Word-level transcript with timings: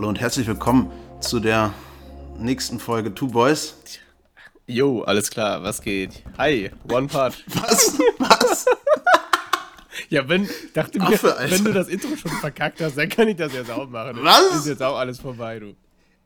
Hallo 0.00 0.08
und 0.08 0.18
herzlich 0.18 0.46
willkommen 0.46 0.90
zu 1.20 1.40
der 1.40 1.74
nächsten 2.38 2.80
Folge 2.80 3.14
Two 3.14 3.26
Boys. 3.26 3.74
Jo, 4.66 5.02
alles 5.02 5.30
klar, 5.30 5.62
was 5.62 5.82
geht? 5.82 6.22
Hi, 6.38 6.70
One 6.90 7.06
Part. 7.06 7.44
Was? 7.48 7.98
Was? 8.16 8.64
Ja, 10.08 10.26
wenn, 10.26 10.48
dachte 10.72 11.00
mir, 11.00 11.04
Alter. 11.06 11.50
wenn 11.50 11.64
du 11.64 11.74
das 11.74 11.88
Intro 11.88 12.16
schon 12.16 12.30
verkackt 12.30 12.80
hast, 12.80 12.96
dann 12.96 13.10
kann 13.10 13.28
ich 13.28 13.36
das 13.36 13.52
jetzt 13.52 13.70
auch 13.70 13.90
machen. 13.90 14.18
Was? 14.22 14.60
Ist 14.60 14.68
jetzt 14.68 14.82
auch 14.82 14.96
alles 14.96 15.18
vorbei, 15.18 15.58
du. 15.58 15.76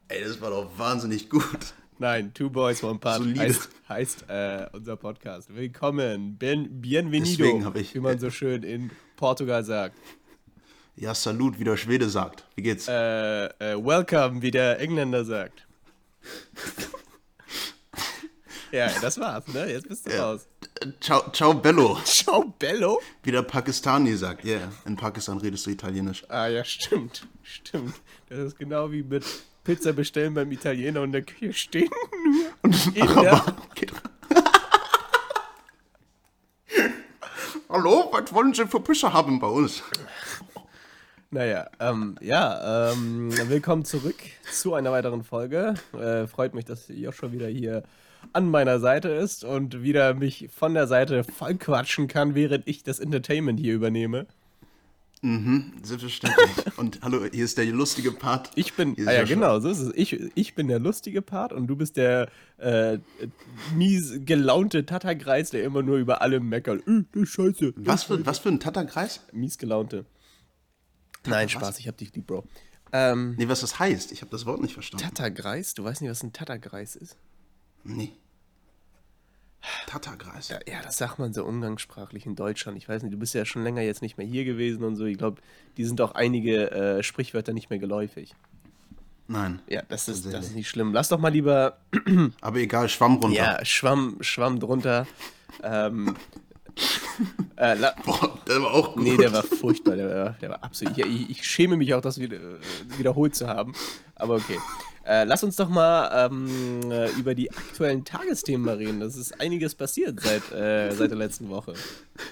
Ey, 0.06 0.22
das 0.22 0.40
war 0.40 0.50
doch 0.50 0.70
wahnsinnig 0.78 1.28
gut. 1.28 1.74
Nein, 1.98 2.32
Two 2.32 2.50
Boys, 2.50 2.80
One 2.84 3.00
Part 3.00 3.22
Solide. 3.24 3.40
heißt, 3.40 3.68
heißt 3.88 4.24
äh, 4.28 4.66
unser 4.72 4.94
Podcast. 4.94 5.52
Willkommen, 5.52 6.38
ben, 6.38 6.80
bienvenido, 6.80 7.72
ich- 7.74 7.92
wie 7.96 7.98
man 7.98 8.20
so 8.20 8.30
schön 8.30 8.62
in 8.62 8.92
Portugal 9.16 9.64
sagt. 9.64 9.96
Ja, 10.96 11.14
Salut, 11.14 11.58
wie 11.58 11.64
der 11.64 11.76
Schwede 11.76 12.08
sagt. 12.08 12.44
Wie 12.54 12.62
geht's? 12.62 12.86
Äh, 12.88 13.46
äh, 13.46 13.76
welcome, 13.84 14.42
wie 14.42 14.50
der 14.50 14.78
Engländer 14.80 15.24
sagt. 15.24 15.66
ja, 18.72 18.88
das 19.00 19.18
war's, 19.18 19.46
ne? 19.48 19.70
Jetzt 19.70 19.88
bist 19.88 20.06
du 20.06 20.12
Ja. 20.12 20.30
raus. 20.30 20.46
Ciao, 21.00 21.30
ciao 21.32 21.54
Bello, 21.54 21.98
Ciao, 22.04 22.44
Bello. 22.58 23.00
wie 23.22 23.32
der 23.32 23.42
Pakistani 23.42 24.14
sagt. 24.14 24.44
Ja, 24.44 24.58
yeah. 24.58 24.72
in 24.86 24.96
Pakistan 24.96 25.38
redest 25.38 25.66
du 25.66 25.70
Italienisch. 25.70 26.24
Ah 26.28 26.46
ja, 26.46 26.64
stimmt. 26.64 27.26
Stimmt. 27.42 27.94
Das 28.28 28.38
ist 28.38 28.58
genau 28.58 28.90
wie 28.92 29.02
mit 29.02 29.24
Pizza 29.64 29.92
bestellen 29.92 30.34
beim 30.34 30.50
Italiener 30.52 31.00
und 31.00 31.06
in 31.06 31.12
der 31.12 31.22
Küche 31.22 31.52
stehen. 31.52 31.90
In 32.62 32.72
der, 32.94 33.32
Aber, 33.32 33.56
geht. 33.74 33.92
Hallo, 37.68 38.08
was 38.12 38.32
wollen 38.32 38.54
Sie 38.54 38.66
für 38.66 38.80
Pizza 38.80 39.12
haben 39.12 39.40
bei 39.40 39.48
uns? 39.48 39.82
Naja, 41.34 41.68
ähm, 41.80 42.14
ja, 42.20 42.92
ähm, 42.92 43.28
willkommen 43.48 43.84
zurück 43.84 44.14
zu 44.52 44.74
einer 44.74 44.92
weiteren 44.92 45.24
Folge. 45.24 45.74
Äh, 45.92 46.28
freut 46.28 46.54
mich, 46.54 46.64
dass 46.64 46.86
Joshua 46.86 47.32
wieder 47.32 47.48
hier 47.48 47.82
an 48.32 48.48
meiner 48.48 48.78
Seite 48.78 49.08
ist 49.08 49.42
und 49.42 49.82
wieder 49.82 50.14
mich 50.14 50.48
von 50.54 50.74
der 50.74 50.86
Seite 50.86 51.24
vollquatschen 51.24 52.06
kann, 52.06 52.36
während 52.36 52.68
ich 52.68 52.84
das 52.84 53.00
Entertainment 53.00 53.58
hier 53.58 53.74
übernehme. 53.74 54.26
Selbstverständlich. 55.82 56.50
Und 56.76 57.00
hallo, 57.00 57.24
hier 57.32 57.46
ist 57.46 57.56
der 57.56 57.64
lustige 57.64 58.12
Part. 58.12 58.50
Ich 58.56 58.74
bin, 58.74 58.94
ah 58.98 59.10
ja, 59.10 59.20
Joshua. 59.20 59.34
genau, 59.34 59.60
so 59.60 59.70
ist 59.70 59.78
es. 59.78 59.92
Ich, 59.96 60.20
ich 60.34 60.54
bin 60.54 60.68
der 60.68 60.78
lustige 60.78 61.22
Part 61.22 61.54
und 61.54 61.66
du 61.66 61.76
bist 61.76 61.96
der 61.96 62.28
äh, 62.58 62.98
mies 63.74 64.20
gelaunte 64.26 64.84
Tattergreis, 64.84 65.48
der 65.48 65.64
immer 65.64 65.80
nur 65.80 65.96
über 65.96 66.20
alle 66.20 66.40
meckert. 66.40 66.86
Äh, 66.86 67.04
das 67.12 67.22
ist 67.22 67.28
scheiße. 67.30 67.72
Was 67.76 68.04
für, 68.04 68.26
was 68.26 68.38
für 68.38 68.50
ein 68.50 68.60
Tatterkreis? 68.60 69.22
Mies 69.32 69.56
gelaunte. 69.56 70.04
Nein, 71.26 71.48
Spaß, 71.48 71.78
ich 71.78 71.88
hab 71.88 71.96
dich 71.96 72.14
lieb, 72.14 72.26
Bro. 72.26 72.44
Ähm, 72.92 73.34
Nee, 73.36 73.48
was 73.48 73.60
das 73.60 73.78
heißt. 73.78 74.12
Ich 74.12 74.20
habe 74.20 74.30
das 74.30 74.46
Wort 74.46 74.60
nicht 74.60 74.74
verstanden. 74.74 75.04
Tattergreis? 75.04 75.74
Du 75.74 75.84
weißt 75.84 76.00
nicht, 76.00 76.10
was 76.10 76.22
ein 76.22 76.32
Tattergreis 76.32 76.96
ist? 76.96 77.16
Nee. 77.82 78.12
Tatterkreis. 79.86 80.48
Ja, 80.48 80.58
ja, 80.66 80.82
das 80.82 80.98
sagt 80.98 81.18
man 81.18 81.32
so 81.32 81.44
umgangssprachlich 81.44 82.26
in 82.26 82.36
Deutschland. 82.36 82.76
Ich 82.76 82.88
weiß 82.88 83.02
nicht, 83.02 83.14
du 83.14 83.18
bist 83.18 83.34
ja 83.34 83.44
schon 83.44 83.64
länger 83.64 83.80
jetzt 83.82 84.02
nicht 84.02 84.18
mehr 84.18 84.26
hier 84.26 84.44
gewesen 84.44 84.84
und 84.84 84.96
so. 84.96 85.06
Ich 85.06 85.16
glaube, 85.18 85.40
die 85.76 85.84
sind 85.84 86.00
auch 86.00 86.12
einige 86.14 86.70
äh, 86.70 87.02
Sprichwörter 87.02 87.52
nicht 87.52 87.70
mehr 87.70 87.78
geläufig. 87.78 88.34
Nein. 89.26 89.62
Ja, 89.66 89.82
das 89.88 90.08
ist, 90.08 90.26
das 90.26 90.46
ist 90.46 90.54
nicht 90.54 90.68
schlimm. 90.68 90.92
Lass 90.92 91.08
doch 91.08 91.18
mal 91.18 91.30
lieber 91.30 91.78
Aber 92.42 92.58
egal, 92.58 92.90
Schwamm 92.90 93.16
runter. 93.16 93.36
Ja, 93.36 93.64
Schwamm, 93.64 94.18
Schwamm 94.20 94.60
drunter. 94.60 95.06
Ähm, 95.62 96.14
äh, 97.56 97.76
Boah, 98.04 98.38
der 98.46 98.62
war 98.62 98.72
auch 98.72 98.94
gut. 98.94 99.02
nee, 99.04 99.16
der 99.16 99.32
war 99.32 99.42
furchtbar. 99.42 99.96
Der 99.96 100.08
war, 100.08 100.30
der 100.40 100.50
war 100.50 100.64
absolut. 100.64 100.98
Ich, 100.98 101.04
ich, 101.04 101.30
ich 101.30 101.44
schäme 101.44 101.76
mich 101.76 101.94
auch, 101.94 102.00
das 102.00 102.18
wieder, 102.18 102.36
äh, 102.36 102.58
wiederholt 102.98 103.34
zu 103.34 103.46
haben. 103.46 103.74
Aber 104.16 104.34
okay. 104.36 104.58
Äh, 105.06 105.24
lass 105.24 105.44
uns 105.44 105.56
doch 105.56 105.68
mal 105.68 106.26
ähm, 106.26 106.90
äh, 106.90 107.10
über 107.10 107.34
die 107.34 107.50
aktuellen 107.50 108.04
Tagesthemen 108.04 108.64
mal 108.64 108.76
reden. 108.76 109.00
Das 109.00 109.16
ist 109.16 109.38
einiges 109.38 109.74
passiert 109.74 110.18
seit, 110.20 110.50
äh, 110.52 110.90
seit 110.92 111.10
der 111.10 111.18
letzten 111.18 111.50
Woche. 111.50 111.74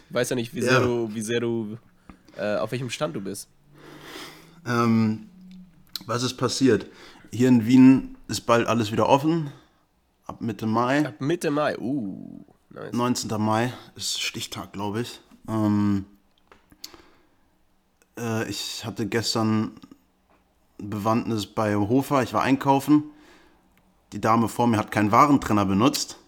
Ich 0.08 0.14
weiß 0.14 0.30
ja 0.30 0.36
nicht, 0.36 0.54
wie 0.54 0.62
sehr 0.62 0.72
Ja. 0.72 0.80
du, 0.80 1.14
wie 1.14 1.20
sehr 1.20 1.40
du, 1.40 1.76
äh, 2.36 2.56
auf 2.56 2.72
welchem 2.72 2.88
Stand 2.88 3.14
du 3.14 3.20
bist. 3.20 3.48
Ähm, 4.66 5.28
was 6.06 6.22
ist 6.22 6.34
passiert? 6.34 6.86
Hier 7.30 7.48
in 7.48 7.66
Wien 7.66 8.16
ist 8.28 8.42
bald 8.42 8.66
alles 8.66 8.90
wieder 8.90 9.08
offen. 9.08 9.52
Ab 10.26 10.40
Mitte 10.40 10.66
Mai. 10.66 11.06
Ab 11.06 11.20
Mitte 11.20 11.50
Mai. 11.50 11.76
Uh, 11.78 12.44
nice. 12.72 12.92
19. 12.92 13.40
Mai 13.40 13.72
ist 13.96 14.20
Stichtag, 14.20 14.72
glaube 14.72 15.02
ich. 15.02 15.20
Ähm, 15.48 16.04
äh, 18.18 18.48
ich 18.48 18.84
hatte 18.84 19.06
gestern 19.06 19.72
Bewandtnis 20.78 21.46
bei 21.46 21.74
Hofer. 21.76 22.22
Ich 22.22 22.32
war 22.32 22.42
einkaufen. 22.42 23.04
Die 24.12 24.20
Dame 24.20 24.48
vor 24.48 24.66
mir 24.66 24.78
hat 24.78 24.90
keinen 24.90 25.12
Warentrenner 25.12 25.64
benutzt. 25.64 26.18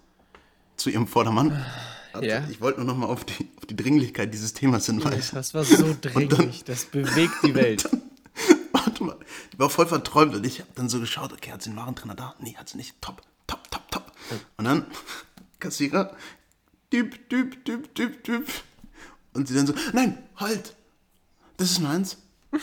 Zu 0.76 0.90
ihrem 0.90 1.06
Vordermann. 1.06 1.64
Also, 2.12 2.26
Ja. 2.26 2.46
Ich 2.48 2.60
wollte 2.60 2.80
nur 2.80 2.86
noch 2.86 2.96
mal 2.96 3.06
auf 3.06 3.24
die, 3.24 3.48
auf 3.58 3.66
die 3.66 3.76
Dringlichkeit 3.76 4.32
dieses 4.32 4.54
Themas 4.54 4.86
hinweisen. 4.86 5.34
Das 5.34 5.54
war 5.54 5.64
so 5.64 5.94
dringlich. 6.00 6.64
Das 6.64 6.86
bewegt 6.86 7.34
die 7.42 7.54
Welt. 7.54 7.88
Warte 8.72 9.04
mal, 9.04 9.16
ich 9.52 9.58
war 9.58 9.70
voll 9.70 9.86
verträumt 9.86 10.34
und 10.34 10.44
ich 10.44 10.60
habe 10.60 10.70
dann 10.74 10.88
so 10.88 10.98
geschaut, 11.00 11.32
okay, 11.32 11.52
hat 11.52 11.62
sie 11.62 11.70
einen 11.70 11.78
Warentrenner 11.78 12.14
da? 12.14 12.34
Nee, 12.40 12.54
hat 12.56 12.68
sie 12.68 12.76
nicht. 12.76 13.00
Top, 13.00 13.22
top, 13.46 13.70
top, 13.70 13.88
top. 13.90 14.12
Und 14.56 14.64
dann, 14.64 14.86
Kassierer, 15.64 16.14
düb, 16.92 17.28
düb, 17.30 17.64
düb, 17.64 17.94
düb, 17.94 18.22
düb. 18.22 18.46
Und 19.32 19.48
sie 19.48 19.54
dann 19.54 19.66
so, 19.66 19.74
nein, 19.94 20.18
halt, 20.36 20.76
das 21.56 21.70
ist 21.72 21.80
meins. 21.80 22.18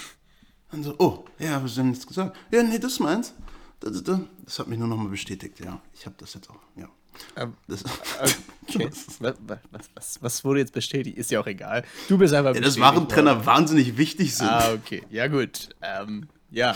Dann 0.71 0.83
so, 0.83 0.95
oh, 0.99 1.25
ja, 1.37 1.57
aber 1.57 1.67
sie 1.67 1.81
haben 1.81 1.89
nichts 1.89 2.07
gesagt. 2.07 2.37
Ja, 2.49 2.63
nee, 2.63 2.79
das 2.79 2.93
ist 2.93 2.99
meins. 2.99 3.33
Das, 3.81 4.01
das, 4.03 4.19
das 4.45 4.59
hat 4.59 4.67
mich 4.67 4.79
nur 4.79 4.87
nochmal 4.87 5.09
bestätigt, 5.09 5.59
ja. 5.59 5.81
Ich 5.93 6.05
habe 6.05 6.15
das 6.17 6.33
jetzt 6.33 6.49
auch, 6.49 6.61
ja. 6.77 6.87
Ähm, 7.35 7.55
Das, 7.67 7.83
Okay. 8.69 8.89
Was, 9.19 9.19
was, 9.19 9.89
was, 9.95 10.17
was 10.21 10.45
wurde 10.45 10.59
jetzt 10.59 10.71
bestätigt? 10.71 11.17
Ist 11.17 11.29
ja 11.29 11.41
auch 11.41 11.47
egal. 11.47 11.83
Du 12.07 12.17
bist 12.17 12.33
einfach 12.33 12.55
ja, 12.55 12.61
dass 12.61 12.79
Warentrenner 12.79 13.45
wahnsinnig 13.45 13.97
wichtig 13.97 14.33
sind. 14.33 14.47
worden. 14.47 14.63
Ah, 14.63 14.73
okay. 14.73 15.03
Ja, 15.09 15.27
gut. 15.27 15.69
Ähm, 15.81 16.29
ja. 16.51 16.73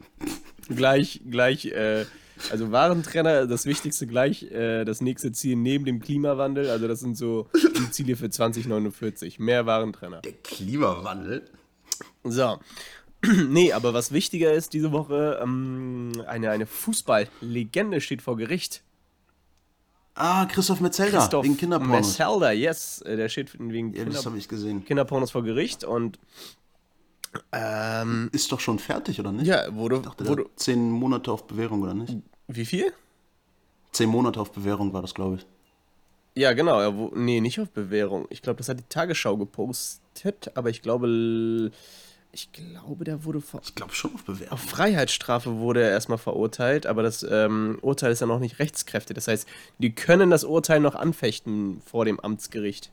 gleich, 0.68 1.20
gleich, 1.28 1.66
äh, 1.66 2.06
also 2.50 2.72
Warentrenner, 2.72 3.46
das 3.46 3.66
Wichtigste 3.66 4.06
gleich, 4.06 4.44
äh, 4.50 4.84
das 4.84 5.00
nächste 5.00 5.32
Ziel 5.32 5.56
neben 5.56 5.84
dem 5.84 6.00
Klimawandel. 6.00 6.70
Also, 6.70 6.88
das 6.88 7.00
sind 7.00 7.16
so 7.16 7.48
die 7.54 7.90
Ziele 7.90 8.16
für 8.16 8.30
2049. 8.30 9.38
Mehr 9.38 9.66
Warentrenner. 9.66 10.20
Der 10.22 10.32
Klimawandel. 10.32 11.42
So. 12.24 12.58
nee, 13.48 13.72
aber 13.72 13.92
was 13.92 14.12
wichtiger 14.12 14.52
ist 14.52 14.72
diese 14.72 14.92
Woche, 14.92 15.38
ähm, 15.42 16.12
eine, 16.26 16.50
eine 16.50 16.66
Fußballlegende 16.66 18.00
steht 18.00 18.22
vor 18.22 18.36
Gericht. 18.36 18.82
Ah, 20.14 20.46
Christoph 20.46 20.80
Metzelder, 20.80 21.18
Christoph 21.18 21.44
wegen 21.44 21.56
Kinderpornos. 21.56 22.18
Messelder, 22.18 22.52
yes. 22.52 23.00
Äh, 23.02 23.16
Der 23.16 23.28
steht 23.28 23.58
wegen 23.58 23.92
Ja, 23.92 24.02
Kinder 24.02 24.16
das 24.16 24.26
habe 24.26 24.38
ich 24.38 24.48
gesehen. 24.48 24.84
Kinderpornos 24.84 25.30
vor 25.30 25.42
Gericht 25.44 25.84
und 25.84 26.18
ähm, 27.52 28.28
Ist 28.32 28.50
doch 28.52 28.60
schon 28.60 28.78
fertig, 28.78 29.20
oder 29.20 29.32
nicht? 29.32 29.46
ja, 29.46 29.74
wurde, 29.74 30.02
Der 30.18 30.26
wurde 30.26 30.46
zehn 30.56 30.90
Monate 30.90 31.30
auf 31.32 31.46
Bewährung, 31.46 31.82
oder 31.82 31.94
nicht? 31.94 32.16
wie 32.48 32.64
viel? 32.64 32.92
Zehn 33.92 34.08
Monate 34.08 34.40
auf 34.40 34.52
Bewährung 34.52 34.92
war 34.92 35.02
das, 35.02 35.14
glaube 35.14 35.36
ich. 35.36 35.46
Ja, 36.36 36.52
genau, 36.52 36.80
er, 36.80 36.96
wo, 36.96 37.10
nee, 37.14 37.40
nicht 37.40 37.60
auf 37.60 37.70
Bewährung. 37.70 38.26
Ich 38.30 38.40
glaube, 38.42 38.58
das 38.58 38.68
hat 38.68 38.78
die 38.78 38.84
Tagesschau 38.88 39.36
gepostet, 39.36 40.50
aber 40.54 40.70
ich 40.70 40.80
glaube, 40.80 41.70
ich 42.32 42.52
glaube, 42.52 43.04
der 43.04 43.24
wurde 43.24 43.40
vor, 43.40 43.60
Ich 43.64 43.74
glaube 43.74 43.92
schon 43.94 44.14
auf 44.14 44.24
Bewährung. 44.24 44.52
auf 44.52 44.60
Freiheitsstrafe 44.60 45.56
wurde 45.56 45.82
er 45.82 45.90
erstmal 45.90 46.18
verurteilt, 46.18 46.86
aber 46.86 47.02
das 47.02 47.24
ähm, 47.28 47.78
Urteil 47.82 48.12
ist 48.12 48.20
ja 48.20 48.26
noch 48.28 48.38
nicht 48.38 48.60
rechtskräftig. 48.60 49.14
Das 49.16 49.26
heißt, 49.26 49.46
die 49.78 49.92
können 49.92 50.30
das 50.30 50.44
Urteil 50.44 50.78
noch 50.80 50.94
anfechten 50.94 51.80
vor 51.84 52.04
dem 52.04 52.20
Amtsgericht. 52.20 52.90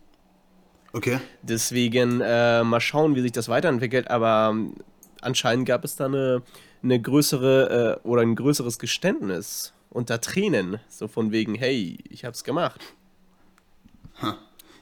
Okay. 0.97 1.19
Deswegen 1.44 2.22
äh, 2.22 2.63
mal 2.63 2.81
schauen, 2.81 3.16
wie 3.16 3.22
sich 3.22 3.31
das 3.31 3.50
weiterentwickelt. 3.50 4.10
Aber 4.10 4.50
ähm, 4.51 4.74
anscheinend 5.22 5.68
gab 5.68 5.86
es 5.86 5.95
da 5.95 6.06
eine, 6.06 6.42
eine 6.81 7.00
größere 7.00 8.00
äh, 8.04 8.07
oder 8.07 8.24
ein 8.24 8.36
größeres 8.36 8.80
Geständnis 8.80 9.74
unter 9.92 10.19
Tränen. 10.19 10.80
So 10.89 11.07
von 11.07 11.31
wegen, 11.31 11.54
hey, 11.56 12.00
ich 12.10 12.25
hab's 12.25 12.44
gemacht. 12.44 12.81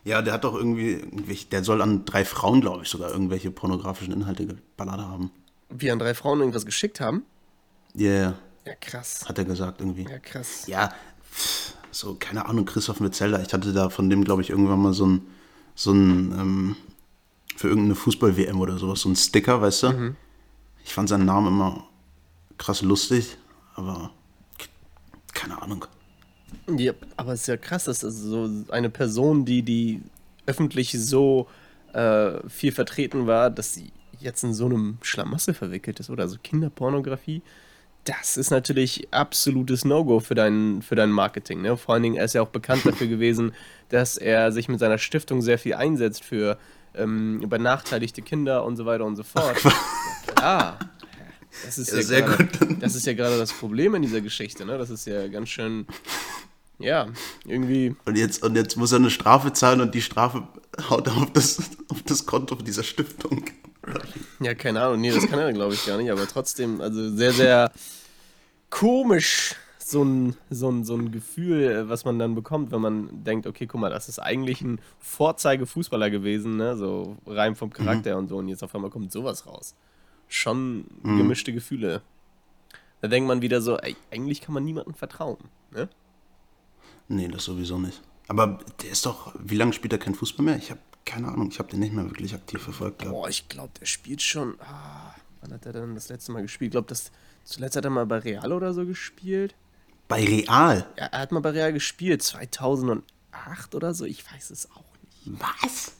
Ja, 0.06 0.22
der 0.22 0.34
hat 0.34 0.44
doch 0.46 0.56
irgendwie, 0.56 1.02
der 1.52 1.64
soll 1.64 1.82
an 1.82 2.06
drei 2.06 2.24
Frauen, 2.24 2.62
glaube 2.62 2.84
ich, 2.84 2.90
sogar 2.90 3.12
irgendwelche 3.12 3.52
pornografischen 3.52 4.14
Inhalte 4.14 4.46
geballert 4.46 5.00
haben. 5.02 5.32
Wie 5.70 5.92
an 5.92 6.00
drei 6.00 6.14
Frauen 6.14 6.40
irgendwas 6.40 6.66
geschickt 6.66 7.02
haben. 7.02 7.24
Ja, 7.94 8.10
yeah, 8.10 8.34
Ja, 8.66 8.76
krass. 8.76 9.26
hat 9.28 9.38
er 9.38 9.46
gesagt 9.46 9.82
irgendwie. 9.82 10.04
Ja, 10.04 10.20
krass. 10.20 10.68
Ja, 10.68 10.94
so, 11.92 12.16
keine 12.16 12.46
Ahnung, 12.46 12.66
Christoph 12.66 13.00
Metzelder. 13.00 13.42
Ich 13.42 13.52
hatte 13.54 13.74
da 13.74 13.90
von 13.90 14.10
dem, 14.10 14.24
glaube 14.24 14.42
ich, 14.42 14.50
irgendwann 14.52 14.82
mal 14.82 14.94
so 14.94 15.08
ein, 15.08 15.22
so 15.76 15.92
ein, 15.92 16.32
ähm, 16.32 16.76
für 17.56 17.68
irgendeine 17.68 17.96
Fußball-WM 17.96 18.60
oder 18.60 18.78
sowas, 18.78 19.02
so 19.02 19.10
ein 19.10 19.16
Sticker, 19.16 19.62
weißt 19.62 19.84
du? 19.84 19.90
Mhm. 19.90 20.16
Ich 20.84 20.94
fand 20.94 21.10
seinen 21.10 21.26
Namen 21.26 21.48
immer 21.48 21.86
krass 22.58 22.82
lustig, 22.82 23.38
aber 23.76 24.12
keine 25.34 25.62
Ahnung. 25.62 25.86
Ja, 26.78 26.94
aber 27.18 27.34
es 27.34 27.42
ist 27.42 27.48
ja 27.48 27.58
krass, 27.58 27.86
dass 27.86 28.00
das 28.00 28.16
so 28.18 28.50
eine 28.70 28.90
Person, 28.90 29.46
die, 29.46 29.62
die 29.62 30.02
öffentlich 30.46 30.92
so 30.92 31.48
äh, 31.94 32.48
viel 32.50 32.72
vertreten 32.72 33.28
war, 33.28 33.50
dass 33.50 33.74
sie 33.74 33.92
jetzt 34.20 34.44
in 34.44 34.54
so 34.54 34.66
einem 34.66 34.98
Schlamassel 35.02 35.54
verwickelt 35.54 36.00
ist 36.00 36.10
oder 36.10 36.28
so 36.28 36.38
Kinderpornografie, 36.42 37.42
das 38.06 38.38
ist 38.38 38.52
natürlich 38.52 39.08
absolutes 39.12 39.84
No-Go 39.84 40.20
für 40.20 40.36
dein, 40.36 40.82
für 40.82 40.96
dein 40.96 41.12
Marketing. 41.12 41.62
Ne? 41.62 41.76
Vor 41.76 41.94
allen 41.94 42.04
Dingen, 42.04 42.16
er 42.16 42.26
ist 42.26 42.34
ja 42.34 42.42
auch 42.42 42.50
bekannt 42.50 42.86
dafür 42.86 43.08
gewesen, 43.08 43.54
dass 43.90 44.18
er 44.18 44.52
sich 44.52 44.70
mit 44.70 44.80
seiner 44.80 44.98
Stiftung 44.98 45.42
sehr 45.42 45.60
viel 45.60 45.74
einsetzt 45.74 46.24
für 46.24 46.58
ähm, 46.96 47.44
benachteiligte 47.48 48.22
Kinder 48.22 48.64
und 48.64 48.78
so 48.78 48.86
weiter 48.86 49.06
und 49.06 49.16
so 49.16 49.24
fort. 49.24 49.58
ja, 50.40 50.78
das 51.66 51.78
ist 51.78 52.10
ja, 52.10 52.20
ja 52.20 52.36
gut. 52.36 52.48
Das 52.80 52.96
ist 52.96 53.06
ja 53.06 53.14
gerade 53.14 53.38
das 53.38 53.52
Problem 53.52 53.96
in 53.96 54.02
dieser 54.02 54.22
Geschichte. 54.22 54.66
Ne? 54.66 54.78
Das 54.78 54.90
ist 54.90 55.06
ja 55.08 55.28
ganz 55.28 55.50
schön 55.50 55.86
ja, 56.78 57.08
irgendwie. 57.46 57.96
Und 58.06 58.18
jetzt, 58.18 58.44
und 58.44 58.56
jetzt 58.56 58.76
muss 58.76 58.92
er 58.92 58.98
eine 58.98 59.10
Strafe 59.10 59.54
zahlen 59.54 59.82
und 59.82 59.96
die 59.96 60.02
Strafe 60.02 60.48
haut 60.90 61.08
er 61.08 61.16
auf 61.16 61.32
das, 61.32 61.60
auf 61.90 62.04
das 62.04 62.26
Konto 62.26 62.56
dieser 62.56 62.84
Stiftung. 62.84 63.46
Ja, 64.40 64.54
keine 64.54 64.82
Ahnung. 64.82 65.02
Nee, 65.02 65.12
das 65.12 65.28
kann 65.28 65.40
er, 65.40 65.54
glaube 65.54 65.74
ich, 65.74 65.86
gar 65.86 65.98
nicht. 65.98 66.12
Aber 66.12 66.28
trotzdem, 66.28 66.82
also 66.82 67.16
sehr, 67.16 67.32
sehr 67.32 67.72
komisch, 68.70 69.56
so 69.78 70.04
ein, 70.04 70.36
so, 70.50 70.70
ein, 70.70 70.84
so 70.84 70.96
ein 70.96 71.12
Gefühl, 71.12 71.88
was 71.88 72.06
man 72.06 72.18
dann 72.20 72.36
bekommt, 72.36 72.72
wenn 72.72 72.82
man 72.82 73.24
denkt, 73.24 73.48
okay, 73.48 73.68
guck 73.68 73.80
mal, 73.80 73.90
das 73.90 74.10
ist 74.10 74.20
eigentlich 74.20 74.62
ein 74.62 74.80
Vorzeigefußballer 75.00 76.10
gewesen, 76.10 76.58
ne? 76.58 76.76
So 76.76 77.18
rein 77.28 77.56
vom 77.56 77.72
Charakter 77.72 78.14
mhm. 78.14 78.20
und 78.20 78.28
so. 78.30 78.38
Und 78.38 78.48
jetzt 78.48 78.64
auf 78.64 78.74
einmal 78.74 78.90
kommt 78.90 79.12
sowas 79.12 79.46
raus. 79.46 79.76
Schon 80.28 80.86
mhm. 81.04 81.18
gemischte 81.18 81.54
Gefühle. 81.54 82.02
Da 83.02 83.08
denkt 83.08 83.28
man 83.28 83.42
wieder 83.42 83.62
so, 83.62 83.78
ey, 83.78 83.96
eigentlich 84.12 84.42
kann 84.42 84.54
man 84.54 84.66
niemandem 84.66 84.96
vertrauen, 84.96 85.38
ne? 85.72 85.88
Nee, 87.08 87.28
das 87.28 87.44
sowieso 87.44 87.78
nicht. 87.78 88.02
Aber 88.28 88.60
der 88.82 88.90
ist 88.90 89.06
doch, 89.06 89.36
wie 89.40 89.58
lange 89.58 89.74
spielt 89.74 89.94
er 89.94 90.00
kein 90.00 90.16
Fußball 90.16 90.44
mehr? 90.44 90.58
Ich 90.58 90.72
habe 90.72 90.80
keine 91.06 91.28
Ahnung, 91.28 91.50
ich 91.52 91.60
habe 91.60 91.70
den 91.70 91.80
nicht 91.80 91.94
mehr 91.94 92.06
wirklich 92.06 92.34
aktiv 92.34 92.62
verfolgt. 92.62 93.00
Gehabt. 93.00 93.16
Boah, 93.16 93.30
ich 93.30 93.48
glaube, 93.48 93.72
der 93.80 93.86
spielt 93.86 94.22
schon. 94.22 94.60
Ah, 94.60 95.14
wann 95.42 95.54
hat 95.54 95.66
er 95.66 95.74
denn 95.74 95.96
das 95.96 96.10
letzte 96.10 96.32
Mal 96.32 96.42
gespielt? 96.42 96.70
Ich 96.70 96.72
glaube, 96.72 96.88
das 96.88 97.12
zuletzt 97.44 97.78
hat 97.78 97.86
er 97.86 97.92
mal 97.92 98.06
bei 98.06 98.18
Real 98.18 98.52
oder 98.52 98.74
so 98.74 98.86
gespielt. 98.86 99.56
Bei 100.08 100.24
Real? 100.24 100.86
Ja, 100.98 101.06
er 101.06 101.20
hat 101.20 101.32
mal 101.32 101.40
bei 101.40 101.52
Real 101.52 101.74
gespielt, 101.74 102.22
2008 102.22 103.04
oder 103.74 103.94
so. 103.94 104.06
Ich 104.06 104.32
weiß 104.32 104.50
es 104.50 104.70
auch 104.72 104.84
nicht. 105.04 105.42
Was? 105.42 105.94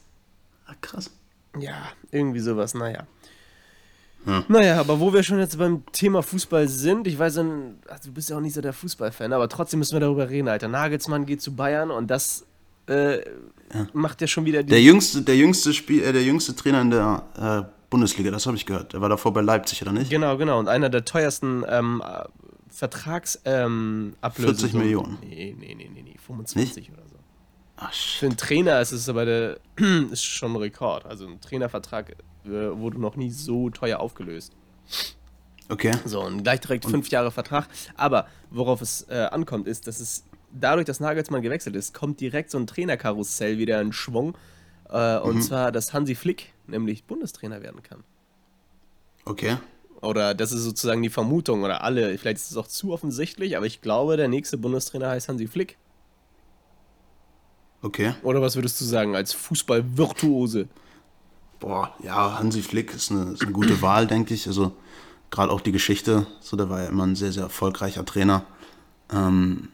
Ah, 0.66 0.74
krass. 0.80 1.10
Ja, 1.58 1.88
irgendwie 2.10 2.40
sowas, 2.40 2.74
naja. 2.74 3.06
Hm. 4.24 4.44
Naja, 4.48 4.80
aber 4.80 4.98
wo 4.98 5.12
wir 5.12 5.22
schon 5.22 5.38
jetzt 5.38 5.56
beim 5.56 5.84
Thema 5.92 6.22
Fußball 6.22 6.68
sind, 6.68 7.06
ich 7.06 7.18
weiß, 7.18 7.38
also 7.38 8.08
du 8.08 8.12
bist 8.12 8.28
ja 8.28 8.36
auch 8.36 8.40
nicht 8.40 8.54
so 8.54 8.60
der 8.60 8.72
Fußballfan, 8.72 9.32
aber 9.32 9.48
trotzdem 9.48 9.78
müssen 9.78 9.94
wir 9.94 10.00
darüber 10.00 10.28
reden, 10.28 10.48
Alter. 10.48 10.68
Nagelsmann 10.68 11.26
geht 11.26 11.40
zu 11.40 11.54
Bayern 11.54 11.92
und 11.92 12.08
das 12.08 12.44
äh, 12.88 13.16
ja. 13.18 13.86
macht 13.92 14.20
ja 14.20 14.26
schon 14.26 14.44
wieder 14.44 14.62
die. 14.62 14.70
Der 14.70 14.82
jüngste, 14.82 15.22
der 15.22 15.36
jüngste 15.36 15.72
Spiel, 15.72 16.02
äh, 16.02 16.12
der 16.12 16.22
jüngste 16.22 16.54
Trainer 16.54 16.80
in 16.80 16.90
der 16.90 17.68
äh, 17.68 17.72
Bundesliga, 17.90 18.30
das 18.30 18.46
habe 18.46 18.56
ich 18.56 18.66
gehört. 18.66 18.92
Der 18.92 19.00
war 19.00 19.08
davor 19.08 19.32
bei 19.32 19.40
Leipzig, 19.40 19.82
oder 19.82 19.92
nicht? 19.92 20.10
Genau, 20.10 20.36
genau. 20.36 20.58
Und 20.58 20.68
einer 20.68 20.88
der 20.88 21.04
teuersten 21.04 21.64
ähm, 21.68 22.02
Vertragsablösungen. 22.68 24.12
Ähm, 24.22 24.22
40 24.22 24.72
Millionen. 24.74 25.18
Nee, 25.20 25.56
nee, 25.58 25.74
nee, 25.74 25.90
nee, 25.92 26.02
nee 26.02 26.16
25 26.18 26.76
nicht? 26.76 26.92
oder 26.92 27.08
so. 27.08 27.16
Ach, 27.76 27.92
Für 27.92 28.26
einen 28.26 28.36
Trainer 28.36 28.80
ist 28.80 28.92
es 28.92 29.08
aber 29.08 29.24
der, 29.24 29.58
ist 30.10 30.24
schon 30.24 30.52
ein 30.52 30.56
Rekord. 30.56 31.06
Also 31.06 31.26
ein 31.26 31.40
Trainervertrag 31.40 32.16
äh, 32.44 32.48
wurde 32.48 33.00
noch 33.00 33.16
nie 33.16 33.30
so 33.30 33.70
teuer 33.70 34.00
aufgelöst. 34.00 34.52
Okay. 35.68 35.92
So, 36.04 36.22
und 36.22 36.42
gleich 36.42 36.60
direkt 36.60 36.84
und 36.84 36.92
fünf 36.92 37.08
Jahre 37.08 37.30
Vertrag. 37.30 37.66
Aber 37.96 38.26
worauf 38.50 38.80
es 38.80 39.06
äh, 39.08 39.28
ankommt, 39.30 39.66
ist, 39.66 39.86
dass 39.86 40.00
es 40.00 40.24
dadurch, 40.52 40.86
dass 40.86 41.00
Nagelsmann 41.00 41.42
gewechselt 41.42 41.76
ist, 41.76 41.94
kommt 41.94 42.20
direkt 42.20 42.50
so 42.50 42.58
ein 42.58 42.66
Trainerkarussell 42.66 43.58
wieder 43.58 43.80
in 43.80 43.92
Schwung. 43.92 44.36
Äh, 44.88 45.18
und 45.18 45.36
mhm. 45.36 45.42
zwar, 45.42 45.72
dass 45.72 45.92
Hansi 45.92 46.14
Flick 46.14 46.52
nämlich 46.66 47.04
Bundestrainer 47.04 47.62
werden 47.62 47.82
kann. 47.82 48.04
Okay. 49.24 49.56
Oder 50.00 50.34
das 50.34 50.52
ist 50.52 50.62
sozusagen 50.62 51.02
die 51.02 51.10
Vermutung, 51.10 51.64
oder 51.64 51.82
alle, 51.82 52.16
vielleicht 52.18 52.36
ist 52.36 52.50
es 52.50 52.56
auch 52.56 52.66
zu 52.66 52.92
offensichtlich, 52.92 53.56
aber 53.56 53.66
ich 53.66 53.80
glaube, 53.80 54.16
der 54.16 54.28
nächste 54.28 54.58
Bundestrainer 54.58 55.08
heißt 55.08 55.28
Hansi 55.28 55.46
Flick. 55.46 55.76
Okay. 57.82 58.14
Oder 58.22 58.42
was 58.42 58.56
würdest 58.56 58.80
du 58.80 58.84
sagen, 58.84 59.16
als 59.16 59.32
Fußballvirtuose? 59.32 60.68
Boah, 61.60 61.94
ja, 62.02 62.38
Hansi 62.38 62.62
Flick 62.62 62.94
ist 62.94 63.10
eine, 63.10 63.32
ist 63.32 63.42
eine 63.42 63.52
gute 63.52 63.80
Wahl, 63.82 64.06
denke 64.06 64.34
ich. 64.34 64.46
Also 64.46 64.72
gerade 65.30 65.52
auch 65.52 65.60
die 65.60 65.72
Geschichte, 65.72 66.26
so 66.40 66.56
der 66.56 66.68
war 66.68 66.82
ja 66.82 66.88
immer 66.88 67.06
ein 67.06 67.16
sehr, 67.16 67.32
sehr 67.32 67.44
erfolgreicher 67.44 68.04
Trainer. 68.04 68.44
Ähm, 69.10 69.68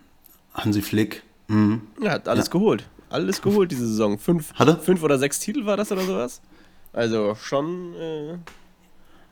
Hansi 0.54 0.82
Flick. 0.82 1.22
Mh. 1.48 1.80
Er 2.02 2.12
hat 2.12 2.28
alles 2.28 2.46
ja. 2.46 2.52
geholt. 2.52 2.88
Alles 3.08 3.42
geholt 3.42 3.70
diese 3.70 3.86
Saison. 3.86 4.18
Fünf, 4.18 4.54
Hatte? 4.54 4.78
fünf 4.78 5.02
oder 5.02 5.18
sechs 5.18 5.38
Titel 5.38 5.66
war 5.66 5.76
das 5.76 5.92
oder 5.92 6.02
sowas? 6.02 6.40
Also 6.92 7.34
schon. 7.34 7.94
Äh 7.94 8.38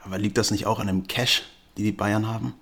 Aber 0.00 0.18
liegt 0.18 0.36
das 0.36 0.50
nicht 0.50 0.66
auch 0.66 0.80
an 0.80 0.86
dem 0.86 1.06
Cash, 1.06 1.44
die 1.76 1.84
die 1.84 1.92
Bayern 1.92 2.26
haben? 2.28 2.54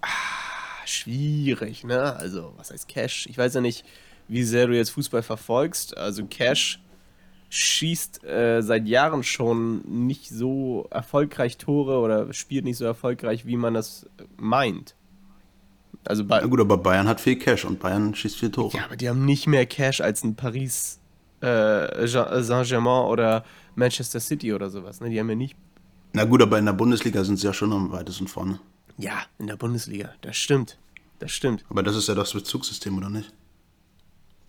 Ah, 0.00 0.86
schwierig, 0.86 1.84
ne? 1.84 2.16
Also, 2.16 2.52
was 2.56 2.70
heißt 2.70 2.88
Cash? 2.88 3.26
Ich 3.26 3.38
weiß 3.38 3.54
ja 3.54 3.60
nicht, 3.60 3.84
wie 4.26 4.42
sehr 4.42 4.66
du 4.66 4.76
jetzt 4.76 4.90
Fußball 4.90 5.22
verfolgst. 5.22 5.96
Also, 5.96 6.24
Cash 6.26 6.80
schießt 7.50 8.24
äh, 8.24 8.60
seit 8.62 8.86
Jahren 8.86 9.22
schon 9.22 9.80
nicht 10.06 10.28
so 10.28 10.86
erfolgreich 10.90 11.56
Tore 11.56 11.98
oder 11.98 12.32
spielt 12.34 12.64
nicht 12.64 12.76
so 12.76 12.84
erfolgreich, 12.84 13.46
wie 13.46 13.56
man 13.56 13.74
das 13.74 14.06
meint. 14.36 14.94
Also 16.04 16.24
bei, 16.24 16.40
Na 16.40 16.46
gut, 16.46 16.60
aber 16.60 16.78
Bayern 16.78 17.08
hat 17.08 17.20
viel 17.20 17.36
Cash 17.36 17.64
und 17.64 17.80
Bayern 17.80 18.14
schießt 18.14 18.36
viel 18.36 18.50
Tore. 18.50 18.76
Ja, 18.76 18.84
aber 18.84 18.96
die 18.96 19.08
haben 19.08 19.24
nicht 19.24 19.46
mehr 19.46 19.66
Cash 19.66 20.00
als 20.00 20.24
ein 20.24 20.36
Paris 20.36 21.00
äh, 21.40 22.06
Saint-Germain 22.06 23.06
oder 23.06 23.44
Manchester 23.74 24.20
City 24.20 24.52
oder 24.52 24.70
sowas. 24.70 25.00
Ne? 25.00 25.10
Die 25.10 25.18
haben 25.18 25.28
ja 25.28 25.34
nicht. 25.34 25.56
Na 26.12 26.24
gut, 26.24 26.42
aber 26.42 26.58
in 26.58 26.66
der 26.66 26.72
Bundesliga 26.72 27.22
sind 27.24 27.38
sie 27.38 27.46
ja 27.46 27.52
schon 27.52 27.72
am 27.72 27.92
weitesten 27.92 28.26
vorne. 28.26 28.60
Ja, 28.96 29.22
in 29.38 29.46
der 29.46 29.56
Bundesliga, 29.56 30.10
das 30.22 30.36
stimmt. 30.36 30.78
Das 31.18 31.30
stimmt. 31.30 31.64
Aber 31.68 31.82
das 31.82 31.96
ist 31.96 32.08
ja 32.08 32.14
das 32.14 32.32
Bezugssystem, 32.32 32.96
oder 32.96 33.10
nicht? 33.10 33.32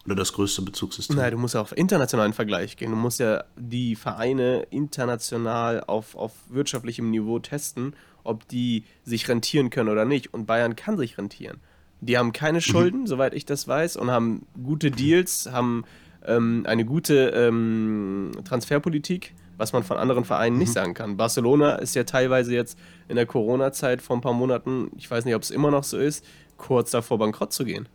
Oder 0.10 0.16
das 0.16 0.34
größte 0.34 0.64
Bezugssystem? 0.64 1.18
Nein, 1.18 1.30
du 1.30 1.38
musst 1.38 1.54
ja 1.54 1.62
auf 1.62 1.78
internationalen 1.78 2.34
Vergleich 2.34 2.78
gehen. 2.78 2.90
Du 2.90 2.98
musst 2.98 3.20
ja 3.20 3.44
die 3.56 3.96
Vereine 3.96 4.66
international 4.72 5.84
auf, 5.84 6.16
auf 6.16 6.32
wirtschaftlichem 6.50 7.12
Niveau 7.12 7.38
testen, 7.38 7.96
ob 8.24 8.48
die 8.48 8.86
sich 9.04 9.30
rentieren 9.30 9.70
können 9.70 9.88
oder 9.88 10.06
nicht. 10.06 10.34
Und 10.34 10.48
Bayern 10.48 10.76
kann 10.76 10.98
sich 10.98 11.20
rentieren. 11.20 11.60
Die 12.02 12.18
haben 12.18 12.34
keine 12.34 12.58
mhm. 12.58 12.62
Schulden, 12.62 13.00
mhm. 13.02 13.08
soweit 13.08 13.36
ich 13.36 13.46
das 13.46 13.68
weiß, 13.68 13.98
und 13.98 14.10
haben 14.10 14.48
gute 14.64 14.90
Deals, 14.90 15.52
haben 15.52 15.86
ähm, 16.26 16.64
eine 16.66 16.86
gute 16.86 17.30
ähm, 17.30 18.32
Transferpolitik, 18.46 19.36
was 19.58 19.74
man 19.74 19.84
von 19.84 19.98
anderen 19.98 20.26
Vereinen 20.26 20.56
mhm. 20.56 20.62
nicht 20.62 20.74
sagen 20.74 20.96
kann. 20.96 21.18
Barcelona 21.18 21.76
ist 21.76 21.94
ja 21.94 22.04
teilweise 22.04 22.52
jetzt 22.56 22.80
in 23.10 23.16
der 23.16 23.28
Corona-Zeit 23.28 24.02
vor 24.02 24.18
ein 24.18 24.22
paar 24.22 24.34
Monaten, 24.34 24.90
ich 24.98 25.12
weiß 25.12 25.26
nicht, 25.26 25.36
ob 25.36 25.44
es 25.44 25.52
immer 25.52 25.70
noch 25.70 25.84
so 25.84 26.00
ist, 26.00 26.26
kurz 26.58 26.90
davor 26.90 27.20
bankrott 27.20 27.54
zu 27.54 27.64
gehen. 27.64 27.88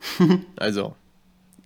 also, 0.56 0.94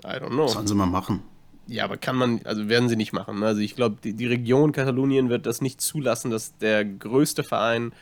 I 0.05 0.19
don't 0.19 0.31
know. 0.31 0.49
Sollen 0.49 0.67
sie 0.67 0.75
mal 0.75 0.87
machen. 0.87 1.23
Ja, 1.67 1.85
aber 1.85 1.97
kann 1.97 2.17
man, 2.17 2.41
also 2.45 2.69
werden 2.69 2.89
sie 2.89 2.97
nicht 2.97 3.13
machen. 3.13 3.43
Also 3.43 3.61
ich 3.61 3.77
glaube, 3.77 3.97
die, 4.03 4.15
die, 4.15 4.27
Region 4.27 4.73
Katalonien 4.73 5.29
wird 5.29 5.47
das 5.47 5.61
nicht 5.61 5.81
zulassen, 5.81 6.31
dass 6.31 6.57
der 6.59 6.85
größte 6.85 7.45
Verein, 7.45 7.93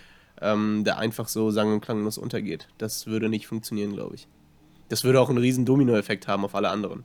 ähm, 0.40 0.82
der 0.84 0.99
einfach 0.99 1.28
so 1.28 1.50
sang- 1.50 1.75
und 1.75 1.80
klanglos 1.80 2.16
untergeht. 2.16 2.68
Das 2.78 3.06
würde 3.06 3.28
nicht 3.28 3.46
funktionieren, 3.46 3.92
glaube 3.92 4.14
ich. 4.14 4.28
Das 4.88 5.04
würde 5.04 5.20
auch 5.20 5.28
einen 5.28 5.38
riesen 5.38 5.66
Dominoeffekt 5.66 6.26
haben 6.26 6.44
auf 6.44 6.54
alle 6.54 6.70
anderen. 6.70 7.04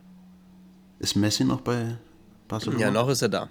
Ist 1.00 1.16
Messi 1.16 1.44
noch 1.44 1.62
bei 1.62 1.98
Barcelona? 2.48 2.82
Ja, 2.82 2.92
noch 2.92 3.10
ist 3.10 3.22
er 3.22 3.30
da. 3.30 3.50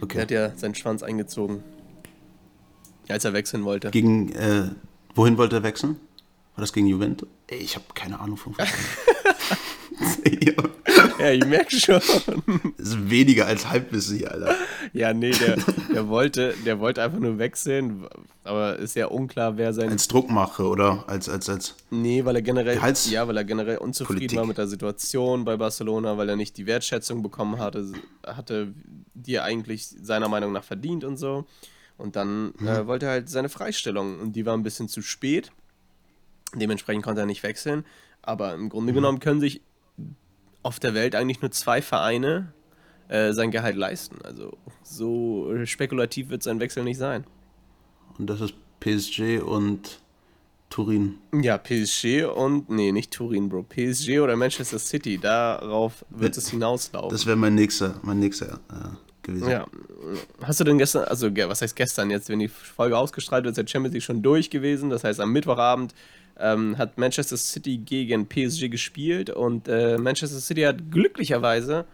Okay. 0.00 0.18
Er 0.18 0.22
hat 0.22 0.30
ja 0.30 0.56
seinen 0.56 0.74
Schwanz 0.74 1.02
eingezogen, 1.02 1.62
als 3.08 3.24
er 3.24 3.32
wechseln 3.32 3.64
wollte. 3.64 3.90
Gegen, 3.90 4.32
äh, 4.32 4.70
wohin 5.14 5.38
wollte 5.38 5.56
er 5.56 5.62
wechseln? 5.62 5.96
War 6.56 6.62
das 6.62 6.72
gegen 6.72 6.86
Juventus? 6.88 7.28
Ey, 7.54 7.60
ich 7.60 7.76
habe 7.76 7.84
keine 7.94 8.18
Ahnung 8.18 8.36
von 8.36 8.52
Fußball. 8.54 8.68
ja, 11.20 11.30
ich 11.30 11.46
merke 11.46 11.78
schon. 11.78 12.00
Das 12.76 12.88
ist 12.88 13.10
weniger 13.10 13.46
als 13.46 13.68
Halbwissen 13.68 14.26
Alter. 14.26 14.56
Ja, 14.92 15.14
nee, 15.14 15.30
der, 15.30 15.58
der, 15.92 16.08
wollte, 16.14 16.54
der 16.66 16.80
wollte 16.80 17.02
einfach 17.02 17.20
nur 17.20 17.38
wechseln, 17.38 18.06
aber 18.42 18.76
ist 18.76 18.96
ja 18.96 19.06
unklar, 19.06 19.56
wer 19.56 19.72
sein. 19.72 19.90
Als 19.90 20.08
Druckmache 20.08 20.66
oder 20.66 21.04
als. 21.06 21.28
als, 21.28 21.48
als 21.48 21.76
nee, 21.90 22.24
weil 22.24 22.34
er 22.34 22.42
generell. 22.42 22.80
Ja, 23.10 23.28
weil 23.28 23.36
er 23.36 23.44
generell 23.44 23.78
unzufrieden 23.78 24.18
Politik. 24.18 24.38
war 24.38 24.46
mit 24.46 24.58
der 24.58 24.66
Situation 24.66 25.44
bei 25.44 25.56
Barcelona, 25.56 26.18
weil 26.18 26.28
er 26.28 26.36
nicht 26.36 26.56
die 26.56 26.66
Wertschätzung 26.66 27.22
bekommen 27.22 27.58
hatte, 27.58 27.86
hatte, 28.26 28.74
die 29.14 29.34
er 29.34 29.44
eigentlich 29.44 29.86
seiner 29.86 30.28
Meinung 30.28 30.50
nach 30.50 30.64
verdient 30.64 31.04
und 31.04 31.18
so. 31.18 31.46
Und 31.98 32.16
dann 32.16 32.52
mhm. 32.58 32.66
äh, 32.66 32.86
wollte 32.88 33.06
er 33.06 33.12
halt 33.12 33.28
seine 33.28 33.48
Freistellung 33.48 34.18
und 34.18 34.32
die 34.32 34.44
war 34.44 34.56
ein 34.56 34.64
bisschen 34.64 34.88
zu 34.88 35.02
spät. 35.02 35.52
Dementsprechend 36.54 37.04
konnte 37.04 37.22
er 37.22 37.26
nicht 37.26 37.42
wechseln. 37.42 37.84
Aber 38.22 38.54
im 38.54 38.68
Grunde 38.68 38.92
mhm. 38.92 38.96
genommen 38.96 39.20
können 39.20 39.40
sich 39.40 39.60
auf 40.62 40.80
der 40.80 40.94
Welt 40.94 41.14
eigentlich 41.14 41.42
nur 41.42 41.50
zwei 41.50 41.82
Vereine 41.82 42.52
äh, 43.08 43.32
sein 43.32 43.50
Gehalt 43.50 43.76
leisten. 43.76 44.18
Also 44.24 44.56
so 44.82 45.52
spekulativ 45.66 46.30
wird 46.30 46.42
sein 46.42 46.60
Wechsel 46.60 46.84
nicht 46.84 46.98
sein. 46.98 47.24
Und 48.18 48.28
das 48.28 48.40
ist 48.40 48.54
PSG 48.80 49.42
und 49.42 50.00
Turin. 50.70 51.18
Ja, 51.32 51.58
PSG 51.58 52.24
und, 52.24 52.68
nee, 52.68 52.90
nicht 52.92 53.12
Turin, 53.12 53.48
Bro. 53.48 53.64
PSG 53.64 54.20
oder 54.20 54.36
Manchester 54.36 54.78
City, 54.78 55.18
darauf 55.18 56.04
wird 56.10 56.36
es 56.36 56.48
hinauslaufen. 56.48 57.10
Das 57.10 57.26
wäre 57.26 57.36
mein 57.36 57.54
nächster, 57.54 58.00
mein 58.02 58.18
nächster 58.18 58.60
äh, 58.70 59.22
gewesen. 59.22 59.48
Ja, 59.48 59.66
hast 60.42 60.60
du 60.60 60.64
denn 60.64 60.78
gestern, 60.78 61.04
also 61.04 61.28
was 61.30 61.62
heißt 61.62 61.76
gestern 61.76 62.10
jetzt, 62.10 62.28
wenn 62.28 62.38
die 62.38 62.48
Folge 62.48 62.98
ausgestrahlt 62.98 63.44
wird, 63.44 63.52
ist 63.52 63.64
der 63.64 63.70
Champions 63.70 63.94
League 63.94 64.02
schon 64.02 64.22
durch 64.22 64.50
gewesen. 64.50 64.90
Das 64.90 65.04
heißt, 65.04 65.20
am 65.20 65.32
Mittwochabend 65.32 65.94
ähm, 66.38 66.78
hat 66.78 66.98
Manchester 66.98 67.36
City 67.36 67.78
gegen 67.78 68.26
PSG 68.26 68.68
gespielt 68.68 69.30
und 69.30 69.68
äh, 69.68 69.98
Manchester 69.98 70.40
City 70.40 70.62
hat 70.62 70.90
glücklicherweise 70.90 71.84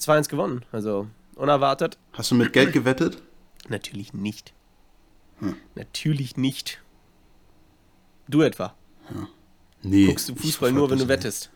2-1 0.00 0.28
gewonnen. 0.28 0.64
Also 0.72 1.08
unerwartet. 1.36 1.98
Hast 2.12 2.30
du 2.30 2.34
mit 2.34 2.52
Geld 2.52 2.72
gewettet? 2.72 3.22
Natürlich 3.68 4.12
nicht. 4.12 4.52
Hm. 5.40 5.56
Natürlich 5.74 6.36
nicht. 6.36 6.80
Du 8.28 8.42
etwa? 8.42 8.74
Ja. 9.14 9.28
Nee. 9.82 10.06
Guckst 10.06 10.28
du 10.28 10.34
Fußball 10.34 10.72
nur, 10.72 10.90
wenn 10.90 10.98
du 10.98 11.08
wettest? 11.08 11.50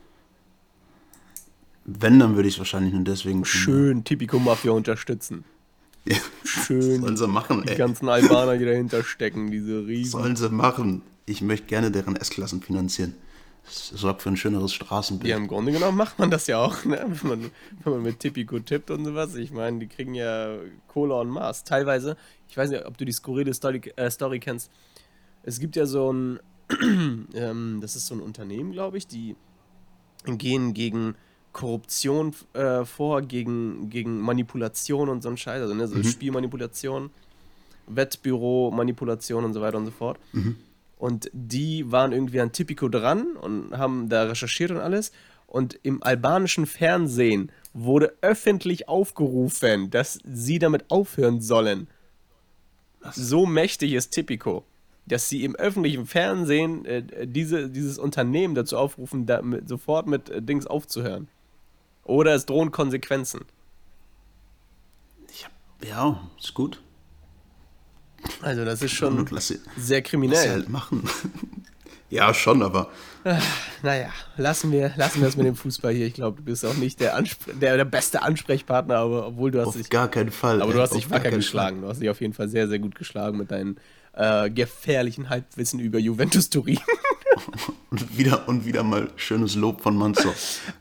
Wenn, 1.85 2.19
dann 2.19 2.37
würde 2.37 2.49
ich 2.49 2.57
es 2.57 2.59
wahrscheinlich 2.59 2.93
nur 2.93 3.05
deswegen 3.05 3.45
Schön 3.47 4.05
Typico 4.05 4.39
Mafia 4.39 4.73
unterstützen. 4.73 5.45
Ja. 6.05 6.17
Schön. 6.45 7.01
Sollen 7.01 7.17
sie 7.17 7.27
machen, 7.27 7.63
ey. 7.63 7.73
Die 7.73 7.79
ganzen 7.79 8.09
Albaner, 8.09 8.59
die 8.59 8.67
dahinter 8.67 9.03
stecken, 9.03 9.51
diese 9.51 9.87
riesen. 9.87 10.11
Sollen 10.11 10.37
sie 10.37 10.51
machen. 10.51 11.03
Ich 11.29 11.43
möchte 11.43 11.67
gerne 11.67 11.91
deren 11.91 12.17
S-Klassen 12.17 12.63
finanzieren. 12.63 13.15
Das 13.65 13.89
sorgt 13.89 14.23
für 14.23 14.31
ein 14.31 14.37
schöneres 14.37 14.73
Straßenbild. 14.73 15.29
Ja, 15.29 15.37
im 15.37 15.47
Grunde 15.47 15.73
genommen 15.73 15.99
macht 15.99 16.19
man 16.19 16.31
das 16.31 16.47
ja 16.47 16.59
auch, 16.59 16.85
ne? 16.87 17.05
wenn, 17.23 17.29
man, 17.29 17.51
wenn 17.85 17.93
man 17.93 18.03
mit 18.03 18.21
Tipico 18.21 18.59
tippt 18.61 18.91
und 18.91 19.05
sowas. 19.05 19.35
Ich 19.35 19.51
meine, 19.51 19.79
die 19.79 19.89
kriegen 19.89 20.15
ja 20.15 20.57
Kohle 20.87 21.21
en 21.21 21.29
masse. 21.29 21.65
Teilweise, 21.65 22.17
ich 22.49 22.57
weiß 22.57 22.71
nicht, 22.71 22.87
ob 22.87 22.97
du 22.97 23.05
die 23.05 23.13
skurrile 23.13 23.53
Story, 23.53 23.81
äh, 23.97 24.11
Story 24.11 24.41
kennst. 24.41 24.71
Es 25.43 25.61
gibt 25.61 25.77
ja 25.77 25.85
so 25.85 26.11
ein, 26.11 26.41
ähm, 27.35 27.79
das 27.83 27.95
ist 27.95 28.07
so 28.07 28.15
ein 28.15 28.21
Unternehmen, 28.21 28.73
glaube 28.73 28.97
ich, 28.97 29.07
die 29.07 29.37
gehen 30.25 30.73
gegen 30.73 31.15
Korruption 31.53 32.35
äh, 32.55 32.85
vor, 32.85 33.21
gegen, 33.23 33.91
gegen 33.91 34.21
Manipulation 34.21 35.09
und 35.11 35.23
so 35.23 35.29
ein 35.29 35.37
Scheiß, 35.37 35.61
also 35.61 35.75
ne, 35.75 35.89
so 35.89 35.97
mhm. 35.97 36.05
Spielmanipulation, 36.05 37.11
Wettbüro, 37.87 38.71
Manipulation 38.71 39.45
und 39.45 39.53
so 39.53 39.61
weiter 39.61 39.77
und 39.77 39.87
so 39.87 39.91
fort. 39.91 40.19
Mhm. 40.33 40.57
Und 40.99 41.31
die 41.33 41.91
waren 41.93 42.13
irgendwie 42.13 42.41
an 42.41 42.53
Tipico 42.53 42.89
dran 42.89 43.37
und 43.37 43.79
haben 43.79 44.09
da 44.09 44.25
recherchiert 44.25 44.71
und 44.71 44.79
alles. 44.79 45.13
Und 45.47 45.79
im 45.83 46.03
albanischen 46.03 46.67
Fernsehen 46.67 47.51
wurde 47.73 48.15
öffentlich 48.21 48.89
aufgerufen, 48.89 49.91
dass 49.91 50.19
sie 50.25 50.59
damit 50.59 50.91
aufhören 50.91 51.41
sollen. 51.41 51.89
Was? 53.01 53.15
So 53.15 53.47
mächtig 53.47 53.93
ist 53.93 54.11
Tipico, 54.11 54.65
dass 55.07 55.29
sie 55.29 55.45
im 55.45 55.55
öffentlichen 55.55 56.07
Fernsehen 56.07 56.85
äh, 56.85 57.27
diese, 57.27 57.71
dieses 57.71 57.99
Unternehmen 57.99 58.55
dazu 58.55 58.77
aufrufen, 58.77 59.25
da 59.25 59.41
mit, 59.41 59.69
sofort 59.69 60.07
mit 60.07 60.29
äh, 60.29 60.43
Dings 60.43 60.67
aufzuhören. 60.67 61.29
Oder 62.05 62.35
es 62.35 62.45
drohen 62.45 62.73
Konsequenzen. 62.73 63.45
Ja, 65.87 66.29
ist 66.39 66.55
gut. 66.55 66.83
Also 68.43 68.65
das 68.65 68.83
ist 68.83 68.93
schon 68.93 69.27
sie, 69.39 69.59
sehr 69.77 70.03
kriminell. 70.03 70.37
Was 70.37 70.45
sie 70.45 70.51
halt 70.51 70.69
machen. 70.69 71.09
ja, 72.11 72.33
schon, 72.35 72.63
aber. 72.63 72.91
naja, 73.83 74.11
lassen 74.37 74.73
wir, 74.73 74.93
lassen 74.97 75.21
wir 75.21 75.29
es 75.29 75.37
mit 75.37 75.47
dem 75.47 75.57
Fußball 75.57 75.93
hier. 75.93 76.07
Ich 76.07 76.15
glaube, 76.15 76.39
du 76.39 76.43
bist 76.45 76.65
auch 76.65 76.75
nicht 76.75 77.01
der, 77.01 77.23
der, 77.61 77.77
der 77.77 77.85
beste 77.85 78.23
Ansprechpartner, 78.23 78.97
aber 78.97 79.27
obwohl 79.29 79.51
du 79.51 79.61
hast 79.61 79.69
auf 79.69 79.77
dich. 79.77 79.91
gar 79.91 80.09
keinen 80.09 80.31
Fall. 80.31 80.63
Aber 80.63 80.71
ey, 80.71 80.77
du 80.77 80.83
hast 80.83 80.95
dich 80.95 81.11
wacker 81.11 81.31
geschlagen. 81.31 81.77
Fall. 81.77 81.83
Du 81.83 81.89
hast 81.91 82.01
dich 82.01 82.11
auf 82.11 82.21
jeden 82.21 82.33
Fall 82.33 82.49
sehr, 82.49 82.69
sehr 82.69 82.79
gut 82.79 82.95
geschlagen 82.95 83.39
mit 83.39 83.51
deinen 83.51 83.79
äh, 84.19 84.51
gefährlichen 84.51 85.31
Halbwissen 85.31 85.79
über 85.79 85.99
Juventus 85.99 86.51
Turin. 86.51 86.81
und, 87.91 88.19
wieder, 88.19 88.49
und 88.49 88.67
wieder 88.67 88.83
mal 88.83 89.11
schönes 89.17 89.55
Lob 89.55 89.81
von 89.81 89.97
Manzo. 89.97 90.35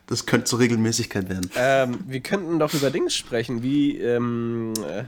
Das 0.07 0.25
könnte 0.25 0.45
zur 0.45 0.59
Regelmäßigkeit 0.59 1.29
werden. 1.29 1.49
Ähm, 1.55 1.99
wir 2.07 2.19
könnten 2.21 2.57
doch 2.57 2.73
über 2.73 2.89
Dings 2.89 3.15
sprechen, 3.15 3.61
wie. 3.61 3.97
Ähm, 3.97 4.73
äh, 4.89 5.03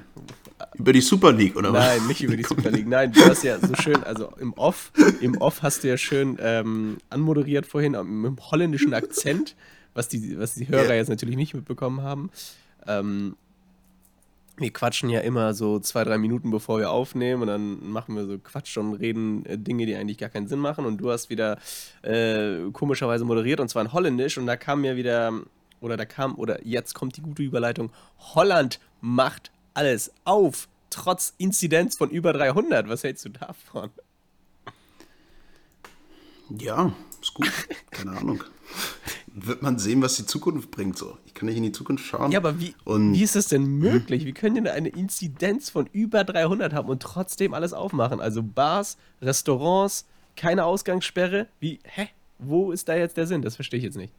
über 0.75 0.93
die 0.93 1.01
Super 1.01 1.31
League, 1.31 1.55
oder 1.55 1.73
was? 1.73 1.85
Nein, 1.85 2.07
nicht 2.07 2.21
über 2.21 2.37
die 2.37 2.43
Super 2.43 2.69
League. 2.69 2.87
Nein, 2.87 3.11
du 3.11 3.21
hast 3.25 3.43
ja 3.43 3.59
so 3.59 3.73
schön, 3.75 4.03
also 4.03 4.31
im 4.39 4.53
Off, 4.53 4.91
im 5.21 5.37
Off 5.37 5.63
hast 5.63 5.83
du 5.83 5.87
ja 5.87 5.97
schön 5.97 6.37
ähm, 6.39 6.97
anmoderiert 7.09 7.65
vorhin 7.65 7.93
mit 7.93 8.31
dem 8.31 8.51
holländischen 8.51 8.93
Akzent, 8.93 9.55
was 9.93 10.07
die, 10.09 10.37
was 10.37 10.55
die 10.55 10.67
Hörer 10.67 10.89
ja. 10.89 10.95
jetzt 10.95 11.09
natürlich 11.09 11.37
nicht 11.37 11.53
mitbekommen 11.53 12.01
haben. 12.01 12.29
Ähm, 12.85 13.35
wir 14.61 14.71
quatschen 14.71 15.09
ja 15.09 15.21
immer 15.21 15.53
so 15.53 15.79
zwei, 15.79 16.03
drei 16.03 16.17
Minuten 16.17 16.51
bevor 16.51 16.79
wir 16.79 16.91
aufnehmen 16.91 17.43
und 17.43 17.47
dann 17.47 17.89
machen 17.89 18.15
wir 18.15 18.25
so 18.25 18.37
Quatsch 18.37 18.77
und 18.77 18.93
reden 18.95 19.45
äh, 19.45 19.57
Dinge, 19.57 19.85
die 19.85 19.95
eigentlich 19.95 20.17
gar 20.17 20.29
keinen 20.29 20.47
Sinn 20.47 20.59
machen. 20.59 20.85
Und 20.85 20.97
du 20.97 21.11
hast 21.11 21.29
wieder 21.29 21.57
äh, 22.01 22.69
komischerweise 22.71 23.25
moderiert 23.25 23.59
und 23.59 23.69
zwar 23.69 23.83
in 23.83 23.93
Holländisch 23.93 24.37
und 24.37 24.45
da 24.45 24.55
kam 24.55 24.81
mir 24.81 24.95
wieder, 24.95 25.33
oder 25.81 25.97
da 25.97 26.05
kam, 26.05 26.35
oder 26.35 26.65
jetzt 26.65 26.93
kommt 26.93 27.17
die 27.17 27.21
gute 27.21 27.43
Überleitung: 27.43 27.91
Holland 28.35 28.79
macht 29.01 29.51
alles 29.73 30.11
auf, 30.25 30.67
trotz 30.89 31.33
Inzidenz 31.37 31.97
von 31.97 32.09
über 32.09 32.33
300. 32.33 32.89
Was 32.89 33.03
hältst 33.03 33.25
du 33.25 33.29
davon? 33.29 33.89
Ja, 36.49 36.91
ist 37.21 37.33
gut. 37.33 37.51
Keine 37.91 38.17
Ahnung. 38.17 38.43
Wird 39.45 39.61
man 39.61 39.79
sehen, 39.79 40.01
was 40.01 40.15
die 40.15 40.25
Zukunft 40.25 40.71
bringt. 40.71 40.97
So. 40.97 41.17
Ich 41.25 41.33
kann 41.33 41.47
nicht 41.47 41.57
in 41.57 41.63
die 41.63 41.71
Zukunft 41.71 42.05
schauen. 42.05 42.31
Ja, 42.31 42.39
aber 42.39 42.59
wie, 42.59 42.75
und, 42.85 43.13
wie 43.13 43.23
ist 43.23 43.35
das 43.35 43.47
denn 43.47 43.65
möglich? 43.65 44.25
Wie 44.25 44.33
können 44.33 44.55
denn 44.55 44.67
eine 44.67 44.89
Inzidenz 44.89 45.69
von 45.69 45.87
über 45.91 46.23
300 46.23 46.73
haben 46.73 46.89
und 46.89 47.01
trotzdem 47.01 47.53
alles 47.53 47.73
aufmachen? 47.73 48.19
Also 48.19 48.43
Bars, 48.43 48.97
Restaurants, 49.21 50.05
keine 50.35 50.65
Ausgangssperre. 50.65 51.47
Wie, 51.59 51.79
hä? 51.83 52.09
Wo 52.39 52.71
ist 52.71 52.87
da 52.87 52.95
jetzt 52.95 53.17
der 53.17 53.27
Sinn? 53.27 53.41
Das 53.41 53.55
verstehe 53.55 53.77
ich 53.77 53.83
jetzt 53.83 53.97
nicht. 53.97 54.13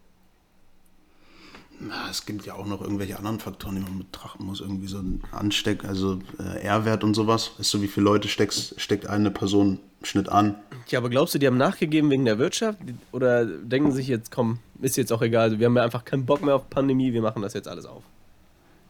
Na, 1.80 2.10
es 2.10 2.26
gibt 2.26 2.44
ja 2.44 2.54
auch 2.54 2.66
noch 2.66 2.82
irgendwelche 2.82 3.16
anderen 3.16 3.40
Faktoren, 3.40 3.76
die 3.76 3.80
man 3.80 3.98
betrachten 3.98 4.44
muss. 4.44 4.60
Irgendwie 4.60 4.86
so 4.86 4.98
ein 4.98 5.22
Ansteck, 5.32 5.84
also 5.86 6.18
äh, 6.38 6.62
R-Wert 6.62 7.04
und 7.04 7.14
sowas. 7.14 7.52
Weißt 7.56 7.72
du, 7.72 7.80
wie 7.80 7.88
viele 7.88 8.04
Leute 8.04 8.28
steckst, 8.28 8.78
steckt 8.78 9.06
eine 9.06 9.30
Person 9.30 9.80
im 10.00 10.04
Schnitt 10.04 10.28
an? 10.28 10.56
Ja, 10.88 10.98
aber 10.98 11.08
glaubst 11.08 11.34
du, 11.34 11.38
die 11.38 11.46
haben 11.46 11.56
nachgegeben 11.56 12.10
wegen 12.10 12.26
der 12.26 12.38
Wirtschaft? 12.38 12.78
Oder 13.12 13.46
denken 13.46 13.92
sich 13.92 14.08
jetzt, 14.08 14.30
komm, 14.30 14.58
ist 14.82 14.96
jetzt 14.96 15.12
auch 15.12 15.22
egal, 15.22 15.58
wir 15.58 15.66
haben 15.66 15.76
ja 15.76 15.82
einfach 15.82 16.04
keinen 16.04 16.26
Bock 16.26 16.42
mehr 16.42 16.54
auf 16.54 16.70
Pandemie, 16.70 17.12
wir 17.12 17.22
machen 17.22 17.42
das 17.42 17.54
jetzt 17.54 17.68
alles 17.68 17.86
auf? 17.86 18.02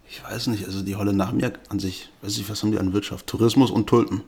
Ich 0.08 0.22
weiß 0.24 0.48
nicht, 0.48 0.64
also 0.64 0.82
die 0.82 0.96
Holländer 0.96 1.28
haben 1.28 1.38
ja 1.38 1.50
an 1.68 1.78
sich, 1.78 2.10
weiß 2.22 2.36
ich, 2.38 2.48
was 2.48 2.62
haben 2.62 2.72
die 2.72 2.78
an 2.78 2.92
Wirtschaft? 2.92 3.26
Tourismus 3.26 3.70
und 3.70 3.86
Tulpen. 3.86 4.22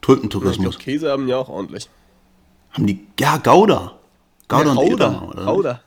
Tulpentourismus. 0.00 0.74
Ja, 0.76 0.80
Käse 0.80 1.10
haben 1.10 1.26
ja 1.26 1.36
auch 1.36 1.48
ordentlich. 1.48 1.88
Haben 2.70 2.86
die, 2.86 3.06
ja, 3.18 3.38
Gouda. 3.38 3.98
Gouda 4.46 4.64
ja, 4.64 4.70
und 4.70 4.88
Gouda. 4.88 5.22
Oder? 5.22 5.44
Gouda. 5.44 5.82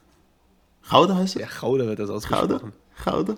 Gouda 0.89 1.15
heißt 1.15 1.35
es? 1.37 1.41
Ja, 1.41 1.47
Gouda 1.59 1.85
wird 1.85 1.99
das 1.99 2.09
ausgesprochen. 2.09 2.73
Gouda? 3.05 3.37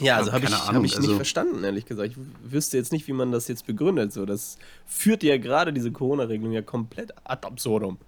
Ja, 0.00 0.16
also 0.18 0.32
habe 0.32 0.44
ich, 0.44 0.52
hab 0.52 0.84
ich 0.84 0.96
also 0.96 1.08
nicht 1.08 1.16
verstanden, 1.16 1.64
ehrlich 1.64 1.86
gesagt. 1.86 2.10
Ich 2.10 2.52
wüsste 2.52 2.76
jetzt 2.76 2.92
nicht, 2.92 3.08
wie 3.08 3.12
man 3.12 3.32
das 3.32 3.48
jetzt 3.48 3.66
begründet. 3.66 4.12
So, 4.12 4.26
das 4.26 4.58
führt 4.86 5.22
ja 5.22 5.38
gerade 5.38 5.72
diese 5.72 5.90
Corona-Regelung 5.90 6.52
ja 6.52 6.62
komplett 6.62 7.14
ad 7.24 7.46
absurdum. 7.46 7.98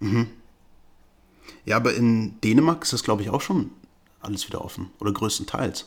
Mhm. 0.00 0.28
Ja, 1.64 1.76
aber 1.76 1.94
in 1.94 2.40
Dänemark 2.40 2.82
ist 2.82 2.92
das, 2.92 3.02
glaube 3.02 3.22
ich, 3.22 3.30
auch 3.30 3.40
schon 3.40 3.70
alles 4.20 4.46
wieder 4.46 4.64
offen. 4.64 4.90
Oder 5.00 5.12
größtenteils. 5.12 5.86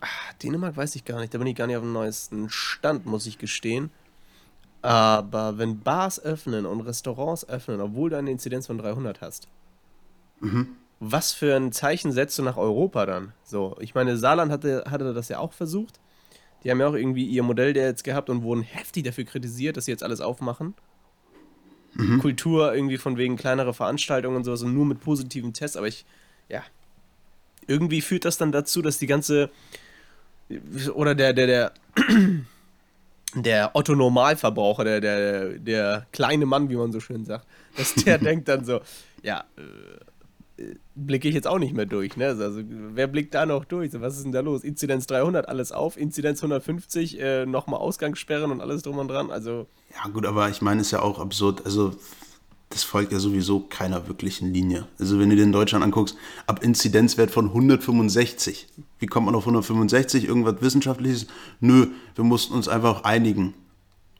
Ach, 0.00 0.32
Dänemark 0.34 0.76
weiß 0.76 0.96
ich 0.96 1.04
gar 1.04 1.20
nicht. 1.20 1.32
Da 1.32 1.38
bin 1.38 1.46
ich 1.46 1.56
gar 1.56 1.66
nicht 1.66 1.76
auf 1.76 1.82
dem 1.82 1.92
neuesten 1.92 2.50
Stand, 2.50 3.06
muss 3.06 3.26
ich 3.26 3.38
gestehen. 3.38 3.90
Aber 4.80 5.58
wenn 5.58 5.80
Bars 5.80 6.18
öffnen 6.20 6.66
und 6.66 6.80
Restaurants 6.80 7.48
öffnen, 7.48 7.80
obwohl 7.80 8.10
du 8.10 8.18
eine 8.18 8.30
Inzidenz 8.30 8.66
von 8.66 8.78
300 8.78 9.20
hast, 9.20 9.48
mhm 10.40 10.76
was 11.04 11.32
für 11.32 11.56
ein 11.56 11.72
Zeichen 11.72 12.12
setzt 12.12 12.38
du 12.38 12.42
nach 12.44 12.56
Europa 12.56 13.06
dann? 13.06 13.32
So, 13.42 13.76
ich 13.80 13.92
meine, 13.94 14.16
Saarland 14.16 14.52
hatte, 14.52 14.84
hatte 14.88 15.12
das 15.12 15.28
ja 15.28 15.40
auch 15.40 15.52
versucht. 15.52 15.98
Die 16.62 16.70
haben 16.70 16.78
ja 16.78 16.86
auch 16.86 16.94
irgendwie 16.94 17.26
ihr 17.26 17.42
Modell 17.42 17.72
der 17.72 17.86
jetzt 17.86 18.04
gehabt 18.04 18.30
und 18.30 18.42
wurden 18.44 18.62
heftig 18.62 19.02
dafür 19.02 19.24
kritisiert, 19.24 19.76
dass 19.76 19.86
sie 19.86 19.90
jetzt 19.90 20.04
alles 20.04 20.20
aufmachen. 20.20 20.74
Mhm. 21.94 22.20
Kultur 22.20 22.74
irgendwie 22.74 22.98
von 22.98 23.16
wegen 23.16 23.36
kleinere 23.36 23.74
Veranstaltungen 23.74 24.36
und 24.36 24.44
sowas 24.44 24.62
und 24.62 24.74
nur 24.74 24.86
mit 24.86 25.00
positiven 25.00 25.52
Tests, 25.52 25.76
aber 25.76 25.88
ich, 25.88 26.04
ja, 26.48 26.62
irgendwie 27.66 28.00
führt 28.00 28.24
das 28.24 28.38
dann 28.38 28.52
dazu, 28.52 28.82
dass 28.82 28.98
die 28.98 29.06
ganze 29.06 29.50
oder 30.94 31.14
der, 31.14 31.32
der, 31.32 31.46
der, 31.46 31.72
der 33.34 33.74
Otto 33.74 33.94
Normalverbraucher, 33.94 34.84
der, 34.84 35.00
der, 35.00 35.48
der 35.58 36.06
kleine 36.12 36.46
Mann, 36.46 36.68
wie 36.68 36.76
man 36.76 36.92
so 36.92 37.00
schön 37.00 37.24
sagt, 37.24 37.46
dass 37.76 37.94
der 37.94 38.18
denkt 38.18 38.48
dann 38.48 38.64
so, 38.64 38.80
ja, 39.22 39.44
äh, 39.56 39.62
blicke 40.94 41.28
ich 41.28 41.34
jetzt 41.34 41.46
auch 41.46 41.58
nicht 41.58 41.74
mehr 41.74 41.86
durch. 41.86 42.16
Ne? 42.16 42.26
Also, 42.26 42.60
wer 42.66 43.06
blickt 43.06 43.34
da 43.34 43.46
noch 43.46 43.64
durch? 43.64 43.92
was 44.00 44.16
ist 44.16 44.24
denn 44.24 44.32
da 44.32 44.40
los? 44.40 44.64
Inzidenz 44.64 45.06
300, 45.06 45.48
alles 45.48 45.72
auf. 45.72 45.96
Inzidenz 45.96 46.40
150, 46.40 47.20
äh, 47.20 47.46
nochmal 47.46 47.80
Ausgangssperren 47.80 48.50
und 48.50 48.60
alles 48.60 48.82
drum 48.82 48.98
und 48.98 49.08
dran. 49.08 49.30
Also. 49.30 49.66
Ja, 49.94 50.10
gut, 50.10 50.26
aber 50.26 50.48
ich 50.50 50.62
meine, 50.62 50.80
es 50.80 50.88
ist 50.88 50.90
ja 50.92 51.02
auch 51.02 51.18
absurd. 51.18 51.64
Also, 51.64 51.94
das 52.68 52.84
folgt 52.84 53.12
ja 53.12 53.18
sowieso 53.18 53.60
keiner 53.60 54.08
wirklichen 54.08 54.52
Linie. 54.52 54.86
Also, 54.98 55.18
wenn 55.18 55.30
du 55.30 55.36
dir 55.36 55.42
in 55.42 55.52
Deutschland 55.52 55.84
anguckst, 55.84 56.16
ab 56.46 56.62
Inzidenzwert 56.62 57.30
von 57.30 57.46
165. 57.46 58.68
Wie 58.98 59.06
kommt 59.06 59.26
man 59.26 59.34
auf 59.34 59.42
165? 59.42 60.24
Irgendwas 60.24 60.60
Wissenschaftliches? 60.60 61.26
Nö, 61.60 61.88
wir 62.14 62.24
mussten 62.24 62.54
uns 62.54 62.68
einfach 62.68 63.04
einigen. 63.04 63.54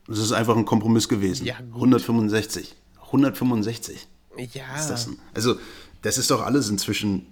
Das 0.06 0.18
ist 0.18 0.32
einfach 0.32 0.56
ein 0.56 0.64
Kompromiss 0.64 1.08
gewesen. 1.08 1.46
Ja, 1.46 1.56
gut. 1.60 1.76
165. 1.76 2.74
165. 3.06 4.08
Ja. 4.52 4.64
Was 4.72 4.82
ist 4.82 4.90
das 4.90 5.04
denn? 5.06 5.18
Also, 5.34 5.56
das 6.02 6.18
ist 6.18 6.30
doch 6.30 6.42
alles 6.42 6.68
inzwischen 6.68 7.26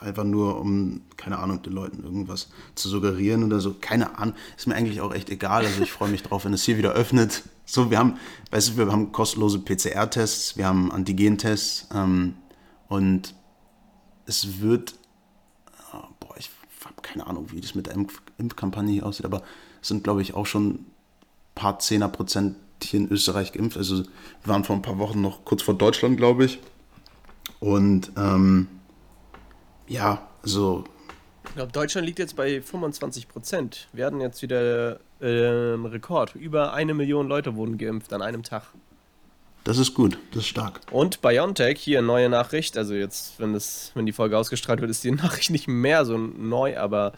Einfach 0.00 0.24
nur, 0.24 0.60
um, 0.60 1.02
keine 1.16 1.38
Ahnung, 1.38 1.62
den 1.62 1.72
Leuten 1.72 2.04
irgendwas 2.04 2.48
zu 2.74 2.88
suggerieren 2.88 3.42
oder 3.44 3.60
so. 3.60 3.74
Keine 3.80 4.18
Ahnung. 4.18 4.34
Ist 4.56 4.66
mir 4.66 4.74
eigentlich 4.74 5.00
auch 5.00 5.12
echt 5.12 5.30
egal. 5.30 5.64
Also 5.64 5.82
ich 5.82 5.90
freue 5.90 6.08
mich 6.08 6.22
drauf, 6.22 6.44
wenn 6.44 6.52
es 6.52 6.62
hier 6.64 6.78
wieder 6.78 6.92
öffnet. 6.92 7.42
So, 7.64 7.90
wir 7.90 7.98
haben, 7.98 8.18
weißt 8.50 8.70
du, 8.70 8.76
wir 8.76 8.92
haben 8.92 9.10
kostenlose 9.10 9.58
PCR-Tests, 9.58 10.56
wir 10.56 10.66
haben 10.66 10.92
Antigen-Tests 10.92 11.88
ähm, 11.92 12.34
und 12.88 13.34
es 14.26 14.60
wird, 14.60 14.94
oh, 15.92 16.04
boah, 16.20 16.36
ich 16.38 16.50
habe 16.84 17.02
keine 17.02 17.26
Ahnung, 17.26 17.48
wie 17.50 17.60
das 17.60 17.74
mit 17.74 17.86
der 17.86 17.94
Impf 17.94 18.22
Impfkampagne 18.38 18.92
hier 18.92 19.06
aussieht, 19.06 19.26
aber 19.26 19.42
es 19.82 19.88
sind, 19.88 20.04
glaube 20.04 20.22
ich, 20.22 20.34
auch 20.34 20.46
schon 20.46 20.68
ein 20.68 20.86
paar 21.56 21.80
Zehner 21.80 22.08
Prozent 22.08 22.54
hier 22.82 23.00
in 23.00 23.10
Österreich 23.10 23.52
geimpft. 23.52 23.76
Also 23.76 24.04
wir 24.04 24.06
waren 24.44 24.62
vor 24.62 24.76
ein 24.76 24.82
paar 24.82 24.98
Wochen 24.98 25.20
noch 25.20 25.44
kurz 25.44 25.62
vor 25.62 25.74
Deutschland, 25.74 26.18
glaube 26.18 26.44
ich. 26.44 26.60
Und 27.60 28.12
ähm, 28.16 28.68
ja, 29.88 30.26
also 30.42 30.84
Ich 31.46 31.54
glaube, 31.54 31.72
Deutschland 31.72 32.06
liegt 32.06 32.18
jetzt 32.18 32.36
bei 32.36 32.60
25 32.60 33.28
Prozent. 33.28 33.88
Wir 33.92 34.06
hatten 34.06 34.20
jetzt 34.20 34.42
wieder 34.42 35.00
äh, 35.20 35.26
einen 35.74 35.86
Rekord. 35.86 36.34
Über 36.34 36.72
eine 36.72 36.94
Million 36.94 37.28
Leute 37.28 37.56
wurden 37.56 37.78
geimpft 37.78 38.12
an 38.12 38.22
einem 38.22 38.42
Tag. 38.42 38.64
das 39.64 39.78
ist 39.78 39.94
gut, 39.94 40.18
das 40.30 40.42
ist 40.42 40.48
stark. 40.48 40.80
Und 40.90 41.22
BioNTech, 41.22 41.78
hier 41.78 42.02
neue 42.02 42.28
Nachricht, 42.28 42.76
also 42.76 42.94
jetzt, 42.94 43.40
wenn, 43.40 43.52
das, 43.52 43.90
wenn 43.94 44.06
die 44.06 44.12
Folge 44.12 44.36
ausgestrahlt 44.38 44.80
wird, 44.80 44.90
ist 44.90 45.02
die 45.02 45.10
Nachricht 45.12 45.50
nicht 45.50 45.66
mehr 45.66 46.04
so 46.04 46.18
neu, 46.18 46.78
aber 46.78 47.12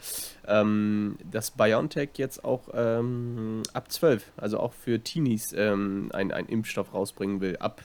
ähm, 0.47 1.17
dass 1.29 1.51
BioNTech 1.51 2.11
jetzt 2.15 2.43
auch 2.43 2.69
ähm, 2.73 3.63
ab 3.73 3.91
12, 3.91 4.23
also 4.37 4.59
auch 4.59 4.73
für 4.73 4.99
Teenies, 5.03 5.53
ähm, 5.53 6.09
einen 6.13 6.47
Impfstoff 6.47 6.93
rausbringen 6.93 7.41
will. 7.41 7.57
Ab 7.57 7.83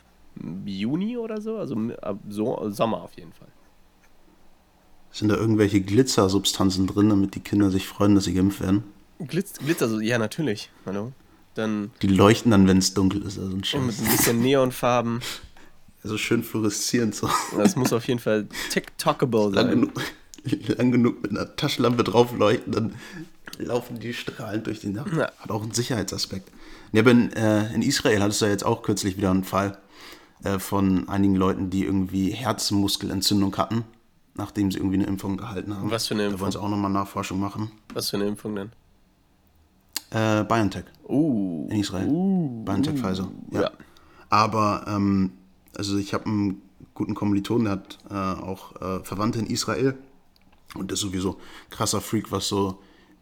Juni 0.64 1.16
oder 1.16 1.40
so, 1.40 1.58
also 1.58 1.76
so, 2.28 2.70
Sommer 2.70 3.02
auf 3.02 3.14
jeden 3.14 3.32
Fall. 3.32 3.48
Sind 5.10 5.28
da 5.28 5.36
irgendwelche 5.36 5.80
Glitzersubstanzen 5.80 6.86
drin, 6.86 7.08
damit 7.08 7.34
die 7.36 7.40
Kinder 7.40 7.70
sich 7.70 7.86
freuen, 7.86 8.16
dass 8.16 8.24
sie 8.24 8.34
geimpft 8.34 8.60
werden? 8.60 8.82
Glitz, 9.20 9.58
Glitzer, 9.58 9.88
so, 9.88 10.00
ja, 10.00 10.18
natürlich. 10.18 10.70
Hallo. 10.86 11.12
Dann 11.54 11.92
Die 12.02 12.08
leuchten 12.08 12.50
dann, 12.50 12.66
wenn 12.66 12.78
es 12.78 12.94
dunkel 12.94 13.22
ist. 13.22 13.38
Also 13.38 13.52
ein 13.52 13.62
und 13.80 13.86
mit 13.86 13.98
ein 13.98 14.04
bisschen 14.10 14.40
Neonfarben. 14.40 15.20
Also 16.02 16.18
schön 16.18 16.42
fluoreszierend 16.42 17.14
so. 17.14 17.30
Das 17.56 17.76
muss 17.76 17.90
auf 17.94 18.06
jeden 18.06 18.20
Fall 18.20 18.46
TikTokable 18.68 19.54
Lang 19.54 19.54
sein. 19.54 19.70
genug, 19.70 19.92
lang 20.76 20.92
genug 20.92 21.22
mit 21.22 21.30
einer 21.30 21.56
Taschenlampe 21.56 22.04
drauf 22.04 22.36
leuchten, 22.36 22.72
dann 22.74 22.94
laufen 23.56 23.98
die 24.00 24.12
strahlend 24.12 24.66
durch 24.66 24.80
die 24.80 24.90
Nacht. 24.90 25.14
Ja. 25.14 25.32
Hat 25.38 25.50
auch 25.50 25.62
einen 25.62 25.72
Sicherheitsaspekt. 25.72 26.50
Ja, 26.92 27.00
aber 27.00 27.10
in, 27.10 27.32
äh, 27.32 27.72
in 27.72 27.80
Israel 27.80 28.20
hattest 28.20 28.42
du 28.42 28.44
ja 28.44 28.50
jetzt 28.50 28.66
auch 28.66 28.82
kürzlich 28.82 29.16
wieder 29.16 29.30
einen 29.30 29.44
Fall 29.44 29.78
äh, 30.44 30.58
von 30.58 31.08
einigen 31.08 31.34
Leuten, 31.36 31.70
die 31.70 31.84
irgendwie 31.84 32.30
Herzmuskelentzündung 32.30 33.56
hatten, 33.56 33.84
nachdem 34.34 34.70
sie 34.70 34.78
irgendwie 34.78 34.96
eine 34.96 35.06
Impfung 35.06 35.36
gehalten 35.38 35.74
haben. 35.76 35.90
Was 35.90 36.06
für 36.06 36.14
eine 36.14 36.30
Da 36.30 36.38
wollen 36.38 36.52
sie 36.52 36.60
auch 36.60 36.68
nochmal 36.68 36.90
Nachforschung 36.90 37.40
machen. 37.40 37.70
Was 37.94 38.10
für 38.10 38.16
eine 38.16 38.26
Impfung 38.26 38.54
denn? 38.54 38.70
Äh, 40.10 40.44
BioNTech 40.44 40.84
Uh. 41.08 41.66
in 41.70 41.80
Israel. 41.80 42.06
BioNTech 42.06 43.00
Pfizer. 43.00 43.30
Ja. 43.50 43.62
Ja. 43.62 43.70
Aber, 44.28 44.84
ähm, 44.86 45.32
also 45.76 45.96
ich 45.96 46.12
habe 46.12 46.26
einen 46.26 46.62
guten 46.92 47.14
Kommilitonen, 47.14 47.64
der 47.64 47.72
hat 47.72 47.98
äh, 48.10 48.42
auch 48.42 48.76
äh, 48.82 49.02
Verwandte 49.02 49.38
in 49.38 49.46
Israel. 49.46 49.96
Und 50.74 50.90
der 50.90 50.94
ist 50.94 51.00
sowieso 51.00 51.38
krasser 51.70 52.00
Freak, 52.00 52.32
was 52.32 52.48
so 52.48 52.80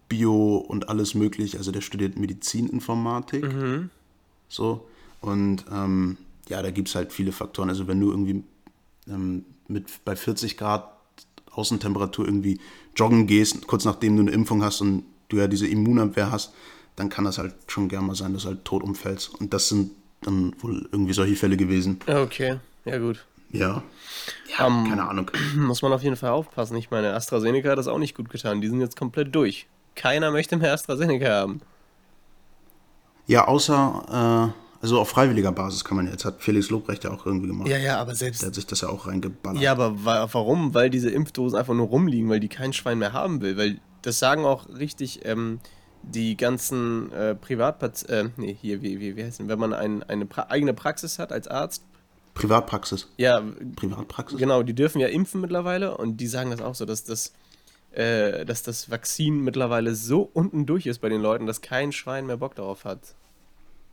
Bio 0.09 0.57
und 0.57 0.88
alles 0.88 1.14
möglich. 1.14 1.57
Also 1.59 1.71
der 1.71 1.83
studiert 1.83 2.19
Medizininformatik. 2.19 3.45
So. 4.49 4.88
Und 5.21 5.64
ähm, 5.71 6.17
ja, 6.49 6.63
da 6.63 6.71
gibt 6.71 6.89
es 6.89 6.95
halt 6.95 7.13
viele 7.13 7.33
Faktoren. 7.33 7.69
Also 7.69 7.87
wenn 7.89 8.01
du 8.01 8.11
irgendwie 8.11 8.43
ähm, 9.09 9.45
mit 9.69 10.05
bei 10.05 10.17
40 10.17 10.57
Grad 10.57 10.93
Außentemperatur 11.51 12.25
irgendwie 12.25 12.61
joggen 12.97 13.27
gehst, 13.27 13.67
kurz 13.67 13.85
nachdem 13.85 14.17
du 14.17 14.23
eine 14.23 14.31
Impfung 14.31 14.63
hast 14.63 14.81
und 14.81 15.05
du 15.29 15.37
ja 15.37 15.47
diese 15.49 15.67
Immunabwehr 15.67 16.31
hast, 16.31 16.53
dann 16.97 17.09
kann 17.09 17.25
das 17.25 17.38
halt 17.38 17.55
schon 17.69 17.88
gerne 17.88 18.07
mal 18.07 18.14
sein, 18.14 18.33
dass 18.33 18.43
du 18.43 18.49
halt 18.49 18.64
tot 18.64 18.83
umfällst. 18.83 19.35
Und 19.40 19.53
das 19.55 19.69
sind 19.69 19.93
dann 20.23 20.55
wohl 20.62 20.88
irgendwie 20.93 21.12
solche 21.12 21.37
Fälle 21.37 21.57
gewesen. 21.57 21.99
Okay, 22.07 22.59
ja 22.85 22.99
gut. 22.99 23.25
Ja. 23.51 23.83
Ja, 24.59 24.66
Ähm, 24.66 24.87
keine 24.88 25.09
Ahnung. 25.09 25.31
Muss 25.57 25.83
man 25.83 25.93
auf 25.93 26.03
jeden 26.03 26.16
Fall 26.16 26.31
aufpassen. 26.31 26.77
Ich 26.77 26.90
meine, 26.90 27.12
AstraZeneca 27.14 27.71
hat 27.71 27.79
das 27.79 27.88
auch 27.88 27.99
nicht 27.99 28.16
gut 28.16 28.31
getan. 28.31 28.61
Die 28.61 28.69
sind 28.69 28.81
jetzt 28.81 28.97
komplett 28.97 29.35
durch. 29.35 29.66
Keiner 29.95 30.31
möchte 30.31 30.57
mehr 30.57 30.73
AstraZeneca 30.73 31.29
haben. 31.29 31.61
Ja, 33.27 33.47
außer, 33.47 34.53
äh, 34.55 34.62
also 34.83 34.99
auf 34.99 35.09
freiwilliger 35.11 35.53
Basis 35.53 35.85
kann 35.85 35.97
man 35.97 36.09
jetzt, 36.09 36.25
hat 36.25 36.42
Felix 36.42 36.68
Lobrecht 36.68 37.05
ja 37.05 37.12
auch 37.12 37.25
irgendwie 37.25 37.47
gemacht. 37.47 37.68
Ja, 37.68 37.79
ja, 37.79 38.01
aber 38.01 38.16
selbst. 38.16 38.42
Der 38.42 38.49
hat 38.49 38.57
sich 38.57 38.66
das 38.66 38.81
ja 38.81 38.88
auch 38.88 39.07
reingeballert. 39.07 39.62
Ja, 39.62 39.71
aber 39.71 40.05
wa 40.05 40.29
warum? 40.33 40.75
Weil 40.75 40.90
diese 40.90 41.09
Impfdosen 41.09 41.57
einfach 41.57 41.73
nur 41.73 41.87
rumliegen, 41.87 42.29
weil 42.29 42.40
die 42.40 42.49
kein 42.49 42.73
Schwein 42.73 42.99
mehr 42.99 43.12
haben 43.12 43.40
will. 43.40 43.57
Weil 43.57 43.79
das 44.03 44.18
sagen 44.18 44.45
auch 44.45 44.68
richtig 44.68 45.25
ähm, 45.25 45.61
die 46.03 46.37
ganzen 46.37 47.12
äh, 47.12 47.37
Privatpaz... 47.37 48.03
Äh, 48.03 48.31
nee, 48.37 48.57
hier, 48.61 48.83
wie, 48.83 48.99
wie, 48.99 49.16
wie 49.16 49.23
heißt 49.23 49.38
denn? 49.38 49.49
Wenn 49.49 49.61
man 49.61 49.73
ein, 49.73 50.03
eine 50.03 50.27
pra 50.27 50.49
eigene 50.49 50.75
Praxis 50.75 51.21
hat 51.21 51.33
als 51.33 51.47
Arzt. 51.47 51.85
Privatpraxis. 52.35 53.09
Ja, 53.18 53.40
Privatpraxis? 53.77 54.37
Genau, 54.37 54.64
die 54.64 54.75
dürfen 54.75 54.99
ja 54.99 55.07
impfen 55.07 55.40
mittlerweile 55.40 55.97
und 55.97 56.16
die 56.16 56.27
sagen 56.27 56.51
das 56.51 56.61
auch 56.61 56.75
so, 56.75 56.87
dass 56.87 57.05
das, 57.05 57.35
äh, 57.92 58.45
dass 58.45 58.64
das 58.64 58.90
Vakzin 58.90 59.45
mittlerweile 59.45 59.95
so 59.95 60.29
unten 60.33 60.66
durch 60.66 60.87
ist 60.87 60.99
bei 60.99 61.09
den 61.09 61.21
Leuten, 61.21 61.47
dass 61.47 61.61
kein 61.61 61.92
Schwein 61.92 62.27
mehr 62.27 62.38
Bock 62.38 62.57
darauf 62.57 62.85
hat. 62.85 63.14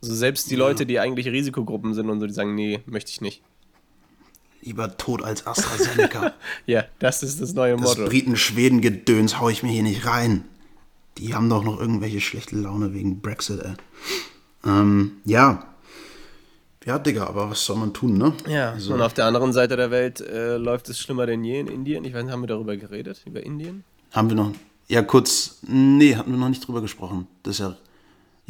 Also 0.02 0.14
selbst 0.14 0.50
die 0.50 0.56
Leute, 0.56 0.86
die 0.86 0.98
eigentlich 0.98 1.26
Risikogruppen 1.26 1.94
sind 1.94 2.08
und 2.08 2.20
so, 2.20 2.26
die 2.26 2.32
sagen, 2.32 2.54
nee, 2.54 2.80
möchte 2.86 3.10
ich 3.10 3.20
nicht. 3.20 3.42
Lieber 4.62 4.96
tot 4.96 5.22
als 5.22 5.46
AstraZeneca. 5.46 6.34
Ja, 6.66 6.84
das 6.98 7.22
ist 7.22 7.40
das 7.40 7.54
neue 7.54 7.76
Das 7.76 7.80
Motto. 7.96 8.08
Briten-Schweden-Gedöns 8.08 9.38
hau 9.40 9.48
ich 9.48 9.62
mir 9.62 9.70
hier 9.70 9.82
nicht 9.82 10.06
rein. 10.06 10.44
Die 11.18 11.34
haben 11.34 11.48
doch 11.48 11.64
noch 11.64 11.78
irgendwelche 11.80 12.20
schlechte 12.20 12.56
Laune 12.56 12.94
wegen 12.94 13.20
Brexit, 13.20 13.60
ey. 13.60 13.74
Ähm, 14.64 15.12
ja. 15.24 15.66
Ja, 16.84 16.98
Digga, 16.98 17.26
aber 17.26 17.50
was 17.50 17.64
soll 17.64 17.76
man 17.76 17.92
tun, 17.92 18.16
ne? 18.16 18.32
Ja, 18.48 18.72
Also, 18.72 18.94
und 18.94 19.02
auf 19.02 19.12
der 19.12 19.26
anderen 19.26 19.52
Seite 19.52 19.76
der 19.76 19.90
Welt 19.90 20.20
äh, 20.20 20.56
läuft 20.56 20.88
es 20.88 20.98
schlimmer 20.98 21.26
denn 21.26 21.44
je 21.44 21.60
in 21.60 21.66
Indien. 21.66 22.04
Ich 22.04 22.14
weiß 22.14 22.24
nicht, 22.24 22.32
haben 22.32 22.42
wir 22.42 22.46
darüber 22.46 22.76
geredet? 22.76 23.20
Über 23.26 23.42
Indien? 23.42 23.84
haben 24.12 24.28
wir 24.28 24.34
noch. 24.36 24.52
Ja, 24.88 25.02
kurz. 25.02 25.58
Nee, 25.66 26.16
hatten 26.16 26.32
wir 26.32 26.38
noch 26.38 26.48
nicht 26.48 26.66
drüber 26.66 26.80
gesprochen. 26.80 27.26
Das 27.42 27.54
ist 27.54 27.60
ja. 27.60 27.76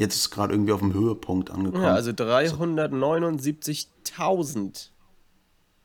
Jetzt 0.01 0.17
ist 0.17 0.31
gerade 0.31 0.55
irgendwie 0.55 0.73
auf 0.73 0.81
dem 0.81 0.95
Höhepunkt 0.95 1.51
angekommen. 1.51 1.85
Ja, 1.85 1.93
also 1.93 2.11
379.000 2.13 4.89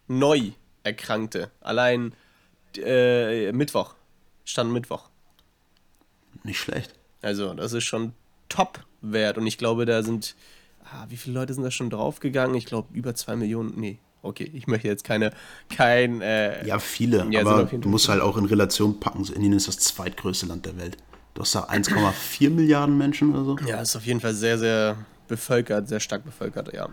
Neuerkrankte. 0.08 1.52
Allein 1.60 2.14
äh, 2.78 3.52
Mittwoch. 3.52 3.96
Stand 4.46 4.72
Mittwoch. 4.72 5.10
Nicht 6.46 6.60
schlecht. 6.60 6.94
Also, 7.22 7.54
das 7.56 7.74
ist 7.74 7.84
schon 7.84 8.14
Top-Wert. 8.48 9.38
Und 9.38 9.48
ich 9.48 9.58
glaube, 9.58 9.86
da 9.86 10.02
sind. 10.02 10.38
Ah, 10.86 11.08
wie 11.10 11.18
viele 11.18 11.38
Leute 11.38 11.54
sind 11.54 11.64
da 11.64 11.72
schon 11.72 11.90
draufgegangen? 11.90 12.56
Ich 12.56 12.68
glaube, 12.68 12.88
über 12.94 13.16
zwei 13.16 13.36
Millionen. 13.36 13.78
Nee, 13.78 14.00
okay, 14.22 14.50
ich 14.54 14.68
möchte 14.68 14.88
jetzt 14.88 15.04
keine. 15.04 15.34
Kein. 15.76 16.22
Äh, 16.22 16.66
Ja, 16.66 16.80
viele. 16.80 17.28
Ja, 17.32 17.42
aber 17.42 17.66
du 17.66 17.90
musst 17.90 18.08
halt 18.08 18.22
auch 18.22 18.38
in 18.38 18.46
Relation 18.46 18.98
packen. 18.98 19.26
Indien 19.26 19.52
ist 19.52 19.68
das 19.68 19.78
zweitgrößte 19.80 20.46
Land 20.46 20.66
der 20.66 20.78
Welt. 20.78 20.96
Du 21.36 21.42
hast 21.42 21.54
da 21.54 21.66
1,4 21.66 22.50
Milliarden 22.50 22.98
Menschen 22.98 23.36
oder 23.36 23.44
so. 23.44 23.58
ja, 23.68 23.82
ist 23.82 23.96
auf 23.96 24.06
jeden 24.06 24.22
Fall 24.22 24.34
sehr, 24.34 24.58
sehr 24.58 24.96
bevölkert, 25.28 25.88
sehr 25.88 26.00
stark 26.00 26.24
bevölkert, 26.24 26.74
ja. 26.74 26.88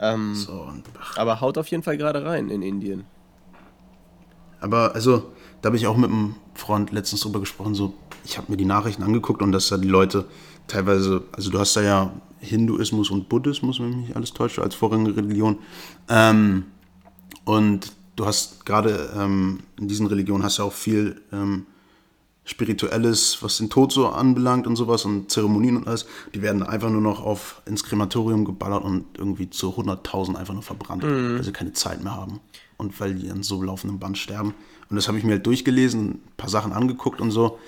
Ähm, 0.00 0.34
So, 0.34 0.72
Aber 1.14 1.40
haut 1.40 1.58
auf 1.58 1.68
jeden 1.68 1.82
Fall 1.82 1.96
gerade 1.98 2.24
rein 2.24 2.48
in 2.48 2.62
Indien. 2.62 3.04
Aber 4.60 4.94
also, 4.94 5.30
da 5.60 5.68
habe 5.68 5.76
ich 5.76 5.86
auch 5.86 5.96
mit 5.96 6.10
einem 6.10 6.36
Freund 6.54 6.90
letztens 6.90 7.20
drüber 7.20 7.38
gesprochen, 7.38 7.74
so, 7.74 7.92
ich 8.24 8.38
habe 8.38 8.50
mir 8.50 8.56
die 8.56 8.64
Nachrichten 8.64 9.02
angeguckt 9.02 9.42
und 9.42 9.52
dass 9.52 9.68
da 9.68 9.76
die 9.76 9.88
Leute 9.88 10.24
teilweise, 10.66 11.24
also 11.32 11.50
du 11.50 11.58
hast 11.58 11.76
da 11.76 11.82
ja 11.82 12.12
Hinduismus 12.40 13.10
und 13.10 13.28
Buddhismus, 13.28 13.78
wenn 13.78 13.90
mich 13.90 13.96
nicht 14.08 14.16
alles 14.16 14.32
täuscht, 14.32 14.58
als 14.58 14.74
vorrangige 14.74 15.18
Religion. 15.18 15.58
Ähm, 16.08 16.64
und 17.44 17.92
du 18.16 18.24
hast 18.24 18.64
gerade 18.64 19.10
ähm, 19.16 19.60
in 19.78 19.86
diesen 19.86 20.06
Religionen 20.06 20.42
hast 20.44 20.58
du 20.58 20.62
auch 20.62 20.72
viel 20.72 21.20
ähm, 21.30 21.66
Spirituelles, 22.48 23.42
was 23.42 23.58
den 23.58 23.68
Tod 23.68 23.92
so 23.92 24.06
anbelangt 24.06 24.68
und 24.68 24.76
sowas 24.76 25.04
und 25.04 25.32
Zeremonien 25.32 25.76
und 25.76 25.88
alles. 25.88 26.06
Die 26.32 26.42
werden 26.42 26.62
einfach 26.62 26.88
nur 26.90 27.00
noch 27.00 27.20
auf 27.20 27.60
ins 27.66 27.82
Krematorium 27.82 28.44
geballert 28.44 28.84
und 28.84 29.04
irgendwie 29.18 29.50
zu 29.50 29.70
100.000 29.70 30.36
einfach 30.36 30.54
nur 30.54 30.62
verbrannt, 30.62 31.02
weil 31.02 31.42
sie 31.42 31.52
keine 31.52 31.72
Zeit 31.72 32.04
mehr 32.04 32.14
haben 32.14 32.38
und 32.76 32.98
weil 33.00 33.16
die 33.16 33.30
an 33.30 33.42
so 33.42 33.60
laufendem 33.60 33.98
Band 33.98 34.16
sterben. 34.16 34.54
Und 34.88 34.94
das 34.94 35.08
habe 35.08 35.18
ich 35.18 35.24
mir 35.24 35.32
halt 35.32 35.46
durchgelesen, 35.46 36.10
ein 36.10 36.22
paar 36.36 36.48
Sachen 36.48 36.72
angeguckt 36.72 37.20
und 37.20 37.32
so. 37.32 37.58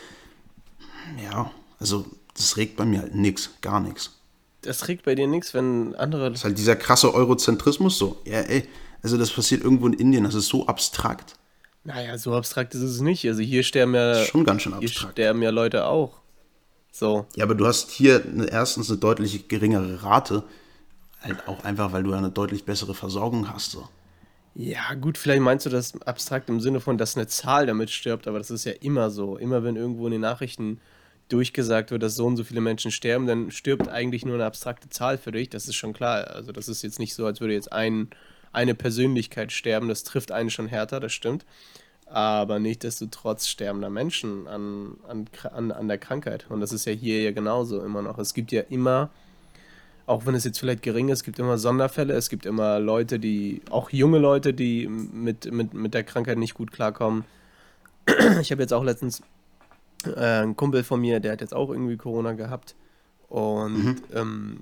Ja, 1.25 1.51
also 1.81 2.07
das 2.35 2.57
regt 2.57 2.77
bei 2.77 2.85
mir 2.85 3.01
halt 3.01 3.17
nix, 3.17 3.51
gar 3.61 3.81
nichts. 3.81 4.21
Das 4.63 4.79
trägt 4.79 5.05
bei 5.05 5.17
dir 5.17 5.27
nichts, 5.27 5.55
wenn 5.55 5.97
andere. 5.97 6.31
Das 6.31 6.41
ist 6.41 6.45
halt 6.45 6.59
dieser 6.59 6.77
krasse 6.77 7.13
Eurozentrismus 7.13 7.99
so. 7.99 8.21
Ja, 8.25 8.41
ey, 8.43 8.69
also 9.03 9.17
das 9.17 9.33
passiert 9.33 9.65
irgendwo 9.65 9.89
in 9.89 9.95
Indien, 9.95 10.23
das 10.23 10.37
ist 10.37 10.47
so 10.47 10.67
abstrakt. 10.67 11.35
Naja, 11.85 12.19
so 12.19 12.35
abstrakt 12.35 12.75
ist 12.75 12.83
es 12.83 13.01
nicht. 13.01 13.27
Also 13.27 13.41
hier 13.43 13.63
sterben 13.63 13.95
ja. 13.95 14.25
Schon 14.25 14.45
ganz 14.45 14.63
schön 14.63 14.79
Hier 14.79 14.89
abstrakt. 14.89 15.13
sterben 15.13 15.43
ja 15.43 15.51
Leute 15.51 15.87
auch. 15.87 16.21
So. 16.93 17.27
Ja, 17.37 17.45
aber 17.45 17.55
du 17.55 17.67
hast 17.67 17.91
hier 17.91 18.25
eine, 18.25 18.47
erstens 18.47 18.91
eine 18.91 18.99
deutlich 18.99 19.49
geringere 19.49 20.03
Rate, 20.03 20.45
halt 21.21 21.47
auch 21.47 21.65
einfach, 21.65 21.93
weil 21.93 22.03
du 22.03 22.13
eine 22.13 22.31
deutlich 22.31 22.65
bessere 22.65 22.95
Versorgung 22.95 23.49
hast. 23.49 23.71
So. 23.73 23.89
Ja, 24.55 24.95
gut, 24.95 25.17
vielleicht 25.19 25.43
meinst 25.43 25.67
du 25.67 25.71
das 25.71 26.01
abstrakt 26.03 26.49
im 26.49 26.61
Sinne 26.61 26.81
von, 26.81 26.99
dass 26.99 27.17
eine 27.17 27.29
Zahl 27.29 27.67
damit 27.67 27.91
stirbt, 27.91 28.27
aber 28.27 28.39
das 28.39 28.51
ist 28.51 28.65
ja 28.65 28.73
immer 28.73 29.11
so. 29.11 29.37
Immer 29.37 29.63
wenn 29.63 29.77
irgendwo 29.77 30.07
in 30.07 30.13
den 30.13 30.21
Nachrichten 30.21 30.81
durchgesagt 31.29 31.91
wird, 31.91 32.03
dass 32.03 32.17
so 32.17 32.27
und 32.27 32.37
so 32.37 32.45
viele 32.45 32.61
Menschen 32.61 32.91
sterben, 32.91 33.27
dann 33.27 33.51
stirbt 33.51 33.89
eigentlich 33.89 34.25
nur 34.25 34.35
eine 34.35 34.47
abstrakte 34.47 34.89
Zahl 34.89 35.19
für 35.19 35.31
dich. 35.31 35.51
Das 35.51 35.69
ist 35.69 35.77
schon 35.77 35.93
klar. 35.93 36.29
Also 36.29 36.53
das 36.53 36.69
ist 36.69 36.83
jetzt 36.83 36.99
nicht 36.99 37.15
so, 37.15 37.27
als 37.27 37.41
würde 37.41 37.55
jetzt 37.55 37.73
ein, 37.73 38.09
eine 38.53 38.75
Persönlichkeit 38.75 39.53
sterben. 39.53 39.89
Das 39.89 40.05
trifft 40.05 40.33
einen 40.33 40.51
schon 40.51 40.67
härter, 40.67 41.01
das 41.01 41.13
stimmt. 41.13 41.45
Aber 42.07 42.59
nichtsdestotrotz 42.59 43.49
sterben 43.49 43.83
da 43.83 43.91
Menschen 43.91 44.49
an, 44.49 44.97
an, 45.07 45.27
an, 45.53 45.73
an 45.73 45.89
der 45.89 45.99
Krankheit. 45.99 46.47
Und 46.49 46.61
das 46.61 46.73
ist 46.73 46.87
ja 46.87 46.93
hier 46.93 47.23
ja 47.23 47.33
genauso 47.33 47.83
immer 47.83 48.03
noch. 48.03 48.19
Es 48.19 48.33
gibt 48.33 48.51
ja 48.53 48.63
immer 48.63 49.11
auch 50.09 50.25
wenn 50.25 50.35
es 50.35 50.45
jetzt 50.45 50.59
vielleicht 50.59 50.83
gering 50.83 51.11
ist, 51.11 51.19
es 51.19 51.23
gibt 51.23 51.39
immer 51.39 51.59
Sonderfälle, 51.59 52.15
es 52.15 52.31
gibt 52.31 52.47
immer 52.47 52.81
Leute, 52.81 53.19
die, 53.19 53.61
auch 53.69 53.91
junge 53.91 54.19
Leute, 54.19 54.55
die 54.55 54.89
mit, 54.89 55.53
mit, 55.53 55.75
mit 55.75 55.93
der 55.93 56.03
Krankheit 56.03 56.39
nicht 56.39 56.55
gut 56.55 56.73
klarkommen. 56.73 57.25
Ich 58.41 58.51
habe 58.51 58.63
jetzt 58.63 58.73
auch 58.73 58.85
letztens 58.85 59.23
äh, 60.07 60.19
einen 60.19 60.57
Kumpel 60.57 60.83
von 60.83 60.99
mir, 60.99 61.21
der 61.21 61.33
hat 61.33 61.43
jetzt 61.43 61.55
auch 61.55 61.69
irgendwie 61.69 61.99
Corona 61.99 62.33
gehabt. 62.33 62.75
Und 63.29 63.85
mhm. 63.85 63.97
ähm, 64.15 64.61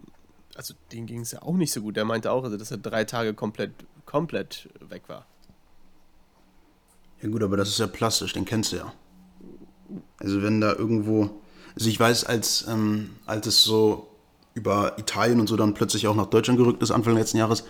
also 0.56 0.74
dem 0.92 1.06
ging 1.06 1.20
es 1.20 1.32
ja 1.32 1.42
auch 1.42 1.54
nicht 1.54 1.72
so 1.72 1.80
gut. 1.82 1.96
Der 1.96 2.04
meinte 2.04 2.30
auch, 2.30 2.44
also, 2.44 2.56
dass 2.56 2.70
er 2.70 2.78
drei 2.78 3.04
Tage 3.04 3.34
komplett, 3.34 3.72
komplett 4.04 4.68
weg 4.80 5.02
war. 5.08 5.26
Ja 7.22 7.28
gut, 7.28 7.42
aber 7.42 7.56
das 7.56 7.68
ist 7.68 7.78
ja 7.78 7.86
plastisch, 7.86 8.32
den 8.32 8.44
kennst 8.44 8.72
du 8.72 8.76
ja. 8.76 8.92
Also 10.18 10.42
wenn 10.42 10.60
da 10.60 10.74
irgendwo, 10.74 11.30
also 11.74 11.88
ich 11.88 11.98
weiß, 11.98 12.24
als, 12.24 12.66
ähm, 12.68 13.10
als 13.24 13.46
es 13.46 13.62
so 13.62 14.08
über 14.54 14.98
Italien 14.98 15.40
und 15.40 15.46
so 15.46 15.56
dann 15.56 15.74
plötzlich 15.74 16.06
auch 16.08 16.14
nach 16.14 16.26
Deutschland 16.26 16.58
gerückt 16.58 16.82
ist, 16.82 16.90
Anfang 16.90 17.14
letzten 17.14 17.38
Jahres, 17.38 17.64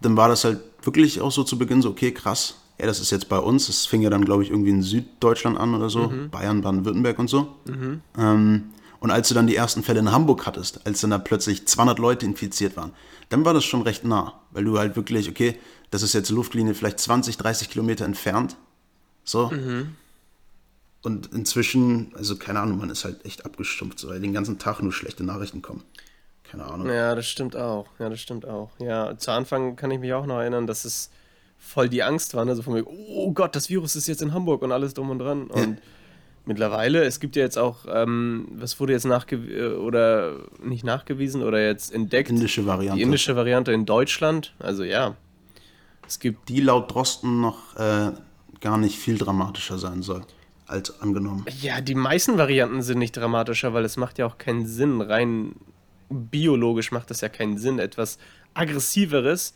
dann 0.00 0.16
war 0.16 0.28
das 0.28 0.44
halt 0.44 0.60
wirklich 0.82 1.20
auch 1.20 1.32
so 1.32 1.44
zu 1.44 1.58
Beginn 1.58 1.82
so, 1.82 1.90
okay, 1.90 2.12
krass, 2.12 2.56
ja, 2.78 2.86
das 2.86 3.00
ist 3.00 3.10
jetzt 3.10 3.28
bei 3.28 3.38
uns. 3.38 3.66
Das 3.66 3.86
fing 3.86 4.02
ja 4.02 4.10
dann, 4.10 4.24
glaube 4.24 4.44
ich, 4.44 4.50
irgendwie 4.50 4.70
in 4.70 4.82
Süddeutschland 4.82 5.58
an 5.58 5.74
oder 5.74 5.90
so, 5.90 6.08
mhm. 6.08 6.30
Bayern, 6.30 6.60
Baden-Württemberg 6.60 7.18
und 7.18 7.28
so. 7.28 7.48
Mhm. 7.66 8.00
Ähm, 8.16 8.70
und 9.00 9.10
als 9.10 9.28
du 9.28 9.34
dann 9.34 9.46
die 9.46 9.56
ersten 9.56 9.82
Fälle 9.82 10.00
in 10.00 10.12
Hamburg 10.12 10.46
hattest, 10.46 10.86
als 10.86 11.00
dann 11.00 11.10
da 11.10 11.18
plötzlich 11.18 11.66
200 11.66 11.98
Leute 11.98 12.26
infiziert 12.26 12.76
waren, 12.76 12.92
dann 13.28 13.44
war 13.44 13.54
das 13.54 13.64
schon 13.64 13.82
recht 13.82 14.04
nah, 14.04 14.40
weil 14.50 14.64
du 14.64 14.78
halt 14.78 14.96
wirklich, 14.96 15.28
okay, 15.28 15.58
das 15.90 16.02
ist 16.02 16.14
jetzt 16.14 16.30
Luftlinie 16.30 16.74
vielleicht 16.74 16.98
20, 16.98 17.36
30 17.36 17.70
Kilometer 17.70 18.04
entfernt. 18.04 18.56
So. 19.24 19.50
Mhm. 19.50 19.94
Und 21.02 21.32
inzwischen, 21.32 22.12
also 22.16 22.36
keine 22.36 22.60
Ahnung, 22.60 22.78
man 22.78 22.90
ist 22.90 23.04
halt 23.04 23.24
echt 23.24 23.46
abgestumpft, 23.46 24.06
weil 24.08 24.20
den 24.20 24.32
ganzen 24.32 24.58
Tag 24.58 24.82
nur 24.82 24.92
schlechte 24.92 25.22
Nachrichten 25.22 25.62
kommen. 25.62 25.84
Keine 26.42 26.64
Ahnung. 26.64 26.88
Ja, 26.88 27.14
das 27.14 27.26
stimmt 27.26 27.56
auch. 27.56 27.86
Ja, 27.98 28.08
das 28.08 28.20
stimmt 28.20 28.46
auch. 28.46 28.70
Ja, 28.78 29.16
zu 29.16 29.30
Anfang 29.30 29.76
kann 29.76 29.90
ich 29.90 30.00
mich 30.00 30.12
auch 30.12 30.26
noch 30.26 30.38
erinnern, 30.38 30.66
dass 30.66 30.84
es 30.84 31.10
voll 31.58 31.88
die 31.88 32.02
Angst 32.02 32.34
war, 32.34 32.44
ne? 32.44 32.56
so 32.56 32.62
von 32.62 32.72
mir, 32.72 32.86
oh 32.86 33.32
Gott, 33.32 33.54
das 33.54 33.68
Virus 33.68 33.96
ist 33.96 34.08
jetzt 34.08 34.22
in 34.22 34.32
Hamburg 34.32 34.62
und 34.62 34.72
alles 34.72 34.94
drum 34.94 35.10
und 35.10 35.18
dran. 35.18 35.48
Und 35.48 35.76
ja. 35.76 35.82
Mittlerweile, 36.48 37.04
es 37.04 37.20
gibt 37.20 37.36
ja 37.36 37.42
jetzt 37.42 37.56
auch, 37.58 37.86
ähm, 37.88 38.48
was 38.50 38.80
wurde 38.80 38.92
jetzt 38.92 39.04
nachgewiesen 39.04 39.76
oder 39.76 40.36
nicht 40.62 40.84
nachgewiesen 40.84 41.42
oder 41.42 41.64
jetzt 41.64 41.94
entdeckt? 41.94 42.30
Indische 42.30 42.66
Variante. 42.66 42.96
Die 42.96 43.02
indische 43.02 43.36
Variante 43.36 43.72
in 43.72 43.86
Deutschland. 43.86 44.54
Also 44.58 44.82
ja. 44.82 45.14
Es 46.06 46.18
gibt. 46.18 46.48
Die 46.48 46.60
laut 46.60 46.92
Drosten 46.92 47.40
noch 47.40 47.76
äh, 47.76 48.12
gar 48.60 48.78
nicht 48.78 48.98
viel 48.98 49.18
dramatischer 49.18 49.78
sein 49.78 50.02
soll 50.02 50.22
als 50.66 51.00
angenommen. 51.00 51.46
Ja, 51.60 51.80
die 51.80 51.94
meisten 51.94 52.36
Varianten 52.36 52.82
sind 52.82 52.98
nicht 52.98 53.16
dramatischer, 53.16 53.72
weil 53.72 53.84
es 53.84 53.96
macht 53.96 54.18
ja 54.18 54.26
auch 54.26 54.38
keinen 54.38 54.66
Sinn, 54.66 55.00
rein 55.00 55.54
biologisch 56.10 56.90
macht 56.90 57.10
das 57.10 57.20
ja 57.20 57.28
keinen 57.28 57.58
Sinn, 57.58 57.78
etwas 57.78 58.18
aggressiveres, 58.54 59.54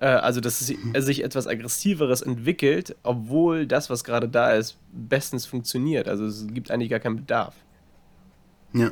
äh, 0.00 0.06
also 0.06 0.40
dass 0.40 0.60
es, 0.60 0.70
äh, 0.70 1.00
sich 1.00 1.24
etwas 1.24 1.46
aggressiveres 1.46 2.22
entwickelt, 2.22 2.96
obwohl 3.02 3.66
das, 3.66 3.90
was 3.90 4.04
gerade 4.04 4.28
da 4.28 4.52
ist, 4.52 4.76
bestens 4.92 5.46
funktioniert. 5.46 6.08
Also 6.08 6.26
es 6.26 6.46
gibt 6.48 6.70
eigentlich 6.70 6.90
gar 6.90 7.00
keinen 7.00 7.16
Bedarf. 7.16 7.54
Ja. 8.72 8.90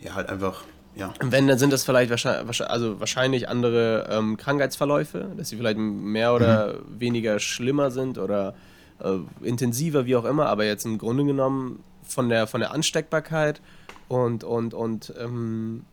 Ja, 0.00 0.14
halt 0.14 0.28
einfach, 0.28 0.64
ja. 0.94 1.12
Wenn, 1.20 1.46
dann 1.46 1.58
sind 1.58 1.72
das 1.72 1.84
vielleicht 1.84 2.10
wahrscheinlich, 2.10 2.60
also 2.62 2.98
wahrscheinlich 3.00 3.48
andere 3.48 4.08
ähm, 4.10 4.36
Krankheitsverläufe, 4.36 5.30
dass 5.36 5.50
sie 5.50 5.56
vielleicht 5.56 5.78
mehr 5.78 6.34
oder 6.34 6.74
mhm. 6.74 7.00
weniger 7.00 7.38
schlimmer 7.38 7.90
sind 7.90 8.16
oder 8.18 8.54
äh, 9.00 9.18
intensiver, 9.42 10.06
wie 10.06 10.16
auch 10.16 10.24
immer, 10.24 10.46
aber 10.46 10.64
jetzt 10.64 10.86
im 10.86 10.98
Grunde 10.98 11.24
genommen 11.24 11.84
von 12.02 12.28
der, 12.28 12.46
von 12.46 12.60
der 12.60 12.72
Ansteckbarkeit 12.72 13.60
und, 14.08 14.42
und, 14.42 14.74
und 14.74 15.12
ähm, 15.18 15.84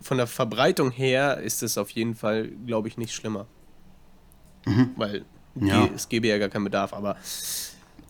von 0.00 0.16
der 0.16 0.26
Verbreitung 0.26 0.90
her 0.90 1.38
ist 1.38 1.62
es 1.62 1.76
auf 1.76 1.90
jeden 1.90 2.14
Fall, 2.14 2.48
glaube 2.66 2.88
ich, 2.88 2.96
nicht 2.96 3.14
schlimmer. 3.14 3.46
Mhm. 4.64 4.90
Weil 4.96 5.24
ja. 5.56 5.88
es 5.94 6.08
gäbe 6.08 6.28
ja 6.28 6.38
gar 6.38 6.48
keinen 6.48 6.64
Bedarf, 6.64 6.92
aber 6.92 7.16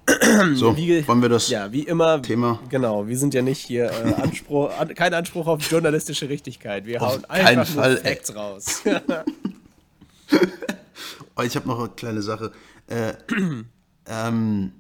so, 0.54 0.76
wie, 0.76 1.06
wollen 1.06 1.22
wir 1.22 1.28
das 1.28 1.48
ja, 1.48 1.70
wie 1.72 1.82
immer, 1.82 2.20
Thema? 2.20 2.58
Genau, 2.68 3.06
wir 3.06 3.16
sind 3.16 3.34
ja 3.34 3.42
nicht 3.42 3.60
hier 3.60 3.90
äh, 3.90 4.14
Anspruch, 4.14 4.76
an, 4.78 4.94
kein 4.94 5.14
Anspruch 5.14 5.46
auf 5.46 5.70
journalistische 5.70 6.28
Richtigkeit. 6.28 6.86
Wir 6.86 7.00
auf 7.00 7.14
hauen 7.14 7.24
einfach 7.26 7.66
Fall, 7.66 7.94
nur 7.94 8.02
Facts 8.02 8.34
raus. 8.34 8.82
oh, 11.36 11.42
ich 11.42 11.54
habe 11.54 11.68
noch 11.68 11.78
eine 11.78 11.88
kleine 11.90 12.22
Sache. 12.22 12.52
Äh, 12.88 13.12
ähm, 14.06 14.72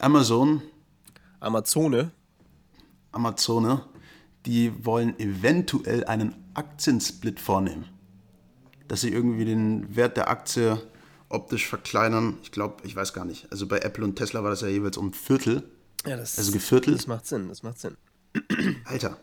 Amazon. 0.00 0.62
Amazone. 1.40 2.10
Amazone 3.12 3.82
die 4.48 4.72
wollen 4.84 5.18
eventuell 5.20 6.04
einen 6.04 6.34
Aktiensplit 6.54 7.38
vornehmen. 7.38 7.84
Dass 8.88 9.02
sie 9.02 9.10
irgendwie 9.10 9.44
den 9.44 9.94
Wert 9.94 10.16
der 10.16 10.28
Aktie 10.28 10.80
optisch 11.28 11.66
verkleinern. 11.66 12.38
Ich 12.42 12.52
glaube, 12.52 12.86
ich 12.86 12.96
weiß 12.96 13.12
gar 13.12 13.24
nicht. 13.24 13.50
Also 13.50 13.66
bei 13.66 13.78
Apple 13.78 14.04
und 14.04 14.16
Tesla 14.16 14.42
war 14.42 14.50
das 14.50 14.62
ja 14.62 14.68
jeweils 14.68 14.96
um 14.96 15.12
Viertel. 15.12 15.62
Ja, 16.06 16.16
das, 16.16 16.38
also 16.38 16.52
geviertelt. 16.52 16.96
Das 16.96 17.06
macht 17.06 17.26
Sinn, 17.26 17.48
das 17.48 17.62
macht 17.62 17.78
Sinn. 17.78 17.96
Alter, 18.84 19.18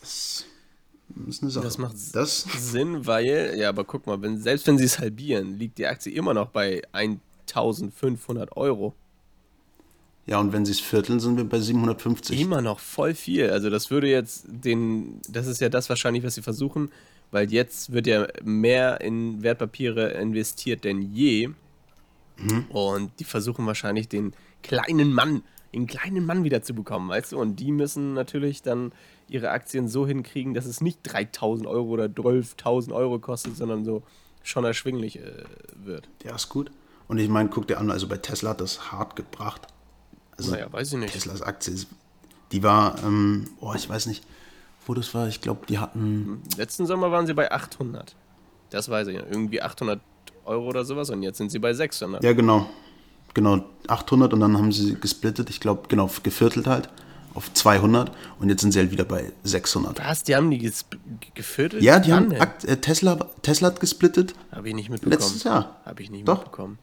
das 0.00 0.44
ist 1.28 1.42
eine 1.42 1.50
Sache. 1.50 1.64
Das 1.64 1.78
macht 1.78 1.96
das? 2.12 2.46
Sinn, 2.58 3.06
weil, 3.06 3.54
ja, 3.56 3.68
aber 3.68 3.84
guck 3.84 4.06
mal, 4.06 4.20
wenn, 4.22 4.40
selbst 4.40 4.66
wenn 4.66 4.78
sie 4.78 4.84
es 4.84 4.98
halbieren, 4.98 5.58
liegt 5.58 5.78
die 5.78 5.86
Aktie 5.86 6.12
immer 6.12 6.34
noch 6.34 6.48
bei 6.50 6.82
1500 6.92 8.56
Euro. 8.56 8.94
Ja, 10.26 10.38
und 10.38 10.52
wenn 10.52 10.64
sie 10.64 10.72
es 10.72 10.80
vierteln, 10.80 11.20
sind 11.20 11.36
wir 11.36 11.44
bei 11.44 11.60
750. 11.60 12.40
Immer 12.40 12.62
noch 12.62 12.78
voll 12.78 13.14
viel. 13.14 13.50
Also 13.50 13.68
das 13.68 13.90
würde 13.90 14.08
jetzt 14.08 14.44
den, 14.46 15.20
das 15.28 15.46
ist 15.46 15.60
ja 15.60 15.68
das 15.68 15.88
wahrscheinlich, 15.88 16.24
was 16.24 16.34
sie 16.34 16.42
versuchen, 16.42 16.90
weil 17.34 17.52
jetzt 17.52 17.92
wird 17.92 18.06
ja 18.06 18.28
mehr 18.44 19.00
in 19.00 19.42
Wertpapiere 19.42 20.12
investiert 20.12 20.84
denn 20.84 21.02
je. 21.02 21.48
Mhm. 22.36 22.66
Und 22.68 23.10
die 23.18 23.24
versuchen 23.24 23.66
wahrscheinlich 23.66 24.08
den 24.08 24.34
kleinen 24.62 25.12
Mann, 25.12 25.42
den 25.74 25.88
kleinen 25.88 26.24
Mann 26.24 26.44
wieder 26.44 26.62
zu 26.62 26.74
bekommen, 26.74 27.08
weißt 27.08 27.32
du? 27.32 27.40
Und 27.40 27.56
die 27.56 27.72
müssen 27.72 28.14
natürlich 28.14 28.62
dann 28.62 28.92
ihre 29.26 29.50
Aktien 29.50 29.88
so 29.88 30.06
hinkriegen, 30.06 30.54
dass 30.54 30.64
es 30.64 30.80
nicht 30.80 31.00
3000 31.02 31.66
Euro 31.66 31.88
oder 31.88 32.04
12.000 32.04 32.94
Euro 32.94 33.18
kostet, 33.18 33.56
sondern 33.56 33.84
so 33.84 34.04
schon 34.44 34.64
erschwinglich 34.64 35.18
äh, 35.18 35.42
wird. 35.74 36.08
Ja, 36.22 36.36
ist 36.36 36.50
gut. 36.50 36.70
Und 37.08 37.18
ich 37.18 37.28
meine, 37.28 37.48
guck 37.48 37.66
dir 37.66 37.78
an, 37.78 37.90
also 37.90 38.06
bei 38.06 38.16
Tesla 38.16 38.50
hat 38.50 38.60
das 38.60 38.92
hart 38.92 39.16
gebracht. 39.16 39.66
Also 40.36 40.52
naja, 40.52 40.72
weiß 40.72 40.92
ich 40.92 40.98
nicht. 41.00 41.14
Teslas 41.14 41.42
Aktie, 41.42 41.74
die 42.52 42.62
war, 42.62 43.02
ähm, 43.02 43.48
oh, 43.60 43.72
ich 43.74 43.88
weiß 43.88 44.06
nicht, 44.06 44.24
wo 44.86 44.94
das 44.94 45.14
war. 45.14 45.28
Ich 45.28 45.40
glaube, 45.40 45.66
die 45.66 45.78
hatten. 45.78 46.42
Letzten 46.56 46.86
Sommer 46.86 47.10
waren 47.10 47.26
sie 47.26 47.34
bei 47.34 47.50
800. 47.50 48.14
Das 48.70 48.88
weiß 48.88 49.08
ich. 49.08 49.16
Irgendwie 49.16 49.62
800 49.62 50.00
Euro 50.44 50.66
oder 50.66 50.84
sowas 50.84 51.10
und 51.10 51.22
jetzt 51.22 51.38
sind 51.38 51.50
sie 51.50 51.58
bei 51.58 51.72
600. 51.72 52.22
Ja, 52.22 52.32
genau. 52.32 52.68
Genau, 53.34 53.64
800 53.88 54.32
und 54.32 54.40
dann 54.40 54.56
haben 54.56 54.70
sie 54.70 54.94
gesplittet. 54.94 55.50
Ich 55.50 55.60
glaube, 55.60 55.88
genau, 55.88 56.08
geviertelt 56.22 56.66
halt 56.66 56.88
auf 57.34 57.52
200 57.52 58.12
und 58.38 58.48
jetzt 58.48 58.60
sind 58.60 58.72
sie 58.72 58.78
halt 58.78 58.92
wieder 58.92 59.04
bei 59.04 59.32
600. 59.42 59.98
Was? 59.98 60.22
Die 60.22 60.36
haben 60.36 60.50
die 60.50 60.72
geviertelt? 61.34 61.82
Ja, 61.82 61.98
die 61.98 62.12
haben 62.12 62.30
äh, 62.30 62.76
Tesla, 62.76 63.16
Tesla 63.42 63.68
hat 63.68 63.80
gesplittet. 63.80 64.34
Habe 64.52 64.68
ich 64.68 64.74
nicht 64.74 64.88
mitbekommen. 64.88 65.20
Letztes 65.20 65.42
Jahr. 65.42 65.80
Habe 65.84 66.02
ich 66.02 66.10
nicht 66.10 66.28
Doch. 66.28 66.38
mitbekommen. 66.38 66.78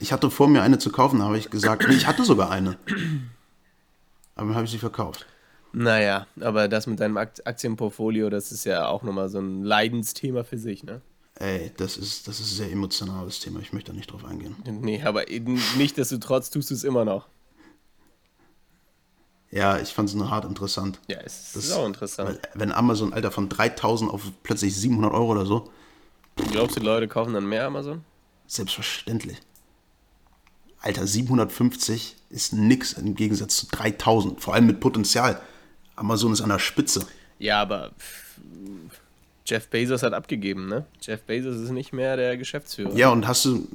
Ich 0.00 0.12
hatte 0.12 0.30
vor, 0.30 0.48
mir 0.48 0.62
eine 0.62 0.78
zu 0.78 0.90
kaufen, 0.90 1.22
habe 1.22 1.38
ich 1.38 1.50
gesagt, 1.50 1.86
nee, 1.86 1.94
ich 1.94 2.06
hatte 2.06 2.24
sogar 2.24 2.50
eine. 2.50 2.76
Aber 4.34 4.48
dann 4.48 4.54
habe 4.56 4.64
ich 4.64 4.70
sie 4.70 4.78
verkauft. 4.78 5.26
Naja, 5.72 6.26
aber 6.40 6.68
das 6.68 6.86
mit 6.86 7.00
deinem 7.00 7.16
Aktienportfolio, 7.16 8.28
das 8.28 8.50
ist 8.50 8.64
ja 8.64 8.88
auch 8.88 9.02
nochmal 9.02 9.28
so 9.28 9.38
ein 9.38 9.62
Leidensthema 9.62 10.42
für 10.42 10.58
sich, 10.58 10.82
ne? 10.82 11.00
Ey, 11.36 11.72
das 11.76 11.96
ist, 11.96 12.28
das 12.28 12.40
ist 12.40 12.52
ein 12.52 12.56
sehr 12.56 12.72
emotionales 12.72 13.40
Thema. 13.40 13.60
Ich 13.60 13.72
möchte 13.72 13.92
da 13.92 13.96
nicht 13.96 14.12
drauf 14.12 14.24
eingehen. 14.24 14.56
Nee, 14.66 15.02
aber 15.02 15.24
nicht, 15.76 15.96
dass 15.96 16.10
du 16.10 16.18
trotz 16.18 16.50
tust 16.50 16.70
du 16.70 16.74
es 16.74 16.84
immer 16.84 17.04
noch. 17.04 17.28
Ja, 19.50 19.78
ich 19.78 19.88
fand 19.88 20.08
es 20.08 20.14
nur 20.14 20.30
hart 20.30 20.44
interessant. 20.44 21.00
Ja, 21.08 21.18
es 21.24 21.52
das, 21.54 21.64
ist 21.64 21.72
auch 21.72 21.86
interessant. 21.86 22.38
wenn 22.54 22.72
Amazon, 22.72 23.12
Alter, 23.12 23.30
von 23.30 23.48
3000 23.48 24.10
auf 24.10 24.22
plötzlich 24.42 24.76
700 24.76 25.12
Euro 25.12 25.32
oder 25.32 25.46
so. 25.46 25.70
Glaubst 26.52 26.76
du, 26.76 26.80
die 26.80 26.86
Leute 26.86 27.08
kaufen 27.08 27.32
dann 27.32 27.46
mehr 27.46 27.66
Amazon? 27.66 28.04
Selbstverständlich. 28.46 29.38
Alter, 30.80 31.06
750 31.06 32.16
ist 32.30 32.52
nix 32.52 32.92
im 32.92 33.14
Gegensatz 33.14 33.56
zu 33.56 33.66
3000, 33.66 34.40
vor 34.40 34.54
allem 34.54 34.66
mit 34.66 34.80
Potenzial. 34.80 35.40
Amazon 36.00 36.32
ist 36.32 36.40
an 36.40 36.48
der 36.48 36.58
Spitze. 36.58 37.06
Ja, 37.38 37.60
aber 37.60 37.92
Jeff 39.46 39.68
Bezos 39.68 40.02
hat 40.02 40.12
abgegeben, 40.12 40.68
ne? 40.68 40.86
Jeff 41.00 41.22
Bezos 41.22 41.56
ist 41.56 41.70
nicht 41.70 41.92
mehr 41.92 42.16
der 42.16 42.36
Geschäftsführer. 42.36 42.94
Ja, 42.96 43.10
und 43.10 43.26
hast 43.28 43.44
du, 43.44 43.68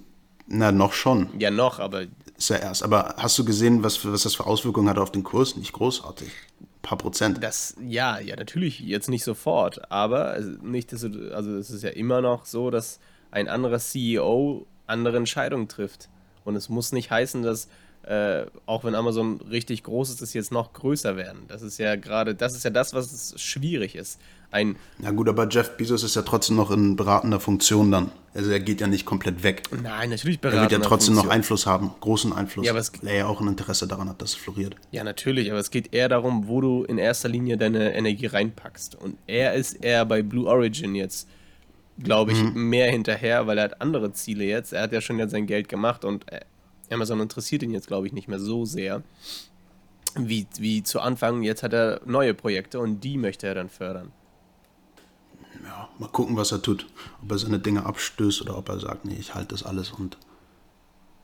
na, 0.47 0.71
noch 0.71 0.93
schon. 0.93 1.29
Ja, 1.39 1.51
noch, 1.51 1.79
aber 1.79 2.03
Ist 2.37 2.49
ja 2.49 2.57
erst. 2.57 2.83
Aber 2.83 3.15
hast 3.17 3.37
du 3.37 3.45
gesehen, 3.45 3.83
was, 3.83 3.97
für, 3.97 4.11
was 4.11 4.23
das 4.23 4.35
für 4.35 4.45
Auswirkungen 4.45 4.89
hat 4.89 4.97
auf 4.97 5.11
den 5.11 5.23
Kurs? 5.23 5.55
Nicht 5.55 5.73
großartig. 5.73 6.29
Ein 6.61 6.67
paar 6.81 6.97
Prozent. 6.97 7.43
das, 7.43 7.75
ja, 7.81 8.19
ja, 8.19 8.35
natürlich, 8.35 8.79
jetzt 8.79 9.09
nicht 9.09 9.23
sofort, 9.23 9.91
aber 9.91 10.39
nicht, 10.61 10.91
dass 10.91 11.01
du, 11.01 11.33
also 11.35 11.55
es 11.57 11.69
ist 11.69 11.83
ja 11.83 11.89
immer 11.89 12.21
noch 12.21 12.45
so, 12.45 12.69
dass 12.69 12.99
ein 13.31 13.47
anderer 13.47 13.79
CEO 13.79 14.65
andere 14.87 15.17
Entscheidungen 15.17 15.67
trifft. 15.67 16.09
Und 16.43 16.55
es 16.55 16.69
muss 16.69 16.91
nicht 16.91 17.09
heißen, 17.09 17.41
dass, 17.41 17.67
äh, 18.07 18.45
auch 18.65 18.83
wenn 18.83 18.95
Amazon 18.95 19.39
richtig 19.49 19.83
groß 19.83 20.09
ist, 20.09 20.21
es 20.21 20.33
jetzt 20.33 20.51
noch 20.51 20.73
größer 20.73 21.17
werden. 21.17 21.43
Das 21.47 21.61
ist 21.61 21.77
ja 21.79 21.95
gerade, 21.95 22.35
das 22.35 22.55
ist 22.55 22.63
ja 22.63 22.69
das, 22.69 22.93
was 22.93 23.33
schwierig 23.37 23.95
ist. 23.95 24.19
Ein, 24.51 24.75
Ja 24.99 25.11
gut, 25.11 25.27
aber 25.27 25.49
Jeff 25.49 25.75
Bezos 25.75 26.03
ist 26.03 26.15
ja 26.15 26.21
trotzdem 26.21 26.55
noch 26.55 26.71
in 26.71 26.95
beratender 26.95 27.39
Funktion 27.39 27.91
dann. 27.91 28.11
Also 28.33 28.51
er 28.51 28.59
geht 28.59 28.79
ja 28.79 28.87
nicht 28.87 29.05
komplett 29.05 29.43
weg. 29.43 29.63
nein, 29.83 30.11
natürlich 30.11 30.37
Er 30.37 30.43
wird 30.43 30.53
ja 30.53 30.59
beratender 30.59 30.87
trotzdem 30.87 31.15
noch 31.15 31.21
Funktion. 31.23 31.35
Einfluss 31.35 31.65
haben, 31.65 31.91
großen 31.99 32.31
Einfluss. 32.31 32.65
Ja, 32.65 32.71
aber 32.71 32.79
es- 32.79 32.91
weil 33.01 33.09
er 33.09 33.15
ja 33.17 33.25
auch 33.27 33.41
ein 33.41 33.47
Interesse 33.47 33.87
daran 33.87 34.07
hat, 34.07 34.21
dass 34.21 34.29
es 34.31 34.35
floriert. 34.35 34.75
Ja, 34.91 35.03
natürlich, 35.03 35.49
aber 35.51 35.59
es 35.59 35.71
geht 35.71 35.93
eher 35.93 36.07
darum, 36.07 36.47
wo 36.47 36.61
du 36.61 36.83
in 36.83 36.97
erster 36.97 37.27
Linie 37.27 37.57
deine 37.57 37.95
Energie 37.95 38.27
reinpackst. 38.27 38.95
Und 38.95 39.17
er 39.27 39.55
ist 39.55 39.83
eher 39.83 40.05
bei 40.05 40.21
Blue 40.21 40.47
Origin 40.47 40.95
jetzt, 40.95 41.27
glaube 42.01 42.31
ich, 42.33 42.41
mehr 42.53 42.89
hinterher, 42.91 43.47
weil 43.47 43.57
er 43.57 43.65
hat 43.65 43.81
andere 43.81 44.13
Ziele 44.13 44.43
jetzt. 44.45 44.73
Er 44.73 44.83
hat 44.83 44.91
ja 44.93 45.01
schon 45.01 45.17
jetzt 45.19 45.31
sein 45.31 45.47
Geld 45.47 45.67
gemacht 45.69 46.05
und 46.05 46.31
äh, 46.31 46.41
Amazon 46.91 47.19
interessiert 47.19 47.63
ihn 47.63 47.71
jetzt, 47.71 47.87
glaube 47.87 48.07
ich, 48.07 48.13
nicht 48.13 48.27
mehr 48.27 48.39
so 48.39 48.65
sehr 48.65 49.03
wie, 50.15 50.47
wie 50.57 50.83
zu 50.83 50.99
Anfang. 50.99 51.43
Jetzt 51.43 51.63
hat 51.63 51.73
er 51.73 52.01
neue 52.05 52.33
Projekte 52.33 52.79
und 52.79 53.01
die 53.01 53.17
möchte 53.17 53.47
er 53.47 53.55
dann 53.55 53.69
fördern. 53.69 54.11
Ja, 55.63 55.89
mal 55.97 56.09
gucken, 56.09 56.37
was 56.37 56.51
er 56.51 56.61
tut. 56.61 56.85
Ob 57.23 57.31
er 57.31 57.37
seine 57.37 57.59
Dinge 57.59 57.85
abstößt 57.85 58.41
oder 58.41 58.57
ob 58.57 58.69
er 58.69 58.79
sagt, 58.79 59.05
nee, 59.05 59.17
ich 59.19 59.35
halte 59.35 59.49
das 59.49 59.63
alles 59.63 59.91
und 59.91 60.17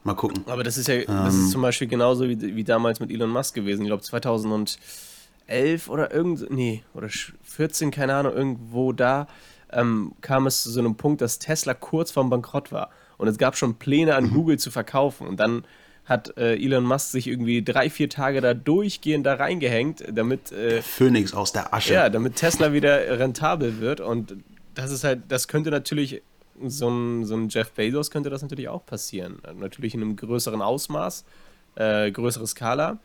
mal 0.04 0.16
gucken. 0.16 0.44
Aber 0.48 0.64
das 0.64 0.78
ist 0.78 0.88
ja, 0.88 1.04
das 1.06 1.36
ist 1.36 1.52
zum 1.52 1.62
Beispiel 1.62 1.88
genauso 1.88 2.28
wie, 2.28 2.56
wie 2.56 2.64
damals 2.64 3.00
mit 3.00 3.12
Elon 3.12 3.30
Musk 3.30 3.54
gewesen. 3.54 3.84
Ich 3.84 3.88
glaube 3.88 4.04
2011 4.04 4.80
oder 5.88 6.12
irgend, 6.12 6.50
nee, 6.50 6.84
oder 6.94 7.10
14, 7.44 7.92
keine 7.92 8.16
Ahnung, 8.16 8.34
irgendwo 8.34 8.94
da 8.94 9.28
ähm, 9.72 10.14
kam 10.22 10.48
es 10.48 10.64
zu 10.64 10.72
so 10.72 10.80
einem 10.80 10.96
Punkt, 10.96 11.22
dass 11.22 11.40
Tesla 11.40 11.74
kurz 11.74 12.12
vorm 12.12 12.30
Bankrott 12.30 12.72
war. 12.72 12.90
Und 13.18 13.28
es 13.28 13.38
gab 13.38 13.56
schon 13.56 13.76
Pläne 13.76 14.16
an 14.16 14.32
Google 14.32 14.58
zu 14.58 14.72
verkaufen. 14.72 15.28
Und 15.28 15.40
dann 15.40 15.64
hat 16.06 16.36
äh, 16.38 16.56
Elon 16.56 16.84
Musk 16.84 17.12
sich 17.12 17.28
irgendwie 17.28 17.64
drei, 17.64 17.90
vier 17.90 18.10
Tage 18.10 18.42
da 18.42 18.54
durchgehend 18.54 19.26
da 19.26 19.36
reingehängt, 19.36 20.04
damit 20.12 20.52
äh, 20.52 20.82
Phönix 20.82 21.34
aus 21.34 21.52
der 21.52 21.74
Asche. 21.74 21.94
ja, 21.94 22.10
damit 22.10 22.36
Tesla 22.36 22.74
wieder 22.74 23.20
rentabel 23.20 23.80
wird. 23.80 24.02
Und 24.02 24.36
das 24.74 24.92
ist 24.92 25.04
halt, 25.04 25.24
das 25.30 25.48
könnte 25.48 25.70
natürlich, 25.70 26.22
so 26.64 26.90
ein, 26.90 27.26
so 27.26 27.36
ein 27.36 27.50
Jeff 27.50 27.72
Bezos 27.72 28.12
könnte 28.12 28.30
das 28.30 28.42
natürlich 28.42 28.70
auch 28.70 28.86
passieren. 28.86 29.40
Natürlich 29.58 29.94
in 29.94 30.02
einem 30.02 30.16
größeren 30.16 30.62
Ausmaß, 30.62 31.26
äh, 31.76 32.12
größere 32.12 32.46
Skala. 32.48 32.98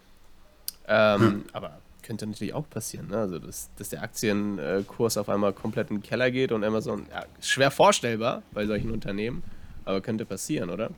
Ähm, 0.89 1.45
Aber 1.53 1.79
könnte 2.07 2.27
natürlich 2.27 2.55
auch 2.55 2.69
passieren. 2.71 3.09
Ne? 3.09 3.19
Also, 3.19 3.39
dass, 3.39 3.71
dass 3.77 3.89
der 3.89 4.03
Aktienkurs 4.03 5.17
auf 5.17 5.29
einmal 5.29 5.53
komplett 5.53 5.91
in 5.91 5.97
den 5.97 6.03
Keller 6.03 6.31
geht 6.31 6.53
und 6.53 6.65
Amazon, 6.65 7.07
ja, 7.11 7.25
schwer 7.41 7.71
vorstellbar 7.71 8.43
bei 8.53 8.67
solchen 8.67 8.91
Unternehmen, 8.91 9.43
aber 9.85 10.01
könnte 10.01 10.25
passieren, 10.25 10.71
oder? 10.71 10.91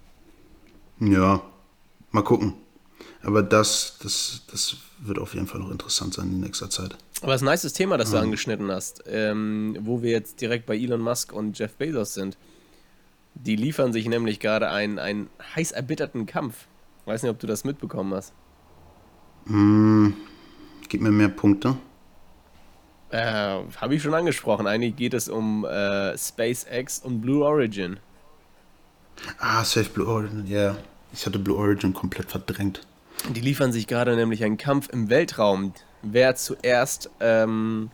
Ja, 1.01 1.43
mal 2.11 2.23
gucken. 2.23 2.55
Aber 3.23 3.43
das, 3.43 3.99
das, 4.03 4.43
das 4.51 4.77
wird 4.99 5.19
auf 5.19 5.35
jeden 5.35 5.47
Fall 5.47 5.61
noch 5.61 5.71
interessant 5.71 6.15
sein 6.15 6.29
in 6.29 6.41
nächster 6.41 6.71
Zeit. 6.71 6.97
Aber 7.23 7.35
es 7.35 7.43
ist 7.43 7.49
ein 7.49 7.53
nices 7.53 7.73
Thema, 7.73 7.97
das 7.97 8.11
du 8.11 8.19
angeschnitten 8.19 8.71
hast, 8.71 9.05
ähm, 9.07 9.77
wo 9.81 10.03
wir 10.03 10.11
jetzt 10.11 10.41
direkt 10.41 10.67
bei 10.67 10.77
Elon 10.77 11.01
Musk 11.01 11.33
und 11.33 11.59
Jeff 11.59 11.75
Bezos 11.75 12.15
sind. 12.15 12.37
Die 13.35 13.57
liefern 13.57 13.93
sich 13.93 14.07
nämlich 14.09 14.41
gerade 14.41 14.71
einen, 14.71 14.99
einen 14.99 15.31
heiß 15.55 15.73
erbitterten 15.73 16.27
Kampf. 16.27 16.67
Weiß 17.07 17.23
nicht, 17.23 17.31
ob 17.31 17.39
du 17.39 17.47
das 17.47 17.65
mitbekommen 17.65 18.15
hast. 18.15 18.33
Gib 20.89 21.01
mir 21.01 21.11
mehr 21.11 21.29
Punkte. 21.29 21.77
Äh, 23.11 23.63
Habe 23.77 23.95
ich 23.95 24.03
schon 24.03 24.15
angesprochen. 24.15 24.67
Eigentlich 24.67 24.97
geht 24.97 25.15
es 25.15 25.29
um 25.29 25.65
äh, 25.65 26.17
SpaceX 26.17 26.99
und 26.99 27.21
Blue 27.21 27.45
Origin. 27.45 27.99
Ah, 29.39 29.65
Safe 29.65 29.89
Blue 29.89 30.07
Origin, 30.07 30.47
ja. 30.47 30.77
Ich 31.13 31.25
hatte 31.27 31.39
Blue 31.39 31.57
Origin 31.57 31.95
komplett 31.95 32.31
verdrängt. 32.31 32.87
Die 33.31 33.41
liefern 33.41 33.73
sich 33.73 33.87
gerade 33.87 34.15
nämlich 34.15 34.45
einen 34.45 34.59
Kampf 34.59 34.89
im 34.91 35.11
Weltraum. 35.11 35.73
Wer 36.03 36.37
zuerst 36.37 37.11
ähm, 37.21 37.91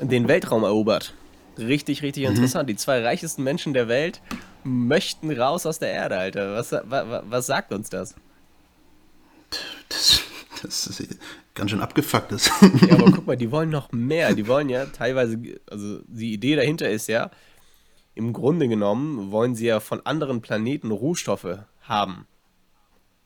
den 0.00 0.28
Weltraum 0.28 0.64
erobert. 0.64 1.14
Richtig, 1.58 2.02
richtig 2.02 2.24
interessant. 2.24 2.70
Die 2.70 2.76
zwei 2.76 3.02
reichesten 3.02 3.42
Menschen 3.44 3.74
der 3.74 3.88
Welt 3.88 4.20
möchten 4.62 5.30
raus 5.30 5.66
aus 5.66 5.78
der 5.78 5.90
Erde, 5.90 6.16
Alter. 6.16 6.54
Was, 6.54 6.72
wa, 6.72 6.82
wa, 6.84 7.22
was 7.28 7.46
sagt 7.46 7.72
uns 7.72 7.90
das? 7.90 8.14
Das, 9.88 10.22
das 10.62 10.86
ist 10.86 11.18
ganz 11.54 11.70
schön 11.70 11.80
abgefuckt 11.80 12.32
ist. 12.32 12.50
Ja, 12.88 12.94
aber 12.94 13.10
guck 13.10 13.26
mal, 13.26 13.36
die 13.36 13.50
wollen 13.50 13.70
noch 13.70 13.92
mehr. 13.92 14.34
Die 14.34 14.46
wollen 14.46 14.68
ja 14.68 14.86
teilweise, 14.86 15.38
also 15.70 16.00
die 16.06 16.32
Idee 16.32 16.56
dahinter 16.56 16.88
ist 16.90 17.08
ja, 17.08 17.30
im 18.14 18.32
Grunde 18.32 18.68
genommen 18.68 19.30
wollen 19.30 19.54
sie 19.54 19.66
ja 19.66 19.80
von 19.80 20.04
anderen 20.04 20.40
Planeten 20.40 20.90
Rohstoffe 20.90 21.58
haben. 21.82 22.26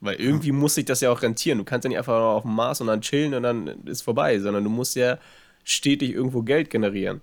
Weil 0.01 0.15
irgendwie 0.15 0.51
muss 0.51 0.75
sich 0.75 0.85
das 0.85 1.01
ja 1.01 1.11
auch 1.11 1.21
rentieren. 1.21 1.57
Du 1.59 1.63
kannst 1.63 1.85
ja 1.85 1.89
nicht 1.89 1.97
einfach 1.97 2.19
auf 2.19 2.43
dem 2.43 2.53
Mars 2.55 2.81
und 2.81 2.87
dann 2.87 3.01
chillen 3.01 3.33
und 3.33 3.43
dann 3.43 3.67
ist 3.85 4.01
vorbei, 4.01 4.37
sondern 4.39 4.63
du 4.63 4.69
musst 4.69 4.95
ja 4.95 5.17
stetig 5.63 6.11
irgendwo 6.11 6.41
Geld 6.41 6.69
generieren. 6.69 7.21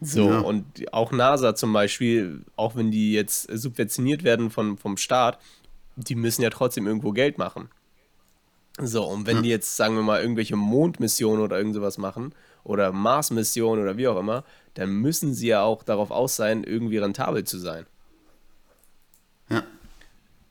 So, 0.00 0.28
Ja. 0.30 0.40
und 0.40 0.92
auch 0.92 1.10
NASA 1.10 1.54
zum 1.54 1.72
Beispiel, 1.72 2.44
auch 2.54 2.76
wenn 2.76 2.90
die 2.90 3.12
jetzt 3.14 3.48
subventioniert 3.50 4.24
werden 4.24 4.50
von, 4.50 4.76
vom 4.76 4.98
Staat, 4.98 5.38
die 5.96 6.14
müssen 6.14 6.42
ja 6.42 6.50
trotzdem 6.50 6.86
irgendwo 6.86 7.12
Geld 7.12 7.38
machen. 7.38 7.70
So, 8.78 9.04
und 9.06 9.26
wenn 9.26 9.42
die 9.42 9.48
jetzt, 9.48 9.76
sagen 9.76 9.94
wir 9.96 10.02
mal, 10.02 10.20
irgendwelche 10.20 10.54
Mondmissionen 10.56 11.42
oder 11.42 11.56
irgend 11.56 11.74
sowas 11.74 11.96
machen 11.96 12.34
oder 12.62 12.92
Mars-Missionen 12.92 13.82
oder 13.82 13.96
wie 13.96 14.06
auch 14.08 14.18
immer, 14.18 14.44
dann 14.74 14.90
müssen 14.90 15.32
sie 15.32 15.46
ja 15.48 15.62
auch 15.62 15.82
darauf 15.82 16.10
aus 16.10 16.36
sein, 16.36 16.62
irgendwie 16.62 16.98
rentabel 16.98 17.44
zu 17.44 17.58
sein. 17.58 17.86
ja. 19.50 19.62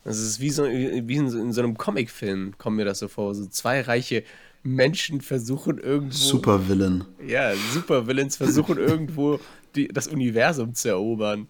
Das 0.03 0.19
ist 0.19 0.39
wie, 0.39 0.51
so, 0.51 0.65
wie 0.65 1.15
in, 1.15 1.29
so- 1.31 1.39
in 1.39 1.51
so 1.51 1.61
einem 1.61 1.77
Comicfilm, 1.79 2.55
kommt 2.59 2.77
mir 2.77 2.85
das 2.85 2.99
so 2.99 3.07
vor. 3.07 3.33
So 3.33 3.47
zwei 3.47 3.81
reiche 3.81 4.23
Menschen 4.61 5.19
versuchen 5.21 5.79
irgendwo. 5.79 6.13
Supervillain. 6.15 7.05
Ja, 7.25 7.53
Supervillains 7.73 8.37
versuchen 8.37 8.77
irgendwo 8.79 9.39
die, 9.75 9.87
das 9.87 10.07
Universum 10.07 10.75
zu 10.75 10.89
erobern. 10.89 11.47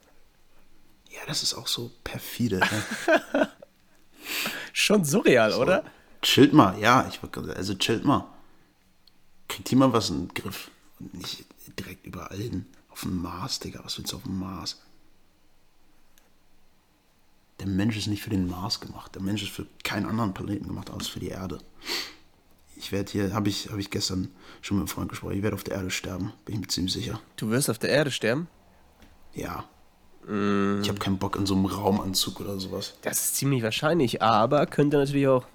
Ja, 1.12 1.20
das 1.28 1.44
ist 1.44 1.54
auch 1.54 1.68
so 1.68 1.92
perfide. 2.06 2.60
Ne? 2.60 3.50
Schon 4.74 5.04
surreal, 5.06 5.54
oder? 5.54 5.84
Chillt 6.22 6.54
mal, 6.54 6.80
ja, 6.80 7.08
ich 7.10 7.20
also 7.56 7.76
chillt 7.76 8.06
mal. 8.06 8.26
Kriegt 9.48 9.70
hier 9.70 9.78
mal 9.78 9.94
was 9.94 10.10
in 10.10 10.28
den 10.28 10.34
Griff. 10.34 10.72
Und 11.00 11.14
nicht 11.14 11.46
direkt 11.78 12.06
überall 12.06 12.38
hin. 12.38 12.66
Auf 12.90 13.02
dem 13.02 13.22
Mars, 13.22 13.60
Digga. 13.60 13.82
Was 13.84 13.98
willst 13.98 14.14
du 14.14 14.18
auf 14.18 14.24
dem 14.24 14.40
Mars? 14.40 14.82
Der 17.60 17.68
Mensch 17.68 17.98
ist 17.98 18.08
nicht 18.08 18.24
für 18.24 18.30
den 18.30 18.50
Mars 18.50 18.80
gemacht. 18.80 19.16
Der 19.16 19.22
Mensch 19.22 19.44
ist 19.44 19.52
für 19.52 19.66
keinen 19.84 20.06
anderen 20.06 20.34
Planeten 20.34 20.68
gemacht, 20.68 20.90
als 20.90 21.08
für 21.08 21.20
die 21.20 21.30
Erde. 21.30 21.60
Ich 22.76 22.92
werde 22.92 23.12
hier, 23.12 23.34
habe 23.34 23.48
ich, 23.48 23.70
hab 23.70 23.78
ich 23.78 23.90
gestern 23.90 24.30
schon 24.62 24.78
mit 24.78 24.84
einem 24.84 24.88
Freund 24.90 25.10
gesprochen, 25.10 25.38
ich 25.38 25.44
werde 25.44 25.56
auf 25.56 25.64
der 25.64 25.76
Erde 25.76 25.92
sterben. 25.92 26.34
Bin 26.44 26.56
ich 26.56 26.62
mir 26.62 26.68
ziemlich 26.68 26.94
sicher. 26.94 27.20
Du 27.38 27.50
wirst 27.50 27.70
auf 27.70 27.78
der 27.78 27.90
Erde 27.90 28.12
sterben? 28.12 28.48
Ja. 29.34 29.66
Ich 30.28 30.90
habe 30.90 30.98
keinen 30.98 31.20
Bock 31.20 31.36
in 31.36 31.46
so 31.46 31.54
einem 31.54 31.66
Raumanzug 31.66 32.40
oder 32.40 32.60
sowas. 32.60 32.96
Das 33.04 33.24
ist 33.24 33.36
ziemlich 33.36 33.62
wahrscheinlich, 33.62 34.24
aber 34.24 34.66
könnte 34.66 34.98
natürlich 34.98 35.28
auch. 35.28 35.46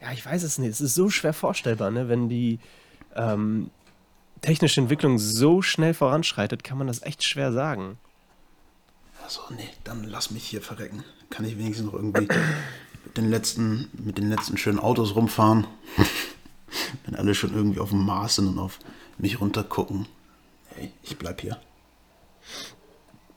Ja, 0.00 0.12
ich 0.12 0.24
weiß 0.24 0.42
es 0.42 0.58
nicht. 0.58 0.70
Es 0.70 0.80
ist 0.80 0.94
so 0.94 1.10
schwer 1.10 1.32
vorstellbar, 1.32 1.90
ne? 1.90 2.08
Wenn 2.08 2.28
die 2.28 2.58
ähm, 3.14 3.70
technische 4.42 4.80
Entwicklung 4.80 5.18
so 5.18 5.62
schnell 5.62 5.94
voranschreitet, 5.94 6.64
kann 6.64 6.78
man 6.78 6.86
das 6.86 7.02
echt 7.02 7.24
schwer 7.24 7.52
sagen. 7.52 7.98
Also, 9.24 9.40
nee, 9.50 9.68
dann 9.84 10.04
lass 10.04 10.30
mich 10.30 10.44
hier 10.44 10.62
verrecken. 10.62 11.02
Kann 11.30 11.44
ich 11.44 11.58
wenigstens 11.58 11.86
noch 11.86 11.94
irgendwie 11.94 12.28
mit 13.04 13.16
den 13.16 13.28
letzten, 13.30 13.90
mit 13.92 14.18
den 14.18 14.28
letzten 14.28 14.56
schönen 14.56 14.78
Autos 14.78 15.16
rumfahren. 15.16 15.66
Wenn 17.04 17.16
alle 17.16 17.34
schon 17.34 17.54
irgendwie 17.54 17.80
auf 17.80 17.90
dem 17.90 18.04
Mars 18.04 18.36
sind 18.36 18.48
und 18.48 18.58
auf 18.58 18.78
mich 19.18 19.40
runtergucken. 19.40 20.06
Hey, 20.74 20.92
ich 21.02 21.16
bleib 21.16 21.40
hier. 21.40 21.58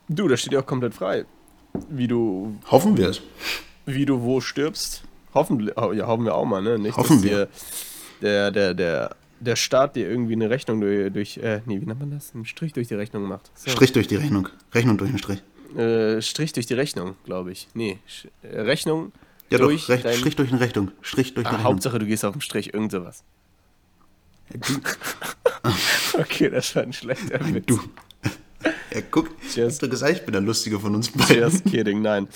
Du, 0.09 0.27
das 0.27 0.41
steht 0.41 0.53
ja 0.53 0.59
auch 0.59 0.65
komplett 0.65 0.93
frei. 0.93 1.25
Wie 1.89 2.07
du, 2.07 2.57
Hoffen 2.69 2.97
wir 2.97 3.09
es. 3.09 3.21
wie 3.85 4.05
du 4.05 4.21
wo 4.21 4.41
stirbst. 4.41 5.03
Hoffentlich, 5.33 5.75
ja, 5.77 6.07
hoffen 6.07 6.25
wir 6.25 6.35
auch 6.35 6.45
mal, 6.45 6.61
ne? 6.61 6.79
Nicht, 6.79 6.97
Hoffen 6.97 7.17
dass 7.17 7.23
wir. 7.23 7.47
Der, 8.21 8.51
der, 8.51 8.73
der, 8.73 9.15
der 9.39 9.55
Staat 9.55 9.95
dir 9.95 10.09
irgendwie 10.09 10.33
eine 10.33 10.49
Rechnung 10.49 10.81
durch, 10.81 11.13
durch 11.13 11.37
äh, 11.37 11.61
nee, 11.65 11.79
wie 11.79 11.85
nennt 11.85 11.99
man 11.99 12.11
das? 12.11 12.33
Einen 12.35 12.45
Strich 12.45 12.73
durch 12.73 12.87
die 12.87 12.95
Rechnung 12.95 13.23
macht. 13.23 13.49
So. 13.55 13.69
Strich 13.71 13.91
durch 13.93 14.07
die 14.07 14.15
Rechnung. 14.17 14.49
Rechnung 14.73 14.97
durch 14.97 15.11
den 15.11 15.19
Strich. 15.19 15.41
Äh, 15.77 16.21
Strich 16.21 16.51
durch 16.53 16.65
die 16.65 16.73
Rechnung, 16.73 17.15
glaube 17.25 17.51
ich. 17.51 17.67
Nee, 17.73 17.99
äh, 18.41 18.59
Rechnung 18.61 19.11
Ja 19.49 19.59
durch 19.59 19.83
doch, 19.83 19.89
Rech 19.89 20.01
dein- 20.03 20.15
Strich 20.17 20.35
durch 20.35 20.51
eine 20.51 20.59
Rechnung. 20.59 20.91
Strich 21.01 21.33
durch 21.35 21.45
Ah, 21.45 21.51
Rechnung. 21.51 21.63
Hauptsache, 21.65 21.99
du 21.99 22.05
gehst 22.07 22.25
auf 22.25 22.33
den 22.33 22.41
Strich, 22.41 22.73
irgend 22.73 22.91
sowas. 22.91 23.23
Du- 24.51 24.81
okay, 26.19 26.49
das 26.49 26.75
war 26.75 26.83
ein 26.83 26.91
schlechter 26.93 27.39
Witz. 27.53 27.65
Du. 27.67 27.79
Ja, 28.93 29.01
guck, 29.09 29.29
Just- 29.55 29.81
doch 29.81 29.89
gesagt, 29.89 30.11
ich 30.17 30.21
bin 30.25 30.33
der 30.33 30.41
Lustige 30.41 30.79
von 30.79 30.93
uns 30.95 31.09
beiden. 31.11 31.43
Just 31.43 31.63
kidding, 31.65 32.01
nein. 32.01 32.27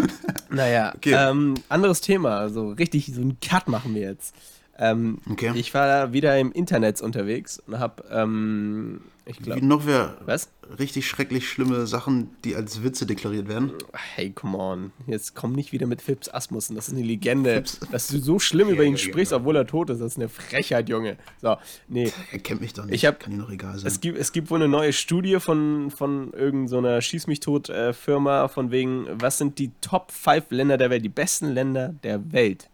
Naja, 0.50 0.92
Okay. 0.96 1.12
ähm, 1.14 1.54
anderes 1.68 2.00
Thema. 2.00 2.38
Also 2.38 2.70
richtig, 2.70 3.06
so 3.14 3.20
einen 3.20 3.38
Cut 3.40 3.68
machen 3.68 3.94
wir 3.94 4.02
jetzt. 4.02 4.34
Ähm, 4.78 5.18
Okay. 5.30 5.52
Ich 5.54 5.72
war 5.74 6.12
wieder 6.12 6.38
im 6.38 6.52
Internet 6.52 7.00
unterwegs 7.00 7.60
und 7.66 7.78
habe, 7.78 8.04
ähm, 8.10 9.00
ich 9.28 9.38
glaube, 9.38 9.66
noch 9.66 9.86
wer 9.86 10.16
was? 10.24 10.50
richtig 10.78 11.08
schrecklich 11.08 11.48
schlimme 11.48 11.86
Sachen, 11.86 12.30
die 12.44 12.54
als 12.54 12.84
Witze 12.84 13.06
deklariert 13.06 13.48
werden. 13.48 13.72
Hey, 13.92 14.30
come 14.30 14.56
on. 14.56 14.92
Jetzt 15.06 15.34
komm 15.34 15.52
nicht 15.52 15.72
wieder 15.72 15.86
mit 15.86 16.00
Phipps 16.00 16.28
Asmussen. 16.28 16.76
Das 16.76 16.86
ist 16.88 16.94
eine 16.94 17.02
Legende. 17.02 17.54
Phipps. 17.54 17.80
Dass 17.90 18.06
du 18.08 18.18
so 18.18 18.38
schlimm 18.38 18.68
über 18.68 18.84
ihn 18.84 18.92
ja, 18.92 18.98
sprichst, 18.98 19.32
genau. 19.32 19.40
obwohl 19.40 19.56
er 19.56 19.66
tot 19.66 19.90
ist. 19.90 20.00
Das 20.00 20.12
ist 20.12 20.18
eine 20.18 20.28
Frechheit, 20.28 20.88
Junge. 20.88 21.16
So, 21.42 21.56
nee. 21.88 22.12
Er 22.30 22.38
kennt 22.38 22.60
mich 22.60 22.72
doch 22.72 22.84
nicht. 22.84 22.94
Ich 22.94 23.04
hab- 23.04 23.20
Kann 23.20 23.32
ihm 23.32 23.40
doch 23.40 23.50
egal 23.50 23.78
sein. 23.78 23.88
Es 23.88 24.00
gibt, 24.00 24.16
es 24.16 24.32
gibt 24.32 24.50
wohl 24.50 24.58
eine 24.58 24.68
neue 24.68 24.92
Studie 24.92 25.40
von, 25.40 25.90
von 25.90 26.32
irgendeiner 26.32 27.00
Schieß 27.00 27.26
mich 27.26 27.40
tot 27.40 27.68
äh, 27.68 27.92
Firma 27.92 28.48
von 28.48 28.70
wegen, 28.70 29.06
was 29.12 29.38
sind 29.38 29.58
die 29.58 29.72
Top 29.80 30.12
5 30.12 30.50
Länder 30.50 30.76
der 30.76 30.90
Welt, 30.90 31.04
die 31.04 31.08
besten 31.08 31.48
Länder 31.48 31.94
der 32.02 32.32
Welt. 32.32 32.70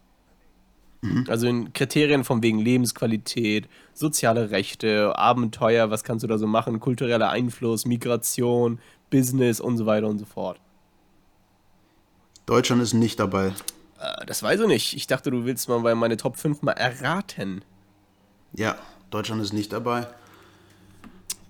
Also 1.27 1.47
in 1.47 1.73
Kriterien 1.73 2.23
von 2.23 2.41
wegen 2.41 2.59
Lebensqualität, 2.59 3.67
soziale 3.93 4.51
Rechte, 4.51 5.17
Abenteuer, 5.17 5.89
was 5.89 6.03
kannst 6.03 6.23
du 6.23 6.27
da 6.27 6.37
so 6.37 6.47
machen, 6.47 6.79
kultureller 6.79 7.29
Einfluss, 7.29 7.85
Migration, 7.85 8.79
Business 9.09 9.59
und 9.59 9.77
so 9.77 9.85
weiter 9.85 10.07
und 10.07 10.19
so 10.19 10.25
fort. 10.25 10.59
Deutschland 12.45 12.81
ist 12.81 12.93
nicht 12.93 13.19
dabei. 13.19 13.47
Äh, 13.99 14.25
das 14.25 14.43
weiß 14.43 14.61
ich 14.61 14.67
nicht. 14.67 14.93
Ich 14.95 15.07
dachte, 15.07 15.31
du 15.31 15.45
willst 15.45 15.69
mal 15.69 15.79
bei 15.79 15.95
meine 15.95 16.17
Top 16.17 16.37
5 16.37 16.61
mal 16.61 16.71
erraten. 16.73 17.63
Ja, 18.53 18.75
Deutschland 19.09 19.41
ist 19.41 19.53
nicht 19.53 19.71
dabei. 19.73 20.07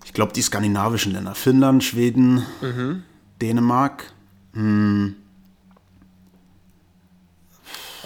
Ich 0.04 0.12
glaube, 0.12 0.32
die 0.32 0.42
skandinavischen 0.42 1.12
Länder. 1.12 1.34
Finnland, 1.34 1.82
Schweden, 1.82 2.44
Mhm. 2.60 3.02
Dänemark. 3.40 4.12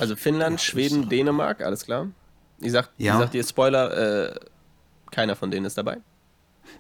Also 0.01 0.17
Finnland, 0.17 0.61
Schweden, 0.61 1.09
Dänemark, 1.09 1.61
alles 1.61 1.85
klar. 1.85 2.09
Ich 2.61 2.73
sag, 2.73 2.91
Ja. 2.99 3.15
ich 3.15 3.21
sag 3.21 3.31
dir 3.33 3.45
Spoiler, 3.45 4.31
äh, 4.33 4.35
keiner 5.11 5.37
von 5.37 5.51
denen 5.51 5.67
ist 5.67 5.79
dabei. 5.79 5.99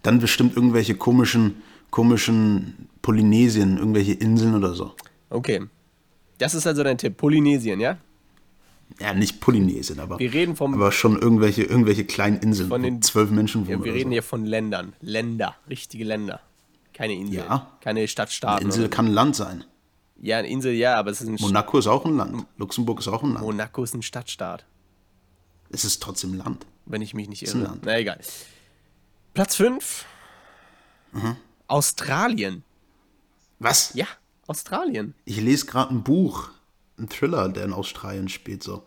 Dann 0.02 0.18
bestimmt 0.18 0.54
irgendwelche 0.56 0.94
komischen, 0.94 1.62
komischen 1.90 2.88
Polynesien, 3.02 3.78
irgendwelche 3.78 4.12
Inseln 4.12 4.54
oder 4.54 4.74
so. 4.74 4.92
Okay. 5.30 5.66
Das 6.38 6.54
ist 6.54 6.66
also 6.66 6.82
dein 6.84 6.98
Tipp. 6.98 7.16
Polynesien, 7.16 7.80
ja? 7.80 7.96
Ja, 9.00 9.12
nicht 9.12 9.40
Polynesien, 9.40 10.00
aber, 10.00 10.18
Wir 10.18 10.32
reden 10.32 10.56
vom. 10.56 10.74
aber 10.74 10.92
schon 10.92 11.18
irgendwelche, 11.20 11.62
irgendwelche 11.62 12.04
kleinen 12.04 12.38
Inseln, 12.38 12.68
Von 12.70 12.82
den- 12.82 13.02
zwölf 13.02 13.30
Menschen 13.30 13.66
wohnen. 13.66 13.80
ja, 13.80 13.84
wir 13.84 13.92
reden 13.94 14.08
so. 14.10 14.12
hier 14.14 14.22
von 14.22 14.44
Ländern. 14.46 14.94
Länder. 15.00 15.56
Richtige 15.68 16.04
Länder. 16.04 16.40
Keine 16.94 17.14
Insel. 17.14 17.36
Ja. 17.36 17.70
Keine 17.82 18.00
Eine 18.00 18.08
Stadtstaaten. 18.08 18.64
Insel 18.66 18.84
oder- 18.84 18.90
kann 18.90 19.06
ein 19.06 19.12
Land 19.12 19.36
sein. 19.36 19.64
Ja, 20.20 20.38
eine 20.38 20.48
Insel, 20.48 20.72
ja, 20.72 20.96
aber 20.96 21.10
es 21.10 21.20
ist 21.20 21.28
ein. 21.28 21.36
Monaco 21.40 21.78
ist 21.78 21.86
auch 21.86 22.04
ein 22.04 22.16
Land. 22.16 22.46
Luxemburg 22.56 23.00
ist 23.00 23.08
auch 23.08 23.22
ein 23.22 23.34
Land. 23.34 23.44
Monaco 23.44 23.84
ist 23.84 23.94
ein 23.94 24.02
Stadtstaat. 24.02 24.64
Es 25.70 25.84
ist 25.84 26.02
trotzdem 26.02 26.34
Land. 26.34 26.66
Wenn 26.86 27.02
ich 27.02 27.14
mich 27.14 27.28
nicht 27.28 27.42
ein 27.48 27.60
irre. 27.60 27.68
Land. 27.68 27.82
Na 27.84 27.98
egal. 27.98 28.20
Platz 29.34 29.56
5. 29.56 30.04
Mhm. 31.12 31.36
Australien. 31.68 32.64
Was? 33.58 33.92
Ja, 33.94 34.06
Australien. 34.46 35.14
Ich 35.24 35.40
lese 35.40 35.66
gerade 35.66 35.94
ein 35.94 36.02
Buch, 36.02 36.50
ein 36.98 37.08
Thriller, 37.08 37.48
der 37.48 37.64
in 37.64 37.72
Australien 37.72 38.28
spielt. 38.28 38.62
So, 38.62 38.84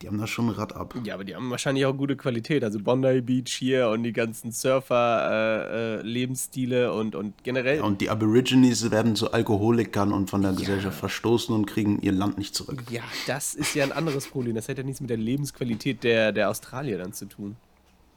die 0.00 0.06
haben 0.06 0.18
da 0.18 0.28
schon 0.28 0.46
ein 0.48 0.54
Rad 0.54 0.76
ab. 0.76 0.94
Ja, 1.02 1.14
aber 1.14 1.24
die 1.24 1.34
haben 1.34 1.50
wahrscheinlich 1.50 1.84
auch 1.84 1.96
gute 1.96 2.14
Qualität. 2.16 2.62
Also 2.62 2.78
Bondi 2.78 3.20
Beach 3.20 3.50
hier 3.50 3.88
und 3.88 4.04
die 4.04 4.12
ganzen 4.12 4.52
Surfer-Lebensstile 4.52 6.84
äh, 6.84 6.90
und, 6.90 7.16
und 7.16 7.42
generell. 7.42 7.78
Ja, 7.78 7.84
und 7.84 8.00
die 8.00 8.08
Aborigines 8.08 8.92
werden 8.92 9.16
zu 9.16 9.32
Alkoholikern 9.32 10.12
und 10.12 10.30
von 10.30 10.42
der 10.42 10.52
Gesellschaft 10.52 11.00
verstoßen 11.00 11.52
und 11.54 11.66
kriegen 11.66 12.00
ihr 12.00 12.12
Land 12.12 12.38
nicht 12.38 12.54
zurück. 12.54 12.84
Ja, 12.90 13.02
das 13.26 13.54
ist 13.54 13.74
ja 13.74 13.82
ein 13.84 13.90
anderes 13.92 14.28
Problem. 14.28 14.54
Das 14.54 14.68
hat 14.68 14.78
ja 14.78 14.84
nichts 14.84 15.00
mit 15.00 15.10
der 15.10 15.16
Lebensqualität 15.16 16.04
der, 16.04 16.30
der 16.30 16.48
Australier 16.48 16.98
dann 16.98 17.12
zu 17.12 17.26
tun. 17.26 17.56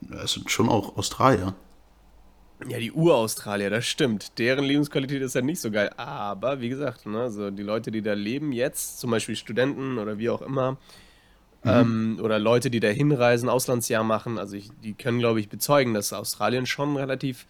Ja, 0.10 0.22
Es 0.24 0.34
sind 0.34 0.52
schon 0.52 0.70
auch 0.70 0.98
Australier. 0.98 1.56
Ja, 2.68 2.78
die 2.78 2.92
Uraustralier, 2.92 3.72
das 3.72 3.88
stimmt. 3.88 4.38
Deren 4.38 4.66
Lebensqualität 4.66 5.24
ist 5.24 5.34
ja 5.34 5.42
nicht 5.42 5.60
so 5.60 5.72
geil. 5.72 5.90
Aber 5.98 6.62
wie 6.62 6.70
gesagt, 6.70 7.08
ne, 7.08 7.22
also 7.22 7.50
die 7.50 7.64
Leute, 7.64 7.90
die 7.90 8.04
da 8.04 8.14
leben 8.14 8.52
jetzt, 8.52 9.00
zum 9.00 9.10
Beispiel 9.10 9.36
Studenten 9.36 9.98
oder 9.98 10.20
wie 10.20 10.30
auch 10.30 10.44
immer, 10.44 10.78
ähm, 11.64 12.20
oder 12.22 12.40
Leute, 12.40 12.72
die 12.72 12.80
da 12.80 12.88
hinreisen, 12.88 13.50
Auslandsjahr 13.50 14.04
machen, 14.04 14.38
also 14.38 14.56
ich, 14.56 14.70
die 14.84 14.94
können, 14.94 15.20
glaube 15.20 15.40
ich, 15.40 15.50
bezeugen, 15.50 15.94
dass 15.94 16.14
Australien 16.14 16.66
schon 16.66 16.94
ein 16.94 16.98
relativ 16.98 17.46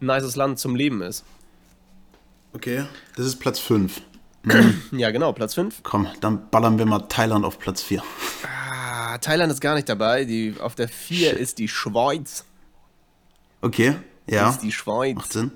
nices 0.00 0.36
Land 0.36 0.58
zum 0.58 0.76
Leben 0.76 1.02
ist. 1.02 1.24
Okay. 2.52 2.84
Das 3.16 3.26
ist 3.26 3.36
Platz 3.36 3.58
5. 3.58 4.00
Ja, 4.92 5.10
genau, 5.10 5.32
Platz 5.32 5.54
5. 5.54 5.80
Komm, 5.82 6.06
dann 6.20 6.48
ballern 6.50 6.78
wir 6.78 6.86
mal 6.86 7.00
Thailand 7.00 7.44
auf 7.44 7.58
Platz 7.58 7.82
4. 7.82 8.02
Ah, 8.44 9.18
Thailand 9.18 9.52
ist 9.52 9.60
gar 9.60 9.74
nicht 9.74 9.88
dabei. 9.88 10.24
Die, 10.24 10.54
auf 10.60 10.76
der 10.76 10.88
4 10.88 11.36
ist 11.36 11.58
die 11.58 11.66
Schweiz. 11.66 12.44
Okay, 13.60 13.96
ja. 14.28 14.50
Ist 14.50 14.60
die 14.60 14.70
Schweiz. 14.70 15.16
Macht 15.16 15.32
Sinn. 15.32 15.50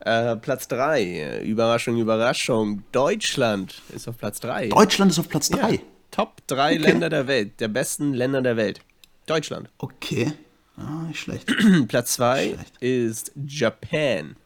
Äh, 0.00 0.36
Platz 0.36 0.68
3. 0.68 1.42
Überraschung, 1.42 1.98
Überraschung. 1.98 2.84
Deutschland 2.92 3.82
ist 3.94 4.08
auf 4.08 4.16
Platz 4.16 4.40
3. 4.40 4.68
Deutschland 4.68 5.12
ist 5.12 5.18
auf 5.18 5.28
Platz 5.28 5.50
3. 5.50 5.80
Top 6.10 6.46
3 6.46 6.76
Länder 6.76 7.08
der 7.10 7.26
Welt. 7.26 7.60
Der 7.60 7.68
besten 7.68 8.14
Länder 8.14 8.42
der 8.42 8.56
Welt. 8.56 8.80
Deutschland. 9.26 9.68
Okay. 9.78 10.32
Ah, 10.76 11.02
nicht 11.08 11.20
schlecht. 11.20 11.52
Platz 11.88 12.14
2 12.14 12.54
Schlecht. 12.54 12.76
ist 12.80 13.32
Japan. 13.46 14.36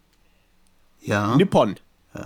Ja. 1.01 1.37
Nippon, 1.37 1.77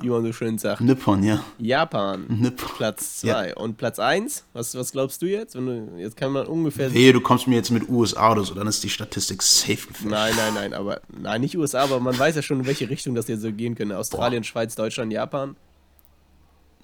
wie 0.00 0.08
man 0.10 0.22
so 0.22 0.32
schön 0.32 0.58
sagt. 0.58 0.80
Nippon, 0.80 1.22
ja. 1.22 1.42
Japan. 1.58 2.26
Nippon. 2.28 2.68
Platz 2.76 3.22
Ja. 3.22 3.34
2. 3.34 3.54
Und 3.56 3.76
Platz 3.78 3.98
1, 3.98 4.44
was, 4.52 4.74
was 4.74 4.92
glaubst 4.92 5.22
du 5.22 5.26
jetzt? 5.26 5.54
Wenn 5.54 5.66
du, 5.66 5.98
jetzt 5.98 6.16
kann 6.16 6.32
man 6.32 6.46
ungefähr. 6.46 6.92
Wehe, 6.92 7.12
du 7.12 7.20
kommst 7.20 7.46
mir 7.48 7.56
jetzt 7.56 7.70
mit 7.70 7.88
USA 7.88 8.32
oder 8.32 8.44
so, 8.44 8.54
dann 8.54 8.66
ist 8.66 8.82
die 8.84 8.90
Statistik 8.90 9.42
safe 9.42 9.86
gefällt. 9.88 10.10
Nein, 10.10 10.34
nein, 10.36 10.54
nein, 10.54 10.74
aber 10.74 11.00
nein, 11.08 11.40
nicht 11.40 11.56
USA, 11.56 11.82
aber 11.82 12.00
man 12.00 12.18
weiß 12.18 12.36
ja 12.36 12.42
schon, 12.42 12.60
in 12.60 12.66
welche 12.66 12.88
Richtung 12.90 13.14
das 13.14 13.28
jetzt 13.28 13.40
so 13.42 13.52
gehen 13.52 13.74
könnte. 13.74 13.96
Australien, 13.98 14.44
Schweiz, 14.44 14.74
Deutschland, 14.74 15.12
Japan. 15.12 15.56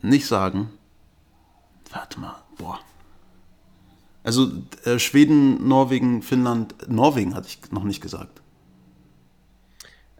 Nicht 0.00 0.26
sagen. 0.26 0.70
Warte 1.92 2.20
mal. 2.20 2.42
Boah. 2.58 2.80
Also 4.24 4.50
äh, 4.84 4.98
Schweden, 4.98 5.66
Norwegen, 5.68 6.22
Finnland. 6.22 6.74
Norwegen 6.88 7.34
hatte 7.34 7.48
ich 7.48 7.72
noch 7.72 7.84
nicht 7.84 8.00
gesagt. 8.00 8.40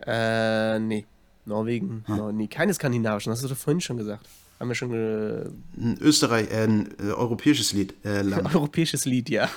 Äh, 0.05 0.79
nee. 0.81 1.07
Norwegen, 1.45 2.05
Nor 2.07 2.33
nee, 2.33 2.47
keine 2.47 2.73
skandinavischen, 2.73 3.33
hast 3.33 3.43
du 3.43 3.49
doch 3.49 3.57
vorhin 3.57 3.81
schon 3.81 3.97
gesagt. 3.97 4.29
Haben 4.61 4.69
wir 4.69 4.75
schon 4.77 4.93
äh, 4.93 5.51
Ein 5.77 5.99
Österreich, 6.01 6.51
äh, 6.53 6.65
ein 6.65 6.95
äh, 7.01 7.11
europäisches 7.11 7.73
Lied, 7.73 7.95
äh, 8.05 8.23
Land. 8.23 8.55
europäisches 8.55 9.05
Lied, 9.07 9.29
ja. 9.29 9.49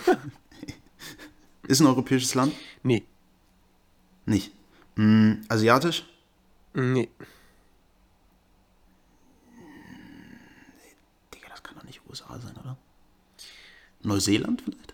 Ist 1.67 1.80
ein 1.82 1.88
europäisches 1.88 2.34
Land? 2.36 2.54
nee. 2.84 3.04
Nicht. 4.28 4.51
Hm, 4.95 5.43
asiatisch? 5.49 6.04
Nee. 6.73 7.10
Digga, 11.32 11.47
das 11.49 11.62
kann 11.62 11.75
doch 11.75 11.84
nicht 11.84 12.01
USA 12.15 12.39
sein, 12.39 12.54
oder? 12.63 12.78
Neuseeland 14.04 14.62
vielleicht? 14.62 14.93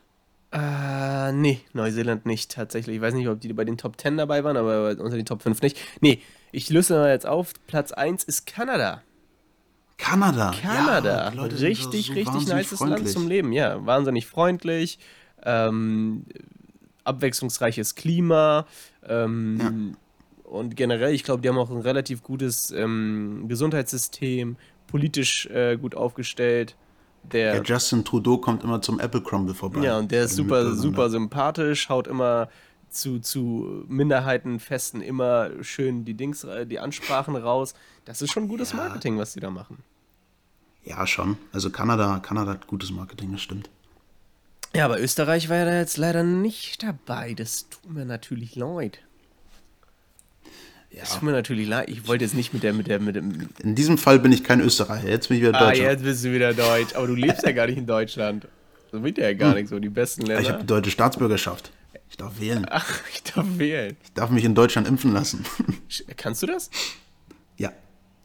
Äh, 0.53 1.31
nee, 1.33 1.61
Neuseeland 1.73 2.25
nicht 2.25 2.51
tatsächlich. 2.51 2.97
Ich 2.97 3.01
weiß 3.01 3.13
nicht, 3.13 3.27
ob 3.27 3.39
die 3.39 3.53
bei 3.53 3.63
den 3.63 3.77
Top 3.77 3.99
10 3.99 4.17
dabei 4.17 4.43
waren, 4.43 4.57
aber 4.57 4.89
unter 4.99 5.15
den 5.15 5.25
Top 5.25 5.41
5 5.41 5.61
nicht. 5.61 5.77
Nee, 6.01 6.21
ich 6.51 6.69
löse 6.69 6.93
mal 6.95 7.09
jetzt 7.09 7.25
auf. 7.25 7.53
Platz 7.67 7.91
1 7.91 8.23
ist 8.25 8.45
Kanada. 8.47 9.01
Kanada. 9.97 10.53
Kanada. 10.59 11.31
Ja, 11.33 11.41
richtig, 11.43 12.07
so 12.07 12.13
richtig 12.13 12.47
nices 12.47 12.79
Land 12.79 13.07
zum 13.07 13.27
Leben. 13.27 13.53
Ja, 13.53 13.85
wahnsinnig 13.85 14.25
freundlich. 14.27 14.99
Ähm, 15.43 16.25
abwechslungsreiches 17.03 17.95
Klima. 17.95 18.65
Ähm, 19.07 19.95
Und 20.43 20.75
generell, 20.75 21.13
ich 21.13 21.23
glaube, 21.23 21.41
die 21.41 21.47
haben 21.47 21.57
auch 21.57 21.69
ein 21.69 21.79
relativ 21.79 22.23
gutes 22.23 22.71
ähm, 22.71 23.45
Gesundheitssystem, 23.47 24.57
politisch 24.87 25.45
äh, 25.45 25.77
gut 25.77 25.95
aufgestellt. 25.95 26.75
Der, 27.23 27.55
Ja, 27.55 27.61
Justin 27.63 28.03
Trudeau 28.03 28.37
kommt 28.37 28.63
immer 28.63 28.81
zum 28.81 28.99
Apple 28.99 29.21
Crumble 29.21 29.53
vorbei. 29.53 29.81
Ja, 29.83 29.97
und 29.97 30.11
der 30.11 30.25
ist 30.25 30.35
super, 30.35 30.73
super 30.75 31.09
sympathisch, 31.09 31.87
haut 31.89 32.07
immer 32.07 32.49
zu, 32.89 33.19
zu 33.19 33.85
Minderheitenfesten 33.87 35.01
immer 35.01 35.51
schön 35.63 36.03
die 36.03 36.13
Dings, 36.15 36.43
äh, 36.43 36.65
die 36.65 36.79
Ansprachen 36.79 37.35
raus. 37.35 37.73
Das 38.05 38.21
ist 38.21 38.31
schon 38.31 38.47
gutes 38.47 38.71
Ja. 38.71 38.77
Marketing, 38.77 39.17
was 39.17 39.33
die 39.33 39.39
da 39.39 39.49
machen. 39.49 39.77
Ja, 40.83 41.05
schon. 41.07 41.37
Also 41.53 41.69
Kanada, 41.69 42.19
Kanada 42.19 42.51
hat 42.51 42.67
gutes 42.67 42.91
Marketing, 42.91 43.31
das 43.31 43.41
stimmt. 43.41 43.69
Ja, 44.73 44.85
aber 44.85 44.99
Österreich 44.99 45.49
war 45.49 45.57
ja 45.57 45.65
da 45.65 45.77
jetzt 45.77 45.97
leider 45.97 46.23
nicht 46.23 46.81
dabei. 46.81 47.33
Das 47.33 47.69
tut 47.69 47.91
mir 47.91 48.05
natürlich 48.05 48.55
leid. 48.55 48.99
Ja. 50.93 50.99
Das 51.01 51.13
tut 51.13 51.23
mir 51.23 51.31
natürlich 51.31 51.67
leid. 51.67 51.89
Ich 51.89 52.07
wollte 52.07 52.25
jetzt 52.25 52.33
nicht 52.33 52.53
mit 52.53 52.63
der, 52.63 52.73
mit 52.73 52.87
der, 52.87 52.99
mit 52.99 53.15
dem. 53.15 53.49
In 53.63 53.75
diesem 53.75 53.97
Fall 53.97 54.19
bin 54.19 54.31
ich 54.33 54.43
kein 54.43 54.59
Österreicher, 54.59 55.07
jetzt 55.07 55.29
bin 55.29 55.37
ich 55.37 55.43
wieder 55.43 55.55
Ah, 55.55 55.67
Deutscher. 55.69 55.83
jetzt 55.83 56.03
bist 56.03 56.25
du 56.25 56.33
wieder 56.33 56.53
Deutsch. 56.53 56.95
Aber 56.95 57.07
du 57.07 57.15
lebst 57.15 57.43
ja 57.43 57.53
gar 57.53 57.67
nicht 57.67 57.77
in 57.77 57.87
Deutschland. 57.87 58.47
So 58.91 59.01
wird 59.01 59.17
ja 59.17 59.33
gar 59.33 59.53
nicht 59.55 59.69
so. 59.69 59.79
Die 59.79 59.87
besten 59.89 60.23
Ich 60.23 60.31
habe 60.31 60.41
Länder. 60.43 60.59
die 60.59 60.65
deutsche 60.67 60.91
Staatsbürgerschaft. 60.91 61.71
Ich 62.09 62.17
darf 62.17 62.39
wählen. 62.41 62.65
Ach, 62.69 62.99
ich 63.13 63.23
darf 63.23 63.45
wählen. 63.57 63.95
Ich 64.03 64.11
darf 64.13 64.29
mich 64.31 64.43
in 64.43 64.53
Deutschland 64.53 64.85
impfen 64.85 65.13
lassen. 65.13 65.45
Kannst 66.17 66.43
du 66.43 66.47
das? 66.47 66.69
ja. 67.57 67.71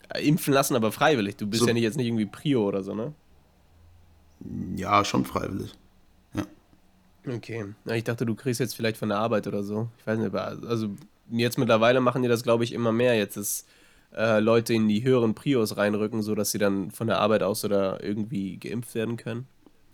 Äh, 0.09 0.27
Impfen 0.27 0.53
lassen, 0.53 0.75
aber 0.75 0.91
freiwillig. 0.91 1.37
Du 1.37 1.47
bist 1.47 1.61
So. 1.63 1.69
ja 1.69 1.73
nicht 1.73 1.83
jetzt 1.85 1.97
nicht 1.97 2.07
irgendwie 2.09 2.27
Prio 2.27 2.67
oder 2.67 2.83
so, 2.83 2.95
ne? 2.97 3.13
Ja, 4.77 5.05
schon 5.05 5.25
freiwillig. 5.25 5.73
Ja. 6.35 6.45
Okay. 7.33 7.65
Ich 7.87 8.05
dachte, 8.05 8.27
du 8.27 8.35
kriegst 8.35 8.59
jetzt 8.61 8.75
vielleicht 8.75 8.97
von 8.97 9.09
der 9.09 9.19
Arbeit 9.19 9.47
oder 9.47 9.63
so. 9.63 9.89
Ich 9.99 10.07
weiß 10.07 10.19
nicht, 10.19 10.27
aber 10.27 10.47
also 10.69 10.91
jetzt 11.31 11.59
mittlerweile 11.59 12.01
machen 12.01 12.23
die 12.23 12.29
das, 12.29 12.43
glaube 12.43 12.65
ich, 12.65 12.73
immer 12.73 12.93
mehr. 12.93 13.17
Jetzt 13.17 13.37
ist 13.37 13.67
äh, 14.15 14.41
Leute 14.41 14.75
in 14.75 14.89
die 14.89 15.03
höheren 15.03 15.35
Prios 15.35 15.77
reinrücken, 15.77 16.23
sodass 16.23 16.51
sie 16.51 16.59
dann 16.59 16.91
von 16.91 17.07
der 17.07 17.19
Arbeit 17.19 17.43
aus 17.43 17.65
oder 17.65 18.03
irgendwie 18.03 18.57
geimpft 18.57 18.95
werden 18.95 19.17
können. 19.17 19.47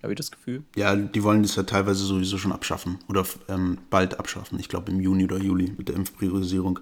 Habe 0.02 0.14
ich 0.14 0.16
das 0.16 0.32
Gefühl? 0.32 0.64
Ja, 0.74 0.96
die 0.96 1.22
wollen 1.22 1.42
das 1.42 1.54
ja 1.54 1.62
teilweise 1.62 2.04
sowieso 2.04 2.36
schon 2.36 2.50
abschaffen. 2.50 2.98
Oder 3.08 3.24
ähm, 3.48 3.78
bald 3.88 4.18
abschaffen. 4.18 4.58
Ich 4.58 4.68
glaube 4.68 4.90
im 4.90 5.00
Juni 5.00 5.24
oder 5.24 5.38
Juli 5.38 5.72
mit 5.76 5.88
der 5.88 5.94
Impfpriorisierung. 5.94 6.80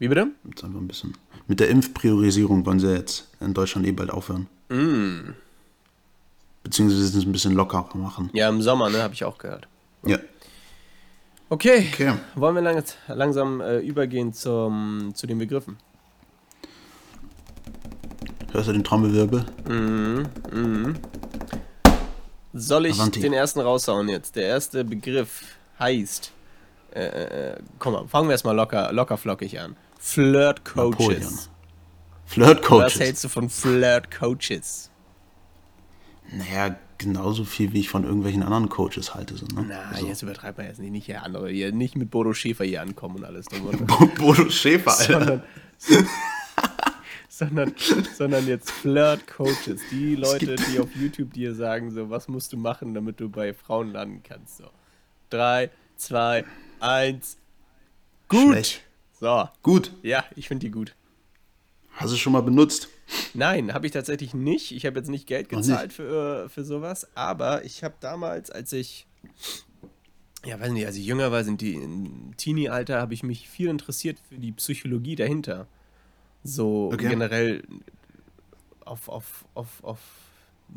Wie 0.00 0.08
bitte? 0.08 0.28
Jetzt 0.48 0.64
einfach 0.64 0.80
ein 0.80 0.88
bisschen. 0.88 1.14
Mit 1.46 1.60
der 1.60 1.68
Impfpriorisierung 1.68 2.66
wollen 2.66 2.80
sie 2.80 2.92
jetzt 2.92 3.28
in 3.40 3.54
Deutschland 3.54 3.86
eh 3.86 3.92
bald 3.92 4.10
aufhören. 4.10 4.48
Mm. 4.68 5.34
Beziehungsweise 6.64 7.18
es 7.18 7.24
ein 7.24 7.32
bisschen 7.32 7.54
lockerer 7.54 7.96
machen. 7.96 8.30
Ja, 8.32 8.48
im 8.48 8.60
Sommer, 8.60 8.90
ne? 8.90 9.02
Habe 9.02 9.14
ich 9.14 9.24
auch 9.24 9.38
gehört. 9.38 9.68
Ja. 10.04 10.18
Okay. 11.50 11.88
Okay. 11.92 12.14
Wollen 12.34 12.54
wir 12.54 12.62
lang, 12.62 12.82
langsam 13.08 13.60
äh, 13.60 13.78
übergehen 13.78 14.32
zum, 14.32 15.12
zu 15.14 15.26
den 15.26 15.38
Begriffen? 15.38 15.78
Hörst 18.52 18.68
du 18.68 18.72
den 18.72 18.84
Trommelwirbel? 18.84 19.44
Soll 22.54 22.86
ich 22.86 22.98
Avanti. 22.98 23.20
den 23.20 23.32
ersten 23.32 23.60
raushauen 23.60 24.08
jetzt? 24.08 24.36
Der 24.36 24.44
erste 24.44 24.84
Begriff 24.84 25.44
heißt. 25.78 26.32
Äh, 26.94 27.00
äh, 27.04 27.56
komm 27.78 27.92
mal, 27.92 28.08
fangen 28.08 28.28
wir 28.28 28.32
erstmal 28.32 28.56
locker, 28.56 28.92
locker 28.92 29.16
flockig 29.16 29.58
an. 29.60 29.76
Flirt. 29.98 30.64
Coaches. 30.64 31.50
Flirt 32.24 32.60
Was 32.60 32.66
Coaches. 32.66 33.00
hältst 33.00 33.24
du 33.24 33.28
von 33.28 33.48
Flirt 33.50 34.10
Coaches? 34.10 34.90
Naja, 36.30 36.76
genauso 36.98 37.44
viel 37.44 37.72
wie 37.72 37.80
ich 37.80 37.88
von 37.88 38.04
irgendwelchen 38.04 38.42
anderen 38.42 38.68
Coaches 38.68 39.14
halte. 39.14 39.36
So, 39.36 39.46
ne? 39.46 39.64
Na, 39.68 39.98
jetzt 40.00 40.22
übertreibt 40.22 40.58
man 40.58 40.66
jetzt 40.66 40.80
nicht, 40.80 40.90
nicht 40.90 41.06
hier 41.06 41.22
andere, 41.22 41.48
hier 41.50 41.72
nicht 41.72 41.96
mit 41.96 42.10
Bodo 42.10 42.32
Schäfer 42.34 42.64
hier 42.64 42.82
ankommen 42.82 43.16
und 43.16 43.24
alles. 43.24 43.46
Bo- 43.86 44.06
Bodo 44.18 44.50
Schäfer, 44.50 44.90
Alter. 44.98 45.04
sondern, 45.12 45.42
sondern, 47.28 47.74
sondern 48.16 48.46
jetzt 48.48 48.70
Flirt-Coaches, 48.70 49.80
die 49.90 50.16
Leute, 50.16 50.56
die 50.56 50.80
auf 50.80 50.88
YouTube 50.96 51.32
dir 51.32 51.54
sagen, 51.54 51.90
so, 51.90 52.10
was 52.10 52.28
musst 52.28 52.52
du 52.52 52.56
machen, 52.56 52.94
damit 52.94 53.20
du 53.20 53.28
bei 53.28 53.54
Frauen 53.54 53.92
landen 53.92 54.22
kannst. 54.22 54.56
So. 54.58 54.64
Drei, 55.30 55.70
zwei, 55.96 56.44
eins. 56.80 57.36
Gut. 58.28 58.52
Schlecht. 58.52 58.82
So, 59.20 59.48
Gut. 59.62 59.92
ja, 60.02 60.24
ich 60.36 60.46
finde 60.48 60.66
die 60.66 60.70
gut. 60.70 60.94
Hast 61.92 62.12
du 62.12 62.16
schon 62.16 62.32
mal 62.32 62.42
benutzt? 62.42 62.88
Nein, 63.34 63.72
habe 63.74 63.86
ich 63.86 63.92
tatsächlich 63.92 64.34
nicht. 64.34 64.72
Ich 64.72 64.84
habe 64.86 64.98
jetzt 64.98 65.08
nicht 65.08 65.26
Geld 65.26 65.48
gezahlt 65.48 65.92
für, 65.92 66.44
äh, 66.44 66.48
für 66.48 66.64
sowas, 66.64 67.06
aber 67.14 67.64
ich 67.64 67.84
habe 67.84 67.94
damals, 68.00 68.50
als 68.50 68.72
ich, 68.72 69.06
ja, 70.44 70.58
weiß 70.60 70.72
nicht, 70.72 70.86
als 70.86 70.96
ich 70.96 71.06
jünger 71.06 71.32
war, 71.32 71.44
sind 71.44 71.60
die 71.60 71.74
im 71.74 72.32
Teenie-Alter, 72.36 73.00
habe 73.00 73.14
ich 73.14 73.22
mich 73.22 73.48
viel 73.48 73.68
interessiert 73.68 74.18
für 74.28 74.36
die 74.36 74.52
Psychologie 74.52 75.16
dahinter. 75.16 75.66
So 76.44 76.90
Okay. 76.92 77.08
generell 77.08 77.62
auf, 78.84 79.08
auf, 79.08 79.44
auf, 79.54 79.82
auf, 79.82 79.98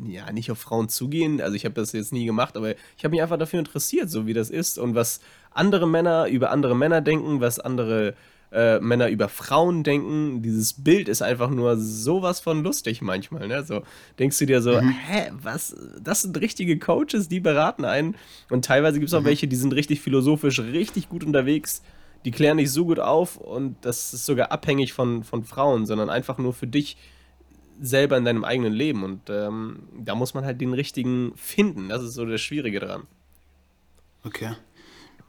ja, 0.06 0.30
nicht 0.32 0.50
auf 0.50 0.58
Frauen 0.58 0.88
zugehen. 0.88 1.40
Also 1.40 1.54
ich 1.54 1.64
habe 1.64 1.74
das 1.74 1.92
jetzt 1.92 2.12
nie 2.12 2.26
gemacht, 2.26 2.56
aber 2.56 2.72
ich 2.96 3.04
habe 3.04 3.10
mich 3.10 3.22
einfach 3.22 3.38
dafür 3.38 3.58
interessiert, 3.58 4.10
so 4.10 4.26
wie 4.26 4.34
das 4.34 4.50
ist 4.50 4.78
und 4.78 4.94
was 4.94 5.20
andere 5.50 5.86
Männer 5.86 6.26
über 6.28 6.50
andere 6.50 6.74
Männer 6.76 7.00
denken, 7.00 7.40
was 7.40 7.58
andere 7.60 8.14
äh, 8.52 8.80
Männer 8.80 9.08
über 9.08 9.28
Frauen 9.28 9.82
denken. 9.82 10.42
Dieses 10.42 10.74
Bild 10.74 11.08
ist 11.08 11.22
einfach 11.22 11.50
nur 11.50 11.76
sowas 11.76 12.40
von 12.40 12.62
lustig 12.62 13.02
manchmal. 13.02 13.48
Ne? 13.48 13.64
So 13.64 13.82
denkst 14.18 14.38
du 14.38 14.46
dir 14.46 14.62
so, 14.62 14.78
hä, 14.80 15.32
was? 15.32 15.74
Das 16.02 16.22
sind 16.22 16.40
richtige 16.40 16.78
Coaches, 16.78 17.28
die 17.28 17.40
beraten 17.40 17.84
einen. 17.84 18.16
Und 18.50 18.64
teilweise 18.64 18.98
gibt 18.98 19.08
es 19.08 19.14
auch 19.14 19.24
welche, 19.24 19.48
die 19.48 19.56
sind 19.56 19.72
richtig 19.72 20.00
philosophisch, 20.00 20.60
richtig 20.60 21.08
gut 21.08 21.24
unterwegs. 21.24 21.82
Die 22.24 22.30
klären 22.30 22.58
dich 22.58 22.70
so 22.70 22.84
gut 22.84 23.00
auf 23.00 23.36
und 23.36 23.76
das 23.80 24.14
ist 24.14 24.26
sogar 24.26 24.52
abhängig 24.52 24.92
von, 24.92 25.24
von 25.24 25.44
Frauen, 25.44 25.86
sondern 25.86 26.08
einfach 26.08 26.38
nur 26.38 26.52
für 26.52 26.68
dich 26.68 26.96
selber 27.80 28.16
in 28.16 28.24
deinem 28.24 28.44
eigenen 28.44 28.72
Leben. 28.72 29.02
Und 29.02 29.28
ähm, 29.28 29.88
da 29.98 30.14
muss 30.14 30.34
man 30.34 30.44
halt 30.44 30.60
den 30.60 30.72
richtigen 30.72 31.32
finden. 31.36 31.88
Das 31.88 32.02
ist 32.02 32.14
so 32.14 32.24
das 32.24 32.40
Schwierige 32.40 32.78
dran. 32.78 33.04
Okay. 34.24 34.52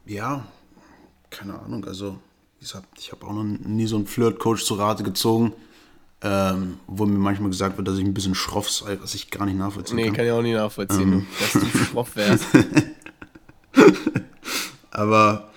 Ja, 0.06 0.46
keine 1.30 1.60
Ahnung. 1.60 1.86
Also, 1.86 2.20
gesagt, 2.64 2.88
ich 3.00 3.12
habe 3.12 3.26
auch 3.26 3.34
noch 3.34 3.44
nie 3.44 3.86
so 3.88 3.96
einen 3.96 4.08
Flirt-Coach 4.08 4.64
zu 4.66 4.76
Rate 4.76 5.04
gezogen, 5.04 5.54
ähm, 6.22 6.80
wo 6.88 7.06
mir 7.06 7.18
manchmal 7.18 7.50
gesagt 7.50 7.78
wird, 7.78 7.88
dass 7.88 7.98
ich 7.98 8.06
ein 8.06 8.14
bisschen 8.14 8.36
schroff 8.36 8.70
sei, 8.70 8.98
was 9.02 9.14
ich 9.14 9.30
gar 9.30 9.46
nicht 9.46 9.58
nachvollziehen 9.58 9.98
Nee, 9.98 10.06
kann. 10.06 10.14
kann 10.16 10.26
ich 10.26 10.32
auch 10.32 10.42
nie 10.42 10.54
nachvollziehen, 10.54 11.12
du, 11.12 11.26
dass 11.40 11.52
du 11.54 11.78
schroff 11.86 12.16
wärst. 12.16 12.46
Aber 14.92 15.50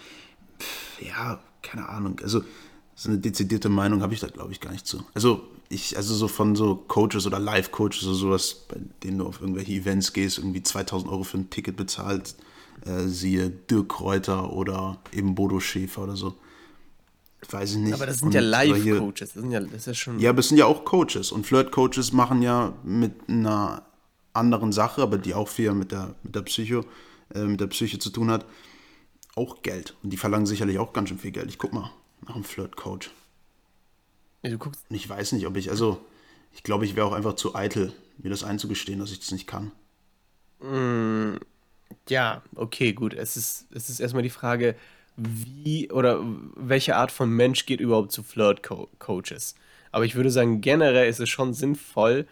ja, 1.00 1.38
keine 1.62 1.88
Ahnung. 1.88 2.18
Also 2.22 2.42
so 2.94 3.08
eine 3.10 3.18
dezidierte 3.18 3.68
Meinung 3.68 4.02
habe 4.02 4.14
ich 4.14 4.20
da, 4.20 4.26
glaube 4.28 4.52
ich, 4.52 4.60
gar 4.60 4.72
nicht 4.72 4.86
zu. 4.86 5.04
Also 5.14 5.42
ich, 5.68 5.96
also 5.96 6.14
so 6.14 6.28
von 6.28 6.56
so 6.56 6.76
Coaches 6.76 7.26
oder 7.26 7.38
Live-Coaches 7.38 8.04
oder 8.04 8.14
sowas, 8.14 8.54
bei 8.68 8.76
denen 9.02 9.18
du 9.18 9.26
auf 9.26 9.40
irgendwelche 9.40 9.72
Events 9.72 10.12
gehst, 10.12 10.38
irgendwie 10.38 10.62
2000 10.62 11.10
Euro 11.10 11.24
für 11.24 11.38
ein 11.38 11.50
Ticket 11.50 11.76
bezahlst, 11.76 12.38
äh, 12.86 13.06
siehe 13.06 13.50
Dirk 13.50 13.88
Kräuter 13.90 14.52
oder 14.52 14.98
eben 15.12 15.34
Bodo 15.34 15.60
Schäfer 15.60 16.04
oder 16.04 16.16
so. 16.16 16.34
Weiß 17.50 17.72
ich 17.72 17.76
nicht. 17.78 17.92
Aber 17.94 18.06
das 18.06 18.18
sind 18.18 18.28
Und- 18.28 18.34
ja 18.34 18.40
Live-Coaches. 18.40 19.18
Das, 19.18 19.32
sind 19.34 19.50
ja, 19.50 19.60
das 19.60 19.72
ist 19.72 19.86
ja 19.86 19.94
schon. 19.94 20.18
ja, 20.18 20.30
aber 20.30 20.40
es 20.40 20.48
sind 20.48 20.58
ja 20.58 20.66
auch 20.66 20.84
Coaches. 20.84 21.30
Und 21.32 21.46
Flirt-Coaches 21.46 22.12
machen 22.12 22.42
ja 22.42 22.72
mit 22.82 23.28
einer 23.28 23.82
anderen 24.32 24.72
Sache, 24.72 25.02
aber 25.02 25.16
die 25.18 25.34
auch 25.34 25.48
viel 25.48 25.72
mit 25.72 25.92
der, 25.92 26.14
mit 26.22 26.34
der 26.34 26.42
Psycho, 26.42 26.84
äh, 27.34 27.44
mit 27.44 27.60
der 27.60 27.68
Psyche 27.68 27.98
zu 27.98 28.10
tun 28.10 28.30
hat, 28.30 28.44
auch 29.34 29.62
Geld. 29.62 29.96
Und 30.02 30.10
die 30.10 30.16
verlangen 30.16 30.46
sicherlich 30.46 30.78
auch 30.78 30.92
ganz 30.92 31.08
schön 31.08 31.18
viel 31.18 31.30
Geld. 31.30 31.48
Ich 31.48 31.58
guck 31.58 31.72
mal 31.72 31.90
nach 32.26 32.34
einem 32.34 32.44
Flirt-Coach. 32.44 33.10
Ja, 34.42 34.50
du 34.50 34.58
guckst. 34.58 34.84
Und 34.88 34.96
ich 34.96 35.08
weiß 35.08 35.32
nicht, 35.32 35.46
ob 35.46 35.56
ich, 35.56 35.70
also, 35.70 35.98
ich 36.52 36.62
glaube, 36.62 36.84
ich 36.84 36.96
wäre 36.96 37.06
auch 37.06 37.12
einfach 37.12 37.34
zu 37.34 37.54
eitel, 37.54 37.92
mir 38.18 38.30
das 38.30 38.44
einzugestehen, 38.44 38.98
dass 38.98 39.10
ich 39.12 39.20
das 39.20 39.30
nicht 39.30 39.46
kann. 39.46 39.72
Ja, 42.08 42.42
okay, 42.54 42.92
gut. 42.92 43.14
Es 43.14 43.36
ist, 43.36 43.66
es 43.72 43.90
ist 43.90 44.00
erstmal 44.00 44.22
die 44.22 44.30
Frage, 44.30 44.74
wie 45.16 45.90
oder 45.90 46.20
welche 46.54 46.96
Art 46.96 47.10
von 47.10 47.30
Mensch 47.30 47.66
geht 47.66 47.80
überhaupt 47.80 48.12
zu 48.12 48.22
Flirt-Coaches. 48.22 49.54
Aber 49.92 50.04
ich 50.04 50.14
würde 50.14 50.30
sagen, 50.30 50.60
generell 50.60 51.08
ist 51.08 51.20
es 51.20 51.28
schon 51.28 51.54
sinnvoll, 51.54 52.26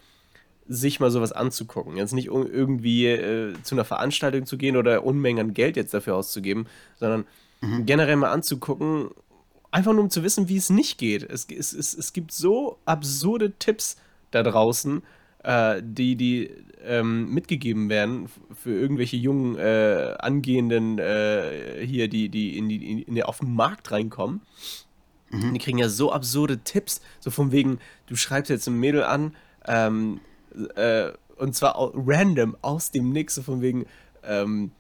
sich 0.67 1.01
mal 1.01 1.11
sowas 1.11 1.33
anzugucken. 1.33 1.97
Jetzt 1.97 2.13
nicht 2.13 2.29
irgendwie 2.29 3.07
äh, 3.07 3.55
zu 3.63 3.75
einer 3.75 3.85
Veranstaltung 3.85 4.47
zu 4.47 4.57
gehen 4.57 4.77
oder 4.77 5.05
Unmengen 5.05 5.49
an 5.49 5.55
Geld 5.55 5.77
jetzt 5.77 5.95
dafür 5.95 6.17
auszugeben, 6.17 6.67
sondern 6.99 7.27
generell 7.87 8.17
mal 8.17 8.31
anzugucken, 8.31 9.11
einfach 9.71 9.93
nur 9.93 10.03
um 10.03 10.11
zu 10.11 10.23
wissen, 10.23 10.49
wie 10.49 10.57
es 10.57 10.71
nicht 10.71 10.99
geht. 10.99 11.23
Es, 11.23 11.47
es, 11.51 11.73
es, 11.73 11.95
es 11.95 12.13
gibt 12.13 12.33
so 12.33 12.79
absurde 12.85 13.53
Tipps 13.59 13.97
da 14.31 14.43
draußen, 14.43 15.03
äh, 15.43 15.83
die, 15.83 16.17
die 16.17 16.51
ähm, 16.87 17.33
mitgegeben 17.33 17.89
werden 17.89 18.29
für 18.55 18.73
irgendwelche 18.73 19.17
jungen, 19.17 19.57
äh, 19.57 20.15
angehenden 20.19 20.99
äh, 20.99 21.85
hier, 21.85 22.09
die, 22.09 22.29
die, 22.29 22.59
in 22.59 22.69
die, 22.69 23.03
in 23.03 23.15
die 23.15 23.25
auf 23.25 23.39
den 23.39 23.55
Markt 23.55 23.91
reinkommen. 23.91 24.43
Die 25.53 25.59
kriegen 25.59 25.79
ja 25.79 25.89
so 25.89 26.13
absurde 26.13 26.59
Tipps, 26.59 27.01
so 27.19 27.31
von 27.31 27.51
wegen, 27.51 27.81
du 28.07 28.15
schreibst 28.15 28.51
jetzt 28.51 28.69
ein 28.69 28.79
Mädel 28.79 29.03
an, 29.03 29.35
ähm, 29.67 30.21
äh, 30.77 31.11
und 31.37 31.57
zwar 31.57 31.93
random 31.95 32.57
aus 32.63 32.93
dem 32.93 33.11
Nix, 33.11 33.35
so 33.35 33.43
von 33.43 33.61
wegen, 33.61 33.87
ähm, 34.23 34.71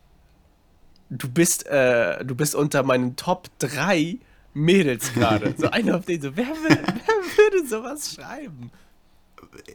du 1.10 1.28
bist, 1.28 1.66
äh, 1.66 2.24
du 2.24 2.34
bist 2.34 2.54
unter 2.54 2.82
meinen 2.82 3.16
Top 3.16 3.48
3 3.58 4.18
Mädels 4.52 5.12
gerade. 5.12 5.54
So 5.58 5.68
einer 5.70 5.96
auf 5.96 6.06
den 6.06 6.22
so, 6.22 6.36
wer, 6.36 6.46
will, 6.46 6.78
wer 6.78 7.36
würde 7.36 7.66
sowas 7.66 8.14
schreiben? 8.14 8.70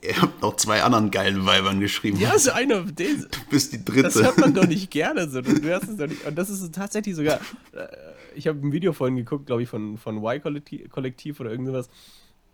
Er 0.02 0.22
hat 0.22 0.42
noch 0.42 0.56
zwei 0.58 0.84
anderen 0.84 1.12
geilen 1.12 1.46
Weibern 1.46 1.80
geschrieben. 1.80 2.20
Ja, 2.20 2.38
so 2.38 2.52
einer 2.52 2.82
auf 2.82 2.92
den. 2.92 3.22
Du 3.22 3.40
bist 3.50 3.74
die 3.74 3.84
Das 3.84 4.14
dritte. 4.14 4.24
hört 4.26 4.38
man 4.38 4.54
doch 4.54 4.68
nicht 4.68 4.92
gerne 4.92 5.30
so. 5.30 5.42
Du 5.42 5.62
hörst 5.62 5.88
es 5.90 5.98
doch 5.98 6.08
nicht. 6.08 6.26
Und 6.26 6.36
das 6.38 6.50
ist 6.50 6.74
tatsächlich 6.74 7.16
sogar. 7.16 7.40
Äh, 7.72 7.88
ich 8.36 8.48
habe 8.48 8.60
ein 8.66 8.72
Video 8.72 8.94
vorhin 8.94 9.16
geguckt, 9.16 9.46
glaube 9.48 9.64
ich, 9.64 9.70
von, 9.70 9.98
von 9.98 10.18
Y-Kollektiv 10.24 11.40
oder 11.40 11.52
irgendwas. 11.52 11.90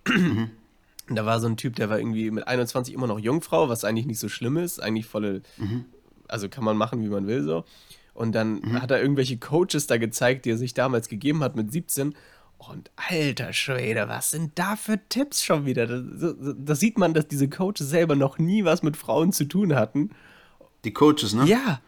Und 0.08 1.16
da 1.16 1.26
war 1.26 1.40
so 1.40 1.48
ein 1.48 1.58
Typ, 1.58 1.76
der 1.76 1.90
war 1.90 2.00
irgendwie 2.00 2.32
mit 2.32 2.48
21 2.48 2.94
immer 2.94 3.08
noch 3.08 3.20
Jungfrau, 3.20 3.70
was 3.70 3.84
eigentlich 3.84 4.06
nicht 4.08 4.20
so 4.20 4.30
schlimm 4.30 4.58
ist. 4.58 4.82
Eigentlich 4.82 5.06
volle. 5.06 5.42
Also 6.28 6.50
kann 6.50 6.64
man 6.64 6.78
machen, 6.78 7.04
wie 7.04 7.10
man 7.10 7.28
will, 7.28 7.44
so. 7.44 7.66
Und 8.14 8.34
dann 8.34 8.82
hat 8.82 8.92
er 8.92 9.02
irgendwelche 9.02 9.38
Coaches 9.38 9.88
da 9.88 9.98
gezeigt, 9.98 10.46
die 10.46 10.52
er 10.52 10.58
sich 10.58 10.74
damals 10.74 11.10
gegeben 11.10 11.44
hat 11.44 11.56
mit 11.58 11.72
17. 11.72 12.16
Und 12.58 12.90
alter 12.96 13.54
Schwede, 13.54 14.08
was 14.08 14.32
sind 14.32 14.54
da 14.56 14.76
für 14.76 15.00
Tipps 15.10 15.44
schon 15.44 15.66
wieder? 15.66 15.86
Da, 15.88 16.76
sieht 16.76 16.98
man, 16.98 17.14
dass 17.14 17.28
diese 17.28 17.48
Coaches 17.48 17.90
selber 17.90 18.16
noch 18.16 18.40
nie 18.40 18.66
was 18.66 18.82
mit 18.82 18.98
Frauen 18.98 19.32
zu 19.32 19.46
tun 19.46 19.76
hatten. 19.76 20.10
Die 20.84 20.94
Coaches, 20.94 21.34
ne? 21.34 21.46
Ja, 21.46 21.80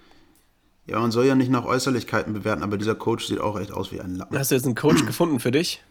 Ja, 0.85 0.99
man 0.99 1.11
soll 1.11 1.25
ja 1.25 1.35
nicht 1.35 1.49
nach 1.51 1.65
Äußerlichkeiten 1.65 2.33
bewerten, 2.33 2.63
aber 2.63 2.77
dieser 2.77 2.95
Coach 2.95 3.25
sieht 3.27 3.39
auch 3.39 3.59
echt 3.59 3.71
aus 3.71 3.91
wie 3.91 3.99
ein 3.99 4.15
Lappen. 4.15 4.37
Hast 4.37 4.51
du 4.51 4.55
jetzt 4.55 4.65
einen 4.65 4.75
Coach 4.75 5.05
gefunden 5.05 5.39
für 5.39 5.51
dich? 5.51 5.83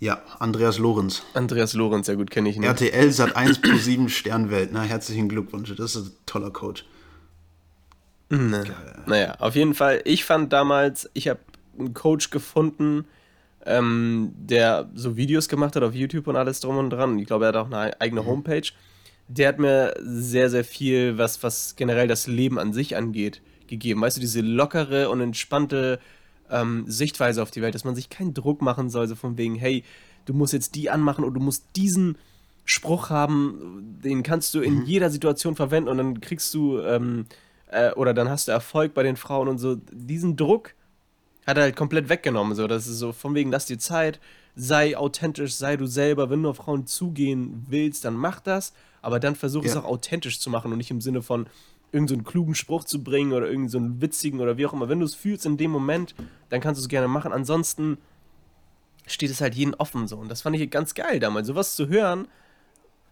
Ja, 0.00 0.22
Andreas 0.38 0.78
Lorenz. 0.78 1.22
Andreas 1.34 1.72
Lorenz, 1.74 2.06
ja 2.06 2.14
gut, 2.14 2.30
kenne 2.30 2.48
ich 2.48 2.56
nicht. 2.56 2.68
RTL 2.68 3.10
Sat 3.10 3.34
1 3.34 3.60
pro 3.62 3.76
7 3.76 4.08
Sternwelt. 4.08 4.70
Na, 4.72 4.82
herzlichen 4.82 5.28
Glückwunsch. 5.28 5.74
Das 5.74 5.96
ist 5.96 6.06
ein 6.06 6.12
toller 6.26 6.50
Coach. 6.50 6.84
Ne. 8.30 8.64
Naja, 9.06 9.34
auf 9.38 9.56
jeden 9.56 9.74
Fall, 9.74 10.02
ich 10.04 10.24
fand 10.24 10.52
damals, 10.52 11.10
ich 11.14 11.28
habe 11.28 11.40
einen 11.78 11.94
Coach 11.94 12.30
gefunden, 12.30 13.06
ähm, 13.68 14.32
der 14.34 14.90
so 14.94 15.16
Videos 15.16 15.48
gemacht 15.48 15.76
hat 15.76 15.82
auf 15.82 15.94
YouTube 15.94 16.26
und 16.26 16.36
alles 16.36 16.60
drum 16.60 16.78
und 16.78 16.90
dran. 16.90 17.18
Ich 17.18 17.26
glaube, 17.26 17.44
er 17.44 17.48
hat 17.48 17.56
auch 17.56 17.66
eine 17.66 18.00
eigene 18.00 18.24
Homepage. 18.24 18.68
Der 19.28 19.48
hat 19.48 19.58
mir 19.58 19.94
sehr, 20.00 20.48
sehr 20.48 20.64
viel, 20.64 21.18
was, 21.18 21.42
was 21.42 21.76
generell 21.76 22.08
das 22.08 22.26
Leben 22.26 22.58
an 22.58 22.72
sich 22.72 22.96
angeht, 22.96 23.42
gegeben. 23.66 24.00
Weißt 24.00 24.16
du, 24.16 24.20
diese 24.22 24.40
lockere 24.40 25.10
und 25.10 25.20
entspannte 25.20 26.00
ähm, 26.50 26.84
Sichtweise 26.86 27.42
auf 27.42 27.50
die 27.50 27.60
Welt, 27.60 27.74
dass 27.74 27.84
man 27.84 27.94
sich 27.94 28.08
keinen 28.08 28.32
Druck 28.32 28.62
machen 28.62 28.88
soll, 28.88 29.06
so 29.06 29.14
von 29.14 29.36
wegen, 29.36 29.54
hey, 29.54 29.84
du 30.24 30.32
musst 30.32 30.54
jetzt 30.54 30.74
die 30.74 30.88
anmachen 30.88 31.24
und 31.24 31.34
du 31.34 31.40
musst 31.40 31.64
diesen 31.76 32.16
Spruch 32.64 33.10
haben, 33.10 33.98
den 34.02 34.22
kannst 34.22 34.54
du 34.54 34.60
in 34.60 34.84
jeder 34.86 35.10
Situation 35.10 35.56
verwenden 35.56 35.90
und 35.90 35.98
dann 35.98 36.20
kriegst 36.20 36.52
du 36.54 36.80
ähm, 36.80 37.26
äh, 37.70 37.92
oder 37.92 38.14
dann 38.14 38.30
hast 38.30 38.48
du 38.48 38.52
Erfolg 38.52 38.94
bei 38.94 39.02
den 39.02 39.16
Frauen 39.16 39.48
und 39.48 39.58
so. 39.58 39.76
Diesen 39.92 40.36
Druck 40.36 40.74
hat 41.48 41.56
er 41.56 41.62
halt 41.64 41.76
komplett 41.76 42.08
weggenommen. 42.08 42.54
So, 42.54 42.66
das 42.66 42.86
ist 42.86 42.98
so 42.98 43.12
von 43.12 43.34
wegen, 43.34 43.50
lass 43.50 43.66
dir 43.66 43.78
Zeit, 43.78 44.20
sei 44.54 44.96
authentisch, 44.96 45.54
sei 45.54 45.76
du 45.76 45.86
selber. 45.86 46.28
Wenn 46.30 46.42
du 46.42 46.50
auf 46.50 46.56
Frauen 46.58 46.86
zugehen 46.86 47.64
willst, 47.68 48.04
dann 48.04 48.14
mach 48.14 48.40
das, 48.40 48.74
aber 49.02 49.18
dann 49.18 49.34
versuch 49.34 49.64
es 49.64 49.74
Ja. 49.74 49.80
auch 49.80 49.86
authentisch 49.86 50.40
zu 50.40 50.50
machen 50.50 50.70
und 50.70 50.78
nicht 50.78 50.90
im 50.90 51.00
Sinne 51.00 51.22
von 51.22 51.46
irgendeinen 51.90 52.20
so 52.20 52.30
klugen 52.30 52.54
Spruch 52.54 52.84
zu 52.84 53.02
bringen 53.02 53.32
oder 53.32 53.46
irgendeinen 53.46 53.68
so 53.70 53.78
einen 53.78 54.00
witzigen 54.02 54.40
oder 54.40 54.58
wie 54.58 54.66
auch 54.66 54.74
immer. 54.74 54.90
Wenn 54.90 55.00
du 55.00 55.06
es 55.06 55.14
fühlst 55.14 55.46
in 55.46 55.56
dem 55.56 55.70
Moment, 55.70 56.14
dann 56.50 56.60
kannst 56.60 56.80
du 56.80 56.84
es 56.84 56.88
gerne 56.88 57.08
machen. 57.08 57.32
Ansonsten 57.32 57.96
steht 59.06 59.30
es 59.30 59.40
halt 59.40 59.54
jeden 59.54 59.74
offen 59.74 60.06
so. 60.06 60.18
Und 60.18 60.28
das 60.30 60.42
fand 60.42 60.54
ich 60.56 60.70
ganz 60.70 60.94
geil 60.94 61.18
damals. 61.18 61.46
Sowas 61.46 61.74
zu 61.76 61.88
hören 61.88 62.28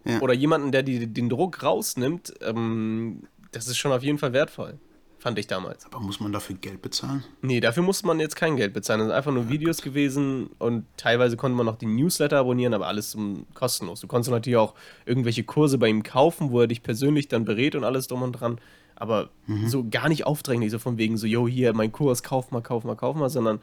Ja. 0.05 0.20
oder 0.20 0.34
jemanden, 0.34 0.72
der 0.72 0.82
die, 0.82 1.07
den 1.07 1.30
Druck 1.30 1.62
rausnimmt, 1.62 2.34
ähm, 2.43 3.22
das 3.53 3.66
ist 3.66 3.78
schon 3.78 3.93
auf 3.93 4.03
jeden 4.03 4.18
Fall 4.18 4.34
wertvoll. 4.34 4.78
Fand 5.27 5.41
ich 5.41 5.49
damals. 5.49 5.85
Aber 5.87 5.99
muss 5.99 6.20
man 6.20 6.33
dafür 6.33 6.55
Geld 6.55 6.83
bezahlen? 6.83 7.24
Nee, 7.43 7.59
dafür 7.59 7.83
musste 7.83 8.07
man 8.07 8.20
jetzt 8.20 8.37
kein 8.37 8.55
Geld 8.55 8.72
bezahlen. 8.72 9.01
Das 9.01 9.09
sind 9.09 9.16
einfach 9.16 9.33
nur 9.33 9.49
Videos 9.49 9.83
gewesen 9.83 10.51
und 10.61 10.85
teilweise 10.97 11.37
konnte 11.37 11.57
man 11.57 11.66
noch 11.66 11.74
die 11.74 11.87
Newsletter 11.87 12.39
abonnieren, 12.39 12.74
aber 12.74 12.87
alles 12.87 13.11
zum 13.11 13.45
kostenlos. 13.53 14.01
Du 14.01 14.07
konntest 14.07 14.31
natürlich 14.31 14.57
auch 14.57 14.74
irgendwelche 15.05 15.43
Kurse 15.43 15.79
bei 15.79 15.89
ihm 15.89 16.05
kaufen, 16.05 16.53
wo 16.53 16.61
er 16.61 16.68
dich 16.68 16.85
persönlich 16.85 17.27
dann 17.27 17.45
berät 17.45 17.74
und 17.74 17.83
alles 17.83 18.07
drum 18.07 18.22
und 18.22 18.35
dran. 18.35 18.61
Aber 18.95 19.31
so 19.66 19.85
gar 19.91 20.09
nicht 20.09 20.24
aufdringlich, 20.24 20.70
so 20.70 20.79
von 20.79 20.97
wegen 20.97 21.16
so, 21.16 21.27
yo, 21.27 21.49
hier, 21.49 21.74
mein 21.74 21.91
Kurs, 21.91 22.22
kauf 22.22 22.53
mal, 22.53 22.62
kauf 22.62 22.85
mal, 22.85 22.95
kauf 22.95 23.16
mal, 23.16 23.29
sondern 23.29 23.59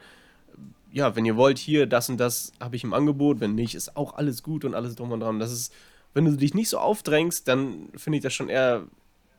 ja, 0.92 1.16
wenn 1.16 1.24
ihr 1.24 1.36
wollt, 1.36 1.56
hier, 1.56 1.86
das 1.86 2.10
und 2.10 2.18
das 2.18 2.52
habe 2.60 2.76
ich 2.76 2.84
im 2.84 2.92
Angebot, 2.92 3.40
wenn 3.40 3.54
nicht, 3.54 3.74
ist 3.74 3.96
auch 3.96 4.16
alles 4.16 4.42
gut 4.42 4.66
und 4.66 4.74
alles 4.74 4.96
drum 4.96 5.12
und 5.12 5.20
dran. 5.20 5.38
Das 5.38 5.50
ist, 5.50 5.72
wenn 6.12 6.26
du 6.26 6.36
dich 6.36 6.52
nicht 6.52 6.68
so 6.68 6.76
aufdrängst, 6.76 7.48
dann 7.48 7.88
finde 7.96 8.18
ich 8.18 8.22
das 8.22 8.34
schon 8.34 8.50
eher, 8.50 8.82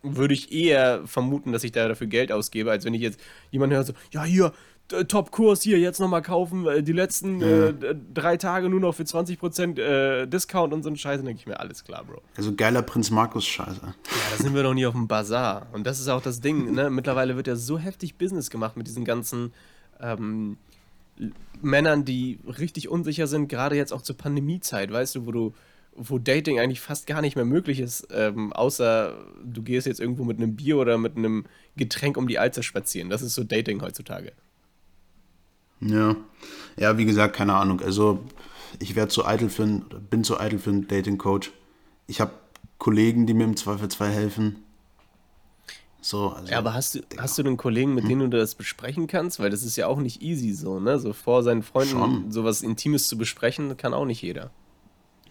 würde 0.06 0.34
ich 0.34 0.52
eher 0.52 1.02
vermuten, 1.06 1.52
dass 1.52 1.64
ich 1.64 1.72
da 1.72 1.88
dafür 1.88 2.08
Geld 2.08 2.32
ausgebe, 2.32 2.72
als 2.72 2.86
wenn 2.86 2.94
ich 2.94 3.02
jetzt 3.02 3.20
jemanden 3.52 3.76
höre, 3.76 3.84
so, 3.86 3.94
ja, 4.12 4.24
hier, 4.24 4.52
äh, 4.92 5.06
Top-Kurs, 5.06 5.62
hier, 5.64 5.80
jetzt 5.80 6.00
nochmal 6.00 6.22
kaufen, 6.22 6.68
äh, 6.68 6.84
die 6.84 6.92
letzten 6.92 7.42
äh, 7.42 7.74
d- 7.74 7.96
drei 8.14 8.38
Tage 8.38 8.70
nur 8.70 8.80
noch 8.80 8.94
für 8.94 9.04
20% 9.04 9.80
äh, 9.80 10.28
Discount 10.28 10.74
und 10.74 10.84
so 10.84 10.90
ein 10.90 10.96
Scheiß, 10.96 11.18
dann 11.18 11.26
denke 11.26 11.40
ich 11.42 11.48
mir, 11.48 11.60
alles 11.60 11.84
klar, 11.84 12.04
Bro. 12.04 12.22
Also 12.38 12.54
geiler 12.54 12.84
Prinz 12.84 13.10
Markus 13.10 13.46
Scheiße. 13.46 13.82
Ja, 13.84 13.94
da 14.38 14.44
sind 14.44 14.54
wir 14.54 14.62
doch 14.64 14.74
nie 14.76 14.86
auf 14.86 14.94
dem 14.94 15.08
Bazar. 15.08 15.68
Und 15.74 15.88
das 15.88 16.00
ist 16.00 16.08
auch 16.08 16.22
das 16.22 16.40
Ding, 16.42 16.74
ne? 16.74 16.90
Mittlerweile 16.92 17.36
wird 17.36 17.48
ja 17.48 17.56
so 17.56 17.80
heftig 17.80 18.16
Business 18.16 18.50
gemacht 18.52 18.78
mit 18.78 18.86
diesen 18.86 19.06
ganzen 19.06 19.54
ähm, 20.00 20.58
Männern, 21.62 22.04
die 22.06 22.40
richtig 22.46 22.90
unsicher 22.90 23.28
sind, 23.28 23.48
gerade 23.48 23.76
jetzt 23.76 23.94
auch 23.94 24.02
zur 24.02 24.18
Pandemiezeit, 24.18 24.92
weißt 24.92 25.16
du, 25.16 25.26
wo 25.26 25.32
du, 25.32 25.54
wo 25.96 26.20
Dating 26.20 26.60
eigentlich 26.60 26.82
fast 26.82 27.08
gar 27.08 27.22
nicht 27.22 27.36
mehr 27.36 27.46
möglich 27.46 27.80
ist, 27.80 28.08
ähm, 28.12 28.52
außer 28.54 29.18
du 29.44 29.64
gehst 29.64 29.88
jetzt 29.88 30.00
irgendwo 30.00 30.24
mit 30.24 30.38
einem 30.38 30.56
Bier 30.56 30.78
oder 30.78 30.98
mit 30.98 31.18
einem 31.18 31.46
Getränk 31.78 32.18
um 32.18 32.28
die 32.28 32.38
Alster 32.38 32.64
spazieren. 32.64 33.10
Das 33.10 33.22
ist 33.22 33.34
so 33.34 33.44
Dating 33.44 33.82
heutzutage. 33.82 34.34
Ja. 35.80 36.16
Ja, 36.78 36.98
wie 36.98 37.06
gesagt, 37.06 37.36
keine 37.36 37.56
Ahnung. 37.56 37.82
Also 37.82 38.24
ich 38.80 38.96
wäre 38.96 39.08
zu 39.08 39.26
eitel 39.26 39.50
für 39.50 39.64
einen, 39.64 39.84
oder 39.84 40.00
bin 40.00 40.24
zu 40.24 40.40
eitel 40.40 40.60
für 40.60 40.70
einen 40.70 40.88
Dating-Coach. 40.88 41.52
Ich 42.08 42.20
habe 42.22 42.32
Kollegen, 42.78 43.26
die 43.26 43.34
mir 43.34 43.46
im 43.46 43.56
Zweifelsfall 43.56 44.12
helfen. 44.12 44.58
So, 46.02 46.30
also. 46.30 46.52
Ja, 46.52 46.60
aber 46.60 46.74
hast 46.74 46.96
du, 46.96 47.00
hast 47.18 47.38
du 47.38 47.44
einen 47.44 47.58
Kollegen, 47.58 47.96
mit 47.96 48.08
dem 48.08 48.20
du 48.20 48.30
das 48.30 48.54
besprechen 48.54 49.08
kannst? 49.08 49.40
Weil 49.40 49.50
das 49.50 49.64
ist 49.64 49.76
ja 49.76 49.88
auch 49.88 49.98
nicht 49.98 50.22
easy 50.22 50.54
so, 50.54 50.80
ne? 50.80 51.00
So 51.00 51.14
vor 51.14 51.42
seinen 51.42 51.64
Freunden 51.64 51.98
Schon. 51.98 52.32
sowas 52.32 52.62
Intimes 52.62 53.08
zu 53.08 53.18
besprechen, 53.18 53.76
kann 53.78 53.94
auch 53.94 54.06
nicht 54.06 54.22
jeder. 54.22 54.52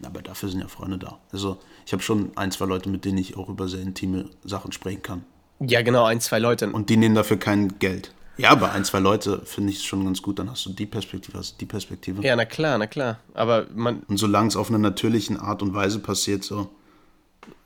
Aber 0.03 0.21
dafür 0.21 0.49
sind 0.49 0.59
ja 0.61 0.67
Freunde 0.67 0.97
da. 0.97 1.19
Also 1.31 1.57
ich 1.85 1.93
habe 1.93 2.03
schon 2.03 2.31
ein, 2.35 2.51
zwei 2.51 2.65
Leute, 2.65 2.89
mit 2.89 3.05
denen 3.05 3.17
ich 3.17 3.37
auch 3.37 3.47
über 3.49 3.67
sehr 3.67 3.81
intime 3.81 4.29
Sachen 4.43 4.71
sprechen 4.71 5.01
kann. 5.01 5.23
Ja, 5.59 5.81
genau, 5.81 6.03
ein, 6.03 6.19
zwei 6.19 6.39
Leute. 6.39 6.69
Und 6.69 6.89
die 6.89 6.97
nehmen 6.97 7.15
dafür 7.15 7.37
kein 7.37 7.79
Geld. 7.79 8.13
Ja, 8.37 8.49
aber 8.49 8.73
ein, 8.73 8.83
zwei 8.83 8.99
Leute 8.99 9.41
finde 9.45 9.71
ich 9.71 9.83
schon 9.83 10.03
ganz 10.03 10.21
gut. 10.21 10.39
Dann 10.39 10.51
hast 10.51 10.65
du 10.65 10.71
die 10.73 10.85
Perspektive, 10.85 11.37
hast 11.37 11.53
du 11.53 11.57
die 11.59 11.65
Perspektive. 11.65 12.21
Ja, 12.21 12.35
na 12.35 12.43
klar, 12.43 12.77
na 12.77 12.87
klar. 12.87 13.19
Aber 13.33 13.67
man, 13.73 14.01
Und 14.07 14.17
solange 14.17 14.49
es 14.49 14.57
auf 14.57 14.67
einer 14.69 14.77
natürlichen 14.79 15.37
Art 15.37 15.61
und 15.61 15.73
Weise 15.73 15.99
passiert, 15.99 16.43
so, 16.43 16.69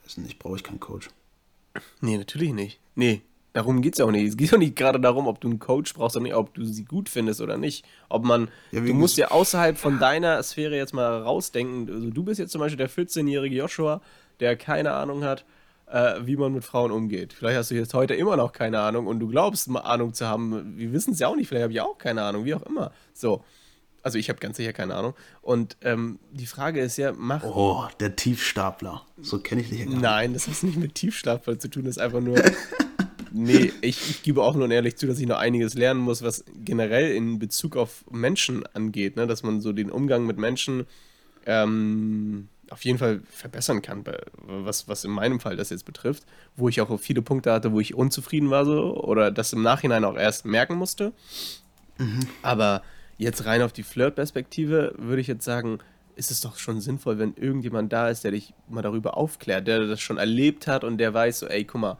weiß 0.04 0.18
nicht, 0.18 0.38
brauche 0.38 0.54
ich 0.56 0.62
keinen 0.62 0.78
Coach. 0.78 1.10
nee, 2.00 2.16
natürlich 2.16 2.52
nicht. 2.52 2.78
Nee, 2.94 3.22
darum 3.52 3.82
geht's 3.82 3.98
ja 3.98 4.04
auch 4.04 4.10
nicht. 4.10 4.28
Es 4.28 4.36
geht 4.36 4.52
auch 4.54 4.58
nicht 4.58 4.76
gerade 4.76 5.00
darum, 5.00 5.26
ob 5.26 5.40
du 5.40 5.48
einen 5.48 5.58
Coach 5.58 5.94
brauchst 5.94 6.16
oder 6.16 6.22
nicht, 6.24 6.34
ob 6.34 6.54
du 6.54 6.64
sie 6.64 6.84
gut 6.84 7.08
findest 7.08 7.40
oder 7.40 7.56
nicht. 7.56 7.84
Ob 8.08 8.24
man, 8.24 8.48
Ja, 8.70 8.80
du 8.80 8.94
musst 8.94 9.16
ja 9.16 9.30
außerhalb 9.30 9.76
von 9.78 9.98
deiner 9.98 10.42
Sphäre 10.42 10.76
jetzt 10.76 10.94
mal 10.94 11.22
rausdenken. 11.22 11.92
Also 11.92 12.10
du 12.10 12.22
bist 12.22 12.38
jetzt 12.38 12.52
zum 12.52 12.60
Beispiel 12.60 12.78
der 12.78 12.90
14-jährige 12.90 13.56
Joshua, 13.56 14.00
der 14.40 14.56
keine 14.56 14.92
Ahnung 14.92 15.24
hat, 15.24 15.44
äh, 15.86 16.14
wie 16.22 16.36
man 16.36 16.52
mit 16.52 16.64
Frauen 16.64 16.92
umgeht. 16.92 17.32
Vielleicht 17.32 17.58
hast 17.58 17.70
du 17.70 17.74
jetzt 17.74 17.94
heute 17.94 18.14
immer 18.14 18.36
noch 18.36 18.52
keine 18.52 18.78
Ahnung 18.80 19.06
und 19.06 19.18
du 19.20 19.28
glaubst, 19.28 19.68
mal 19.68 19.80
Ahnung 19.80 20.14
zu 20.14 20.26
haben. 20.26 20.76
Wir 20.78 20.92
wissen 20.92 21.12
es 21.12 21.18
ja 21.18 21.28
auch 21.28 21.36
nicht. 21.36 21.48
Vielleicht 21.48 21.64
habe 21.64 21.72
ich 21.72 21.80
auch 21.80 21.98
keine 21.98 22.22
Ahnung, 22.22 22.44
wie 22.44 22.54
auch 22.54 22.62
immer. 22.62 22.92
So. 23.12 23.42
Also 24.02 24.16
ich 24.16 24.30
habe 24.30 24.38
ganz 24.38 24.56
sicher 24.56 24.72
keine 24.72 24.94
Ahnung. 24.94 25.12
Und 25.42 25.76
ähm, 25.82 26.20
die 26.30 26.46
Frage 26.46 26.80
ist 26.80 26.96
ja, 26.96 27.12
mach 27.14 27.42
Oh, 27.44 27.84
der 28.00 28.16
Tiefstapler. 28.16 29.02
So 29.20 29.40
kenne 29.40 29.60
ich 29.60 29.68
dich 29.68 29.80
ja 29.80 29.84
gar 29.84 29.90
nicht. 29.92 30.00
Nein, 30.02 30.32
das 30.32 30.48
hat 30.48 30.62
nicht 30.62 30.78
mit 30.78 30.94
Tiefschlaf 30.94 31.42
zu 31.58 31.68
tun, 31.68 31.84
das 31.84 31.96
ist 31.96 32.02
einfach 32.02 32.20
nur. 32.20 32.36
nee, 33.32 33.72
ich, 33.80 34.10
ich 34.10 34.22
gebe 34.22 34.42
auch 34.42 34.54
nur 34.54 34.70
ehrlich 34.70 34.96
zu, 34.96 35.06
dass 35.06 35.18
ich 35.18 35.26
noch 35.26 35.38
einiges 35.38 35.74
lernen 35.74 36.00
muss, 36.00 36.22
was 36.22 36.44
generell 36.64 37.12
in 37.12 37.38
Bezug 37.38 37.76
auf 37.76 38.04
Menschen 38.10 38.64
angeht, 38.74 39.16
ne? 39.16 39.26
dass 39.26 39.42
man 39.42 39.60
so 39.60 39.72
den 39.72 39.90
Umgang 39.90 40.26
mit 40.26 40.38
Menschen 40.38 40.86
ähm, 41.46 42.48
auf 42.70 42.84
jeden 42.84 42.98
Fall 42.98 43.20
verbessern 43.28 43.82
kann, 43.82 44.04
was, 44.46 44.88
was 44.88 45.04
in 45.04 45.10
meinem 45.10 45.40
Fall 45.40 45.56
das 45.56 45.70
jetzt 45.70 45.84
betrifft, 45.84 46.24
wo 46.56 46.68
ich 46.68 46.80
auch 46.80 47.00
viele 47.00 47.22
Punkte 47.22 47.52
hatte, 47.52 47.72
wo 47.72 47.80
ich 47.80 47.94
unzufrieden 47.94 48.50
war 48.50 48.64
so 48.64 48.96
oder 49.02 49.30
das 49.30 49.52
im 49.52 49.62
Nachhinein 49.62 50.04
auch 50.04 50.16
erst 50.16 50.44
merken 50.44 50.76
musste. 50.76 51.12
Aber 52.42 52.82
jetzt 53.18 53.44
rein 53.44 53.62
auf 53.62 53.72
die 53.72 53.82
Flirt-Perspektive 53.82 54.94
würde 54.96 55.20
ich 55.20 55.26
jetzt 55.26 55.44
sagen, 55.44 55.78
ist 56.16 56.30
es 56.30 56.40
doch 56.40 56.58
schon 56.58 56.80
sinnvoll, 56.80 57.18
wenn 57.18 57.34
irgendjemand 57.34 57.92
da 57.92 58.08
ist, 58.08 58.24
der 58.24 58.32
dich 58.32 58.54
mal 58.68 58.82
darüber 58.82 59.16
aufklärt, 59.16 59.66
der 59.66 59.86
das 59.86 60.00
schon 60.00 60.18
erlebt 60.18 60.66
hat 60.66 60.84
und 60.84 60.98
der 60.98 61.12
weiß 61.12 61.40
so, 61.40 61.46
ey, 61.46 61.64
guck 61.64 61.80
mal, 61.80 61.98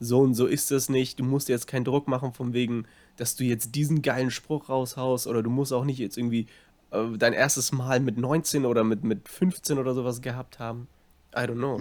so 0.00 0.20
und 0.20 0.34
so 0.34 0.46
ist 0.46 0.70
es 0.70 0.88
nicht, 0.88 1.18
du 1.18 1.24
musst 1.24 1.48
dir 1.48 1.52
jetzt 1.52 1.66
keinen 1.66 1.84
Druck 1.84 2.08
machen 2.08 2.32
von 2.32 2.52
wegen, 2.52 2.86
dass 3.16 3.36
du 3.36 3.44
jetzt 3.44 3.74
diesen 3.74 4.02
geilen 4.02 4.30
Spruch 4.30 4.68
raushaust 4.68 5.26
oder 5.26 5.42
du 5.42 5.50
musst 5.50 5.72
auch 5.72 5.84
nicht 5.84 5.98
jetzt 5.98 6.16
irgendwie 6.16 6.46
äh, 6.90 7.16
dein 7.16 7.32
erstes 7.32 7.72
Mal 7.72 8.00
mit 8.00 8.16
19 8.16 8.64
oder 8.64 8.84
mit, 8.84 9.04
mit 9.04 9.28
15 9.28 9.78
oder 9.78 9.94
sowas 9.94 10.20
gehabt 10.22 10.58
haben. 10.58 10.88
I 11.34 11.40
don't 11.40 11.54
know. 11.54 11.80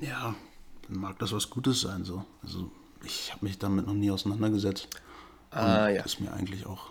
Ja, 0.00 0.34
dann 0.88 0.98
mag 0.98 1.18
das 1.18 1.32
was 1.32 1.50
Gutes 1.50 1.80
sein, 1.82 2.04
so. 2.04 2.24
Also, 2.42 2.70
ich 3.04 3.32
habe 3.32 3.44
mich 3.44 3.58
damit 3.58 3.86
noch 3.86 3.94
nie 3.94 4.10
auseinandergesetzt. 4.10 4.88
Ah, 5.50 5.86
Und 5.86 5.94
ja. 5.94 6.02
Ist 6.02 6.20
mir 6.20 6.32
eigentlich 6.32 6.66
auch 6.66 6.90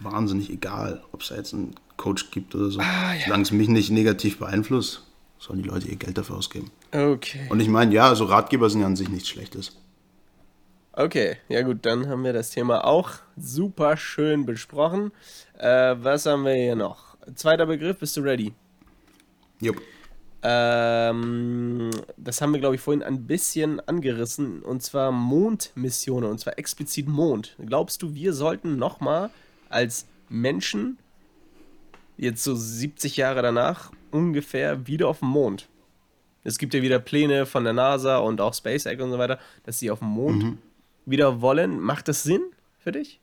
wahnsinnig 0.00 0.50
egal, 0.50 1.02
ob 1.12 1.22
es 1.22 1.28
da 1.28 1.36
jetzt 1.36 1.54
einen 1.54 1.74
Coach 1.96 2.30
gibt 2.30 2.54
oder 2.54 2.70
so. 2.70 2.80
Ah, 2.80 3.14
ja. 3.14 3.24
Solange 3.24 3.42
es 3.42 3.50
mich 3.50 3.68
nicht 3.68 3.90
negativ 3.90 4.38
beeinflusst, 4.38 5.06
sollen 5.38 5.62
die 5.62 5.68
Leute 5.68 5.88
ihr 5.88 5.96
Geld 5.96 6.18
dafür 6.18 6.36
ausgeben. 6.36 6.70
Okay. 6.94 7.48
Und 7.48 7.58
ich 7.58 7.68
meine, 7.68 7.92
ja, 7.92 8.08
also 8.08 8.24
Ratgeber 8.24 8.70
sind 8.70 8.80
ja 8.80 8.86
an 8.86 8.94
sich 8.94 9.08
nichts 9.08 9.28
Schlechtes. 9.28 9.76
Okay, 10.92 11.38
ja 11.48 11.62
gut, 11.62 11.78
dann 11.82 12.08
haben 12.08 12.22
wir 12.22 12.32
das 12.32 12.50
Thema 12.50 12.84
auch 12.84 13.10
super 13.36 13.96
schön 13.96 14.46
besprochen. 14.46 15.10
Äh, 15.58 15.96
was 15.98 16.24
haben 16.26 16.44
wir 16.44 16.54
hier 16.54 16.76
noch? 16.76 17.16
Zweiter 17.34 17.66
Begriff, 17.66 17.98
bist 17.98 18.16
du 18.16 18.20
ready? 18.20 18.52
Jupp. 19.60 19.82
Ähm, 20.44 21.90
das 22.16 22.40
haben 22.40 22.52
wir, 22.52 22.60
glaube 22.60 22.76
ich, 22.76 22.80
vorhin 22.80 23.02
ein 23.02 23.26
bisschen 23.26 23.80
angerissen, 23.80 24.62
und 24.62 24.84
zwar 24.84 25.10
Mondmissionen, 25.10 26.30
und 26.30 26.38
zwar 26.38 26.60
explizit 26.60 27.08
Mond. 27.08 27.56
Glaubst 27.66 28.02
du, 28.02 28.14
wir 28.14 28.32
sollten 28.32 28.76
nochmal 28.76 29.30
als 29.68 30.06
Menschen, 30.28 30.98
jetzt 32.16 32.44
so 32.44 32.54
70 32.54 33.16
Jahre 33.16 33.42
danach, 33.42 33.90
ungefähr 34.12 34.86
wieder 34.86 35.08
auf 35.08 35.18
dem 35.18 35.28
Mond? 35.30 35.66
Es 36.44 36.58
gibt 36.58 36.74
ja 36.74 36.82
wieder 36.82 36.98
Pläne 36.98 37.46
von 37.46 37.64
der 37.64 37.72
NASA 37.72 38.18
und 38.18 38.40
auch 38.40 38.54
SpaceX 38.54 39.02
und 39.02 39.10
so 39.10 39.18
weiter, 39.18 39.38
dass 39.64 39.78
sie 39.78 39.90
auf 39.90 40.00
dem 40.00 40.08
Mond 40.08 40.58
wieder 41.06 41.40
wollen. 41.40 41.80
Macht 41.80 42.08
das 42.08 42.22
Sinn 42.22 42.42
für 42.78 42.92
dich? 42.92 43.20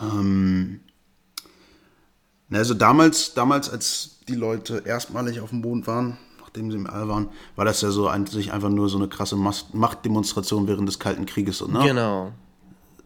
Ähm, 0.00 0.80
also 2.50 2.74
damals, 2.74 3.34
damals, 3.34 3.70
als 3.70 4.20
die 4.28 4.34
Leute 4.34 4.82
erstmalig 4.84 5.40
auf 5.40 5.50
dem 5.50 5.60
Mond 5.60 5.86
waren, 5.86 6.18
nachdem 6.40 6.70
sie 6.70 6.76
im 6.76 6.86
All 6.86 7.08
waren, 7.08 7.28
war 7.56 7.64
das 7.64 7.80
ja 7.80 7.90
so 7.90 8.08
eigentlich 8.08 8.52
einfach 8.52 8.70
nur 8.70 8.88
so 8.88 8.98
eine 8.98 9.08
krasse 9.08 9.36
Machtdemonstration 9.36 10.68
während 10.68 10.88
des 10.88 10.98
Kalten 10.98 11.26
Krieges. 11.26 11.66
Ne? 11.66 11.80
Genau. 11.84 12.32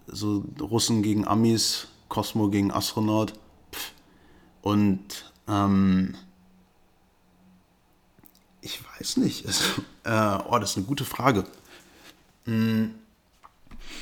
So 0.06 0.44
Russen 0.60 1.02
gegen 1.02 1.26
Amis, 1.26 1.88
Cosmo 2.08 2.48
gegen 2.48 2.72
Astronaut. 2.72 3.32
Pff. 3.72 3.92
Und 4.62 5.32
ähm, 5.48 6.14
ich 8.62 8.80
weiß 8.98 9.18
nicht. 9.18 9.46
Also, 9.46 9.64
äh, 10.04 10.42
oh, 10.48 10.58
das 10.58 10.70
ist 10.70 10.76
eine 10.78 10.86
gute 10.86 11.04
Frage. 11.04 11.44
Hm. 12.44 12.94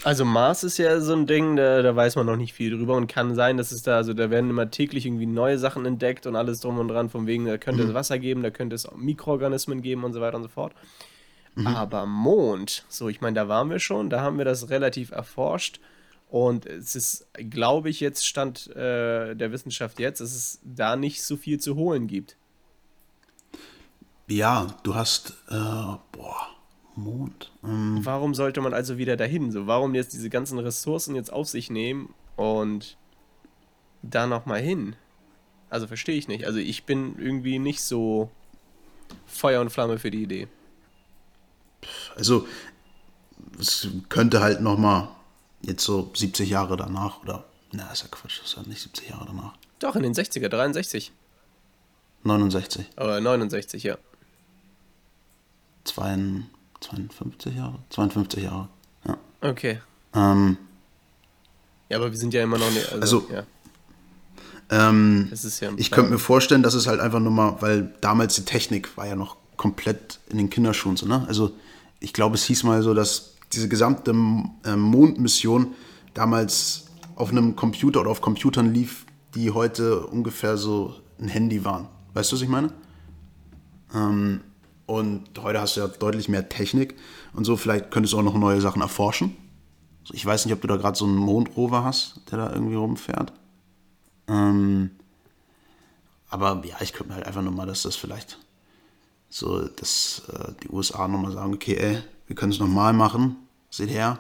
Also 0.05 0.25
Mars 0.25 0.63
ist 0.65 0.79
ja 0.79 1.01
so 1.01 1.15
ein 1.15 1.27
Ding, 1.27 1.57
da, 1.57 1.83
da, 1.83 1.95
weiß 1.95 2.17
man 2.17 2.27
noch 2.27 2.37
nicht 2.37 2.55
viel 2.55 2.71
drüber 2.71 2.97
und 2.97 3.07
kann 3.07 3.35
sein, 3.35 3.57
dass 3.57 3.73
es 3.73 3.83
da, 3.83 3.97
also 3.97 4.15
da 4.15 4.31
werden 4.31 4.49
immer 4.49 4.71
täglich 4.71 5.05
irgendwie 5.05 5.27
neue 5.27 5.59
Sachen 5.59 5.85
entdeckt 5.85 6.27
und 6.27 6.37
alles 6.37 6.61
drum 6.61 6.79
und 6.79 6.89
dran, 6.89 7.11
von 7.11 7.27
wegen, 7.27 7.45
da 7.45 7.59
könnte 7.59 7.83
mhm. 7.83 7.89
es 7.89 7.95
Wasser 7.95 8.19
geben, 8.19 8.43
da 8.43 8.51
könnte 8.51 8.77
es 8.77 8.89
Mikroorganismen 8.97 9.83
geben 9.83 10.05
und 10.05 10.13
so 10.13 10.21
weiter 10.21 10.37
und 10.37 10.45
so 10.45 10.49
fort. 10.49 10.75
Mhm. 11.55 11.67
Aber 11.67 12.07
Mond, 12.07 12.85
so 12.89 13.09
ich 13.09 13.21
meine, 13.21 13.35
da 13.35 13.49
waren 13.49 13.69
wir 13.69 13.79
schon, 13.79 14.09
da 14.11 14.21
haben 14.21 14.39
wir 14.39 14.45
das 14.45 14.71
relativ 14.71 15.11
erforscht 15.11 15.81
und 16.29 16.65
es 16.65 16.95
ist, 16.95 17.27
glaube 17.35 17.91
ich, 17.91 18.01
jetzt 18.01 18.27
Stand 18.27 18.69
äh, 18.69 19.35
der 19.35 19.53
Wissenschaft 19.53 19.99
jetzt, 19.99 20.21
dass 20.21 20.35
es 20.35 20.61
da 20.63 20.97
nicht 20.97 21.23
so 21.23 21.37
viel 21.37 21.59
zu 21.59 21.75
holen 21.75 22.07
gibt. 22.07 22.37
Ja, 24.31 24.69
du 24.85 24.95
hast, 24.95 25.31
äh, 25.49 25.55
boah, 26.13 26.47
Mond. 26.95 27.51
Ähm. 27.65 27.99
Warum 28.03 28.33
sollte 28.35 28.61
man 28.61 28.73
also 28.73 28.97
wieder 28.97 29.17
dahin? 29.17 29.51
So, 29.51 29.67
warum 29.67 29.93
jetzt 29.95 30.13
diese 30.13 30.31
ganzen 30.31 30.61
Ressourcen 30.61 31.17
jetzt 31.17 31.33
auf 31.33 31.49
sich 31.49 31.69
nehmen 31.69 32.15
und 32.37 32.97
da 34.03 34.29
nochmal 34.29 34.61
hin? 34.61 34.95
Also 35.69 35.89
verstehe 35.89 36.17
ich 36.17 36.29
nicht. 36.29 36.47
Also 36.47 36.61
ich 36.61 36.85
bin 36.85 37.19
irgendwie 37.19 37.59
nicht 37.59 37.83
so 37.83 38.31
Feuer 39.27 39.61
und 39.61 39.71
Flamme 39.71 39.99
für 39.99 40.13
die 40.13 40.23
Idee. 40.23 40.47
Also 42.15 42.47
es 43.59 43.89
könnte 44.11 44.41
halt 44.41 44.61
nochmal 44.61 45.09
jetzt 45.63 45.83
so 45.83 46.09
70 46.15 46.49
Jahre 46.49 46.77
danach 46.77 47.21
oder 47.23 47.45
na, 47.73 47.91
ist 47.91 48.03
ja 48.03 48.09
Quatsch, 48.09 48.41
das 48.41 48.51
ist 48.51 48.57
ja 48.57 48.63
nicht 48.63 48.81
70 48.81 49.09
Jahre 49.09 49.27
danach. 49.27 49.55
Doch, 49.81 49.97
in 49.97 50.05
den 50.05 50.15
60er, 50.15 50.49
63. 50.49 51.11
69. 52.23 52.91
Aber 52.97 53.21
69, 53.21 53.83
ja. 53.83 53.99
52 55.95 57.57
Jahre? 57.57 57.79
52 57.91 58.45
Jahre, 58.45 58.69
ja. 59.07 59.17
Okay. 59.41 59.81
Ähm, 60.15 60.57
ja, 61.89 61.99
aber 61.99 62.11
wir 62.11 62.19
sind 62.19 62.33
ja 62.35 62.43
immer 62.43 62.59
noch 62.59 62.71
nicht. 62.71 62.93
Also, 62.93 63.27
also 63.27 63.35
ja. 63.35 63.43
Ähm, 64.71 65.31
ja 65.33 65.71
ich 65.77 65.91
könnte 65.91 66.13
mir 66.13 66.19
vorstellen, 66.19 66.63
dass 66.63 66.75
es 66.75 66.87
halt 66.87 67.01
einfach 67.01 67.19
nur 67.19 67.33
mal, 67.33 67.57
weil 67.61 67.93
damals 68.01 68.37
die 68.37 68.45
Technik 68.45 68.97
war 68.97 69.07
ja 69.07 69.17
noch 69.17 69.37
komplett 69.57 70.21
in 70.29 70.39
den 70.39 70.49
Kinderschuhen 70.49 70.97
so, 70.97 71.07
ne? 71.07 71.25
Also 71.27 71.53
ich 71.99 72.13
glaube, 72.13 72.37
es 72.37 72.45
hieß 72.45 72.63
mal 72.63 72.83
so, 72.83 72.95
dass 72.95 73.35
diese 73.53 73.69
gesamte 73.69 74.13
äh, 74.65 74.77
Mondmission 74.77 75.75
damals 76.15 76.87
auf 77.17 77.31
einem 77.31 77.57
Computer 77.57 78.01
oder 78.01 78.11
auf 78.11 78.21
Computern 78.21 78.73
lief, 78.73 79.05
die 79.35 79.51
heute 79.51 80.07
ungefähr 80.07 80.57
so 80.57 80.95
ein 81.21 81.29
Handy 81.29 81.65
waren. 81.65 81.89
Weißt 82.15 82.31
du, 82.31 82.37
was 82.37 82.43
ich 82.43 82.49
meine? 82.49 82.73
Ähm, 83.95 84.41
und 84.91 85.39
heute 85.41 85.61
hast 85.61 85.77
du 85.77 85.83
ja 85.83 85.87
deutlich 85.87 86.29
mehr 86.29 86.49
Technik 86.49 86.97
und 87.33 87.45
so. 87.45 87.57
Vielleicht 87.57 87.93
könntest 87.93 88.13
du 88.13 88.19
auch 88.19 88.25
noch 88.25 88.35
neue 88.35 88.61
Sachen 88.61 88.83
erforschen. 88.83 89.37
Ich 90.13 90.27
weiß 90.27 90.45
nicht, 90.45 90.53
ob 90.53 90.61
du 90.61 90.67
da 90.67 90.77
gerade 90.77 90.99
so 90.99 91.05
einen 91.05 91.15
Mondrover 91.15 91.85
hast, 91.85 92.21
der 92.31 92.39
da 92.39 92.53
irgendwie 92.53 92.75
rumfährt. 92.75 93.33
Ähm, 94.27 94.91
aber 96.29 96.63
ja, 96.65 96.75
ich 96.81 96.93
könnte 96.93 97.11
mir 97.11 97.15
halt 97.15 97.27
einfach 97.27 97.43
nur 97.43 97.53
mal, 97.53 97.67
dass 97.67 97.83
das 97.83 97.95
vielleicht 97.95 98.39
so, 99.29 99.69
dass 99.69 100.23
äh, 100.33 100.55
die 100.65 100.71
USA 100.71 101.07
nochmal 101.07 101.33
sagen, 101.33 101.55
okay, 101.55 101.77
ey, 101.77 102.03
wir 102.27 102.35
können 102.35 102.51
es 102.51 102.59
nochmal 102.59 102.93
machen. 102.93 103.37
Seht 103.71 103.91
her, 103.91 104.19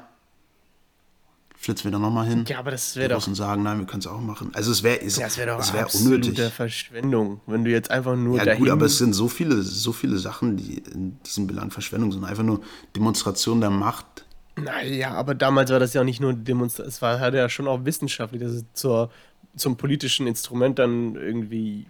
flitzen 1.60 1.84
wir 1.84 1.90
da 1.90 1.98
nochmal 1.98 2.26
hin. 2.26 2.46
Ja, 2.48 2.58
aber 2.58 2.70
das 2.70 2.96
wäre 2.96 3.10
doch. 3.10 3.26
Und 3.26 3.34
sagen, 3.34 3.62
nein, 3.62 3.80
wir 3.80 3.86
können 3.86 4.00
es 4.00 4.06
auch 4.06 4.20
machen. 4.20 4.50
Also 4.54 4.72
es 4.72 4.82
wäre 4.82 5.04
ja, 5.04 5.36
wär 5.36 5.46
doch 5.46 5.74
wär 5.74 5.94
unnötig. 5.94 6.40
Verschwendung, 6.40 7.42
wenn 7.46 7.66
du 7.66 7.70
jetzt 7.70 7.90
einfach 7.90 8.16
nur. 8.16 8.38
Ja 8.38 8.46
dahin 8.46 8.60
gut, 8.60 8.70
aber 8.70 8.86
es 8.86 8.96
sind 8.96 9.12
so 9.12 9.28
viele, 9.28 9.60
so 9.60 9.92
viele 9.92 10.16
Sachen, 10.16 10.56
die 10.56 10.78
in 10.78 11.20
diesem 11.22 11.46
Belang 11.46 11.70
Verschwendung 11.70 12.12
sind. 12.12 12.24
Einfach 12.24 12.44
nur 12.44 12.62
Demonstration 12.96 13.60
der 13.60 13.68
Macht. 13.68 14.24
Naja, 14.56 15.10
aber 15.12 15.34
damals 15.34 15.70
war 15.70 15.78
das 15.78 15.92
ja 15.92 16.00
auch 16.00 16.04
nicht 16.06 16.20
nur 16.20 16.32
Demonstration, 16.32 16.88
es 16.88 17.02
war 17.02 17.20
hat 17.20 17.34
ja 17.34 17.48
schon 17.50 17.68
auch 17.68 17.84
wissenschaftlich, 17.84 18.40
dass 18.40 18.52
es 18.52 18.64
zur, 18.72 19.10
zum 19.54 19.76
politischen 19.76 20.26
Instrument 20.26 20.78
dann 20.78 21.14
irgendwie 21.14 21.86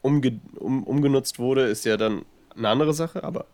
umge, 0.00 0.40
um, 0.54 0.84
umgenutzt 0.84 1.40
wurde, 1.40 1.66
ist 1.66 1.84
ja 1.84 1.96
dann 1.96 2.22
eine 2.56 2.68
andere 2.68 2.94
Sache, 2.94 3.24
aber 3.24 3.46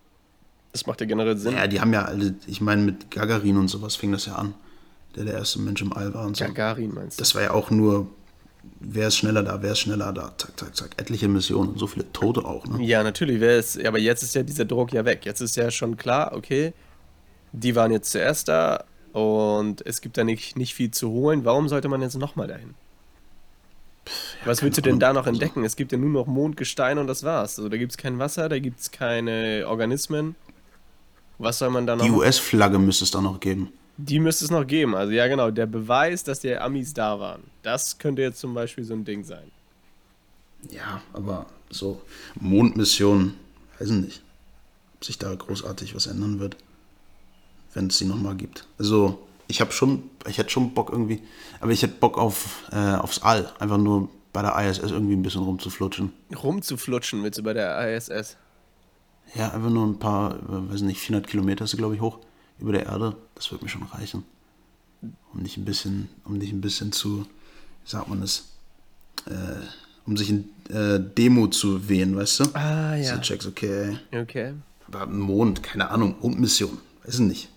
das 0.73 0.87
macht 0.87 1.01
ja 1.01 1.07
generell 1.07 1.39
Sinn. 1.39 1.55
Ja, 1.55 1.67
die 1.67 1.81
haben 1.81 1.93
ja 1.93 2.05
alle, 2.05 2.35
ich 2.47 2.61
meine, 2.61 2.83
mit 2.83 3.11
Gagarin 3.11 3.57
und 3.57 3.69
sowas 3.69 3.97
fing 3.97 4.13
das 4.13 4.27
ja 4.27 4.35
an 4.35 4.55
der 5.17 5.25
der 5.25 5.35
erste 5.35 5.61
Mensch 5.61 5.83
im 5.83 5.93
All 5.93 6.13
war 6.15 6.27
und 6.27 6.37
so. 6.37 6.45
Gagarin 6.45 6.93
meinst 6.95 7.19
du? 7.19 7.23
Das 7.23 7.35
war 7.35 7.43
ja 7.43 7.51
auch 7.53 7.71
nur, 7.71 8.09
wer 8.81 9.09
ist 9.09 9.17
schneller 9.17 9.43
da, 9.43 9.63
wer 9.63 9.73
ist 9.73 9.81
schneller 9.81 10.13
da, 10.13 10.33
zack, 10.37 10.59
zack, 10.59 10.77
zack. 10.77 10.91
Etliche 10.97 11.29
Missionen 11.29 11.71
und 11.71 11.79
so 11.79 11.87
viele 11.87 12.11
Tote 12.13 12.45
auch, 12.45 12.67
ne? 12.67 12.83
Ja, 12.85 13.03
natürlich. 13.03 13.41
Wer 13.41 13.59
ist, 13.59 13.83
aber 13.85 13.99
jetzt 13.99 14.23
ist 14.23 14.35
ja 14.35 14.43
dieser 14.43 14.65
Druck 14.65 14.93
ja 14.93 15.05
weg. 15.05 15.25
Jetzt 15.25 15.41
ist 15.41 15.57
ja 15.57 15.71
schon 15.71 15.97
klar, 15.97 16.33
okay, 16.35 16.73
die 17.53 17.77
waren 17.77 17.93
jetzt 17.93 18.11
zuerst 18.11 18.49
da 18.49 18.85
und 19.13 19.87
es 19.87 20.01
gibt 20.01 20.19
da 20.19 20.25
nicht, 20.25 20.57
nicht 20.57 20.75
viel 20.75 20.91
zu 20.91 21.11
holen. 21.11 21.45
Warum 21.45 21.69
sollte 21.69 21.89
man 21.89 22.03
jetzt 22.03 22.19
nochmal 22.19 22.49
dahin? 22.49 22.75
Ja, 24.07 24.47
Was 24.47 24.63
willst 24.63 24.79
du 24.79 24.83
denn 24.83 24.99
da 24.99 25.13
noch 25.13 25.27
entdecken? 25.27 25.61
Also. 25.61 25.67
Es 25.67 25.77
gibt 25.77 25.93
ja 25.93 25.99
nur 25.99 26.11
noch 26.11 26.27
Mondgestein 26.27 26.99
und 26.99 27.07
das 27.07 27.23
war's. 27.23 27.59
Also 27.59 27.69
da 27.69 27.77
gibt 27.77 27.93
es 27.93 27.97
kein 27.97 28.19
Wasser, 28.19 28.49
da 28.49 28.59
gibt 28.59 28.81
es 28.81 28.91
keine 28.91 29.65
Organismen. 29.67 30.35
Was 31.39 31.59
soll 31.59 31.71
man 31.71 31.87
da 31.87 31.97
noch? 31.97 32.05
Die 32.05 32.11
US-Flagge 32.11 32.79
müsste 32.79 33.05
es 33.05 33.11
da 33.11 33.21
noch 33.21 33.41
geben. 33.41 33.73
Die 33.97 34.19
müsste 34.19 34.45
es 34.45 34.51
noch 34.51 34.67
geben. 34.67 34.95
Also 34.95 35.13
ja, 35.13 35.27
genau. 35.29 35.51
Der 35.51 35.67
Beweis, 35.67 36.25
dass 36.25 36.41
die 36.41 36.57
Amis 36.57 36.95
da 36.95 37.21
waren. 37.21 37.43
Das 37.63 37.99
könnte 37.99 38.23
jetzt 38.23 38.41
zum 38.41 38.55
Beispiel 38.55 38.85
so 38.85 38.95
ein 38.95 39.05
Ding 39.05 39.25
sein. 39.25 39.51
Ja, 40.71 41.03
aber 41.13 41.47
so 41.71 42.01
Mondmission, 42.41 43.35
weiß 43.79 43.91
ich 43.91 43.97
nicht, 43.97 44.23
ob 44.97 45.05
sich 45.05 45.19
da 45.19 45.35
großartig 45.35 45.95
was 45.95 46.07
ändern 46.07 46.41
wird, 46.41 46.57
wenn 47.75 47.89
es 47.89 47.99
sie 47.99 48.07
nochmal 48.07 48.35
gibt. 48.35 48.67
Also 48.79 49.19
ich 49.47 49.61
habe 49.61 49.73
schon, 49.73 50.11
ich 50.27 50.39
hätte 50.39 50.51
schon 50.51 50.73
Bock 50.75 50.91
irgendwie, 50.91 51.21
aber 51.61 51.71
ich 51.73 51.83
hätte 51.83 51.95
Bock 51.95 52.19
auf 52.19 52.65
äh, 52.73 52.95
aufs 52.97 53.21
All, 53.23 53.53
einfach 53.59 53.79
nur 53.79 54.09
bei 54.33 54.43
der 54.43 54.57
ISS 54.69 54.91
irgendwie 54.91 55.15
ein 55.15 55.23
bisschen 55.23 55.43
rumzuflutschen. 55.43 56.13
Rumzuflutschen 56.35 57.23
willst 57.23 57.39
du 57.39 57.43
bei 57.43 57.53
der 57.53 57.95
ISS? 57.95 58.37
Ja, 59.35 59.51
einfach 59.53 59.71
nur 59.71 59.87
ein 59.87 59.99
paar, 59.99 60.39
weiß 60.49 60.81
nicht, 60.83 61.01
400 61.01 61.29
Kilometer 61.29 61.65
ist 61.65 61.73
sie 61.73 61.77
glaube 61.77 61.95
ich 61.95 62.01
hoch 62.01 62.19
über 62.59 62.73
der 62.73 62.87
Erde, 62.87 63.17
das 63.35 63.51
wird 63.51 63.63
mir 63.63 63.69
schon 63.69 63.83
reichen. 63.83 64.25
Um 65.33 65.43
nicht 65.43 65.57
ein 65.57 65.65
bisschen, 65.65 66.09
um 66.25 66.39
nicht 66.39 66.53
ein 66.53 66.61
bisschen 66.61 66.93
zu, 66.93 67.27
wie 67.85 67.91
sagt 67.91 68.09
man 68.09 68.21
das, 68.21 68.45
äh, 69.27 69.61
um 70.07 70.17
sich 70.17 70.31
in 70.31 70.49
äh, 70.71 70.99
Demo 71.01 71.49
zu 71.49 71.89
wehen, 71.89 72.17
weißt 72.17 72.41
du? 72.41 72.45
Ah, 72.55 72.95
ja. 72.97 73.15
So 73.15 73.21
checkst, 73.21 73.49
okay. 73.49 73.99
Okay. 74.13 74.55
Aber 74.89 75.07
Mond, 75.07 75.63
keine 75.63 75.91
Ahnung, 75.91 76.17
Mondmission, 76.21 76.79
weiß 77.05 77.15
ich 77.15 77.21
nicht. 77.21 77.49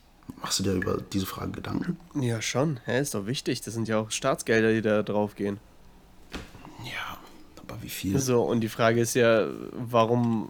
Machst 0.42 0.60
du 0.60 0.64
dir 0.64 0.74
über 0.74 1.02
diese 1.14 1.26
Frage 1.26 1.52
Gedanken? 1.52 1.98
Ja, 2.22 2.42
schon. 2.42 2.80
Ja, 2.86 2.98
ist 3.00 3.16
doch 3.16 3.26
wichtig. 3.26 3.62
Das 3.62 3.74
sind 3.74 3.88
ja 3.88 4.00
auch 4.00 4.12
Staatsgelder, 4.12 4.72
die 4.74 4.82
da 4.82 5.04
drauf 5.04 5.36
gehen. 5.36 5.60
Ja, 6.84 7.18
aber 7.58 7.82
wie 7.82 7.90
viel? 7.90 8.20
So, 8.20 8.44
und 8.44 8.62
die 8.62 8.70
Frage 8.70 9.02
ist 9.02 9.16
ja, 9.16 9.48
warum 9.74 10.50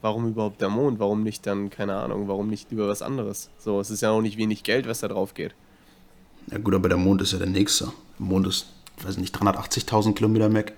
warum 0.00 0.28
überhaupt 0.28 0.60
der 0.60 0.68
Mond? 0.68 0.98
Warum 0.98 1.22
nicht 1.22 1.46
dann, 1.46 1.70
keine 1.70 1.96
Ahnung, 1.96 2.28
warum 2.28 2.48
nicht 2.48 2.70
lieber 2.70 2.88
was 2.88 3.02
anderes? 3.02 3.50
So, 3.58 3.80
es 3.80 3.90
ist 3.90 4.02
ja 4.02 4.10
auch 4.10 4.20
nicht 4.20 4.36
wenig 4.36 4.62
Geld, 4.62 4.88
was 4.88 5.00
da 5.00 5.08
drauf 5.08 5.34
geht. 5.34 5.54
Ja 6.50 6.58
gut, 6.58 6.74
aber 6.74 6.88
der 6.88 6.98
Mond 6.98 7.22
ist 7.22 7.32
ja 7.32 7.38
der 7.38 7.48
nächste. 7.48 7.92
Der 8.18 8.26
Mond 8.26 8.46
ist, 8.46 8.66
weiß 9.02 9.18
nicht, 9.18 9.36
380.000 9.36 10.14
Kilometer 10.14 10.52
weg. 10.52 10.74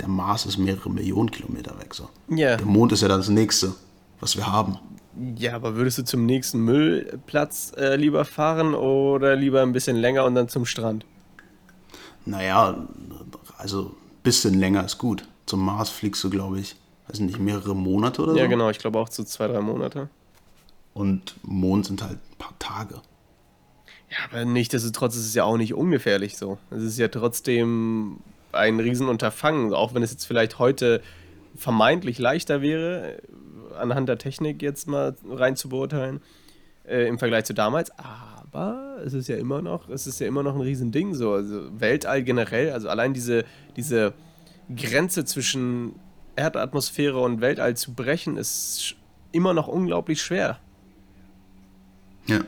Der 0.00 0.08
Mars 0.08 0.46
ist 0.46 0.58
mehrere 0.58 0.90
Millionen 0.90 1.30
Kilometer 1.30 1.78
weg. 1.78 1.94
So. 1.94 2.08
Ja. 2.28 2.56
Der 2.56 2.66
Mond 2.66 2.92
ist 2.92 3.02
ja 3.02 3.08
das 3.08 3.28
nächste, 3.28 3.74
was 4.20 4.36
wir 4.36 4.46
haben. 4.46 4.78
Ja, 5.36 5.54
aber 5.54 5.76
würdest 5.76 5.98
du 5.98 6.04
zum 6.04 6.26
nächsten 6.26 6.58
Müllplatz 6.60 7.72
äh, 7.76 7.96
lieber 7.96 8.24
fahren 8.24 8.74
oder 8.74 9.36
lieber 9.36 9.62
ein 9.62 9.72
bisschen 9.72 9.96
länger 9.96 10.24
und 10.24 10.34
dann 10.34 10.48
zum 10.48 10.66
Strand? 10.66 11.04
Naja, 12.26 12.86
also 13.58 13.82
ein 13.82 14.22
bisschen 14.22 14.54
länger 14.54 14.84
ist 14.84 14.98
gut. 14.98 15.28
Zum 15.46 15.64
Mars 15.64 15.90
fliegst 15.90 16.24
du, 16.24 16.30
glaube 16.30 16.58
ich, 16.58 16.76
weiß 17.08 17.20
nicht, 17.20 17.38
mehrere 17.38 17.74
Monate 17.74 18.22
oder 18.22 18.32
so. 18.32 18.38
Ja, 18.38 18.46
genau, 18.46 18.70
ich 18.70 18.78
glaube 18.78 18.98
auch 18.98 19.10
so 19.10 19.24
zwei, 19.24 19.46
drei 19.48 19.60
Monate. 19.60 20.08
Und 20.94 21.34
Mond 21.42 21.86
sind 21.86 22.02
halt 22.02 22.18
ein 22.18 22.38
paar 22.38 22.58
Tage. 22.58 22.96
Ja, 24.10 24.18
aber 24.30 24.44
nichtsdestotrotz 24.44 25.16
ist 25.16 25.26
es 25.26 25.34
ja 25.34 25.44
auch 25.44 25.56
nicht 25.56 25.74
ungefährlich 25.74 26.36
so. 26.36 26.58
Es 26.70 26.82
ist 26.82 26.98
ja 26.98 27.08
trotzdem 27.08 28.18
ein 28.52 28.78
Riesenunterfangen, 28.78 29.74
auch 29.74 29.94
wenn 29.94 30.02
es 30.02 30.12
jetzt 30.12 30.24
vielleicht 30.24 30.58
heute 30.58 31.02
vermeintlich 31.56 32.18
leichter 32.18 32.62
wäre, 32.62 33.20
anhand 33.76 34.08
der 34.08 34.18
Technik 34.18 34.62
jetzt 34.62 34.86
mal 34.86 35.16
rein 35.28 35.56
zu 35.56 35.68
beurteilen. 35.68 36.20
äh, 36.84 37.08
im 37.08 37.18
Vergleich 37.18 37.44
zu 37.44 37.54
damals, 37.54 37.90
aber 37.98 38.98
es 39.04 39.14
ist 39.14 39.28
ja 39.28 39.36
immer 39.36 39.62
noch, 39.62 39.88
es 39.88 40.06
ist 40.06 40.20
ja 40.20 40.26
immer 40.26 40.42
noch 40.42 40.54
ein 40.54 40.60
Riesending 40.60 41.14
so. 41.14 41.32
Also 41.32 41.80
Weltall 41.80 42.22
generell, 42.22 42.72
also 42.72 42.88
allein 42.88 43.14
diese, 43.14 43.44
diese 43.76 44.12
Grenze 44.74 45.24
zwischen 45.24 45.94
Erdatmosphäre 46.36 47.18
und 47.20 47.40
Weltall 47.40 47.76
zu 47.76 47.92
brechen, 47.94 48.36
ist 48.36 48.94
immer 49.32 49.54
noch 49.54 49.68
unglaublich 49.68 50.22
schwer. 50.22 50.58
Ja. 52.26 52.40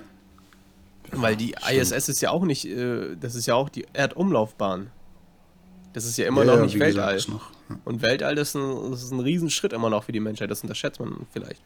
Weil 1.13 1.37
die 1.37 1.55
ISS 1.71 2.09
ist 2.09 2.21
ja 2.21 2.31
auch 2.31 2.45
nicht, 2.45 2.65
äh, 2.67 3.17
das 3.17 3.35
ist 3.35 3.47
ja 3.47 3.55
auch 3.55 3.69
die 3.69 3.87
Erdumlaufbahn. 3.93 4.91
Das 5.93 6.05
ist 6.05 6.19
ja 6.19 6.27
immer 6.27 6.45
Ja, 6.45 6.57
noch 6.57 6.63
nicht 6.63 6.75
gesagt, 6.75 6.95
Weltall. 6.95 7.17
ist 7.17 7.29
noch, 7.29 7.51
ja. 7.71 7.79
Und 7.85 8.03
Weltall 8.03 8.37
ist, 8.39 8.55
ein, 8.55 8.91
das 8.91 9.03
ist 9.03 9.13
ein 9.13 9.21
Riesenschritt 9.21 9.73
immer 9.73 9.89
noch 9.89 10.05
für 10.05 10.13
die 10.13 10.21
Menschheit. 10.21 10.51
Das 10.51 10.63
unterschätzt 10.63 11.01
man 11.01 11.27
vielleicht. 11.33 11.63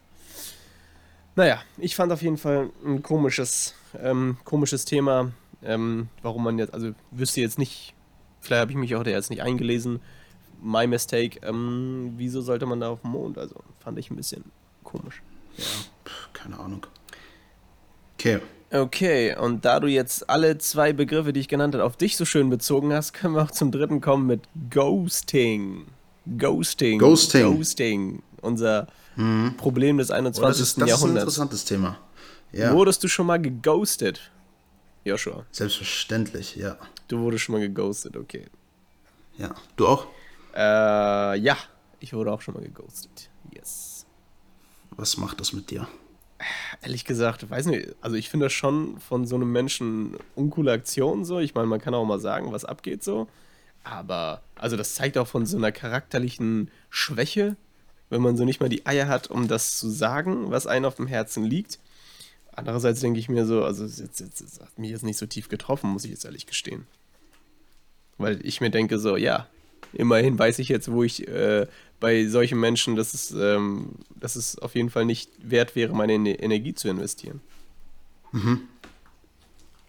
Naja, 1.37 1.61
ich 1.79 1.97
fand 1.97 2.12
auf 2.12 2.23
jeden 2.23 2.37
Fall 2.37 2.71
ein 2.85 3.03
komisches, 3.03 3.75
ähm, 3.99 4.37
komisches 4.45 4.85
Thema. 4.85 5.33
Ähm, 5.62 6.09
warum 6.23 6.45
man 6.45 6.59
jetzt, 6.59 6.73
also 6.75 6.93
wüsste 7.11 7.41
jetzt 7.41 7.59
nicht, 7.59 7.95
vielleicht 8.41 8.61
habe 8.62 8.73
ich 8.73 8.79
mich 8.79 8.95
auch 8.95 9.03
da 9.03 9.11
jetzt 9.11 9.31
nicht 9.31 9.43
eingelesen. 9.43 10.01
My 10.62 10.86
mistake. 10.86 11.40
Ähm, 11.42 12.14
wieso 12.16 12.40
sollte 12.40 12.66
man 12.66 12.80
da 12.80 12.90
auf 12.90 13.02
den 13.02 13.11
Mond? 13.11 13.38
Also 13.38 13.56
fand 13.78 13.98
ich 13.98 14.11
ein 14.11 14.16
bisschen 14.16 14.44
komisch. 14.84 15.22
Pff, 15.56 16.32
keine 16.32 16.58
Ahnung. 16.58 16.86
Okay. 18.14 18.40
Okay, 18.72 19.34
und 19.36 19.64
da 19.64 19.80
du 19.80 19.88
jetzt 19.88 20.30
alle 20.30 20.56
zwei 20.58 20.92
Begriffe, 20.92 21.32
die 21.32 21.40
ich 21.40 21.48
genannt 21.48 21.74
habe, 21.74 21.82
auf 21.84 21.96
dich 21.96 22.16
so 22.16 22.24
schön 22.24 22.50
bezogen 22.50 22.92
hast, 22.92 23.12
können 23.12 23.34
wir 23.34 23.42
auch 23.42 23.50
zum 23.50 23.72
dritten 23.72 24.00
kommen 24.00 24.28
mit 24.28 24.42
Ghosting. 24.70 25.86
Ghosting. 26.38 27.00
Ghosting. 27.00 27.56
Ghosting. 27.56 28.22
Unser 28.42 28.86
Problem 29.56 29.98
des 29.98 30.11
21. 30.11 30.42
Oh, 30.42 30.46
das 30.46 30.61
ist, 30.61 30.62
das 30.62 30.68
ist 30.68 30.82
ein 30.82 30.88
Jahrhunderts. 30.88 31.22
interessantes 31.22 31.64
Thema. 31.64 31.98
Ja, 32.52 32.72
Wurdest 32.72 33.02
du 33.02 33.08
schon 33.08 33.26
mal 33.26 33.40
geghostet? 33.40 34.30
Joshua, 35.04 35.44
selbstverständlich, 35.50 36.56
ja. 36.56 36.76
du 37.08 37.20
wurdest 37.20 37.44
schon 37.44 37.54
mal 37.54 37.61
geghostet, 37.61 38.16
okay. 38.16 38.46
Ja. 39.38 39.54
Du 39.76 39.86
auch? 39.86 40.06
Äh, 40.55 41.38
ja, 41.38 41.57
ich 42.01 42.12
wurde 42.12 42.32
auch 42.32 42.40
schon 42.40 42.55
mal 42.55 42.62
geghostet. 42.62 43.30
Yes. 43.53 44.07
Was 44.90 45.16
macht 45.16 45.40
das 45.40 45.53
mit 45.53 45.70
dir? 45.70 45.86
Ehrlich 46.82 47.05
gesagt, 47.05 47.48
weiß 47.48 47.66
nicht, 47.66 47.94
also 48.01 48.16
ich 48.16 48.30
finde 48.30 48.46
das 48.46 48.53
schon 48.53 48.98
von 48.98 49.26
so 49.26 49.36
einem 49.36 49.53
Menschen 49.53 50.16
uncoole 50.34 50.72
Aktion 50.72 51.24
so. 51.24 51.38
Ich 51.38 51.55
meine, 51.55 51.66
man 51.66 51.80
kann 51.80 51.94
auch 51.94 52.05
mal 52.05 52.20
sagen, 52.20 52.53
was 52.53 52.64
abgeht 52.64 53.05
so. 53.05 53.28
Aber, 53.84 54.42
also 54.57 54.76
das 54.76 54.94
zeigt 54.94 55.18
auch 55.18 55.26
von 55.26 55.46
so 55.46 55.57
einer 55.57 55.72
charakterlichen 55.72 56.70
Schwäche, 56.88 57.57
wenn 58.09 58.22
man 58.22 58.36
so 58.36 58.44
nicht 58.44 58.61
mal 58.61 58.68
die 58.68 58.86
Eier 58.86 59.09
hat, 59.09 59.30
um 59.30 59.48
das 59.48 59.78
zu 59.78 59.88
sagen, 59.88 60.51
was 60.51 60.66
einem 60.66 60.86
auf 60.86 60.96
dem 60.96 61.07
Herzen 61.07 61.44
liegt. 61.44 61.78
Andererseits 62.53 63.01
denke 63.01 63.20
ich 63.20 63.28
mir 63.28 63.46
so, 63.46 63.64
also 63.64 63.84
es 63.84 64.01
hat 64.61 64.78
mich 64.78 64.90
jetzt 64.90 65.05
nicht 65.05 65.16
so 65.16 65.26
tief 65.26 65.48
getroffen, 65.48 65.90
muss 65.90 66.05
ich 66.05 66.11
jetzt 66.11 66.24
ehrlich 66.24 66.46
gestehen. 66.46 66.86
Weil 68.18 68.44
ich 68.44 68.61
mir 68.61 68.70
denke 68.70 68.98
so, 68.98 69.16
ja, 69.16 69.46
immerhin 69.93 70.39
weiß 70.39 70.59
ich 70.59 70.68
jetzt, 70.68 70.91
wo 70.91 71.03
ich 71.03 71.26
äh, 71.28 71.66
bei 71.99 72.26
solchen 72.26 72.59
Menschen, 72.59 72.97
dass 72.97 73.14
es, 73.14 73.31
ähm, 73.33 73.91
dass 74.18 74.37
es 74.37 74.59
auf 74.59 74.74
jeden 74.74 74.91
Fall 74.91 75.05
nicht 75.05 75.31
wert 75.43 75.76
wäre, 75.76 75.95
meine 75.95 76.14
Ener- 76.14 76.41
Energie 76.41 76.74
zu 76.74 76.89
investieren. 76.89 77.41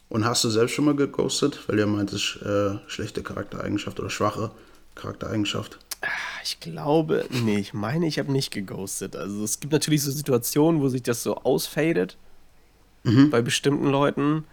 Und 0.09 0.25
hast 0.25 0.43
du 0.43 0.49
selbst 0.49 0.73
schon 0.73 0.85
mal 0.85 0.95
geghostet? 0.95 1.59
Weil 1.67 1.77
du 1.77 1.83
ja 1.83 1.87
meintest, 1.87 2.41
äh, 2.41 2.77
schlechte 2.87 3.23
Charaktereigenschaft 3.23 3.99
oder 3.99 4.09
schwache 4.09 4.51
Charaktereigenschaft. 4.95 5.79
Ich 6.43 6.59
glaube, 6.59 7.25
nee, 7.29 7.59
ich 7.59 7.73
meine, 7.73 8.07
ich 8.07 8.17
habe 8.17 8.31
nicht 8.31 8.51
geghostet. 8.51 9.15
Also 9.15 9.43
es 9.43 9.59
gibt 9.59 9.71
natürlich 9.71 10.01
so 10.01 10.11
Situationen, 10.11 10.81
wo 10.81 10.89
sich 10.89 11.03
das 11.03 11.23
so 11.23 11.35
ausfadet 11.35 12.17
bei 13.03 13.41
bestimmten 13.41 13.87
Leuten, 13.87 14.43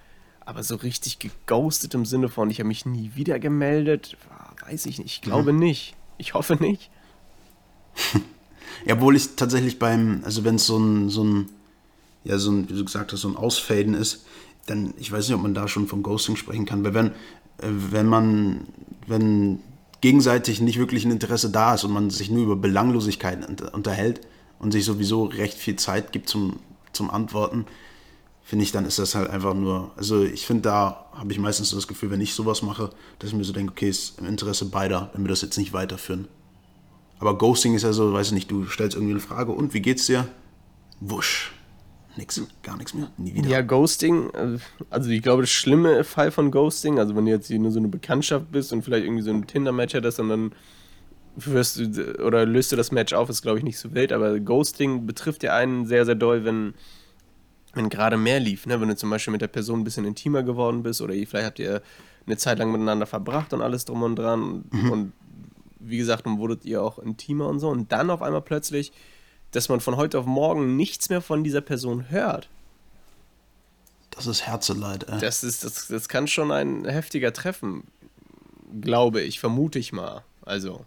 aber 0.40 0.62
so 0.62 0.76
richtig 0.76 1.18
geghostet 1.18 1.92
im 1.94 2.06
Sinne 2.06 2.28
von, 2.28 2.50
ich 2.50 2.60
habe 2.60 2.68
mich 2.68 2.86
nie 2.86 3.12
wieder 3.14 3.38
gemeldet, 3.38 4.16
ah, 4.30 4.37
weiß 4.68 4.86
ich 4.86 4.98
nicht. 4.98 5.06
Ich 5.06 5.20
glaube 5.20 5.52
nicht. 5.52 5.94
Ich 6.18 6.34
hoffe 6.34 6.56
nicht. 6.56 6.90
Ja, 8.86 8.94
obwohl 8.94 9.16
ich 9.16 9.34
tatsächlich 9.36 9.78
beim, 9.78 10.20
also 10.24 10.44
wenn 10.44 10.56
es 10.56 10.66
so 10.66 10.78
ein, 10.78 11.08
so 11.08 11.24
ein, 11.24 11.48
ja, 12.24 12.38
so 12.38 12.50
ein, 12.50 12.68
wie 12.68 12.74
du 12.74 12.84
gesagt 12.84 13.12
hast, 13.12 13.20
so 13.22 13.28
ein 13.28 13.36
Ausfaden 13.36 13.94
ist, 13.94 14.24
dann, 14.66 14.94
ich 14.98 15.10
weiß 15.10 15.26
nicht, 15.28 15.34
ob 15.34 15.42
man 15.42 15.54
da 15.54 15.66
schon 15.66 15.88
von 15.88 16.02
Ghosting 16.02 16.36
sprechen 16.36 16.64
kann, 16.66 16.84
weil 16.84 16.94
wenn, 16.94 17.06
äh, 17.06 17.12
wenn 17.90 18.06
man, 18.06 18.66
wenn 19.06 19.60
gegenseitig 20.00 20.60
nicht 20.60 20.78
wirklich 20.78 21.04
ein 21.04 21.10
Interesse 21.10 21.50
da 21.50 21.74
ist 21.74 21.84
und 21.84 21.92
man 21.92 22.10
sich 22.10 22.30
nur 22.30 22.44
über 22.44 22.56
Belanglosigkeiten 22.56 23.44
unter- 23.44 23.74
unterhält 23.74 24.20
und 24.60 24.72
sich 24.72 24.84
sowieso 24.84 25.24
recht 25.24 25.58
viel 25.58 25.76
Zeit 25.76 26.12
gibt 26.12 26.28
zum, 26.28 26.60
zum 26.92 27.10
Antworten, 27.10 27.66
finde 28.48 28.62
ich, 28.62 28.72
dann 28.72 28.86
ist 28.86 28.98
das 28.98 29.14
halt 29.14 29.28
einfach 29.28 29.52
nur, 29.52 29.90
also 29.94 30.24
ich 30.24 30.46
finde, 30.46 30.62
da 30.62 31.10
habe 31.12 31.30
ich 31.30 31.38
meistens 31.38 31.68
so 31.68 31.76
das 31.76 31.86
Gefühl, 31.86 32.10
wenn 32.10 32.22
ich 32.22 32.32
sowas 32.32 32.62
mache, 32.62 32.88
dass 33.18 33.28
ich 33.28 33.36
mir 33.36 33.44
so 33.44 33.52
denke, 33.52 33.72
okay, 33.72 33.90
ist 33.90 34.18
im 34.18 34.24
Interesse 34.24 34.64
beider, 34.64 35.10
wenn 35.12 35.22
wir 35.22 35.28
das 35.28 35.42
jetzt 35.42 35.58
nicht 35.58 35.74
weiterführen. 35.74 36.28
Aber 37.18 37.36
Ghosting 37.36 37.74
ist 37.74 37.82
ja 37.82 37.92
so, 37.92 38.10
weiß 38.10 38.28
ich 38.28 38.32
nicht, 38.32 38.50
du 38.50 38.64
stellst 38.64 38.96
irgendwie 38.96 39.12
eine 39.12 39.20
Frage 39.20 39.52
und 39.52 39.74
wie 39.74 39.82
geht's 39.82 40.06
dir? 40.06 40.26
Wusch. 40.98 41.52
Nix, 42.16 42.40
gar 42.62 42.78
nichts 42.78 42.94
mehr, 42.94 43.10
nie 43.18 43.34
wieder. 43.34 43.50
Ja, 43.50 43.60
Ghosting, 43.60 44.30
äh, 44.30 44.56
also 44.88 45.10
ich 45.10 45.20
glaube, 45.20 45.42
das 45.42 45.50
schlimme 45.50 46.02
Fall 46.02 46.30
von 46.30 46.50
Ghosting, 46.50 46.98
also 46.98 47.14
wenn 47.14 47.26
du 47.26 47.30
jetzt 47.30 47.50
nur 47.50 47.70
so 47.70 47.78
eine 47.78 47.88
Bekanntschaft 47.88 48.50
bist 48.50 48.72
und 48.72 48.82
vielleicht 48.82 49.04
irgendwie 49.04 49.24
so 49.24 49.30
ein 49.30 49.46
Tinder-Match 49.46 49.92
hättest 49.92 50.20
und 50.20 50.30
dann 50.30 50.52
wirst 51.36 51.76
du 51.76 52.24
oder 52.24 52.46
löst 52.46 52.72
du 52.72 52.76
das 52.76 52.92
Match 52.92 53.12
auf, 53.12 53.28
ist 53.28 53.42
glaube 53.42 53.58
ich 53.58 53.64
nicht 53.64 53.78
so 53.78 53.92
wild, 53.92 54.10
aber 54.10 54.40
Ghosting 54.40 55.04
betrifft 55.04 55.42
ja 55.42 55.54
einen 55.54 55.84
sehr, 55.84 56.06
sehr 56.06 56.14
doll, 56.14 56.46
wenn, 56.46 56.72
wenn 57.74 57.88
gerade 57.88 58.16
mehr 58.16 58.40
lief, 58.40 58.66
ne? 58.66 58.80
Wenn 58.80 58.88
du 58.88 58.96
zum 58.96 59.10
Beispiel 59.10 59.32
mit 59.32 59.40
der 59.42 59.48
Person 59.48 59.80
ein 59.80 59.84
bisschen 59.84 60.04
intimer 60.04 60.42
geworden 60.42 60.82
bist 60.82 61.00
oder 61.00 61.14
ihr- 61.14 61.26
vielleicht 61.26 61.46
habt 61.46 61.58
ihr 61.58 61.82
eine 62.26 62.36
Zeit 62.36 62.58
lang 62.58 62.70
miteinander 62.72 63.06
verbracht 63.06 63.52
und 63.52 63.62
alles 63.62 63.84
drum 63.84 64.02
und 64.02 64.16
dran 64.16 64.64
und 64.90 65.12
wie 65.80 65.96
gesagt, 65.98 66.26
dann 66.26 66.38
wurdet 66.38 66.64
ihr 66.64 66.82
auch 66.82 66.98
intimer 66.98 67.46
und 67.48 67.60
so 67.60 67.68
und 67.68 67.92
dann 67.92 68.10
auf 68.10 68.20
einmal 68.22 68.42
plötzlich, 68.42 68.92
dass 69.52 69.68
man 69.68 69.80
von 69.80 69.96
heute 69.96 70.18
auf 70.18 70.26
morgen 70.26 70.76
nichts 70.76 71.08
mehr 71.08 71.20
von 71.22 71.44
dieser 71.44 71.60
Person 71.60 72.10
hört. 72.10 72.48
Das 74.10 74.26
ist 74.26 74.46
Herzeleid, 74.46 75.04
ey. 75.08 75.18
Das, 75.20 75.44
ist, 75.44 75.64
das, 75.64 75.86
das 75.88 76.08
kann 76.08 76.26
schon 76.26 76.50
ein 76.50 76.84
heftiger 76.84 77.32
Treffen, 77.32 77.84
glaube 78.80 79.20
ich, 79.22 79.38
vermute 79.40 79.78
ich 79.78 79.92
mal. 79.92 80.24
Also, 80.42 80.84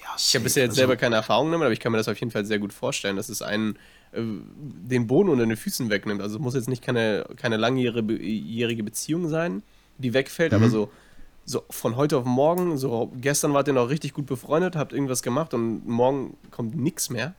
ja, 0.00 0.08
ich 0.16 0.34
habe 0.34 0.44
bisher 0.44 0.64
jetzt 0.64 0.74
selber 0.74 0.96
keine 0.96 1.16
Erfahrung 1.16 1.50
damit, 1.50 1.64
aber 1.64 1.72
ich 1.72 1.80
kann 1.80 1.92
mir 1.92 1.98
das 1.98 2.08
auf 2.08 2.18
jeden 2.20 2.30
Fall 2.30 2.44
sehr 2.44 2.58
gut 2.58 2.72
vorstellen, 2.72 3.16
dass 3.16 3.28
es 3.30 3.40
einen 3.42 3.78
den 4.16 5.06
Boden 5.06 5.28
unter 5.28 5.44
den 5.46 5.56
Füßen 5.56 5.90
wegnimmt. 5.90 6.20
Also, 6.20 6.36
es 6.36 6.42
muss 6.42 6.54
jetzt 6.54 6.68
nicht 6.68 6.82
keine, 6.82 7.26
keine 7.36 7.56
langjährige 7.56 8.22
jährige 8.22 8.82
Beziehung 8.84 9.28
sein, 9.28 9.62
die 9.98 10.14
wegfällt, 10.14 10.54
aber 10.54 10.68
so, 10.70 10.90
so 11.44 11.62
von 11.70 11.96
heute 11.96 12.16
auf 12.18 12.24
morgen, 12.24 12.78
so 12.78 13.12
gestern 13.20 13.52
wart 13.54 13.68
ihr 13.68 13.74
noch 13.74 13.88
richtig 13.90 14.14
gut 14.14 14.26
befreundet, 14.26 14.76
habt 14.76 14.92
irgendwas 14.92 15.22
gemacht 15.22 15.52
und 15.54 15.86
morgen 15.86 16.36
kommt 16.50 16.74
nichts 16.74 17.10
mehr. 17.10 17.34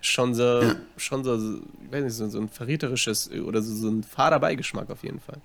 Schon 0.00 0.34
so, 0.34 0.42
Ja. 0.62 0.76
schon 0.96 1.24
so, 1.24 1.34
ich 1.36 1.92
weiß 1.92 2.04
nicht, 2.04 2.12
so, 2.14 2.28
so 2.28 2.38
ein 2.38 2.48
verräterisches 2.48 3.30
oder 3.30 3.62
so, 3.62 3.74
so 3.74 3.88
ein 3.88 4.02
fader 4.04 4.38
Beigeschmack 4.38 4.90
auf 4.90 5.02
jeden 5.02 5.20
Fall. 5.20 5.38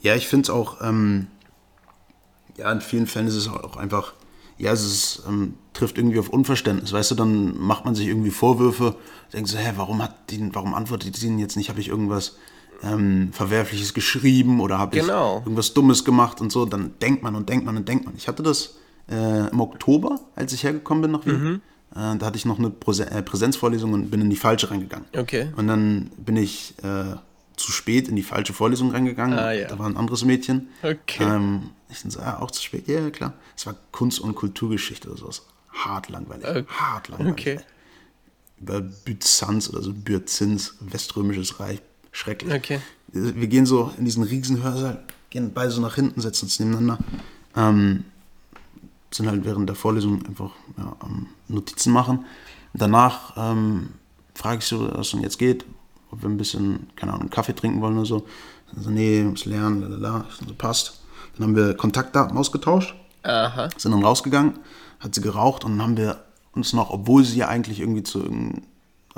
Ja, 0.00 0.14
ich 0.14 0.26
finde 0.28 0.44
es 0.44 0.50
auch, 0.50 0.80
ähm, 0.80 1.26
ja, 2.56 2.72
in 2.72 2.80
vielen 2.80 3.06
Fällen 3.06 3.26
ist 3.26 3.34
es 3.36 3.48
auch 3.48 3.76
einfach, 3.76 4.14
ja, 4.56 4.72
es 4.72 4.84
ist, 4.84 5.22
ähm, 5.28 5.54
trifft 5.78 5.96
irgendwie 5.96 6.18
auf 6.18 6.28
Unverständnis, 6.28 6.92
weißt 6.92 7.12
du, 7.12 7.14
dann 7.14 7.56
macht 7.58 7.84
man 7.84 7.94
sich 7.94 8.08
irgendwie 8.08 8.30
Vorwürfe, 8.30 8.96
denkt 9.32 9.48
so, 9.48 9.56
hä, 9.58 9.72
warum 9.76 10.02
hat 10.02 10.30
die, 10.30 10.50
warum 10.54 10.74
antwortet 10.74 11.16
die 11.16 11.20
denn 11.26 11.38
jetzt 11.38 11.56
nicht, 11.56 11.68
habe 11.70 11.80
ich 11.80 11.88
irgendwas 11.88 12.36
ähm, 12.82 13.30
Verwerfliches 13.32 13.94
geschrieben 13.94 14.60
oder 14.60 14.78
habe 14.78 14.98
Genau. 14.98 15.38
ich 15.38 15.42
irgendwas 15.46 15.74
Dummes 15.74 16.04
gemacht 16.04 16.40
und 16.40 16.50
so, 16.52 16.64
dann 16.66 16.92
denkt 17.00 17.22
man 17.22 17.34
und 17.36 17.48
denkt 17.48 17.64
man 17.64 17.76
und 17.76 17.88
denkt 17.88 18.04
man. 18.04 18.14
Ich 18.16 18.28
hatte 18.28 18.42
das 18.42 18.76
äh, 19.10 19.48
im 19.50 19.60
Oktober, 19.60 20.20
als 20.36 20.52
ich 20.52 20.64
hergekommen 20.64 21.02
bin 21.02 21.10
nach 21.12 21.24
Wien, 21.26 21.62
äh, 21.94 22.16
da 22.16 22.26
hatte 22.26 22.36
ich 22.36 22.44
noch 22.44 22.58
eine 22.58 22.70
Präse 22.70 23.10
äh, 23.10 23.22
Präsenzvorlesung 23.22 23.92
und 23.92 24.10
bin 24.10 24.20
in 24.20 24.30
die 24.30 24.36
falsche 24.36 24.70
reingegangen. 24.70 25.06
Okay. 25.16 25.48
Und 25.56 25.66
dann 25.68 26.10
bin 26.18 26.36
ich 26.36 26.74
äh, 26.82 27.16
zu 27.56 27.72
spät 27.72 28.08
in 28.08 28.16
die 28.16 28.22
falsche 28.22 28.52
Vorlesung 28.52 28.90
reingegangen. 28.90 29.38
Ah, 29.38 29.52
ja. 29.52 29.66
Da 29.68 29.78
war 29.78 29.86
ein 29.86 29.96
anderes 29.96 30.24
Mädchen. 30.24 30.68
Okay. 30.82 31.24
Ähm, 31.24 31.70
ich 31.88 32.02
dann 32.02 32.10
so, 32.10 32.20
ah, 32.20 32.38
auch 32.40 32.50
zu 32.50 32.62
spät. 32.62 32.86
Ja, 32.86 33.00
ja, 33.00 33.10
klar. 33.10 33.32
Es 33.56 33.66
war 33.66 33.74
Kunst- 33.92 34.20
und 34.20 34.34
Kulturgeschichte 34.34 35.08
oder 35.08 35.18
sowas. 35.18 35.42
Hart 35.84 36.08
langweilig. 36.08 36.46
Okay. 36.46 36.64
Hart 36.68 37.08
langweilig. 37.08 37.32
Okay. 37.32 37.60
Über 38.60 38.80
Byzanz 38.80 39.68
oder 39.70 39.82
so, 39.82 39.92
Byzins, 39.92 40.74
Weströmisches 40.80 41.60
Reich. 41.60 41.80
Schrecklich. 42.10 42.52
Okay. 42.52 42.80
Wir 43.08 43.46
gehen 43.46 43.66
so 43.66 43.92
in 43.96 44.04
diesen 44.04 44.24
riesen 44.24 44.62
Hörsaal, 44.62 45.02
gehen 45.30 45.52
beide 45.54 45.70
so 45.70 45.80
nach 45.80 45.94
hinten, 45.94 46.20
setzen 46.20 46.46
uns 46.46 46.58
nebeneinander. 46.58 46.98
Ähm, 47.56 48.04
sind 49.10 49.28
halt 49.28 49.44
während 49.44 49.68
der 49.68 49.76
Vorlesung 49.76 50.24
einfach 50.26 50.50
ja, 50.76 50.96
Notizen 51.48 51.92
machen. 51.92 52.26
Danach 52.74 53.34
ähm, 53.36 53.90
frage 54.34 54.58
ich 54.58 54.66
so, 54.66 54.90
was 54.92 55.10
denn 55.10 55.20
jetzt 55.20 55.38
geht, 55.38 55.64
ob 56.10 56.22
wir 56.22 56.28
ein 56.28 56.36
bisschen, 56.36 56.88
keine 56.96 57.14
Ahnung, 57.14 57.30
Kaffee 57.30 57.54
trinken 57.54 57.80
wollen 57.80 57.96
oder 57.96 58.06
so. 58.06 58.26
Dann 58.72 58.84
so, 58.84 58.90
nee, 58.90 59.22
muss 59.22 59.46
lernen, 59.46 59.80
lalala. 59.80 60.26
So, 60.46 60.54
passt. 60.54 61.00
Dann 61.36 61.48
haben 61.48 61.56
wir 61.56 61.74
Kontaktdaten 61.74 62.36
ausgetauscht, 62.36 62.94
Aha. 63.22 63.68
sind 63.76 63.92
dann 63.92 64.04
rausgegangen, 64.04 64.58
hat 65.00 65.14
sie 65.14 65.20
geraucht 65.20 65.64
und 65.64 65.72
dann 65.72 65.82
haben 65.82 65.96
wir 65.96 66.24
uns 66.52 66.72
noch, 66.72 66.90
obwohl 66.90 67.24
sie 67.24 67.38
ja 67.38 67.48
eigentlich 67.48 67.80
irgendwie 67.80 68.02
zu 68.02 68.22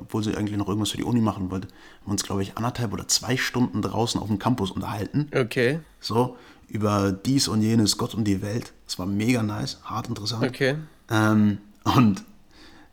obwohl 0.01 0.25
sie 0.25 0.35
eigentlich 0.35 0.57
noch 0.57 0.69
irgendwas 0.69 0.91
für 0.91 0.97
die 0.97 1.05
Uni 1.05 1.21
machen 1.21 1.51
wollte, 1.51 1.69
haben 1.69 2.07
wir 2.07 2.13
uns, 2.13 2.23
glaube 2.23 2.43
ich, 2.43 2.57
anderthalb 2.57 2.93
oder 2.93 3.07
zwei 3.07 3.37
Stunden 3.37 3.83
draußen 3.83 4.21
auf 4.21 4.29
dem 4.29 4.39
Campus 4.39 4.71
unterhalten. 4.71 5.29
Okay. 5.35 5.81
So, 6.01 6.37
über 6.69 7.13
dies 7.13 7.49
und 7.49 7.63
jenes, 7.63 7.99
Gott 7.99 8.15
und 8.15 8.25
die 8.25 8.43
Welt. 8.43 8.73
Das 8.87 8.99
war 8.99 9.07
mega 9.07 9.43
nice, 9.43 9.79
hart 9.85 10.09
interessant. 10.09 10.45
Okay. 10.45 10.77
Ähm, 11.11 11.59
und 11.85 12.25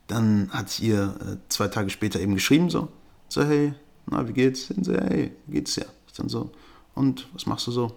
dann 0.07 0.49
hat 0.51 0.69
sie 0.69 0.87
ihr 0.87 1.15
äh, 1.21 1.37
zwei 1.49 1.67
Tage 1.67 1.89
später 1.89 2.19
eben 2.19 2.33
geschrieben, 2.33 2.69
so, 2.69 2.89
so, 3.29 3.43
hey, 3.43 3.73
na, 4.07 4.27
wie 4.27 4.33
geht's? 4.33 4.71
Und 4.71 4.85
so, 4.85 4.93
hey, 4.93 5.31
wie 5.45 5.53
geht's 5.53 5.75
dir? 5.75 5.85
Ich 6.07 6.13
dann 6.13 6.29
so, 6.29 6.51
und, 6.95 7.27
was 7.33 7.45
machst 7.45 7.67
du 7.67 7.71
so? 7.71 7.95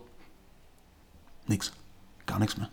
Nix. 1.47 1.73
Gar 2.27 2.39
nichts 2.39 2.57
mehr. 2.59 2.69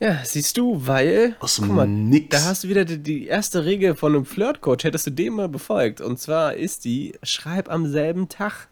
Ja, 0.00 0.20
siehst 0.24 0.56
du, 0.56 0.86
weil. 0.86 1.36
Aus 1.40 1.56
guck 1.56 1.66
dem 1.66 1.74
mal, 1.74 1.86
Nix. 1.88 2.28
Da 2.30 2.44
hast 2.44 2.64
du 2.64 2.68
wieder 2.68 2.84
die, 2.84 2.98
die 2.98 3.26
erste 3.26 3.64
Regel 3.64 3.96
von 3.96 4.14
einem 4.14 4.24
Flirtcoach. 4.24 4.84
Hättest 4.84 5.06
du 5.08 5.10
den 5.10 5.32
mal 5.34 5.48
befolgt. 5.48 6.00
Und 6.00 6.18
zwar 6.20 6.54
ist 6.54 6.84
die: 6.84 7.14
Schreib 7.22 7.68
am 7.70 7.86
selben 7.90 8.28
Tag. 8.28 8.68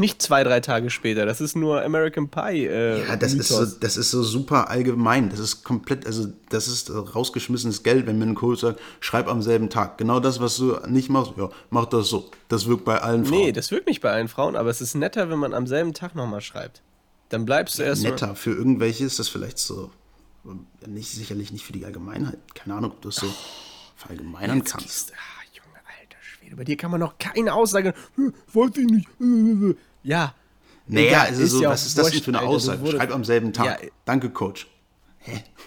Nicht 0.00 0.22
zwei, 0.22 0.44
drei 0.44 0.60
Tage 0.60 0.90
später. 0.90 1.26
Das 1.26 1.40
ist 1.40 1.56
nur 1.56 1.82
American 1.82 2.28
Pie. 2.28 2.66
Äh, 2.66 3.04
Ja, 3.08 3.16
das 3.16 3.34
ist, 3.34 3.48
so, 3.48 3.66
das 3.66 3.96
ist 3.96 4.12
so 4.12 4.22
super 4.22 4.70
allgemein. 4.70 5.28
Das 5.28 5.40
ist 5.40 5.64
komplett, 5.64 6.06
also 6.06 6.28
das 6.50 6.68
ist 6.68 6.88
rausgeschmissenes 6.94 7.82
Geld, 7.82 8.06
wenn 8.06 8.16
mir 8.16 8.26
ein 8.26 8.36
Coach 8.36 8.60
sagt, 8.60 8.78
schreib 9.00 9.26
am 9.26 9.42
selben 9.42 9.70
Tag. 9.70 9.98
Genau 9.98 10.20
das, 10.20 10.38
was 10.38 10.56
du 10.56 10.76
nicht 10.86 11.10
machst, 11.10 11.32
ja, 11.36 11.50
mach 11.70 11.86
das 11.86 12.08
so. 12.08 12.30
Das 12.46 12.68
wirkt 12.68 12.84
bei 12.84 13.00
allen 13.02 13.24
Frauen. 13.26 13.38
Nee, 13.40 13.50
das 13.52 13.72
wirkt 13.72 13.88
nicht 13.88 14.00
bei 14.00 14.12
allen 14.12 14.28
Frauen, 14.28 14.54
aber 14.54 14.70
es 14.70 14.80
ist 14.80 14.94
netter, 14.94 15.30
wenn 15.30 15.38
man 15.40 15.52
am 15.52 15.66
selben 15.66 15.92
Tag 15.94 16.14
nochmal 16.14 16.42
schreibt. 16.42 16.80
Dann 17.30 17.44
bleibst 17.44 17.80
du 17.80 17.82
erst 17.82 18.04
mal- 18.04 18.10
netter. 18.10 18.36
Für 18.36 18.52
irgendwelche 18.54 19.04
ist 19.04 19.18
das 19.18 19.28
vielleicht 19.28 19.58
so, 19.58 19.90
nicht, 20.86 21.10
sicherlich 21.10 21.52
nicht 21.52 21.64
für 21.64 21.72
die 21.72 21.84
Allgemeinheit. 21.84 22.38
Keine 22.54 22.74
Ahnung, 22.74 22.92
ob 22.92 23.00
du 23.02 23.08
das 23.08 23.16
so 23.16 23.26
verallgemeinern 23.96 24.58
Jetzt 24.58 24.72
kannst. 24.72 24.86
gehst- 24.86 25.12
Ah, 25.12 25.42
Junge, 25.54 25.76
alter 26.00 26.22
Schwede. 26.22 26.56
Bei 26.56 26.64
dir 26.64 26.76
kann 26.76 26.90
man 26.90 27.00
noch 27.00 27.18
keine 27.18 27.52
Aussage. 27.54 27.94
"Hm, 28.14 28.32
Wollte 28.52 28.80
ich 28.80 28.86
nicht. 28.88 29.08
äh, 29.20 29.24
äh, 29.24 29.70
äh." 29.70 29.76
Ja. 30.02 30.34
Naja, 30.86 31.22
also 31.22 31.44
so, 31.46 31.62
ja 31.62 31.70
was 31.70 31.84
ist 31.86 31.98
das 31.98 32.10
denn 32.10 32.22
für 32.22 32.30
eine 32.30 32.38
Alter, 32.38 32.50
Aussage? 32.50 32.80
wurdest- 32.80 32.96
Schreib 32.96 33.10
am 33.12 33.24
selben 33.24 33.52
Tag. 33.52 33.82
Ja. 33.82 33.88
Danke, 34.06 34.30
Coach. 34.30 34.66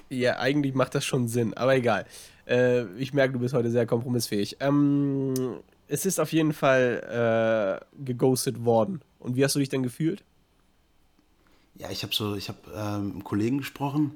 Ja, 0.10 0.40
eigentlich 0.40 0.74
macht 0.74 0.96
das 0.96 1.06
schon 1.06 1.28
Sinn, 1.28 1.54
aber 1.54 1.76
egal. 1.76 2.06
Äh, 2.48 2.86
ich 2.96 3.14
merke, 3.14 3.34
du 3.34 3.40
bist 3.40 3.54
heute 3.54 3.70
sehr 3.70 3.86
kompromissfähig. 3.86 4.58
Ähm, 4.60 5.60
es 5.88 6.06
ist 6.08 6.20
auf 6.20 6.34
jeden 6.34 6.54
Fall 6.54 7.80
äh, 7.94 8.04
geghostet 8.04 8.66
worden. 8.66 9.02
Und 9.20 9.36
wie 9.36 9.44
hast 9.44 9.54
du 9.54 9.60
dich 9.60 9.70
denn 9.70 9.84
gefühlt? 9.84 10.24
Ja, 11.76 11.90
ich 11.92 12.02
habe 12.04 12.14
so, 12.16 12.36
ich 12.36 12.50
habe 12.50 12.60
ähm, 12.76 13.06
mit 13.06 13.14
einem 13.14 13.24
Kollegen 13.24 13.58
gesprochen. 13.60 14.16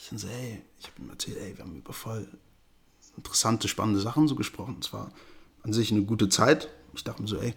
Ich 0.00 0.12
so, 0.16 0.28
ey, 0.28 0.62
ich 0.78 0.86
habe 0.86 1.02
ihm 1.02 1.10
erzählt, 1.10 1.38
ey, 1.38 1.56
wir 1.56 1.64
haben 1.64 1.76
über 1.76 1.92
voll 1.92 2.28
interessante, 3.16 3.66
spannende 3.66 4.00
Sachen 4.00 4.28
so 4.28 4.36
gesprochen. 4.36 4.76
Es 4.80 4.92
war 4.92 5.10
an 5.64 5.72
sich 5.72 5.90
eine 5.90 6.02
gute 6.02 6.28
Zeit. 6.28 6.68
Ich 6.94 7.02
dachte 7.02 7.20
mir 7.20 7.28
so, 7.28 7.36
ey, 7.36 7.52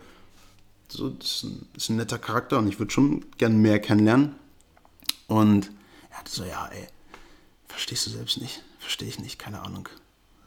so, 0.89 1.11
das 1.11 1.27
ist 1.27 1.43
ein, 1.43 1.67
das 1.73 1.83
ist 1.83 1.89
ein 1.89 1.95
netter 1.97 2.17
Charakter 2.17 2.57
und 2.57 2.67
ich 2.67 2.79
würde 2.79 2.91
schon 2.91 3.23
gern 3.37 3.61
mehr 3.61 3.79
kennenlernen. 3.79 4.35
Und 5.27 5.71
er 6.09 6.17
hatte 6.17 6.31
so, 6.31 6.43
ja, 6.43 6.67
ey, 6.67 6.87
verstehst 7.67 8.07
du 8.07 8.09
selbst 8.09 8.41
nicht, 8.41 8.63
verstehe 8.79 9.07
ich 9.07 9.19
nicht, 9.19 9.37
keine 9.37 9.61
Ahnung. 9.61 9.87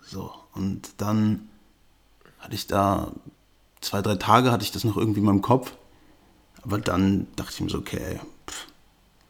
So, 0.03 0.35
und 0.53 0.95
dann 0.99 1.49
hatte 2.41 2.57
ich 2.57 2.67
da 2.67 3.13
zwei, 3.81 4.03
drei 4.03 4.17
Tage 4.17 4.51
hatte 4.51 4.65
ich 4.65 4.73
das 4.73 4.85
noch 4.85 4.97
irgendwie 4.97 5.21
in 5.21 5.27
meinem 5.27 5.43
Kopf. 5.43 5.77
Aber 6.63 6.79
dann 6.79 7.29
dachte 7.37 7.53
ich 7.55 7.61
mir 7.61 7.71
so, 7.71 7.79
okay, 7.79 7.99
ey, 7.99 8.21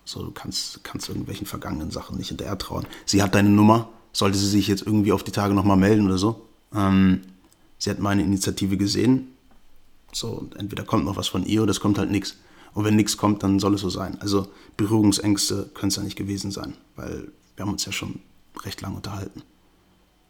so, 0.04 0.22
du 0.22 0.30
kannst, 0.30 0.84
kannst 0.84 1.08
irgendwelchen 1.08 1.46
vergangenen 1.46 1.90
Sachen 1.90 2.16
nicht 2.16 2.28
hinterher 2.28 2.58
trauen. 2.58 2.86
Sie 3.06 3.22
hat 3.22 3.34
deine 3.34 3.48
Nummer, 3.48 3.88
sollte 4.12 4.38
sie 4.38 4.48
sich 4.48 4.68
jetzt 4.68 4.86
irgendwie 4.86 5.12
auf 5.12 5.24
die 5.24 5.32
Tage 5.32 5.54
nochmal 5.54 5.76
melden 5.76 6.06
oder 6.06 6.18
so. 6.18 6.46
Ähm, 6.74 7.22
sie 7.78 7.90
hat 7.90 7.98
meine 7.98 8.22
Initiative 8.22 8.76
gesehen. 8.76 9.28
So, 10.12 10.28
und 10.28 10.56
entweder 10.56 10.84
kommt 10.84 11.04
noch 11.04 11.16
was 11.16 11.28
von 11.28 11.44
ihr 11.44 11.62
oder 11.62 11.70
es 11.70 11.80
kommt 11.80 11.98
halt 11.98 12.10
nichts. 12.10 12.36
Und 12.74 12.84
wenn 12.84 12.96
nichts 12.96 13.16
kommt, 13.16 13.42
dann 13.42 13.58
soll 13.60 13.74
es 13.74 13.80
so 13.80 13.90
sein. 13.90 14.20
Also 14.20 14.48
Berührungsängste 14.76 15.70
können 15.74 15.88
es 15.88 15.96
ja 15.96 16.02
nicht 16.02 16.16
gewesen 16.16 16.50
sein, 16.50 16.74
weil 16.96 17.28
wir 17.56 17.64
haben 17.64 17.72
uns 17.72 17.84
ja 17.84 17.92
schon 17.92 18.20
recht 18.64 18.80
lang 18.80 18.94
unterhalten. 18.94 19.42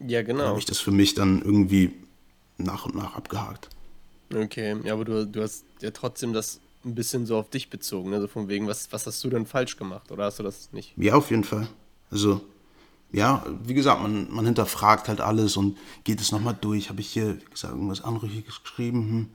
Ja, 0.00 0.22
genau. 0.22 0.44
habe 0.44 0.58
ich 0.58 0.64
das 0.64 0.78
für 0.78 0.90
mich 0.90 1.14
dann 1.14 1.42
irgendwie 1.42 1.92
nach 2.58 2.86
und 2.86 2.94
nach 2.94 3.16
abgehakt. 3.16 3.68
Okay, 4.34 4.76
ja, 4.84 4.94
aber 4.94 5.04
du, 5.04 5.26
du 5.26 5.42
hast 5.42 5.64
ja 5.80 5.90
trotzdem 5.90 6.32
das 6.32 6.60
ein 6.84 6.94
bisschen 6.94 7.26
so 7.26 7.36
auf 7.36 7.50
dich 7.50 7.70
bezogen. 7.70 8.12
Also 8.14 8.28
von 8.28 8.48
wegen, 8.48 8.66
was, 8.66 8.92
was 8.92 9.06
hast 9.06 9.22
du 9.24 9.30
denn 9.30 9.46
falsch 9.46 9.76
gemacht? 9.76 10.10
Oder 10.10 10.24
hast 10.24 10.38
du 10.38 10.42
das 10.42 10.72
nicht? 10.72 10.92
Ja, 10.96 11.14
auf 11.14 11.30
jeden 11.30 11.44
Fall. 11.44 11.68
Also, 12.10 12.40
ja, 13.12 13.44
wie 13.64 13.74
gesagt, 13.74 14.02
man, 14.02 14.32
man 14.32 14.44
hinterfragt 14.44 15.08
halt 15.08 15.20
alles 15.20 15.56
und 15.56 15.78
geht 16.04 16.20
es 16.20 16.32
nochmal 16.32 16.56
durch. 16.60 16.90
Habe 16.90 17.00
ich 17.00 17.08
hier, 17.08 17.36
wie 17.36 17.50
gesagt, 17.50 17.72
irgendwas 17.72 18.02
Anrüchiges 18.02 18.62
geschrieben? 18.62 19.08
Hm. 19.08 19.30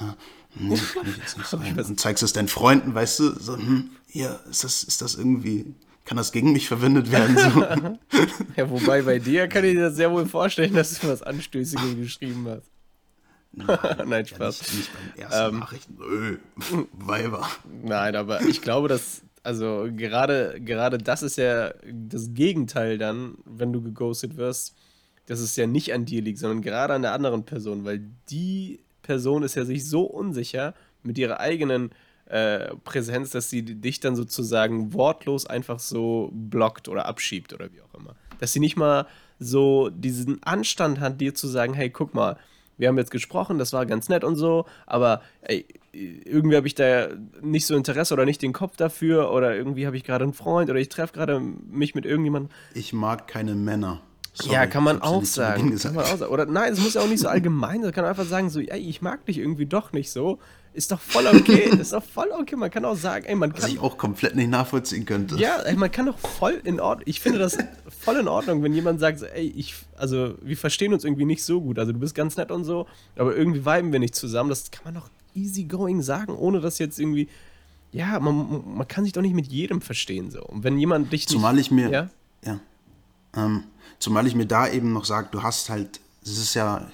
Ja, 0.00 0.16
nee, 0.54 0.76
kann 0.94 1.08
ich 1.08 1.16
jetzt 1.16 1.36
nicht 1.36 1.48
sagen. 1.48 1.78
Und 1.78 2.00
zeigst 2.00 2.22
es 2.22 2.32
deinen 2.32 2.48
Freunden, 2.48 2.94
weißt 2.94 3.20
du, 3.20 3.38
so, 3.38 3.56
hm, 3.56 3.90
hier, 4.06 4.40
ist 4.50 4.64
das, 4.64 4.82
ist 4.82 5.02
das 5.02 5.14
irgendwie, 5.16 5.74
kann 6.04 6.16
das 6.16 6.32
gegen 6.32 6.52
mich 6.52 6.68
verwendet 6.68 7.10
werden? 7.10 7.36
So. 7.36 7.98
Ja, 8.56 8.68
wobei 8.70 9.02
bei 9.02 9.18
dir 9.18 9.46
kann 9.46 9.64
ich 9.64 9.74
dir 9.74 9.82
das 9.82 9.96
sehr 9.96 10.10
wohl 10.10 10.26
vorstellen, 10.26 10.74
dass 10.74 10.98
du 10.98 11.08
was 11.08 11.22
Anstößiges 11.22 11.96
geschrieben 11.96 12.46
hast. 12.48 12.70
Nein, 14.06 14.24
ja, 14.24 14.26
Spaß. 14.26 14.62
nicht, 14.62 14.74
nicht 14.76 14.90
beim 14.92 15.30
ersten 15.30 15.58
Nachrichten. 15.58 15.98
Öh, 16.00 16.36
Weiber. 16.92 17.48
Nein, 17.82 18.16
aber 18.16 18.42
ich 18.42 18.62
glaube, 18.62 18.88
dass, 18.88 19.22
also 19.42 19.88
gerade, 19.94 20.60
gerade 20.60 20.98
das 20.98 21.22
ist 21.22 21.36
ja 21.36 21.72
das 21.84 22.34
Gegenteil 22.34 22.98
dann, 22.98 23.38
wenn 23.44 23.72
du 23.72 23.82
geghostet 23.82 24.36
wirst, 24.36 24.74
dass 25.26 25.40
es 25.40 25.56
ja 25.56 25.66
nicht 25.66 25.92
an 25.92 26.04
dir 26.04 26.22
liegt, 26.22 26.38
sondern 26.38 26.62
gerade 26.62 26.94
an 26.94 27.02
der 27.02 27.12
anderen 27.12 27.44
Person, 27.44 27.84
weil 27.84 28.00
die 28.30 28.80
Person 29.02 29.42
ist 29.42 29.54
ja 29.54 29.64
sich 29.64 29.88
so 29.88 30.02
unsicher 30.02 30.74
mit 31.02 31.18
ihrer 31.18 31.40
eigenen 31.40 31.90
äh, 32.26 32.74
Präsenz, 32.84 33.30
dass 33.30 33.48
sie 33.48 33.62
dich 33.62 34.00
dann 34.00 34.16
sozusagen 34.16 34.92
wortlos 34.92 35.46
einfach 35.46 35.78
so 35.78 36.30
blockt 36.32 36.88
oder 36.88 37.06
abschiebt 37.06 37.52
oder 37.52 37.72
wie 37.72 37.80
auch 37.80 37.94
immer. 37.98 38.16
Dass 38.38 38.52
sie 38.52 38.60
nicht 38.60 38.76
mal 38.76 39.06
so 39.38 39.88
diesen 39.90 40.42
Anstand 40.42 41.00
hat, 41.00 41.20
dir 41.20 41.34
zu 41.34 41.46
sagen, 41.46 41.74
hey, 41.74 41.90
guck 41.90 42.14
mal, 42.14 42.36
wir 42.78 42.88
haben 42.88 42.96
jetzt 42.96 43.10
gesprochen, 43.10 43.58
das 43.58 43.72
war 43.72 43.84
ganz 43.86 44.08
nett 44.08 44.24
und 44.24 44.36
so, 44.36 44.64
aber 44.86 45.20
ey, 45.42 45.66
irgendwie 45.92 46.56
habe 46.56 46.66
ich 46.66 46.74
da 46.74 47.08
nicht 47.42 47.66
so 47.66 47.76
Interesse 47.76 48.14
oder 48.14 48.24
nicht 48.24 48.40
den 48.40 48.52
Kopf 48.52 48.76
dafür 48.76 49.32
oder 49.32 49.54
irgendwie 49.54 49.86
habe 49.86 49.96
ich 49.96 50.04
gerade 50.04 50.24
einen 50.24 50.32
Freund 50.32 50.70
oder 50.70 50.78
ich 50.78 50.88
treffe 50.88 51.12
gerade 51.12 51.40
mich 51.40 51.94
mit 51.94 52.06
irgendjemandem. 52.06 52.50
Ich 52.74 52.92
mag 52.92 53.26
keine 53.26 53.54
Männer. 53.54 54.00
Sorry, 54.34 54.54
ja, 54.54 54.66
kann 54.66 54.84
man 54.84 55.02
auch 55.02 55.24
sagen. 55.24 55.76
Kann 55.76 55.94
man 55.94 56.04
auch 56.04 56.16
sagen. 56.16 56.32
Oder 56.32 56.46
nein, 56.46 56.72
es 56.72 56.80
muss 56.80 56.94
ja 56.94 57.00
auch 57.00 57.08
nicht 57.08 57.20
so 57.20 57.28
allgemein 57.28 57.76
sein. 57.76 57.82
Man 57.82 57.92
kann 57.92 58.04
einfach 58.04 58.24
sagen, 58.24 58.50
so, 58.50 58.60
ey, 58.60 58.78
ich 58.78 59.02
mag 59.02 59.24
dich 59.26 59.38
irgendwie 59.38 59.66
doch 59.66 59.92
nicht 59.92 60.10
so. 60.12 60.38
Ist 60.78 60.92
doch 60.92 61.00
voll 61.00 61.26
okay. 61.26 61.68
ist 61.80 61.92
doch 61.92 62.04
voll 62.04 62.28
okay. 62.38 62.54
Man 62.54 62.70
kann 62.70 62.84
auch 62.84 62.94
sagen, 62.94 63.24
ey, 63.26 63.34
man 63.34 63.52
Was 63.52 63.62
kann. 63.62 63.70
ich 63.70 63.80
auch 63.80 63.98
komplett 63.98 64.36
nicht 64.36 64.48
nachvollziehen 64.48 65.04
könnte. 65.04 65.34
Ja, 65.34 65.56
ey, 65.62 65.74
man 65.74 65.90
kann 65.90 66.06
doch 66.06 66.16
voll 66.16 66.60
in 66.62 66.78
Ordnung. 66.78 67.02
Ich 67.08 67.18
finde 67.18 67.40
das 67.40 67.58
voll 68.00 68.14
in 68.18 68.28
Ordnung, 68.28 68.62
wenn 68.62 68.72
jemand 68.72 69.00
sagt, 69.00 69.18
so, 69.18 69.26
ey, 69.26 69.52
ich, 69.56 69.74
also 69.96 70.36
wir 70.40 70.56
verstehen 70.56 70.92
uns 70.92 71.02
irgendwie 71.02 71.24
nicht 71.24 71.42
so 71.42 71.60
gut. 71.60 71.80
Also 71.80 71.90
du 71.90 71.98
bist 71.98 72.14
ganz 72.14 72.36
nett 72.36 72.52
und 72.52 72.62
so, 72.62 72.86
aber 73.16 73.34
irgendwie 73.34 73.66
viben 73.66 73.90
wir 73.90 73.98
nicht 73.98 74.14
zusammen. 74.14 74.50
Das 74.50 74.70
kann 74.70 74.84
man 74.84 74.94
doch 74.94 75.10
easy 75.34 75.64
going 75.64 76.00
sagen, 76.00 76.36
ohne 76.36 76.60
dass 76.60 76.78
jetzt 76.78 77.00
irgendwie. 77.00 77.28
Ja, 77.90 78.20
man, 78.20 78.76
man 78.76 78.86
kann 78.86 79.02
sich 79.02 79.14
doch 79.14 79.22
nicht 79.22 79.34
mit 79.34 79.48
jedem 79.48 79.80
verstehen 79.80 80.30
so. 80.30 80.44
Und 80.44 80.62
wenn 80.62 80.78
jemand 80.78 81.12
dich 81.12 81.26
Zumal 81.26 81.54
nicht, 81.54 81.66
ich 81.66 81.70
mir, 81.72 81.90
Ja? 81.90 82.10
ja. 82.44 82.60
Ähm, 83.34 83.64
zumal 83.98 84.28
ich 84.28 84.36
mir 84.36 84.46
da 84.46 84.68
eben 84.68 84.92
noch 84.92 85.06
sage, 85.06 85.26
du 85.32 85.42
hast 85.42 85.70
halt, 85.70 85.98
es 86.22 86.38
ist 86.38 86.54
ja 86.54 86.86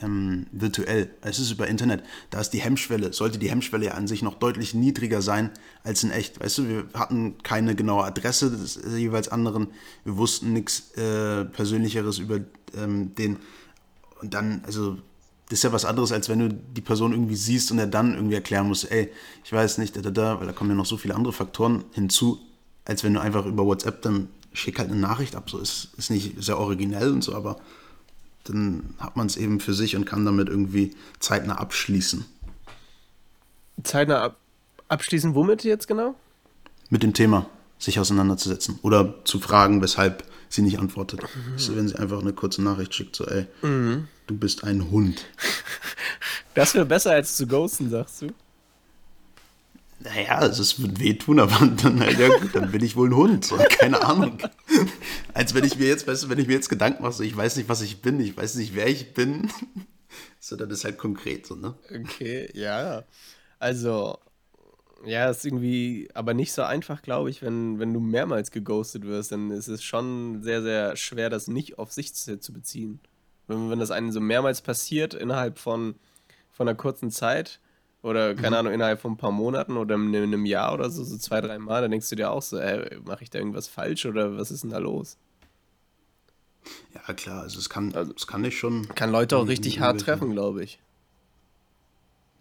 ähm, 0.00 0.46
virtuell, 0.52 1.10
es 1.22 1.38
ist 1.38 1.50
über 1.50 1.66
Internet, 1.66 2.02
da 2.30 2.40
ist 2.40 2.50
die 2.50 2.60
Hemmschwelle, 2.60 3.12
sollte 3.12 3.38
die 3.38 3.50
Hemmschwelle 3.50 3.86
ja 3.86 3.92
an 3.92 4.06
sich 4.06 4.22
noch 4.22 4.34
deutlich 4.34 4.74
niedriger 4.74 5.22
sein 5.22 5.50
als 5.84 6.02
in 6.02 6.10
echt. 6.10 6.40
Weißt 6.40 6.58
du, 6.58 6.68
wir 6.68 6.84
hatten 6.94 7.38
keine 7.42 7.74
genaue 7.74 8.04
Adresse 8.04 8.50
des 8.50 8.80
jeweils 8.96 9.28
anderen, 9.28 9.68
wir 10.04 10.16
wussten 10.16 10.52
nichts 10.52 10.92
äh, 10.96 11.44
Persönlicheres 11.44 12.18
über 12.18 12.40
ähm, 12.76 13.14
den. 13.14 13.38
Und 14.20 14.34
dann, 14.34 14.62
also, 14.64 14.98
das 15.48 15.60
ist 15.60 15.62
ja 15.62 15.72
was 15.72 15.84
anderes, 15.84 16.12
als 16.12 16.28
wenn 16.28 16.38
du 16.40 16.48
die 16.48 16.80
Person 16.80 17.12
irgendwie 17.12 17.36
siehst 17.36 17.70
und 17.70 17.78
er 17.78 17.86
dann 17.86 18.14
irgendwie 18.14 18.34
erklären 18.34 18.68
musst, 18.68 18.90
ey, 18.90 19.10
ich 19.44 19.52
weiß 19.52 19.78
nicht, 19.78 19.96
da, 19.96 20.00
da, 20.00 20.10
da, 20.10 20.40
weil 20.40 20.46
da 20.46 20.52
kommen 20.52 20.70
ja 20.70 20.76
noch 20.76 20.86
so 20.86 20.96
viele 20.96 21.14
andere 21.14 21.32
Faktoren 21.32 21.84
hinzu, 21.92 22.38
als 22.84 23.02
wenn 23.04 23.14
du 23.14 23.20
einfach 23.20 23.46
über 23.46 23.64
WhatsApp 23.64 24.02
dann 24.02 24.28
schick 24.52 24.78
halt 24.78 24.90
eine 24.90 25.00
Nachricht 25.00 25.36
ab. 25.36 25.48
So 25.50 25.58
ist, 25.58 25.90
ist 25.96 26.10
nicht 26.10 26.42
sehr 26.42 26.58
originell 26.58 27.12
und 27.12 27.22
so, 27.22 27.34
aber 27.34 27.58
dann 28.48 28.94
hat 28.98 29.16
man 29.16 29.26
es 29.26 29.36
eben 29.36 29.60
für 29.60 29.74
sich 29.74 29.96
und 29.96 30.04
kann 30.04 30.24
damit 30.24 30.48
irgendwie 30.48 30.94
zeitnah 31.20 31.58
abschließen. 31.58 32.24
zeitnah 33.84 34.22
ab, 34.22 34.36
abschließen, 34.88 35.34
womit 35.34 35.64
jetzt 35.64 35.86
genau? 35.88 36.14
Mit 36.90 37.02
dem 37.02 37.14
Thema 37.14 37.46
sich 37.78 38.00
auseinanderzusetzen 38.00 38.78
oder 38.82 39.24
zu 39.24 39.38
fragen, 39.38 39.82
weshalb 39.82 40.24
sie 40.48 40.62
nicht 40.62 40.78
antwortet. 40.78 41.20
Also 41.52 41.76
wenn 41.76 41.86
sie 41.86 41.96
einfach 41.96 42.20
eine 42.20 42.32
kurze 42.32 42.62
Nachricht 42.62 42.94
schickt, 42.94 43.14
so, 43.14 43.24
ey, 43.26 43.46
du 43.62 44.36
bist 44.36 44.64
ein 44.64 44.90
Hund. 44.90 45.26
Das 46.54 46.74
wäre 46.74 46.86
besser 46.86 47.12
als 47.12 47.36
zu 47.36 47.46
ghosten, 47.46 47.88
sagst 47.88 48.22
du? 48.22 48.28
Naja, 50.00 50.38
also 50.38 50.62
es 50.62 50.80
wird 50.80 51.00
wehtun, 51.00 51.40
aber 51.40 51.66
dann, 51.82 51.98
ja, 51.98 52.28
gut, 52.38 52.54
dann 52.54 52.70
bin 52.70 52.84
ich 52.84 52.96
wohl 52.96 53.08
ein 53.08 53.16
Hund. 53.16 53.52
Keine 53.78 54.02
Ahnung. 54.02 54.38
Als 55.34 55.54
wenn 55.54 55.64
ich 55.64 55.78
mir 55.78 55.88
jetzt, 55.88 56.06
weißt 56.06 56.24
du, 56.24 56.28
wenn 56.28 56.38
ich 56.38 56.46
mir 56.46 56.54
jetzt 56.54 56.68
Gedanken 56.68 57.02
mache, 57.02 57.12
so, 57.12 57.22
ich 57.22 57.36
weiß 57.36 57.56
nicht, 57.56 57.68
was 57.68 57.80
ich 57.80 58.00
bin, 58.00 58.20
ich 58.20 58.36
weiß 58.36 58.56
nicht, 58.56 58.74
wer 58.74 58.86
ich 58.86 59.14
bin. 59.14 59.50
So, 60.40 60.56
dann 60.56 60.70
ist 60.70 60.84
halt 60.84 60.96
konkret 60.98 61.46
so, 61.46 61.54
ne? 61.56 61.74
Okay, 61.94 62.48
ja. 62.54 63.04
Also, 63.58 64.18
ja, 65.04 65.28
ist 65.28 65.44
irgendwie 65.44 66.08
aber 66.14 66.32
nicht 66.32 66.52
so 66.52 66.62
einfach, 66.62 67.02
glaube 67.02 67.28
ich, 67.28 67.42
wenn, 67.42 67.78
wenn 67.78 67.92
du 67.92 68.00
mehrmals 68.00 68.50
geghostet 68.50 69.04
wirst, 69.04 69.32
dann 69.32 69.50
ist 69.50 69.68
es 69.68 69.82
schon 69.82 70.42
sehr, 70.42 70.62
sehr 70.62 70.96
schwer, 70.96 71.28
das 71.28 71.48
nicht 71.48 71.78
auf 71.78 71.92
sich 71.92 72.14
zu, 72.14 72.40
zu 72.40 72.52
beziehen. 72.52 73.00
Wenn, 73.48 73.68
wenn 73.68 73.80
das 73.80 73.90
einem 73.90 74.12
so 74.12 74.20
mehrmals 74.20 74.62
passiert 74.62 75.12
innerhalb 75.12 75.58
von, 75.58 75.96
von 76.50 76.68
einer 76.68 76.76
kurzen 76.76 77.10
Zeit 77.10 77.60
oder, 78.02 78.34
keine 78.34 78.48
Mhm. 78.50 78.54
Ahnung, 78.54 78.72
innerhalb 78.72 79.00
von 79.00 79.12
ein 79.12 79.16
paar 79.16 79.32
Monaten 79.32 79.76
oder 79.76 79.94
in 79.96 80.14
einem 80.14 80.32
in 80.32 80.46
Jahr 80.46 80.72
oder 80.74 80.88
so, 80.90 81.02
so 81.04 81.16
zwei, 81.18 81.40
drei 81.40 81.58
Mal, 81.58 81.82
dann 81.82 81.90
denkst 81.90 82.08
du 82.10 82.16
dir 82.16 82.30
auch 82.30 82.42
so, 82.42 82.58
ey, 82.58 82.98
mache 83.04 83.24
ich 83.24 83.30
da 83.30 83.38
irgendwas 83.38 83.68
falsch 83.68 84.06
oder 84.06 84.36
was 84.38 84.50
ist 84.50 84.62
denn 84.62 84.70
da 84.70 84.78
los? 84.78 85.16
Ja, 86.94 87.12
klar, 87.14 87.42
also 87.42 87.58
es 87.58 87.68
kann, 87.68 87.94
Also- 87.94 88.12
es 88.14 88.26
kann 88.26 88.42
dich 88.42 88.58
schon. 88.58 88.88
Kann 88.94 89.10
Leute 89.10 89.36
auch 89.36 89.40
in- 89.42 89.46
in 89.46 89.50
richtig 89.50 89.80
hart 89.80 90.00
treffen, 90.00 90.32
glaube 90.32 90.62
ich. 90.62 90.78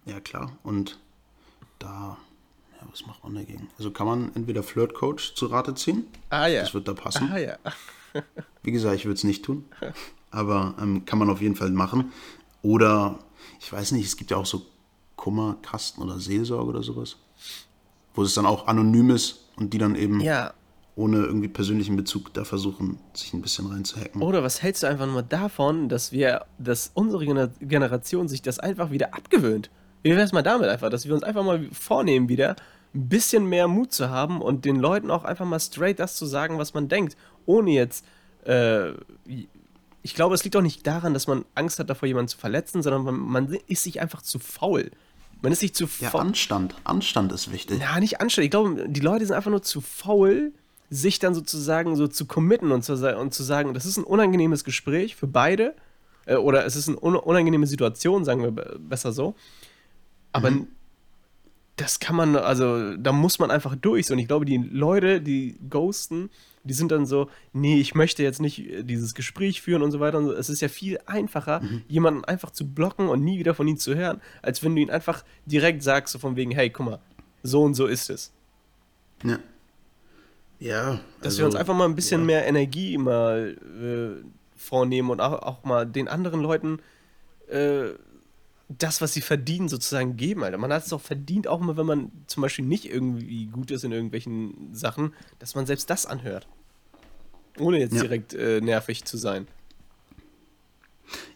Ja, 0.05 0.19
klar. 0.19 0.57
Und 0.63 0.99
da, 1.79 2.17
ja, 2.79 2.87
was 2.89 3.05
macht 3.05 3.23
man 3.23 3.35
dagegen? 3.35 3.69
Also 3.77 3.91
kann 3.91 4.07
man 4.07 4.31
entweder 4.35 4.63
Flirt-Coach 4.63 5.35
zu 5.35 5.47
Rate 5.47 5.75
ziehen. 5.75 6.05
Ah 6.29 6.47
ja. 6.47 6.61
Das 6.61 6.73
wird 6.73 6.87
da 6.87 6.93
passen. 6.93 7.29
Ah 7.31 7.37
ja. 7.37 7.57
Wie 8.63 8.71
gesagt, 8.71 8.95
ich 8.95 9.05
würde 9.05 9.15
es 9.15 9.23
nicht 9.23 9.43
tun. 9.45 9.65
Aber 10.31 10.75
ähm, 10.81 11.05
kann 11.05 11.19
man 11.19 11.29
auf 11.29 11.41
jeden 11.41 11.55
Fall 11.55 11.69
machen. 11.71 12.11
Oder, 12.61 13.19
ich 13.59 13.71
weiß 13.71 13.91
nicht, 13.93 14.05
es 14.05 14.17
gibt 14.17 14.31
ja 14.31 14.37
auch 14.37 14.45
so 14.45 14.65
Kummerkasten 15.17 16.01
oder 16.01 16.19
Seelsorge 16.19 16.69
oder 16.69 16.83
sowas. 16.83 17.17
Wo 18.15 18.23
es 18.23 18.33
dann 18.33 18.45
auch 18.45 18.67
anonym 18.67 19.09
ist 19.09 19.49
und 19.57 19.73
die 19.73 19.77
dann 19.77 19.95
eben 19.95 20.21
Ja, 20.21 20.53
ohne 20.95 21.17
irgendwie 21.17 21.47
persönlichen 21.47 21.95
Bezug 21.95 22.33
da 22.33 22.43
versuchen, 22.43 22.97
sich 23.13 23.31
ein 23.33 23.41
bisschen 23.41 23.67
reinzuhacken. 23.67 24.21
Oder 24.21 24.41
was 24.41 24.63
hältst 24.63 24.81
du 24.81 24.87
einfach 24.87 25.05
nur 25.05 25.21
davon, 25.21 25.89
dass 25.89 26.11
wir, 26.11 26.45
dass 26.57 26.89
unsere 26.95 27.23
Gener- 27.25 27.51
Generation 27.59 28.27
sich 28.27 28.41
das 28.41 28.57
einfach 28.57 28.89
wieder 28.89 29.13
abgewöhnt? 29.13 29.69
Wie 30.01 30.15
wär's 30.15 30.31
mal 30.31 30.41
damit 30.41 30.69
einfach, 30.69 30.89
dass 30.89 31.05
wir 31.05 31.13
uns 31.13 31.23
einfach 31.23 31.43
mal 31.43 31.67
vornehmen 31.71 32.29
wieder, 32.29 32.55
ein 32.95 33.09
bisschen 33.09 33.45
mehr 33.45 33.67
Mut 33.67 33.91
zu 33.91 34.09
haben 34.09 34.41
und 34.41 34.65
den 34.65 34.77
Leuten 34.77 35.11
auch 35.11 35.23
einfach 35.23 35.45
mal 35.45 35.59
straight 35.59 35.99
das 35.99 36.15
zu 36.15 36.25
sagen, 36.25 36.57
was 36.57 36.73
man 36.73 36.87
denkt, 36.87 37.15
ohne 37.45 37.71
jetzt, 37.71 38.03
äh, 38.45 38.91
ich 40.01 40.15
glaube, 40.15 40.33
es 40.33 40.43
liegt 40.43 40.55
auch 40.55 40.61
nicht 40.61 40.87
daran, 40.87 41.13
dass 41.13 41.27
man 41.27 41.45
Angst 41.53 41.77
hat 41.77 41.89
davor, 41.91 42.07
jemanden 42.07 42.29
zu 42.29 42.37
verletzen, 42.37 42.81
sondern 42.81 43.03
man, 43.03 43.19
man 43.19 43.53
ist 43.67 43.83
sich 43.83 44.01
einfach 44.01 44.21
zu 44.23 44.39
faul. 44.39 44.89
Man 45.41 45.51
ist 45.51 45.59
sich 45.59 45.73
zu 45.73 45.85
Ja, 45.99 46.09
faul. 46.09 46.21
Anstand. 46.21 46.75
Anstand 46.83 47.31
ist 47.31 47.51
wichtig. 47.51 47.79
Ja, 47.79 47.99
nicht 47.99 48.19
anständig. 48.21 48.47
Ich 48.47 48.51
glaube, 48.51 48.89
die 48.89 48.99
Leute 48.99 49.25
sind 49.25 49.35
einfach 49.35 49.51
nur 49.51 49.61
zu 49.61 49.81
faul, 49.81 50.51
sich 50.89 51.19
dann 51.19 51.33
sozusagen 51.35 51.95
so 51.95 52.07
zu 52.07 52.25
committen 52.25 52.71
und 52.71 52.83
zu, 52.83 52.93
und 53.19 53.33
zu 53.33 53.43
sagen, 53.43 53.73
das 53.73 53.85
ist 53.85 53.97
ein 53.97 54.03
unangenehmes 54.03 54.63
Gespräch 54.63 55.15
für 55.15 55.27
beide. 55.27 55.75
Äh, 56.25 56.35
oder 56.35 56.65
es 56.65 56.75
ist 56.75 56.87
eine 56.87 56.99
un 56.99 57.15
unangenehme 57.15 57.67
Situation, 57.67 58.25
sagen 58.25 58.41
wir 58.41 58.51
be- 58.51 58.77
besser 58.79 59.11
so. 59.11 59.35
Aber 60.31 60.51
das 61.77 61.99
kann 61.99 62.15
man, 62.15 62.35
also 62.35 62.97
da 62.97 63.11
muss 63.11 63.39
man 63.39 63.51
einfach 63.51 63.75
durch. 63.75 64.11
Und 64.11 64.19
ich 64.19 64.27
glaube, 64.27 64.45
die 64.45 64.57
Leute, 64.57 65.21
die 65.21 65.57
ghosten, 65.69 66.29
die 66.63 66.73
sind 66.73 66.91
dann 66.91 67.05
so, 67.05 67.29
nee, 67.53 67.79
ich 67.79 67.95
möchte 67.95 68.23
jetzt 68.23 68.41
nicht 68.41 68.59
äh, 68.59 68.83
dieses 68.83 69.13
Gespräch 69.13 69.61
führen 69.61 69.83
und 69.83 69.91
so 69.91 69.99
weiter. 69.99 70.17
Und 70.17 70.25
so. 70.25 70.33
Es 70.33 70.49
ist 70.49 70.59
ja 70.59 70.67
viel 70.67 70.99
einfacher, 71.05 71.61
jemanden 71.87 72.25
einfach 72.25 72.51
zu 72.51 72.67
blocken 72.67 73.07
und 73.07 73.23
nie 73.23 73.39
wieder 73.39 73.53
von 73.53 73.67
ihm 73.67 73.77
zu 73.77 73.95
hören, 73.95 74.21
als 74.41 74.63
wenn 74.63 74.75
du 74.75 74.81
ihn 74.81 74.89
einfach 74.89 75.23
direkt 75.45 75.83
sagst, 75.83 76.13
so 76.13 76.19
von 76.19 76.35
wegen, 76.35 76.51
hey, 76.51 76.69
guck 76.69 76.85
mal, 76.85 76.99
so 77.43 77.63
und 77.63 77.75
so 77.75 77.85
ist 77.85 78.09
es. 78.09 78.33
Ja. 79.23 79.39
Ja. 80.59 80.99
Dass 81.19 81.33
also, 81.33 81.37
wir 81.39 81.45
uns 81.45 81.55
einfach 81.55 81.75
mal 81.75 81.85
ein 81.85 81.95
bisschen 81.95 82.21
ja. 82.21 82.25
mehr 82.25 82.47
Energie 82.47 82.97
mal 82.97 83.55
äh, 83.79 84.25
vornehmen 84.55 85.11
und 85.11 85.21
auch, 85.21 85.43
auch 85.43 85.63
mal 85.63 85.85
den 85.85 86.07
anderen 86.07 86.41
Leuten 86.41 86.79
äh, 87.47 87.89
das, 88.69 88.99
was 89.01 89.13
sie 89.13 89.21
verdienen, 89.21 89.69
sozusagen 89.69 90.17
geben, 90.17 90.43
Alter. 90.43 90.57
Man 90.57 90.73
hat 90.73 90.85
es 90.85 90.91
auch 90.91 91.01
verdient, 91.01 91.47
auch 91.47 91.59
mal, 91.59 91.77
wenn 91.77 91.85
man 91.85 92.11
zum 92.27 92.41
Beispiel 92.41 92.65
nicht 92.65 92.85
irgendwie 92.85 93.45
gut 93.45 93.71
ist 93.71 93.83
in 93.85 93.91
irgendwelchen 93.93 94.73
Sachen, 94.73 95.13
dass 95.39 95.55
man 95.55 95.65
selbst 95.65 95.89
das 95.89 96.05
anhört. 96.05 96.47
Ohne 97.59 97.79
jetzt 97.79 97.93
Ja. 97.95 98.01
direkt 98.01 98.33
äh, 98.33 98.59
nervig 98.61 99.05
zu 99.05 99.17
sein. 99.17 99.47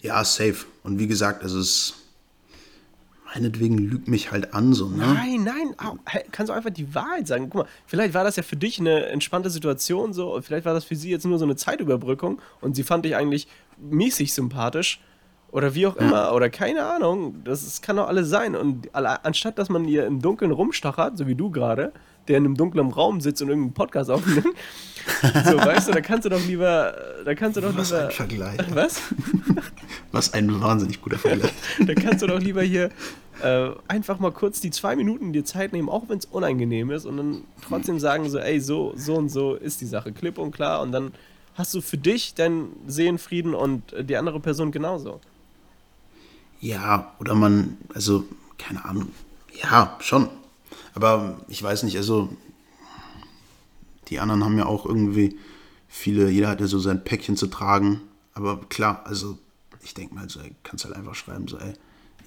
Ja, 0.02 0.24
safe. 0.26 0.66
Und 0.84 1.00
wie 1.00 1.08
gesagt, 1.08 1.42
also 1.44 1.60
es 1.60 1.94
meinetwegen 3.34 3.78
lügt 3.78 4.10
mich 4.10 4.32
halt 4.32 4.54
an, 4.54 4.74
so, 4.74 4.90
ne? 4.90 4.98
Nein, 4.98 5.44
nein, 5.46 5.74
au, 5.78 5.98
kannst 6.34 6.50
du 6.50 6.54
einfach 6.54 6.70
die 6.70 6.94
Wahrheit 6.94 7.28
sagen. 7.28 7.50
Guck 7.50 7.64
mal, 7.64 7.70
vielleicht 7.86 8.14
war 8.14 8.26
das 8.26 8.36
ja 8.36 8.44
für 8.44 8.58
dich 8.58 8.78
eine 8.80 9.06
entspannte 9.06 9.50
Situation 9.50 10.12
so, 10.12 10.36
und 10.36 10.44
vielleicht 10.44 10.66
war 10.66 10.74
das 10.74 10.84
für 10.84 10.98
sie 10.98 11.10
jetzt 11.10 11.26
nur 11.26 11.40
so 11.40 11.46
eine 11.46 11.56
Zeitüberbrückung 11.56 12.42
und 12.60 12.76
sie 12.76 12.84
fand 12.84 13.06
dich 13.06 13.16
eigentlich 13.16 13.48
mäßig 13.78 14.34
sympathisch 14.34 15.00
oder 15.52 15.76
wie 15.76 15.88
auch 15.88 15.96
immer 15.98 16.34
oder 16.34 16.50
keine 16.50 16.86
Ahnung. 16.86 17.42
Das 17.44 17.64
ist, 17.64 17.82
kann 17.82 17.98
doch 17.98 18.08
alles 18.08 18.30
sein. 18.30 18.56
Und 18.56 18.90
anstatt 18.94 19.58
dass 19.58 19.70
man 19.70 19.86
ihr 19.86 20.06
im 20.06 20.22
Dunkeln 20.22 20.52
rumstachert, 20.52 21.18
so 21.18 21.28
wie 21.28 21.36
du 21.36 21.52
gerade, 21.52 21.92
der 22.28 22.38
in 22.38 22.46
einem 22.46 22.56
dunklen 22.56 22.92
Raum 22.92 23.20
sitzt 23.20 23.42
und 23.42 23.50
irgendeinen 23.50 23.74
Podcast 23.74 24.10
aufnimmt, 24.10 24.46
so 25.46 25.58
weißt 25.58 25.90
du, 25.90 25.92
da 25.92 26.02
kannst 26.02 26.26
du 26.26 26.30
doch 26.30 26.46
lieber, 26.46 26.96
da 27.26 27.36
kannst 27.36 27.58
du 27.58 27.62
doch 27.62 27.76
Was 27.76 27.90
lieber. 27.90 28.06
ein 28.06 28.12
Vergleich. 28.12 28.60
Was? 28.74 29.02
Was 30.12 30.34
ein 30.34 30.62
wahnsinnig 30.62 31.02
guter 31.02 31.18
Vergleich. 31.18 31.52
Da 31.80 31.94
kannst 31.96 32.22
du 32.22 32.28
doch 32.28 32.40
lieber 32.40 32.62
hier 32.62 32.90
äh, 33.42 33.70
einfach 33.88 34.20
mal 34.20 34.32
kurz 34.32 34.62
die 34.62 34.72
zwei 34.72 34.96
Minuten 34.96 35.34
dir 35.34 35.44
Zeit 35.44 35.74
nehmen, 35.74 35.90
auch 35.90 36.04
wenn 36.08 36.20
es 36.20 36.26
unangenehm 36.26 36.92
ist, 36.92 37.06
und 37.06 37.18
dann 37.18 37.42
trotzdem 37.68 38.00
sagen 38.00 38.30
so, 38.30 38.38
ey, 38.38 38.60
so, 38.60 38.94
so 38.96 39.16
und 39.16 39.30
so 39.30 39.56
ist 39.56 39.82
die 39.82 39.86
Sache, 39.86 40.12
klipp 40.12 40.38
und 40.38 40.52
klar, 40.52 40.82
und 40.82 40.92
dann 40.92 41.12
hast 41.56 41.74
du 41.74 41.82
für 41.82 41.98
dich 41.98 42.36
deinen 42.36 42.72
Seelenfrieden 42.88 43.54
und 43.54 43.94
äh, 43.94 44.04
die 44.04 44.16
andere 44.16 44.40
Person 44.40 44.72
genauso. 44.72 45.20
Ja, 46.62 47.14
oder 47.20 47.36
man, 47.36 47.78
also, 47.94 48.24
keine 48.58 48.86
Ahnung. 48.86 49.10
Ja, 49.62 49.98
schon. 50.00 50.30
Aber 50.94 51.42
ich 51.48 51.62
weiß 51.62 51.84
nicht, 51.84 51.98
also, 51.98 52.30
die 54.08 54.20
anderen 54.20 54.44
haben 54.44 54.58
ja 54.58 54.68
auch 54.68 54.86
irgendwie 54.86 55.38
viele, 55.88 56.30
jeder 56.30 56.50
hat 56.50 56.62
ja 56.62 56.68
so 56.68 56.80
sein 56.80 57.04
Päckchen 57.04 57.36
zu 57.36 57.48
tragen. 57.48 58.02
Aber 58.34 58.62
klar, 58.70 59.02
also, 59.06 59.38
ich 59.82 59.96
denke 59.96 60.14
mal 60.14 60.30
so, 60.30 60.40
ey, 60.40 60.54
kannst 60.64 60.86
halt 60.86 60.96
einfach 60.96 61.16
schreiben, 61.16 61.48
so, 61.48 61.58
ey, 61.58 61.74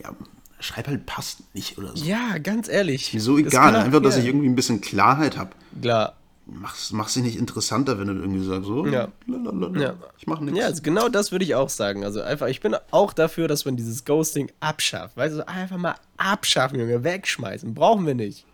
ja, 0.03 0.13
schreib 0.59 0.89
halt 0.89 1.07
passt 1.07 1.55
nicht 1.55 1.79
oder 1.79 1.97
so. 1.97 2.05
Ja, 2.05 2.39
ganz 2.39 2.69
ehrlich. 2.69 3.15
Mir 3.15 3.21
so 3.21 3.39
egal, 3.39 3.77
einfach, 3.77 4.03
dass 4.03 4.17
ja. 4.17 4.23
ich 4.23 4.27
irgendwie 4.29 4.49
ein 4.49 4.57
bisschen 4.57 4.81
Klarheit 4.81 5.37
habe. 5.37 5.51
Klar. 5.81 6.17
Mach's, 6.47 6.93
mach's 6.93 7.15
dich 7.15 7.23
nicht 7.23 7.37
interessanter, 7.39 7.99
wenn 7.99 8.07
du 8.09 8.15
irgendwie 8.15 8.45
sagst, 8.45 8.67
so, 8.67 8.87
Ja. 8.87 9.09
lalalala, 9.27 9.81
Ja. 9.81 9.95
ich 10.19 10.27
mach 10.27 10.41
nichts. 10.41 10.59
Ja, 10.61 10.67
also 10.67 10.83
genau 10.83 11.09
das 11.09 11.33
würde 11.33 11.45
ich 11.45 11.55
auch 11.55 11.71
sagen. 11.71 12.05
Also 12.05 12.21
einfach, 12.21 12.49
ich 12.49 12.61
bin 12.61 12.77
auch 12.91 13.15
dafür, 13.15 13.49
dass 13.49 13.65
man 13.65 13.77
dieses 13.77 14.05
Ghosting 14.05 14.51
abschafft. 14.61 15.17
Weißt 15.17 15.37
du, 15.39 15.49
einfach 15.49 15.79
mal 15.79 15.95
abschaffen, 16.19 16.79
Junge, 16.79 17.03
wegschmeißen. 17.03 17.73
Brauchen 17.73 18.07
wir 18.07 18.15
nicht. 18.15 18.45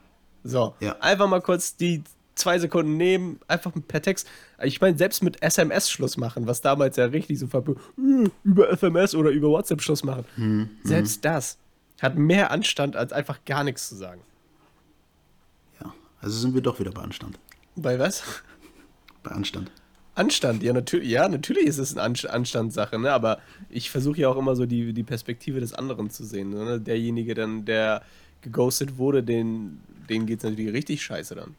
So, 0.45 0.75
Ja. 0.79 0.97
einfach 1.01 1.29
mal 1.29 1.41
kurz 1.43 1.77
die 1.77 2.05
zwei 2.37 2.59
Sekunden 2.61 2.97
nehmen, 2.97 3.41
einfach 3.49 3.73
per 3.89 4.01
Text. 4.01 4.27
Ich 4.63 4.81
meine, 4.81 4.97
selbst 4.97 5.23
mit 5.23 5.43
SMS 5.43 5.91
Schluss 5.91 6.17
machen, 6.17 6.47
was 6.47 6.61
damals 6.61 6.97
ja 6.97 7.07
richtig 7.07 7.39
so 7.41 7.47
äh, 7.47 8.31
über 8.45 8.71
SMS 8.71 9.15
oder 9.17 9.31
über 9.31 9.49
WhatsApp 9.49 9.83
Schluss 9.83 10.05
machen. 10.05 10.25
Hm, 10.37 10.71
Selbst 10.85 11.25
das 11.25 11.59
hat 12.01 12.17
mehr 12.17 12.51
Anstand, 12.53 12.95
als 12.97 13.13
einfach 13.13 13.45
gar 13.45 13.65
nichts 13.65 13.89
zu 13.89 13.97
sagen. 13.97 14.21
ja. 15.83 15.93
Also 16.23 16.39
sind 16.39 16.55
wir 16.55 16.63
doch 16.63 16.79
wieder 16.79 16.93
bei 16.93 17.03
Anstand. 17.03 17.39
Bei 17.81 17.99
was? 17.99 18.23
Bei 19.23 19.31
Anstand. 19.33 19.71
Anstand, 20.15 20.63
ja, 20.63 20.73
natürlich, 20.73 21.09
ja, 21.09 21.29
natürlich 21.29 21.65
ist 21.65 21.79
es 21.79 21.97
eine 21.97 22.03
Anst- 22.03 22.27
Anstandssache, 22.29 22.99
ne? 22.99 23.13
aber 23.13 23.39
ich 23.71 23.91
versuche 23.91 24.21
ja 24.21 24.29
auch 24.29 24.37
immer 24.37 24.55
so 24.57 24.67
die, 24.67 24.93
die 24.93 25.03
Perspektive 25.05 25.61
des 25.61 25.73
anderen 25.73 26.11
zu 26.11 26.25
sehen. 26.25 26.51
Ne? 26.51 26.81
Derjenige 26.81 27.35
dann, 27.35 27.65
der 27.65 28.03
geghostet 28.43 28.99
wurde, 28.99 29.23
den, 29.23 29.81
denen 30.09 30.27
geht 30.27 30.39
es 30.39 30.45
natürlich 30.45 30.73
richtig 30.75 31.03
scheiße 31.03 31.35
dann. 31.37 31.55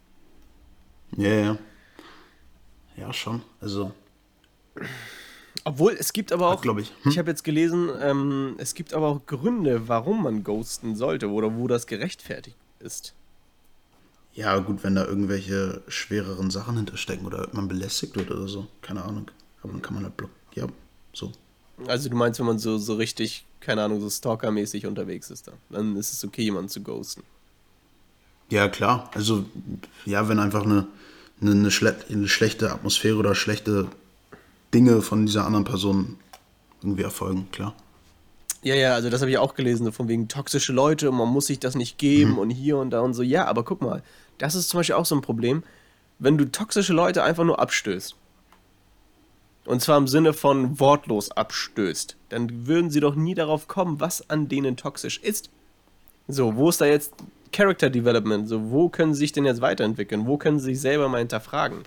Ja, 1.17 1.29
ja. 1.33 1.57
Ja, 2.97 3.13
schon. 3.13 3.41
Also, 3.61 3.93
Obwohl, 5.63 5.93
es 5.93 6.13
gibt 6.13 6.31
aber 6.31 6.49
auch, 6.49 6.61
glaube 6.61 6.81
ich. 6.81 6.91
ich 7.05 7.17
habe 7.17 7.29
jetzt 7.31 7.43
gelesen, 7.43 7.89
ähm, 8.01 8.55
es 8.57 8.75
gibt 8.75 8.93
aber 8.93 9.07
auch 9.07 9.25
Gründe, 9.25 9.87
warum 9.87 10.23
man 10.23 10.43
ghosten 10.43 10.95
sollte 10.95 11.29
oder 11.31 11.55
wo 11.55 11.67
das 11.67 11.87
gerechtfertigt 11.87 12.57
ist. 12.79 13.13
Ja, 14.33 14.57
gut, 14.59 14.83
wenn 14.83 14.95
da 14.95 15.05
irgendwelche 15.05 15.81
schwereren 15.87 16.51
Sachen 16.51 16.77
hinterstecken 16.77 17.25
oder 17.25 17.49
man 17.51 17.67
belästigt 17.67 18.15
wird 18.15 18.31
oder 18.31 18.47
so. 18.47 18.67
Keine 18.81 19.03
Ahnung. 19.03 19.29
Aber 19.61 19.73
dann 19.73 19.81
kann 19.81 19.93
man 19.93 20.03
halt 20.03 20.17
block. 20.17 20.31
Ja, 20.53 20.67
so. 21.13 21.31
Also 21.87 22.09
du 22.09 22.15
meinst, 22.15 22.39
wenn 22.39 22.45
man 22.45 22.59
so, 22.59 22.77
so 22.77 22.95
richtig, 22.95 23.45
keine 23.59 23.83
Ahnung, 23.83 23.99
so 23.99 24.09
stalkermäßig 24.09 24.85
unterwegs 24.85 25.29
ist 25.31 25.47
dann, 25.47 25.55
dann 25.69 25.95
ist 25.97 26.13
es 26.13 26.23
okay, 26.23 26.43
jemanden 26.43 26.69
zu 26.69 26.81
ghosten. 26.81 27.23
Ja, 28.49 28.67
klar. 28.67 29.09
Also, 29.13 29.45
ja, 30.05 30.27
wenn 30.27 30.39
einfach 30.39 30.63
eine, 30.63 30.87
eine, 31.41 31.51
eine, 31.51 31.71
schle 31.71 31.95
eine 32.09 32.27
schlechte 32.27 32.71
Atmosphäre 32.71 33.17
oder 33.17 33.33
schlechte 33.33 33.87
Dinge 34.73 35.01
von 35.01 35.25
dieser 35.25 35.45
anderen 35.45 35.65
Person 35.65 36.17
irgendwie 36.81 37.03
erfolgen, 37.03 37.47
klar. 37.51 37.73
Ja, 38.63 38.75
ja, 38.75 38.93
also 38.93 39.09
das 39.09 39.21
habe 39.21 39.31
ich 39.31 39.37
auch 39.39 39.55
gelesen, 39.55 39.85
so 39.85 39.91
von 39.91 40.07
wegen 40.07 40.27
toxische 40.27 40.71
Leute 40.71 41.09
und 41.09 41.17
man 41.17 41.27
muss 41.29 41.47
sich 41.47 41.59
das 41.59 41.75
nicht 41.75 41.97
geben 41.97 42.33
Mhm. 42.33 42.37
und 42.37 42.49
hier 42.51 42.77
und 42.77 42.91
da 42.91 42.99
und 43.01 43.13
so. 43.15 43.23
Ja, 43.23 43.45
aber 43.45 43.63
guck 43.63 43.81
mal, 43.81 44.03
das 44.37 44.53
ist 44.55 44.69
zum 44.69 44.79
Beispiel 44.79 44.95
auch 44.95 45.05
so 45.05 45.15
ein 45.15 45.21
Problem, 45.21 45.63
wenn 46.19 46.37
du 46.37 46.45
toxische 46.45 46.93
Leute 46.93 47.23
einfach 47.23 47.43
nur 47.43 47.59
abstößt. 47.59 48.15
Und 49.65 49.81
zwar 49.81 49.97
im 49.97 50.07
Sinne 50.07 50.33
von 50.33 50.79
wortlos 50.79 51.31
abstößt, 51.31 52.15
dann 52.29 52.67
würden 52.67 52.89
sie 52.91 52.99
doch 52.99 53.15
nie 53.15 53.33
darauf 53.35 53.67
kommen, 53.67 53.99
was 53.99 54.29
an 54.29 54.47
denen 54.47 54.75
toxisch 54.77 55.19
ist. 55.19 55.49
So, 56.27 56.55
wo 56.55 56.69
ist 56.69 56.81
da 56.81 56.85
jetzt 56.85 57.13
Character 57.51 57.89
Development? 57.89 58.47
So, 58.47 58.71
wo 58.71 58.89
können 58.89 59.13
sie 59.13 59.19
sich 59.19 59.31
denn 59.31 59.45
jetzt 59.45 59.61
weiterentwickeln? 59.61 60.25
Wo 60.25 60.37
können 60.37 60.59
sie 60.59 60.65
sich 60.73 60.81
selber 60.81 61.09
mal 61.09 61.19
hinterfragen? 61.19 61.79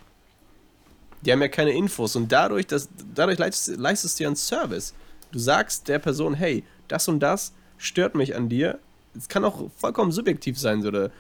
Die 1.23 1.33
haben 1.33 1.41
ja 1.41 1.49
keine 1.49 1.73
Infos 1.73 2.17
und 2.17 2.31
dadurch, 2.31 2.67
dass, 2.67 2.89
dadurch 3.15 3.39
leistest, 3.39 3.79
leistest 3.79 4.19
du 4.19 4.25
ja 4.25 4.29
einen 4.29 4.37
Service. 4.37 4.93
Du 5.35 5.41
sagst 5.41 5.89
der 5.89 5.99
Person, 5.99 6.35
hey, 6.35 6.63
das 6.87 7.09
und 7.09 7.19
das 7.19 7.53
stört 7.77 8.15
mich 8.15 8.37
an 8.37 8.49
dir. 8.49 8.79
Es 9.19 9.29
kann 9.29 9.45
auch 9.45 9.69
vollkommen 9.77 10.13
subjektiv 10.13 10.57
sein, 10.57 10.81
so, 10.81 10.89
oder 10.89 11.11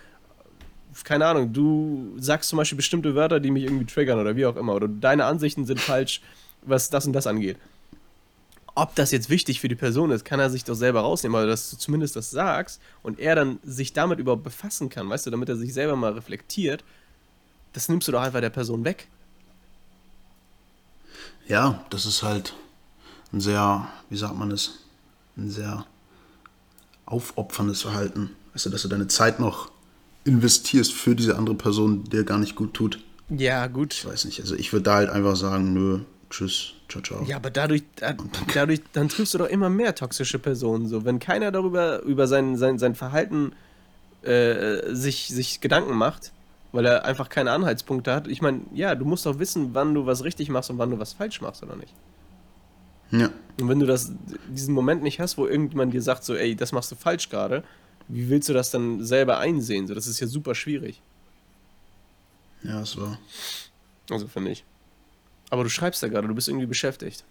keine 1.03 1.27
Ahnung, 1.27 1.53
du 1.53 2.15
sagst 2.19 2.49
zum 2.49 2.59
Beispiel 2.59 2.77
bestimmte 2.77 3.17
Wörter, 3.17 3.41
die 3.41 3.51
mich 3.51 3.65
irgendwie 3.65 3.87
triggern 3.87 4.21
oder 4.21 4.37
wie 4.37 4.47
auch 4.47 4.55
immer, 4.55 4.77
oder 4.77 4.87
deine 4.87 5.25
Ansichten 5.25 5.67
sind 5.67 5.81
falsch, 5.81 6.21
was 6.63 6.91
das 6.91 7.09
und 7.09 7.13
das 7.13 7.27
angeht. 7.27 7.57
Ob 8.77 8.95
das 8.95 9.11
jetzt 9.11 9.31
wichtig 9.31 9.59
für 9.59 9.67
die 9.67 9.75
Person 9.75 10.13
ist, 10.13 10.25
kann 10.25 10.39
er 10.39 10.49
sich 10.49 10.63
doch 10.63 10.77
selber 10.77 11.01
rausnehmen, 11.01 11.35
aber 11.35 11.49
dass 11.49 11.71
du 11.71 11.77
zumindest 11.77 12.15
das 12.15 12.31
sagst 12.31 12.81
und 13.03 13.19
er 13.19 13.35
dann 13.35 13.59
sich 13.65 13.95
damit 13.95 14.21
überhaupt 14.21 14.45
befassen 14.45 14.91
kann, 14.91 15.11
weißt 15.11 15.27
du, 15.27 15.33
damit 15.33 15.49
er 15.49 15.57
sich 15.57 15.75
selber 15.75 15.97
mal 15.97 16.13
reflektiert, 16.13 16.85
das 17.73 17.89
nimmst 17.89 18.07
du 18.07 18.13
doch 18.13 18.23
einfach 18.23 18.41
der 18.41 18.51
Person 18.51 18.85
weg. 18.85 19.09
Ja, 21.49 21.85
das 21.91 22.07
ist 22.07 22.23
halt 22.23 22.55
ein 23.35 23.41
sehr, 23.41 23.89
wie 24.11 24.17
sagt 24.17 24.37
man 24.39 24.51
es, 24.51 24.79
ein 25.37 25.51
sehr 25.51 25.85
aufopferndes 27.07 27.83
Verhalten. 27.83 28.31
Weißt 28.53 28.67
du, 28.67 28.71
dass 28.71 28.83
du 28.83 28.89
deine 28.89 29.09
Zeit 29.09 29.41
noch 29.41 29.71
investierst 30.25 30.93
für 30.93 31.15
diese 31.15 31.37
andere 31.37 31.55
Person, 31.55 32.05
die 32.05 32.11
dir 32.11 32.25
gar 32.25 32.39
nicht 32.39 32.55
gut 32.57 32.73
tut. 32.75 32.99
Ja, 33.29 33.67
gut. 33.67 33.93
Ich 33.95 34.07
weiß 34.07 34.25
nicht. 34.27 34.41
Also 34.41 34.55
ich 34.55 34.73
würde 34.73 34.85
da 34.85 34.95
halt 34.97 35.11
einfach 35.11 35.37
sagen, 35.37 35.75
nö, 35.75 36.01
tschüss, 36.31 36.73
ciao, 36.89 37.03
ciao. 37.03 37.25
Ja, 37.27 37.37
aber 37.37 37.51
dadurch, 37.51 37.83
da- 37.97 38.15
dadurch, 38.55 38.81
dann 38.93 39.09
triffst 39.09 39.35
du 39.35 39.39
doch 39.39 39.49
immer 39.49 39.69
mehr 39.69 39.95
toxische 39.95 40.39
Personen. 40.39 40.87
So, 40.89 41.05
wenn 41.05 41.19
keiner 41.19 41.51
darüber 41.51 42.03
über 42.03 42.27
sein, 42.27 42.57
sein, 42.57 42.79
sein 42.79 42.95
Verhalten 42.95 43.53
äh, 44.23 44.95
sich, 44.95 45.29
sich 45.29 45.61
Gedanken 45.61 45.95
macht, 45.97 46.33
weil 46.73 46.87
er 46.87 47.05
einfach 47.05 47.29
keine 47.29 47.51
Anhaltspunkte 47.53 48.15
hat. 48.15 48.29
Ich 48.29 48.41
meine, 48.41 48.61
ja, 48.75 48.95
du 48.95 49.05
musst 49.05 49.27
doch 49.27 49.39
wissen, 49.39 49.71
wann 49.75 49.93
du 49.95 50.07
was 50.07 50.25
richtig 50.25 50.49
machst 50.49 50.71
und 50.71 50.79
wann 50.79 50.91
du 50.91 50.99
was 50.99 51.13
falsch 51.13 51.41
machst, 51.43 51.63
oder 51.63 51.77
nicht? 51.77 51.93
Ja. 53.19 53.31
Und 53.61 53.69
wenn 53.69 53.79
du 53.79 53.87
das, 53.87 54.13
diesen 54.49 54.75
Moment 54.75 55.03
nicht 55.03 55.21
hast, 55.21 55.39
wo 55.39 55.47
irgendjemand 55.47 55.95
dir 55.95 56.03
sagt, 56.03 56.25
so, 56.25 56.35
ey, 56.35 56.57
das 56.57 56.73
machst 56.73 56.91
du 56.91 56.97
falsch 56.97 57.29
gerade, 57.29 57.63
wie 58.09 58.29
willst 58.29 58.49
du 58.49 58.53
das 58.53 58.71
dann 58.71 59.05
selber 59.05 59.39
einsehen? 59.39 59.87
So, 59.87 59.95
das 59.95 60.07
ist 60.07 60.21
ja 60.21 60.27
super 60.27 60.55
schwierig. 60.55 61.01
Ja, 62.63 62.81
es 62.81 62.97
war. 62.97 63.19
Also 64.11 64.27
finde 64.27 64.51
ich. 64.51 64.65
Aber 65.51 65.63
du 65.63 65.71
schreibst 65.71 66.03
ja 66.03 66.09
gerade, 66.09 66.27
du 66.27 66.35
bist 66.35 66.49
irgendwie 66.49 66.67
beschäftigt. 66.67 67.25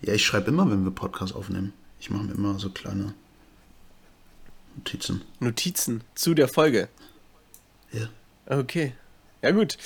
Ja, 0.00 0.14
ich 0.14 0.24
schreibe 0.24 0.50
immer, 0.50 0.70
wenn 0.70 0.84
wir 0.84 0.90
Podcast 0.90 1.34
aufnehmen. 1.34 1.72
Ich 2.00 2.10
mache 2.10 2.24
mir 2.24 2.32
immer 2.32 2.58
so 2.58 2.70
kleine 2.70 3.14
Notizen. 4.76 5.22
Notizen 5.38 6.02
zu 6.14 6.34
der 6.34 6.48
Folge. 6.48 6.88
Ja. 7.92 8.08
Okay. 8.46 8.94
Ja, 9.42 9.50
gut. 9.52 9.76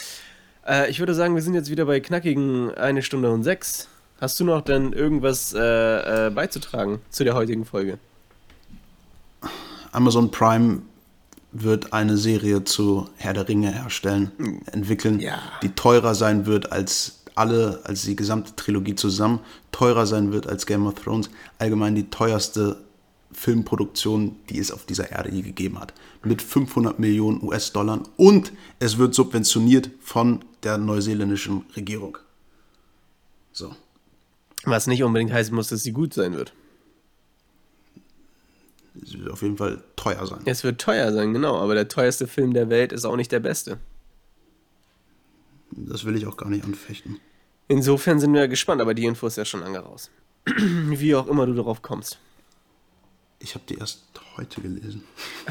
Äh, 0.66 0.90
ich 0.90 0.98
würde 0.98 1.14
sagen, 1.14 1.34
wir 1.34 1.42
sind 1.42 1.54
jetzt 1.54 1.70
wieder 1.70 1.84
bei 1.84 2.00
knackigen 2.00 2.74
eine 2.74 3.02
Stunde 3.02 3.30
und 3.30 3.42
sechs. 3.42 3.88
Hast 4.20 4.40
du 4.40 4.44
noch 4.44 4.62
denn 4.62 4.92
irgendwas 4.92 5.52
äh, 5.52 6.26
äh, 6.26 6.30
beizutragen 6.30 7.00
zu 7.10 7.24
der 7.24 7.34
heutigen 7.34 7.64
Folge? 7.66 7.98
Amazon 9.92 10.30
Prime 10.30 10.82
wird 11.52 11.92
eine 11.92 12.16
Serie 12.16 12.64
zu 12.64 13.08
Herr 13.16 13.34
der 13.34 13.48
Ringe 13.48 13.72
herstellen, 13.72 14.62
entwickeln, 14.72 15.20
Ja. 15.20 15.38
die 15.62 15.70
teurer 15.70 16.14
sein 16.14 16.46
wird 16.46 16.72
als 16.72 17.22
alle, 17.34 17.80
als 17.84 18.02
die 18.02 18.16
gesamte 18.16 18.54
Trilogie 18.56 18.94
zusammen, 18.94 19.40
teurer 19.72 20.06
sein 20.06 20.32
wird 20.32 20.46
als 20.46 20.66
Game 20.66 20.86
of 20.86 20.94
Thrones, 20.94 21.30
allgemein 21.58 21.94
die 21.94 22.08
teuerste 22.10 22.78
Filmproduktion, 23.32 24.36
die 24.48 24.58
es 24.58 24.70
auf 24.70 24.86
dieser 24.86 25.10
Erde 25.12 25.30
je 25.30 25.42
gegeben 25.42 25.78
hat, 25.78 25.92
mit 26.24 26.40
500 26.40 26.98
Millionen 26.98 27.42
US-Dollar 27.42 28.00
und 28.16 28.52
es 28.78 28.96
wird 28.96 29.14
subventioniert 29.14 29.90
von 30.00 30.42
der 30.62 30.78
neuseeländischen 30.78 31.64
Regierung. 31.76 32.16
So. 33.52 33.74
Was 34.66 34.86
nicht 34.86 35.02
unbedingt 35.02 35.32
heißen 35.32 35.54
muss, 35.54 35.68
dass 35.68 35.82
sie 35.82 35.92
gut 35.92 36.12
sein 36.12 36.34
wird. 36.34 36.52
Es 39.02 39.16
wird 39.16 39.30
auf 39.30 39.42
jeden 39.42 39.56
Fall 39.56 39.82
teuer 39.94 40.26
sein. 40.26 40.40
Es 40.44 40.64
wird 40.64 40.80
teuer 40.80 41.12
sein, 41.12 41.32
genau, 41.32 41.56
aber 41.56 41.74
der 41.74 41.88
teuerste 41.88 42.26
Film 42.26 42.52
der 42.52 42.68
Welt 42.68 42.92
ist 42.92 43.04
auch 43.04 43.16
nicht 43.16 43.30
der 43.30 43.40
beste. 43.40 43.78
Das 45.70 46.04
will 46.04 46.16
ich 46.16 46.26
auch 46.26 46.36
gar 46.36 46.48
nicht 46.48 46.64
anfechten. 46.64 47.20
Insofern 47.68 48.20
sind 48.20 48.32
wir 48.32 48.48
gespannt, 48.48 48.80
aber 48.80 48.94
die 48.94 49.04
Info 49.04 49.26
ist 49.26 49.36
ja 49.36 49.44
schon 49.44 49.60
lange 49.60 49.78
raus. 49.78 50.10
Wie 50.46 51.14
auch 51.14 51.26
immer 51.26 51.46
du 51.46 51.54
darauf 51.54 51.82
kommst. 51.82 52.18
Ich 53.38 53.54
habe 53.54 53.64
die 53.68 53.74
erst 53.74 54.02
heute 54.36 54.60
gelesen. 54.60 55.04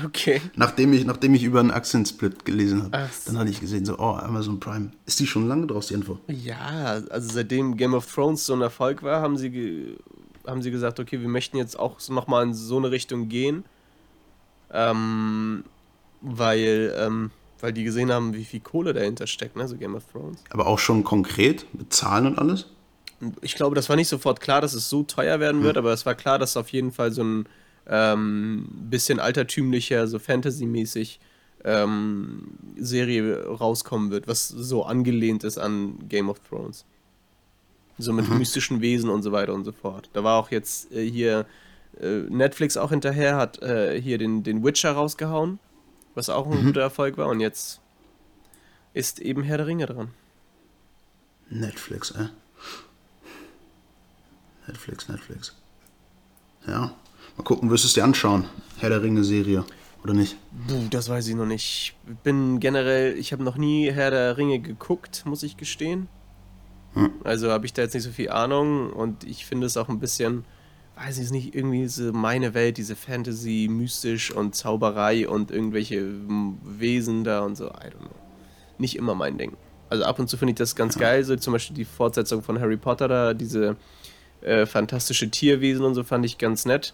Okay. 0.04 0.42
Nachdem 0.56 0.94
ich, 0.94 1.06
nachdem 1.06 1.36
ich 1.36 1.44
über 1.44 1.60
einen 1.60 1.72
Aktiensplit 1.72 2.44
gelesen 2.44 2.84
habe, 2.84 3.10
so. 3.12 3.32
dann 3.32 3.40
hatte 3.40 3.52
ich 3.52 3.60
gesehen, 3.60 3.86
so, 3.86 3.98
oh, 4.00 4.16
Amazon 4.16 4.60
Prime. 4.60 4.92
Ist 5.06 5.20
die 5.20 5.28
schon 5.28 5.48
lange 5.48 5.68
draus, 5.68 5.88
die 5.88 5.94
Info? 5.94 6.20
Ja, 6.28 7.02
also 7.10 7.34
seitdem 7.34 7.78
Game 7.78 7.94
of 7.94 8.12
Thrones 8.12 8.46
so 8.46 8.54
ein 8.54 8.62
Erfolg 8.62 9.04
war, 9.04 9.22
haben 9.22 9.38
sie, 9.38 9.98
haben 10.48 10.62
sie 10.62 10.72
gesagt, 10.72 11.00
okay, 11.00 11.22
wir 11.22 11.28
möchten 11.28 11.58
jetzt 11.58 11.78
auch 11.78 12.00
nochmal 12.10 12.44
in 12.44 12.54
so 12.54 12.78
eine 12.78 12.92
Richtung 12.92 13.30
gehen. 13.30 13.66
Ähm, 14.72 15.64
weil, 16.22 16.94
ähm, 16.98 17.32
weil 17.60 17.72
die 17.72 17.84
gesehen 17.84 18.12
haben, 18.12 18.34
wie 18.34 18.46
viel 18.46 18.60
Kohle 18.60 18.94
dahinter 18.94 19.28
steckt, 19.28 19.56
ne, 19.56 19.68
so 19.68 19.78
Game 19.78 19.96
of 19.96 20.04
Thrones. 20.12 20.44
Aber 20.50 20.66
auch 20.68 20.80
schon 20.80 21.04
konkret, 21.04 21.68
mit 21.74 21.94
Zahlen 21.94 22.26
und 22.28 22.40
alles? 22.40 22.66
Ich 23.42 23.56
glaube, 23.56 23.76
das 23.76 23.90
war 23.90 23.96
nicht 23.96 24.10
sofort 24.10 24.42
klar, 24.42 24.60
dass 24.60 24.74
es 24.74 24.90
so 24.90 25.04
teuer 25.04 25.40
werden 25.40 25.64
wird, 25.64 25.78
aber 25.78 25.94
es 25.94 26.06
war 26.06 26.16
klar, 26.16 26.38
dass 26.38 26.58
auf 26.58 26.70
jeden 26.70 26.92
Fall 26.92 27.12
so 27.12 27.24
ein 27.24 27.48
ähm, 27.88 28.68
bisschen 28.90 29.20
altertümlicher, 29.20 30.08
so 30.08 30.20
Fantasy-mäßig 30.20 31.20
ähm, 31.64 32.58
Serie 32.78 33.46
rauskommen 33.46 34.12
wird, 34.12 34.28
was 34.28 34.48
so 34.48 34.84
angelehnt 34.84 35.44
ist 35.44 35.58
an 35.58 36.08
Game 36.08 36.30
of 36.30 36.40
Thrones. 36.48 36.86
So 37.98 38.14
mit 38.14 38.30
mystischen 38.30 38.82
Wesen 38.82 39.10
und 39.10 39.24
so 39.24 39.32
weiter 39.32 39.54
und 39.54 39.64
so 39.64 39.72
fort. 39.72 40.10
Da 40.14 40.24
war 40.24 40.40
auch 40.40 40.52
jetzt 40.52 40.92
äh, 40.92 41.10
hier 41.10 41.46
äh, 42.00 42.20
Netflix 42.30 42.78
auch 42.78 42.90
hinterher, 42.90 43.38
hat 43.38 43.62
äh, 43.62 44.00
hier 44.02 44.18
den, 44.18 44.44
den 44.44 44.64
Witcher 44.64 44.92
rausgehauen, 44.92 45.60
was 46.14 46.30
auch 46.30 46.46
ein 46.48 46.66
guter 46.66 46.82
Erfolg 46.82 47.18
war 47.18 47.28
und 47.28 47.40
jetzt 47.40 47.82
ist 48.94 49.20
eben 49.20 49.44
Herr 49.44 49.58
der 49.58 49.68
Ringe 49.68 49.86
dran. 49.86 50.10
Netflix, 51.50 52.12
äh. 52.12 52.30
Netflix, 54.68 55.08
Netflix. 55.08 55.56
Ja. 56.66 56.96
Mal 57.38 57.44
gucken, 57.44 57.70
wirst 57.70 57.84
du 57.84 57.88
es 57.88 57.94
dir 57.94 58.04
anschauen? 58.04 58.46
Herr 58.78 58.90
der 58.90 59.04
Ringe-Serie, 59.04 59.66
oder 60.04 60.14
nicht? 60.14 60.38
Puh, 60.68 60.88
das 60.90 61.10
weiß 61.10 61.28
ich 61.28 61.36
noch 61.36 61.46
nicht. 61.46 61.96
Ich 62.08 62.16
bin 62.24 62.60
generell, 62.60 63.18
ich 63.18 63.34
habe 63.34 63.44
noch 63.44 63.58
nie 63.58 63.92
Herr 63.92 64.12
der 64.12 64.38
Ringe 64.38 64.60
geguckt, 64.60 65.24
muss 65.26 65.44
ich 65.44 65.58
gestehen. 65.58 66.08
Hm. 66.94 67.12
Also 67.24 67.52
habe 67.52 67.66
ich 67.66 67.74
da 67.74 67.82
jetzt 67.82 67.94
nicht 67.94 68.04
so 68.04 68.12
viel 68.12 68.30
Ahnung 68.30 68.92
und 68.92 69.26
ich 69.26 69.46
finde 69.46 69.68
es 69.68 69.76
auch 69.76 69.90
ein 69.90 70.00
bisschen, 70.00 70.46
weiß 70.96 71.20
ich 71.20 71.30
nicht, 71.32 71.54
irgendwie 71.54 71.88
so 71.88 72.14
meine 72.14 72.54
Welt, 72.54 72.78
diese 72.78 72.96
Fantasy, 72.96 73.68
mystisch 73.70 74.32
und 74.32 74.56
Zauberei 74.56 75.28
und 75.28 75.52
irgendwelche 75.52 76.02
mm, 76.02 76.58
Wesen 76.64 77.26
da 77.26 77.42
und 77.42 77.58
so, 77.58 77.68
I 77.68 77.88
don't 77.88 78.00
know. 78.00 78.16
Nicht 78.78 78.96
immer 78.96 79.14
mein 79.14 79.38
Ding. 79.38 79.58
Also 79.90 80.06
ab 80.06 80.20
und 80.20 80.30
zu 80.30 80.38
finde 80.38 80.52
ich 80.52 80.58
das 80.58 80.76
ganz 80.76 80.98
geil, 80.98 81.24
so 81.24 81.36
zum 81.36 81.54
Beispiel 81.54 81.76
die 81.76 81.86
Fortsetzung 81.86 82.42
von 82.42 82.60
Harry 82.60 82.78
Potter 82.78 83.08
da, 83.08 83.34
diese 83.34 83.76
äh, 84.42 84.66
fantastische 84.66 85.30
Tierwesen 85.30 85.86
und 85.86 85.96
so 85.96 86.04
fand 86.04 86.26
ich 86.26 86.38
ganz 86.38 86.66
nett. 86.66 86.94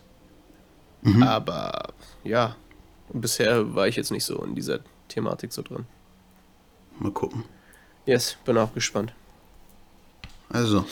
Aber 1.22 1.94
ja, 2.23 2.56
bisher 3.11 3.73
war 3.73 3.88
ich 3.88 3.95
jetzt 3.95 4.11
nicht 4.11 4.23
so 4.23 4.44
in 4.44 4.56
dieser 4.56 4.80
Thematik 5.07 5.52
so 5.52 5.61
drin. 5.61 5.86
Mal 6.99 7.11
gucken. 7.11 7.44
Yes, 8.06 8.38
bin 8.45 8.57
auch 8.57 8.73
gespannt. 8.73 9.14
Also, 10.49 10.86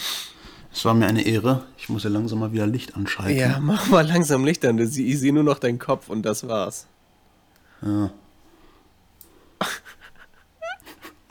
es 0.72 0.86
war 0.86 0.94
mir 0.94 1.08
eine 1.08 1.24
Ehre. 1.26 1.66
Ich 1.78 1.90
muss 1.90 2.04
ja 2.04 2.10
langsam 2.10 2.40
mal 2.40 2.52
wieder 2.52 2.66
Licht 2.68 2.96
anschalten. 2.96 3.38
Ja, 3.38 3.60
mach 3.60 3.88
mal 3.88 4.08
langsam 4.08 4.46
Licht 4.46 4.66
an. 4.66 4.78
Ich 4.80 5.20
sehe 5.20 5.34
nur 5.34 5.44
noch 5.44 5.60
deinen 5.60 5.80
Kopf 5.80 6.10
und 6.10 6.24
das 6.24 6.48
war's. 6.48 6.88
Ja. 7.82 8.12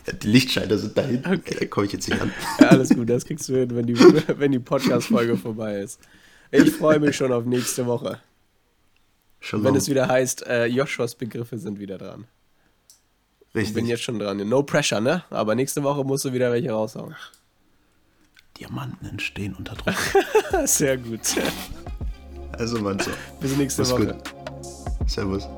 Ja, 0.06 0.12
Die 0.12 0.26
Lichtschalter 0.26 0.78
sind 0.78 0.96
da 0.96 1.02
hinten. 1.02 1.34
Okay. 1.34 1.56
Da 1.60 1.66
komme 1.66 1.86
ich 1.86 1.92
jetzt 1.92 2.08
nicht 2.08 2.20
an. 2.20 2.32
Ja, 2.60 2.68
alles 2.68 2.90
gut, 2.90 3.08
das 3.10 3.24
kriegst 3.24 3.48
du 3.48 3.56
hin, 3.56 3.74
wenn 3.74 3.86
die, 3.86 3.98
wenn 4.38 4.52
die 4.52 4.58
Podcast-Folge 4.58 5.36
vorbei 5.36 5.80
ist. 5.80 6.00
Ich 6.50 6.70
freue 6.70 6.98
mich 6.98 7.16
schon 7.16 7.32
auf 7.32 7.44
nächste 7.44 7.86
Woche. 7.86 8.20
Schon 9.40 9.62
Wenn 9.64 9.76
es 9.76 9.88
wieder 9.88 10.08
heißt, 10.08 10.46
äh, 10.46 10.66
Joshuas 10.66 11.14
Begriffe 11.14 11.58
sind 11.58 11.78
wieder 11.78 11.98
dran. 11.98 12.26
Ich 13.48 13.52
bin 13.54 13.62
Richtig. 13.62 13.86
jetzt 13.88 14.02
schon 14.02 14.18
dran. 14.18 14.36
No 14.48 14.62
pressure, 14.62 15.00
ne? 15.00 15.24
Aber 15.30 15.54
nächste 15.54 15.82
Woche 15.82 16.04
musst 16.04 16.24
du 16.24 16.32
wieder 16.32 16.52
welche 16.52 16.70
raushauen. 16.70 17.14
Diamanten 18.58 19.06
entstehen 19.08 19.54
unter 19.54 19.74
Druck. 19.74 19.94
Sehr 20.64 20.96
gut. 20.98 21.20
Also, 22.52 22.80
Mann, 22.80 22.98
so. 22.98 23.10
Bis 23.40 23.56
nächste 23.56 23.82
Mach's 23.82 23.92
Woche. 23.92 24.06
gut. 24.06 25.08
Servus. 25.08 25.48